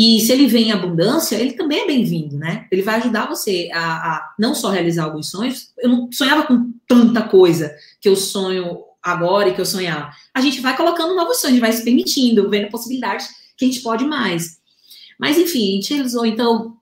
E 0.00 0.20
se 0.20 0.30
ele 0.30 0.46
vem 0.46 0.68
em 0.68 0.70
abundância, 0.70 1.34
ele 1.34 1.54
também 1.54 1.80
é 1.80 1.86
bem-vindo, 1.88 2.38
né? 2.38 2.68
Ele 2.70 2.82
vai 2.82 3.00
ajudar 3.00 3.26
você 3.26 3.68
a, 3.72 4.14
a, 4.14 4.34
não 4.38 4.54
só 4.54 4.70
realizar 4.70 5.02
alguns 5.02 5.28
sonhos. 5.28 5.72
Eu 5.76 5.88
não 5.88 6.12
sonhava 6.12 6.44
com 6.46 6.72
tanta 6.86 7.22
coisa 7.22 7.74
que 8.00 8.08
eu 8.08 8.14
sonho 8.14 8.78
agora 9.02 9.48
e 9.48 9.54
que 9.56 9.60
eu 9.60 9.66
sonhava. 9.66 10.12
A 10.32 10.40
gente 10.40 10.60
vai 10.60 10.76
colocando 10.76 11.16
novos 11.16 11.40
sonhos, 11.40 11.58
vai 11.58 11.72
se 11.72 11.82
permitindo, 11.82 12.48
vendo 12.48 12.70
possibilidades 12.70 13.26
que 13.56 13.64
a 13.64 13.68
gente 13.68 13.80
pode 13.80 14.04
mais. 14.04 14.60
Mas, 15.18 15.36
enfim, 15.36 15.72
a 15.72 15.74
gente 15.74 15.94
realizou, 15.94 16.24
então, 16.24 16.76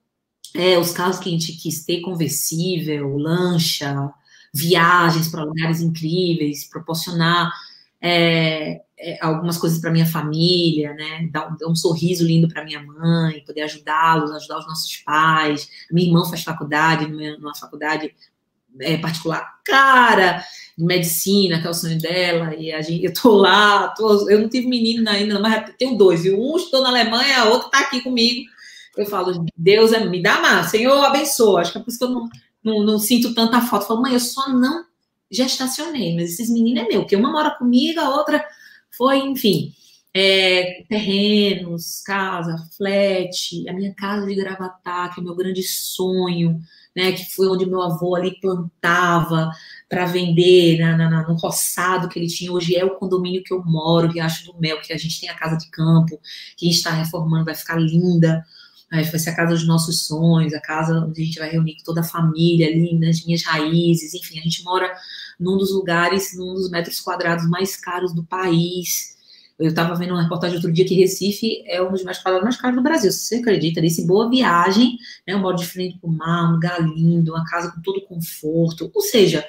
é, 0.53 0.79
os 0.79 0.91
carros 0.91 1.19
que 1.19 1.31
a 1.31 1.33
gente 1.33 1.55
quis 1.55 1.87
ter, 1.87 2.03
conversível, 2.03 3.17
lancha, 3.17 4.13
viagens 4.53 5.29
para 5.29 5.43
lugares 5.43 5.81
incríveis, 5.81 6.69
proporcionar 6.69 7.51
é, 7.99 8.83
é, 8.99 9.19
algumas 9.21 9.59
coisas 9.59 9.79
para 9.79 9.91
minha 9.91 10.07
família, 10.07 10.95
né? 10.95 11.29
Dar 11.31 11.53
um, 11.53 11.57
dar 11.57 11.69
um 11.69 11.75
sorriso 11.75 12.25
lindo 12.25 12.49
para 12.49 12.65
minha 12.65 12.83
mãe, 12.83 13.45
poder 13.45 13.63
ajudá-los, 13.63 14.31
ajudar 14.33 14.59
os 14.59 14.67
nossos 14.67 14.97
pais. 14.99 15.69
Minha 15.91 16.09
irmã 16.09 16.25
faz 16.25 16.43
faculdade, 16.43 17.07
numa 17.39 17.55
faculdade 17.55 18.15
é, 18.81 18.97
particular 18.97 19.61
cara 19.65 20.45
de 20.77 20.85
medicina, 20.85 21.61
que 21.61 21.67
é 21.67 21.71
o 21.71 21.75
sonho 21.75 21.99
dela, 21.99 22.55
e 22.55 22.73
a 22.73 22.83
gente, 22.83 23.05
eu 23.05 23.13
tô 23.13 23.35
lá, 23.35 23.89
tô, 23.89 24.29
eu 24.29 24.39
não 24.39 24.49
tive 24.49 24.67
menino 24.67 25.09
ainda, 25.09 25.41
mas 25.41 25.73
tenho 25.79 25.97
dois, 25.97 26.25
e 26.25 26.31
um 26.31 26.57
estou 26.57 26.83
na 26.83 26.91
Alemanha, 26.91 27.41
a 27.41 27.45
outra 27.47 27.67
está 27.69 27.81
aqui 27.81 28.01
comigo. 28.03 28.49
Eu 28.97 29.07
falo, 29.07 29.45
Deus 29.57 29.93
é, 29.93 30.05
me 30.05 30.23
dá 30.23 30.41
mais, 30.41 30.71
Senhor 30.71 31.05
abençoa. 31.05 31.61
Acho 31.61 31.73
que 31.73 31.79
é 31.79 31.81
por 31.83 31.91
isso 31.91 31.99
que 31.99 32.05
eu 32.05 32.11
não, 32.11 32.29
não, 32.65 32.83
não 32.83 32.99
sinto 32.99 33.35
tanta 33.35 33.61
foto. 33.61 33.83
Eu 33.83 33.89
falo, 33.89 34.03
mãe, 34.03 34.15
eu 34.15 34.21
só 34.21 34.49
não 34.49 34.85
gestacionei, 35.31 36.15
mas 36.15 36.33
esses 36.33 36.51
meninos 36.51 36.85
é 36.85 36.89
meu, 36.89 37.01
porque 37.01 37.17
uma 37.17 37.31
mora 37.31 37.51
comigo, 37.51 38.01
a 38.01 38.09
outra 38.09 38.43
foi, 38.97 39.19
enfim, 39.19 39.73
é, 40.15 40.85
terrenos, 40.89 42.03
casa, 42.03 42.57
flat, 42.77 43.69
a 43.69 43.73
minha 43.75 43.95
casa 43.95 44.27
de 44.27 44.35
Gravatá, 44.35 45.11
que 45.11 45.21
é 45.21 45.23
o 45.23 45.25
meu 45.25 45.37
grande 45.37 45.63
sonho, 45.63 46.59
né, 46.97 47.13
que 47.13 47.27
foi 47.35 47.47
onde 47.49 47.67
meu 47.67 47.83
avô 47.83 48.17
ali 48.17 48.41
plantava 48.41 49.51
para 49.87 50.07
vender 50.07 50.79
na, 50.79 50.97
na, 50.97 51.29
no 51.29 51.35
roçado 51.35 52.09
que 52.09 52.19
ele 52.19 52.29
tinha. 52.29 52.51
Hoje 52.51 52.75
é 52.75 52.83
o 52.83 52.97
condomínio 52.97 53.45
que 53.45 53.53
eu 53.53 53.63
moro, 53.63 54.11
Riacho 54.11 54.47
do 54.47 54.59
Mel, 54.59 54.81
que 54.81 54.93
a 54.93 54.97
gente 54.97 55.21
tem 55.21 55.29
a 55.29 55.35
casa 55.35 55.59
de 55.59 55.71
campo, 55.71 56.19
que 56.57 56.65
a 56.65 56.69
gente 56.71 56.79
está 56.79 56.91
reformando, 56.91 57.45
vai 57.45 57.55
ficar 57.55 57.77
linda. 57.77 58.43
Vai 58.91 59.05
ser 59.05 59.31
a 59.31 59.35
casa 59.37 59.53
dos 59.53 59.67
nossos 59.67 60.07
sonhos, 60.07 60.55
a 60.55 60.61
casa 60.61 61.05
onde 61.07 61.21
a 61.21 61.25
gente 61.25 61.39
vai 61.41 61.51
reunir 61.51 61.77
toda 61.85 62.01
a 62.01 62.05
família 62.05 62.69
ali, 62.69 62.97
nas 62.99 63.25
minhas 63.25 63.43
raízes. 63.43 64.15
Enfim, 64.15 64.39
a 64.39 64.43
gente 64.43 64.63
mora 64.63 64.91
num 65.39 65.57
dos 65.57 65.73
lugares, 65.73 66.37
num 66.37 66.55
dos 66.55 66.71
metros 66.71 67.01
quadrados 67.01 67.49
mais 67.49 67.77
caros 67.77 68.15
do 68.15 68.25
país 68.25 69.17
eu 69.59 69.69
estava 69.69 69.95
vendo 69.95 70.11
uma 70.11 70.23
reportagem 70.23 70.57
outro 70.57 70.71
dia 70.71 70.85
que 70.85 70.95
Recife 70.95 71.63
é 71.67 71.83
um 71.83 71.91
dos 71.91 72.05
mais 72.05 72.19
quadrados 72.19 72.45
mais 72.45 72.57
caros 72.57 72.77
do 72.77 72.83
Brasil. 72.83 73.11
Se 73.11 73.21
você 73.21 73.37
acredita 73.37 73.81
nisso, 73.81 74.07
boa 74.07 74.29
viagem, 74.29 74.99
né? 75.27 75.35
um 75.35 75.41
modo 75.41 75.59
de 75.59 75.67
frente 75.67 75.99
para 75.99 76.11
o 76.11 76.13
mar, 76.13 76.51
um 76.51 76.53
lugar 76.53 76.81
lindo, 76.83 77.33
uma 77.33 77.45
casa 77.45 77.73
com 77.73 77.81
todo 77.81 78.03
conforto. 78.03 78.91
Ou 78.95 79.01
seja, 79.01 79.47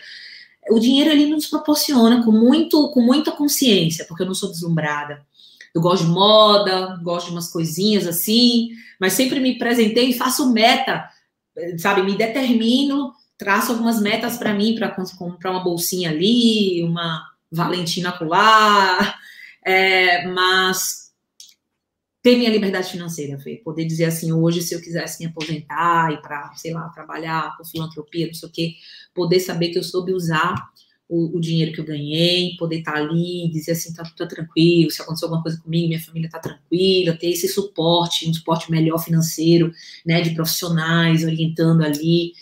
o 0.69 0.79
dinheiro 0.79 1.11
ele 1.11 1.25
nos 1.25 1.47
proporciona 1.47 2.23
com, 2.23 2.31
muito, 2.31 2.89
com 2.91 3.01
muita 3.01 3.31
consciência, 3.31 4.05
porque 4.05 4.23
eu 4.23 4.27
não 4.27 4.33
sou 4.33 4.49
deslumbrada. 4.49 5.25
Eu 5.75 5.81
gosto 5.81 6.05
de 6.05 6.11
moda, 6.11 6.97
gosto 7.03 7.27
de 7.27 7.33
umas 7.33 7.51
coisinhas 7.51 8.07
assim, 8.07 8.69
mas 8.99 9.11
sempre 9.11 9.41
me 9.41 9.57
presentei 9.59 10.11
e 10.11 10.17
faço 10.17 10.51
meta, 10.53 11.09
sabe? 11.77 12.01
Me 12.01 12.15
determino, 12.15 13.11
traço 13.37 13.71
algumas 13.71 14.01
metas 14.01 14.37
para 14.37 14.53
mim, 14.53 14.75
para 14.75 14.89
comprar 15.17 15.51
uma 15.51 15.63
bolsinha 15.63 16.09
ali, 16.09 16.83
uma 16.83 17.23
Valentina 17.51 18.11
colar, 18.11 19.19
é, 19.65 20.27
mas 20.27 21.07
ter 22.21 22.35
minha 22.35 22.49
liberdade 22.49 22.91
financeira, 22.91 23.39
Fê, 23.39 23.61
poder 23.63 23.85
dizer 23.85 24.05
assim, 24.05 24.33
hoje, 24.33 24.61
se 24.61 24.73
eu 24.73 24.81
quisesse 24.81 25.23
me 25.23 25.29
aposentar 25.29 26.11
e 26.11 26.21
para, 26.21 26.53
sei 26.55 26.73
lá, 26.73 26.89
trabalhar 26.89 27.55
com 27.55 27.63
filantropia, 27.63 28.27
não 28.27 28.33
sei 28.33 28.49
o 28.49 28.51
quê, 28.51 28.73
poder 29.13 29.39
saber 29.39 29.69
que 29.69 29.79
eu 29.79 29.83
soube 29.83 30.11
usar 30.11 30.55
o, 31.07 31.37
o, 31.37 31.39
dinheiro 31.39 31.71
que 31.71 31.79
eu 31.79 31.85
ganhei, 31.85 32.57
poder 32.57 32.79
estar 32.79 32.93
tá 32.93 32.97
ali, 32.97 33.49
dizer 33.49 33.71
assim, 33.71 33.93
tá 33.93 34.03
tá 34.03 34.25
tranquilo, 34.25 34.91
se 34.91 35.01
acontecer 35.01 35.23
alguma 35.25 35.41
coisa 35.41 35.57
comigo, 35.61 35.87
minha 35.87 36.01
família 36.01 36.29
tá 36.29 36.39
tranquila, 36.39 37.15
ter 37.15 37.29
esse 37.29 37.47
suporte, 37.47 38.29
um 38.29 38.33
suporte 38.33 38.69
melhor 38.69 38.97
financeiro, 38.97 39.71
né, 40.05 40.19
de 40.19 40.31
profissionais 40.31 41.23
orientando 41.23 41.81
ali, 41.81 42.33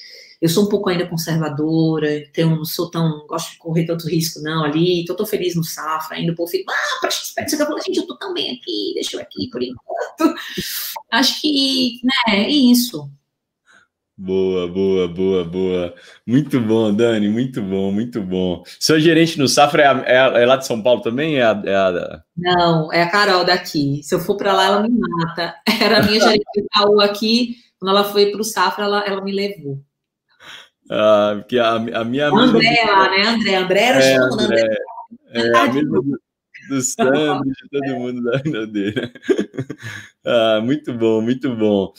eu 0.46 0.50
sou 0.50 0.66
um 0.66 0.70
pouco 0.70 0.90
ainda 0.90 1.08
conservadora, 1.08 2.20
então 2.20 2.56
não 2.56 2.66
sou 2.66 2.90
tão, 2.92 3.26
gosto 3.28 3.54
de 3.54 3.58
correr 3.58 3.86
tanto 3.86 4.08
risco 4.08 4.40
não 4.42 4.64
ali, 4.64 5.02
então 5.02 5.16
tô 5.16 5.26
feliz 5.26 5.56
no 5.56 5.64
Safra, 5.64 6.18
ainda 6.18 6.34
o 6.34 6.36
povo 6.36 6.52
fica, 6.52 6.72
ah, 6.72 7.08
espera, 7.08 7.50
você 7.50 7.58
falou, 7.58 7.82
gente, 7.82 7.98
eu 7.98 8.06
tô 8.06 8.16
tão 8.16 8.32
bem 8.32 8.52
aqui, 8.52 8.92
deixa 8.94 9.18
eu 9.18 9.22
aqui 9.22 9.50
por 9.50 9.64
enquanto. 9.64 10.36
Acho 11.12 11.42
que, 11.42 12.00
né, 12.04 12.46
é 12.46 12.50
isso. 12.50 13.10
Boa, 14.16 14.68
boa, 14.68 15.08
boa, 15.08 15.44
boa. 15.44 15.96
Muito 16.28 16.62
bom, 16.62 16.94
Dani, 16.94 17.28
muito 17.28 17.60
bom, 17.64 17.92
muito 17.92 18.22
bom. 18.22 18.64
Seu 18.80 19.00
gerente 19.00 19.40
no 19.40 19.48
Safra 19.48 19.82
é, 19.82 19.88
a, 19.88 19.92
é, 20.06 20.20
a, 20.20 20.26
é 20.42 20.46
lá 20.46 20.58
de 20.58 20.68
São 20.68 20.82
Paulo 20.82 21.02
também? 21.02 21.38
É 21.38 21.44
a, 21.44 21.62
é 21.66 21.76
a... 21.76 22.22
Não, 22.38 22.94
é 22.94 23.02
a 23.02 23.10
Carol 23.10 23.44
daqui. 23.44 24.02
Se 24.04 24.14
eu 24.14 24.20
for 24.20 24.38
para 24.38 24.54
lá, 24.54 24.66
ela 24.66 24.84
me 24.84 24.90
mata. 24.92 25.56
Era 25.82 26.00
a 26.00 26.04
minha 26.04 26.20
gerente 26.22 26.46
de 26.54 26.62
Itaú 26.62 27.02
aqui, 27.02 27.58
quando 27.80 27.90
ela 27.90 28.04
foi 28.04 28.28
para 28.28 28.42
o 28.42 28.44
Safra, 28.44 28.86
ela, 28.86 29.04
ela 29.06 29.22
me 29.22 29.32
levou. 29.32 29.84
Ah, 30.90 31.36
porque 31.40 31.58
a, 31.58 31.74
a 31.76 32.04
minha 32.04 32.28
André 32.28 32.84
lá, 32.86 33.10
né? 33.10 33.28
André, 33.28 33.56
André 33.56 33.82
era 33.82 34.04
é, 34.04 34.16
André, 34.16 34.46
André. 34.46 34.78
É, 35.32 35.58
a 35.58 35.74
mesma 35.74 36.02
do, 36.02 36.20
do 36.70 37.44
de 37.44 37.70
todo 37.72 38.00
mundo 38.00 38.22
da 38.22 38.66
dele. 38.66 39.12
ah, 40.26 40.62
muito 40.64 40.94
bom, 40.94 41.22
muito 41.22 41.56
bom. 41.56 41.94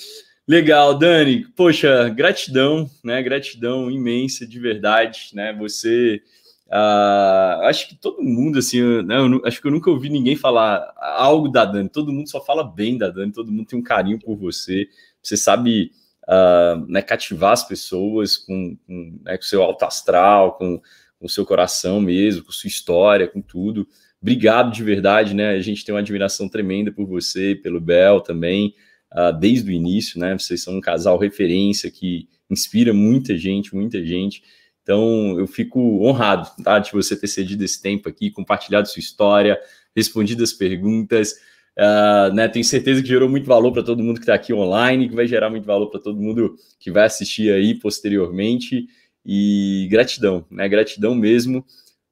Legal, 0.47 0.97
Dani. 0.97 1.45
Poxa, 1.57 2.09
gratidão, 2.09 2.89
né? 3.03 3.23
Gratidão 3.23 3.91
imensa, 3.91 4.47
de 4.47 4.61
verdade, 4.61 5.31
né? 5.35 5.53
Você, 5.59 6.23
ah, 6.71 7.63
acho 7.65 7.89
que 7.89 7.97
todo 7.97 8.23
mundo, 8.23 8.59
assim, 8.59 9.03
né? 9.03 9.19
Eu, 9.19 9.43
acho 9.45 9.61
que 9.61 9.67
eu 9.67 9.73
nunca 9.73 9.91
ouvi 9.91 10.09
ninguém 10.09 10.37
falar 10.37 10.93
algo 10.97 11.49
da 11.49 11.65
Dani. 11.65 11.89
Todo 11.89 12.13
mundo 12.13 12.31
só 12.31 12.41
fala 12.41 12.63
bem 12.63 12.97
da 12.97 13.09
Dani. 13.09 13.33
Todo 13.33 13.51
mundo 13.51 13.67
tem 13.67 13.79
um 13.79 13.83
carinho 13.83 14.21
por 14.21 14.37
você. 14.37 14.89
Você 15.21 15.37
sabe 15.37 15.91
uh, 16.29 16.85
né, 16.89 17.03
cativar 17.03 17.53
as 17.53 17.67
pessoas 17.67 18.37
com, 18.37 18.77
com, 18.87 19.21
né, 19.23 19.39
seu 19.41 19.63
alto 19.63 19.85
astral, 19.85 20.57
com 20.57 20.81
o 21.21 21.29
seu 21.29 21.47
coração 21.47 22.01
mesmo, 22.01 22.45
com 22.45 22.53
sua 22.53 22.69
história, 22.69 23.29
com 23.29 23.41
tudo. 23.41 23.87
Obrigado 24.21 24.73
de 24.73 24.83
verdade, 24.83 25.35
né? 25.35 25.51
A 25.51 25.61
gente 25.61 25.85
tem 25.85 25.95
uma 25.95 26.01
admiração 26.01 26.49
tremenda 26.49 26.91
por 26.91 27.07
você, 27.07 27.55
pelo 27.55 27.81
Bel 27.81 28.21
também, 28.21 28.75
uh, 29.13 29.33
desde 29.39 29.71
o 29.71 29.73
início, 29.73 30.19
né? 30.19 30.37
Vocês 30.37 30.63
são 30.63 30.77
um 30.77 30.81
casal 30.81 31.19
referência 31.19 31.91
que 31.91 32.29
inspira 32.51 32.93
muita 32.93 33.37
gente, 33.37 33.75
muita 33.75 34.05
gente. 34.05 34.43
Então, 34.83 35.39
eu 35.39 35.47
fico 35.47 35.81
honrado, 36.05 36.49
tá? 36.63 36.79
De 36.79 36.93
você 36.93 37.17
ter 37.17 37.27
cedido 37.27 37.65
esse 37.65 37.81
tempo 37.83 38.09
aqui, 38.09 38.31
compartilhado 38.31 38.89
sua 38.89 39.01
história, 39.01 39.59
respondido 39.95 40.45
as 40.45 40.53
perguntas. 40.53 41.35
Uh, 41.79 42.33
né, 42.33 42.49
tenho 42.49 42.65
certeza 42.65 43.03
que 43.03 43.09
gerou 43.09 43.29
muito 43.29 43.47
valor 43.47 43.71
para 43.71 43.83
todo 43.83 44.03
mundo 44.03 44.17
que 44.17 44.23
está 44.23 44.35
aqui 44.35 44.53
online, 44.53 45.11
que 45.11 45.15
vai 45.15 45.27
gerar 45.27 45.51
muito 45.51 45.67
valor 45.67 45.91
para 45.91 46.01
todo 46.01 46.19
mundo 46.19 46.57
que 46.81 46.91
vai 46.91 47.05
assistir 47.05 47.53
aí 47.53 47.75
posteriormente. 47.75 48.87
E 49.25 49.89
gratidão, 49.91 50.47
né? 50.51 50.69
Gratidão 50.69 51.15
mesmo. 51.15 51.65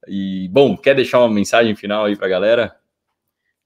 E, 0.09 0.49
bom, 0.53 0.77
quer 0.77 0.95
deixar 0.95 1.21
uma 1.21 1.33
mensagem 1.33 1.75
final 1.77 2.05
aí 2.05 2.17
para 2.17 2.27
a 2.27 2.31
galera? 2.31 2.77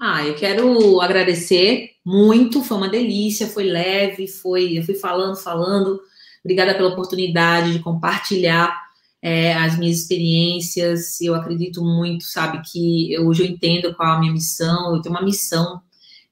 Ah, 0.01 0.25
eu 0.25 0.35
quero 0.37 1.01
agradecer 1.01 1.91
muito, 2.05 2.63
foi 2.63 2.77
uma 2.77 2.89
delícia, 2.89 3.49
foi 3.49 3.65
leve, 3.65 4.29
foi, 4.29 4.79
eu 4.79 4.83
fui 4.85 4.95
falando, 4.95 5.37
falando. 5.37 6.01
Obrigada 6.45 6.75
pela 6.75 6.91
oportunidade 6.91 7.73
de 7.73 7.81
compartilhar 7.81 8.79
é, 9.21 9.55
as 9.55 9.77
minhas 9.77 9.99
experiências. 9.99 11.21
Eu 11.21 11.35
acredito 11.35 11.83
muito, 11.83 12.25
sabe, 12.25 12.63
que 12.71 13.19
hoje 13.19 13.43
eu 13.43 13.49
entendo 13.49 13.95
qual 13.95 14.13
é 14.13 14.17
a 14.17 14.21
minha 14.21 14.33
missão. 14.33 14.95
Eu 14.95 15.03
tenho 15.03 15.15
uma 15.15 15.25
missão 15.25 15.83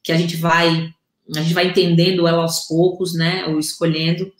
que 0.06 0.12
a 0.12 0.16
gente 0.16 0.36
vai 0.36 0.88
a 1.36 1.42
gente 1.42 1.54
vai 1.54 1.66
entendendo 1.66 2.28
ela 2.28 2.42
aos 2.42 2.68
poucos, 2.68 3.12
né, 3.12 3.46
ou 3.46 3.58
escolhendo, 3.58 4.30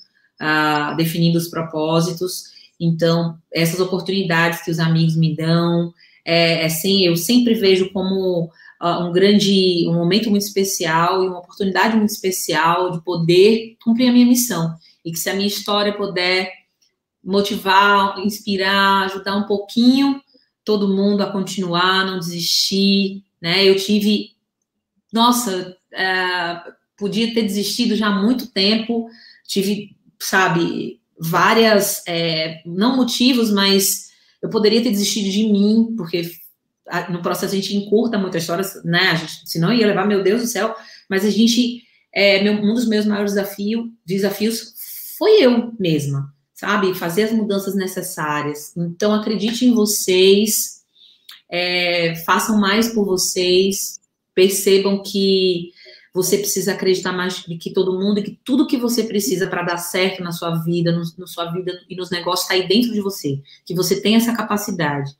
uh, 0.41 0.97
definindo 0.97 1.37
os 1.37 1.49
propósitos. 1.49 2.45
Então, 2.79 3.37
essas 3.53 3.81
oportunidades 3.81 4.63
que 4.63 4.71
os 4.71 4.79
amigos 4.79 5.17
me 5.17 5.35
dão, 5.35 5.93
é, 6.25 6.65
é 6.65 6.69
sim, 6.69 7.05
eu 7.05 7.17
sempre 7.17 7.55
vejo 7.55 7.91
como 7.93 8.45
uh, 8.81 9.05
um 9.05 9.11
grande, 9.11 9.85
um 9.89 9.95
momento 9.95 10.31
muito 10.31 10.45
especial 10.45 11.25
e 11.25 11.29
uma 11.29 11.41
oportunidade 11.41 11.97
muito 11.97 12.11
especial 12.11 12.93
de 12.93 13.03
poder 13.03 13.77
cumprir 13.83 14.09
a 14.09 14.13
minha 14.13 14.27
missão. 14.27 14.77
E 15.05 15.11
que 15.11 15.19
se 15.19 15.29
a 15.29 15.35
minha 15.35 15.49
história 15.49 15.97
puder 15.97 16.53
motivar, 17.25 18.21
inspirar, 18.21 19.07
ajudar 19.07 19.35
um 19.35 19.49
pouquinho 19.49 20.21
todo 20.65 20.95
mundo 20.95 21.23
a 21.23 21.33
continuar, 21.33 22.07
não 22.07 22.21
desistir, 22.21 23.25
né? 23.43 23.65
Eu 23.65 23.75
tive 23.77 24.36
nossa, 25.17 25.75
é, 25.95 26.61
podia 26.95 27.33
ter 27.33 27.43
desistido 27.43 27.97
já 27.97 28.09
há 28.09 28.23
muito 28.23 28.49
tempo, 28.49 29.09
tive, 29.47 29.97
sabe, 30.21 31.01
várias, 31.19 32.03
é, 32.07 32.61
não 32.67 32.97
motivos, 32.97 33.51
mas 33.51 34.11
eu 34.43 34.51
poderia 34.51 34.83
ter 34.83 34.91
desistido 34.91 35.31
de 35.31 35.45
mim, 35.45 35.95
porque 35.97 36.31
no 37.11 37.23
processo 37.23 37.55
a 37.55 37.57
gente 37.57 37.75
encurta 37.75 38.19
muitas 38.19 38.43
histórias, 38.43 38.85
né, 38.85 39.09
a 39.09 39.15
gente, 39.15 39.41
senão 39.49 39.73
ia 39.73 39.87
levar, 39.87 40.07
meu 40.07 40.23
Deus 40.23 40.43
do 40.43 40.47
céu, 40.47 40.77
mas 41.09 41.25
a 41.25 41.31
gente, 41.31 41.83
é, 42.13 42.43
meu, 42.43 42.53
um 42.53 42.75
dos 42.75 42.87
meus 42.87 43.07
maiores 43.07 43.33
desafio, 43.33 43.91
desafios 44.05 44.75
foi 45.17 45.43
eu 45.43 45.73
mesma, 45.81 46.31
sabe, 46.55 46.95
fazer 46.95 47.23
as 47.23 47.33
mudanças 47.33 47.75
necessárias, 47.75 48.77
então 48.77 49.15
acredite 49.15 49.65
em 49.65 49.73
vocês, 49.73 50.83
é, 51.51 52.15
façam 52.27 52.61
mais 52.61 52.89
por 52.93 53.07
vocês, 53.07 53.99
percebam 54.37 55.03
que 55.03 55.73
você 56.13 56.37
precisa 56.37 56.73
acreditar 56.73 57.13
mais 57.13 57.43
do 57.45 57.59
que 57.59 57.73
todo 57.73 57.99
mundo 57.99 58.21
e 58.21 58.23
que 58.23 58.39
tudo 58.45 58.67
que 58.67 58.77
você 58.77 59.05
precisa 59.05 59.47
para 59.47 59.63
dar 59.63 59.79
certo 59.79 60.23
na 60.23 60.31
sua 60.31 60.55
vida, 60.63 60.93
no, 60.93 61.27
sua 61.27 61.51
vida 61.51 61.73
e 61.89 61.97
nos 61.97 62.11
negócios 62.11 62.43
está 62.43 62.55
aí 62.55 62.69
dentro 62.69 62.93
de 62.93 63.01
você, 63.01 63.41
que 63.65 63.75
você 63.75 64.01
tem 64.01 64.15
essa 64.15 64.37
capacidade. 64.37 65.11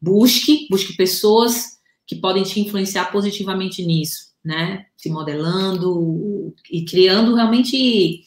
Busque, 0.00 0.66
busque 0.70 0.96
pessoas 0.96 1.78
que 2.06 2.16
podem 2.16 2.42
te 2.42 2.58
influenciar 2.58 3.12
positivamente 3.12 3.84
nisso, 3.84 4.32
né? 4.42 4.86
Se 4.96 5.10
modelando 5.10 6.54
e 6.70 6.84
criando 6.84 7.34
realmente 7.34 8.24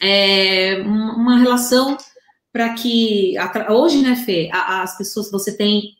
é, 0.00 0.82
uma 0.82 1.38
relação 1.38 1.96
para 2.52 2.72
que 2.74 3.34
hoje, 3.70 4.00
né, 4.02 4.16
Fê, 4.16 4.48
as 4.52 4.96
pessoas 4.96 5.30
você 5.30 5.56
tem 5.56 5.96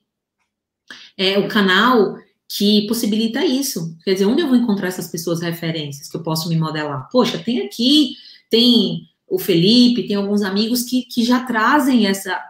é, 1.16 1.38
o 1.38 1.48
canal 1.48 2.16
que 2.56 2.86
possibilita 2.86 3.44
isso. 3.44 3.96
Quer 4.04 4.12
dizer, 4.12 4.26
onde 4.26 4.40
eu 4.40 4.46
vou 4.46 4.56
encontrar 4.56 4.86
essas 4.86 5.08
pessoas 5.08 5.42
referências 5.42 6.08
que 6.08 6.16
eu 6.16 6.22
posso 6.22 6.48
me 6.48 6.56
modelar? 6.56 7.08
Poxa, 7.10 7.36
tem 7.36 7.62
aqui, 7.62 8.14
tem 8.48 9.08
o 9.28 9.40
Felipe, 9.40 10.06
tem 10.06 10.14
alguns 10.14 10.42
amigos 10.42 10.84
que, 10.84 11.02
que 11.02 11.24
já 11.24 11.40
trazem 11.40 12.06
essa, 12.06 12.40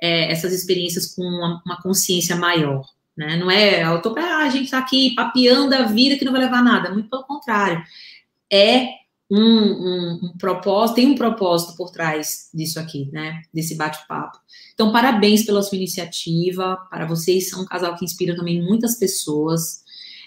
é, 0.00 0.30
essas 0.30 0.52
experiências 0.52 1.14
com 1.14 1.22
uma, 1.22 1.62
uma, 1.64 1.80
consciência 1.80 2.36
maior. 2.36 2.84
Né? 3.16 3.36
Não 3.36 3.50
é, 3.50 3.84
eu 3.84 4.02
tô, 4.02 4.14
ah, 4.18 4.44
a 4.44 4.50
gente 4.50 4.64
está 4.64 4.78
aqui 4.78 5.14
papeando 5.14 5.74
a 5.74 5.84
vida 5.84 6.18
que 6.18 6.26
não 6.26 6.32
vai 6.32 6.42
levar 6.42 6.62
nada. 6.62 6.90
Muito 6.90 7.08
pelo 7.08 7.24
contrário. 7.24 7.82
É 8.52 8.88
um, 9.30 9.40
um, 9.40 10.20
um, 10.22 10.38
propósito, 10.38 10.96
tem 10.96 11.06
um 11.06 11.14
propósito 11.14 11.76
por 11.76 11.90
trás 11.90 12.50
disso 12.52 12.78
aqui, 12.78 13.08
né? 13.12 13.42
Desse 13.52 13.74
bate-papo. 13.74 14.38
Então, 14.74 14.92
parabéns 14.92 15.44
pela 15.44 15.62
sua 15.62 15.76
iniciativa. 15.76 16.76
Para 16.90 17.06
vocês, 17.06 17.48
são 17.48 17.62
um 17.62 17.66
casal 17.66 17.96
que 17.96 18.04
inspira 18.04 18.36
também 18.36 18.62
muitas 18.62 18.98
pessoas. 18.98 19.82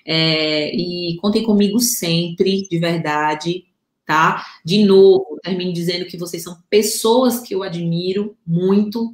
É, 0.06 0.74
e 0.76 1.18
contem 1.22 1.44
comigo 1.44 1.80
sempre, 1.80 2.68
de 2.70 2.80
verdade, 2.80 3.66
tá? 4.06 4.44
De 4.64 4.84
novo, 4.84 5.38
termino 5.44 5.74
dizendo 5.74 6.06
que 6.06 6.18
vocês 6.18 6.42
são 6.44 6.58
pessoas 6.70 7.40
que 7.40 7.54
eu 7.54 7.62
admiro 7.62 8.36
muito, 8.46 9.14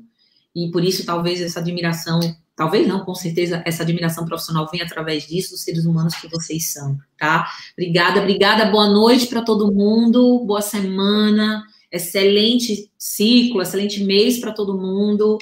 e 0.55 0.69
por 0.71 0.83
isso 0.83 1.05
talvez 1.05 1.41
essa 1.41 1.59
admiração 1.59 2.19
Talvez 2.55 2.87
não, 2.87 3.03
com 3.03 3.15
certeza 3.15 3.63
essa 3.65 3.81
admiração 3.81 4.25
profissional 4.25 4.69
vem 4.71 4.81
através 4.81 5.25
disso, 5.25 5.51
dos 5.51 5.63
seres 5.63 5.85
humanos 5.85 6.13
que 6.15 6.27
vocês 6.27 6.71
são, 6.71 6.99
tá? 7.17 7.47
Obrigada, 7.75 8.19
obrigada, 8.19 8.65
boa 8.65 8.87
noite 8.87 9.25
para 9.25 9.41
todo 9.41 9.73
mundo, 9.73 10.43
boa 10.45 10.61
semana, 10.61 11.63
excelente 11.91 12.91
ciclo, 12.95 13.59
excelente 13.59 14.03
mês 14.03 14.37
para 14.37 14.51
todo 14.51 14.77
mundo. 14.77 15.37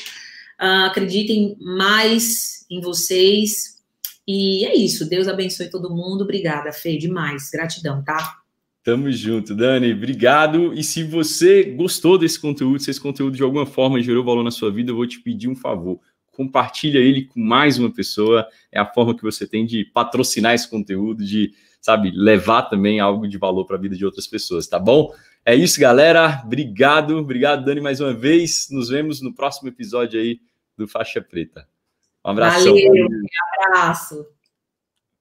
Uh, 0.61 0.85
acreditem 0.85 1.57
mais 1.59 2.65
em 2.69 2.79
vocês. 2.79 3.81
E 4.25 4.63
é 4.65 4.73
isso, 4.73 5.09
Deus 5.09 5.27
abençoe 5.27 5.69
todo 5.69 5.93
mundo. 5.93 6.23
Obrigada, 6.23 6.71
Fê, 6.71 6.97
demais. 6.97 7.49
Gratidão, 7.51 8.01
tá? 8.01 8.37
Tamo 8.83 9.11
junto, 9.11 9.53
Dani. 9.53 9.91
Obrigado. 9.91 10.73
E 10.73 10.81
se 10.81 11.03
você 11.03 11.63
gostou 11.63 12.17
desse 12.17 12.39
conteúdo, 12.39 12.79
se 12.79 12.89
esse 12.89 13.01
conteúdo 13.01 13.35
de 13.35 13.43
alguma 13.43 13.65
forma 13.65 14.01
gerou 14.01 14.23
valor 14.23 14.43
na 14.43 14.49
sua 14.49 14.71
vida, 14.71 14.91
eu 14.91 14.95
vou 14.95 15.05
te 15.05 15.19
pedir 15.19 15.49
um 15.49 15.55
favor 15.55 15.99
compartilha 16.31 16.99
ele 16.99 17.25
com 17.25 17.39
mais 17.39 17.77
uma 17.77 17.91
pessoa. 17.91 18.47
É 18.71 18.79
a 18.79 18.85
forma 18.85 19.15
que 19.15 19.23
você 19.23 19.47
tem 19.47 19.65
de 19.65 19.85
patrocinar 19.85 20.53
esse 20.53 20.69
conteúdo, 20.69 21.23
de, 21.23 21.53
sabe, 21.79 22.11
levar 22.11 22.63
também 22.63 22.99
algo 22.99 23.27
de 23.27 23.37
valor 23.37 23.65
para 23.65 23.75
a 23.75 23.79
vida 23.79 23.95
de 23.95 24.05
outras 24.05 24.27
pessoas, 24.27 24.67
tá 24.67 24.79
bom? 24.79 25.13
É 25.45 25.55
isso, 25.55 25.79
galera. 25.79 26.41
Obrigado, 26.45 27.17
obrigado, 27.17 27.65
Dani, 27.65 27.81
mais 27.81 27.99
uma 27.99 28.13
vez. 28.13 28.67
Nos 28.71 28.89
vemos 28.89 29.21
no 29.21 29.33
próximo 29.33 29.69
episódio 29.69 30.19
aí 30.19 30.39
do 30.77 30.87
Faixa 30.87 31.21
Preta. 31.21 31.67
Um 32.25 32.29
abraço. 32.29 32.65
Valeu, 32.65 32.93
um 32.93 33.67
abraço. 33.67 34.25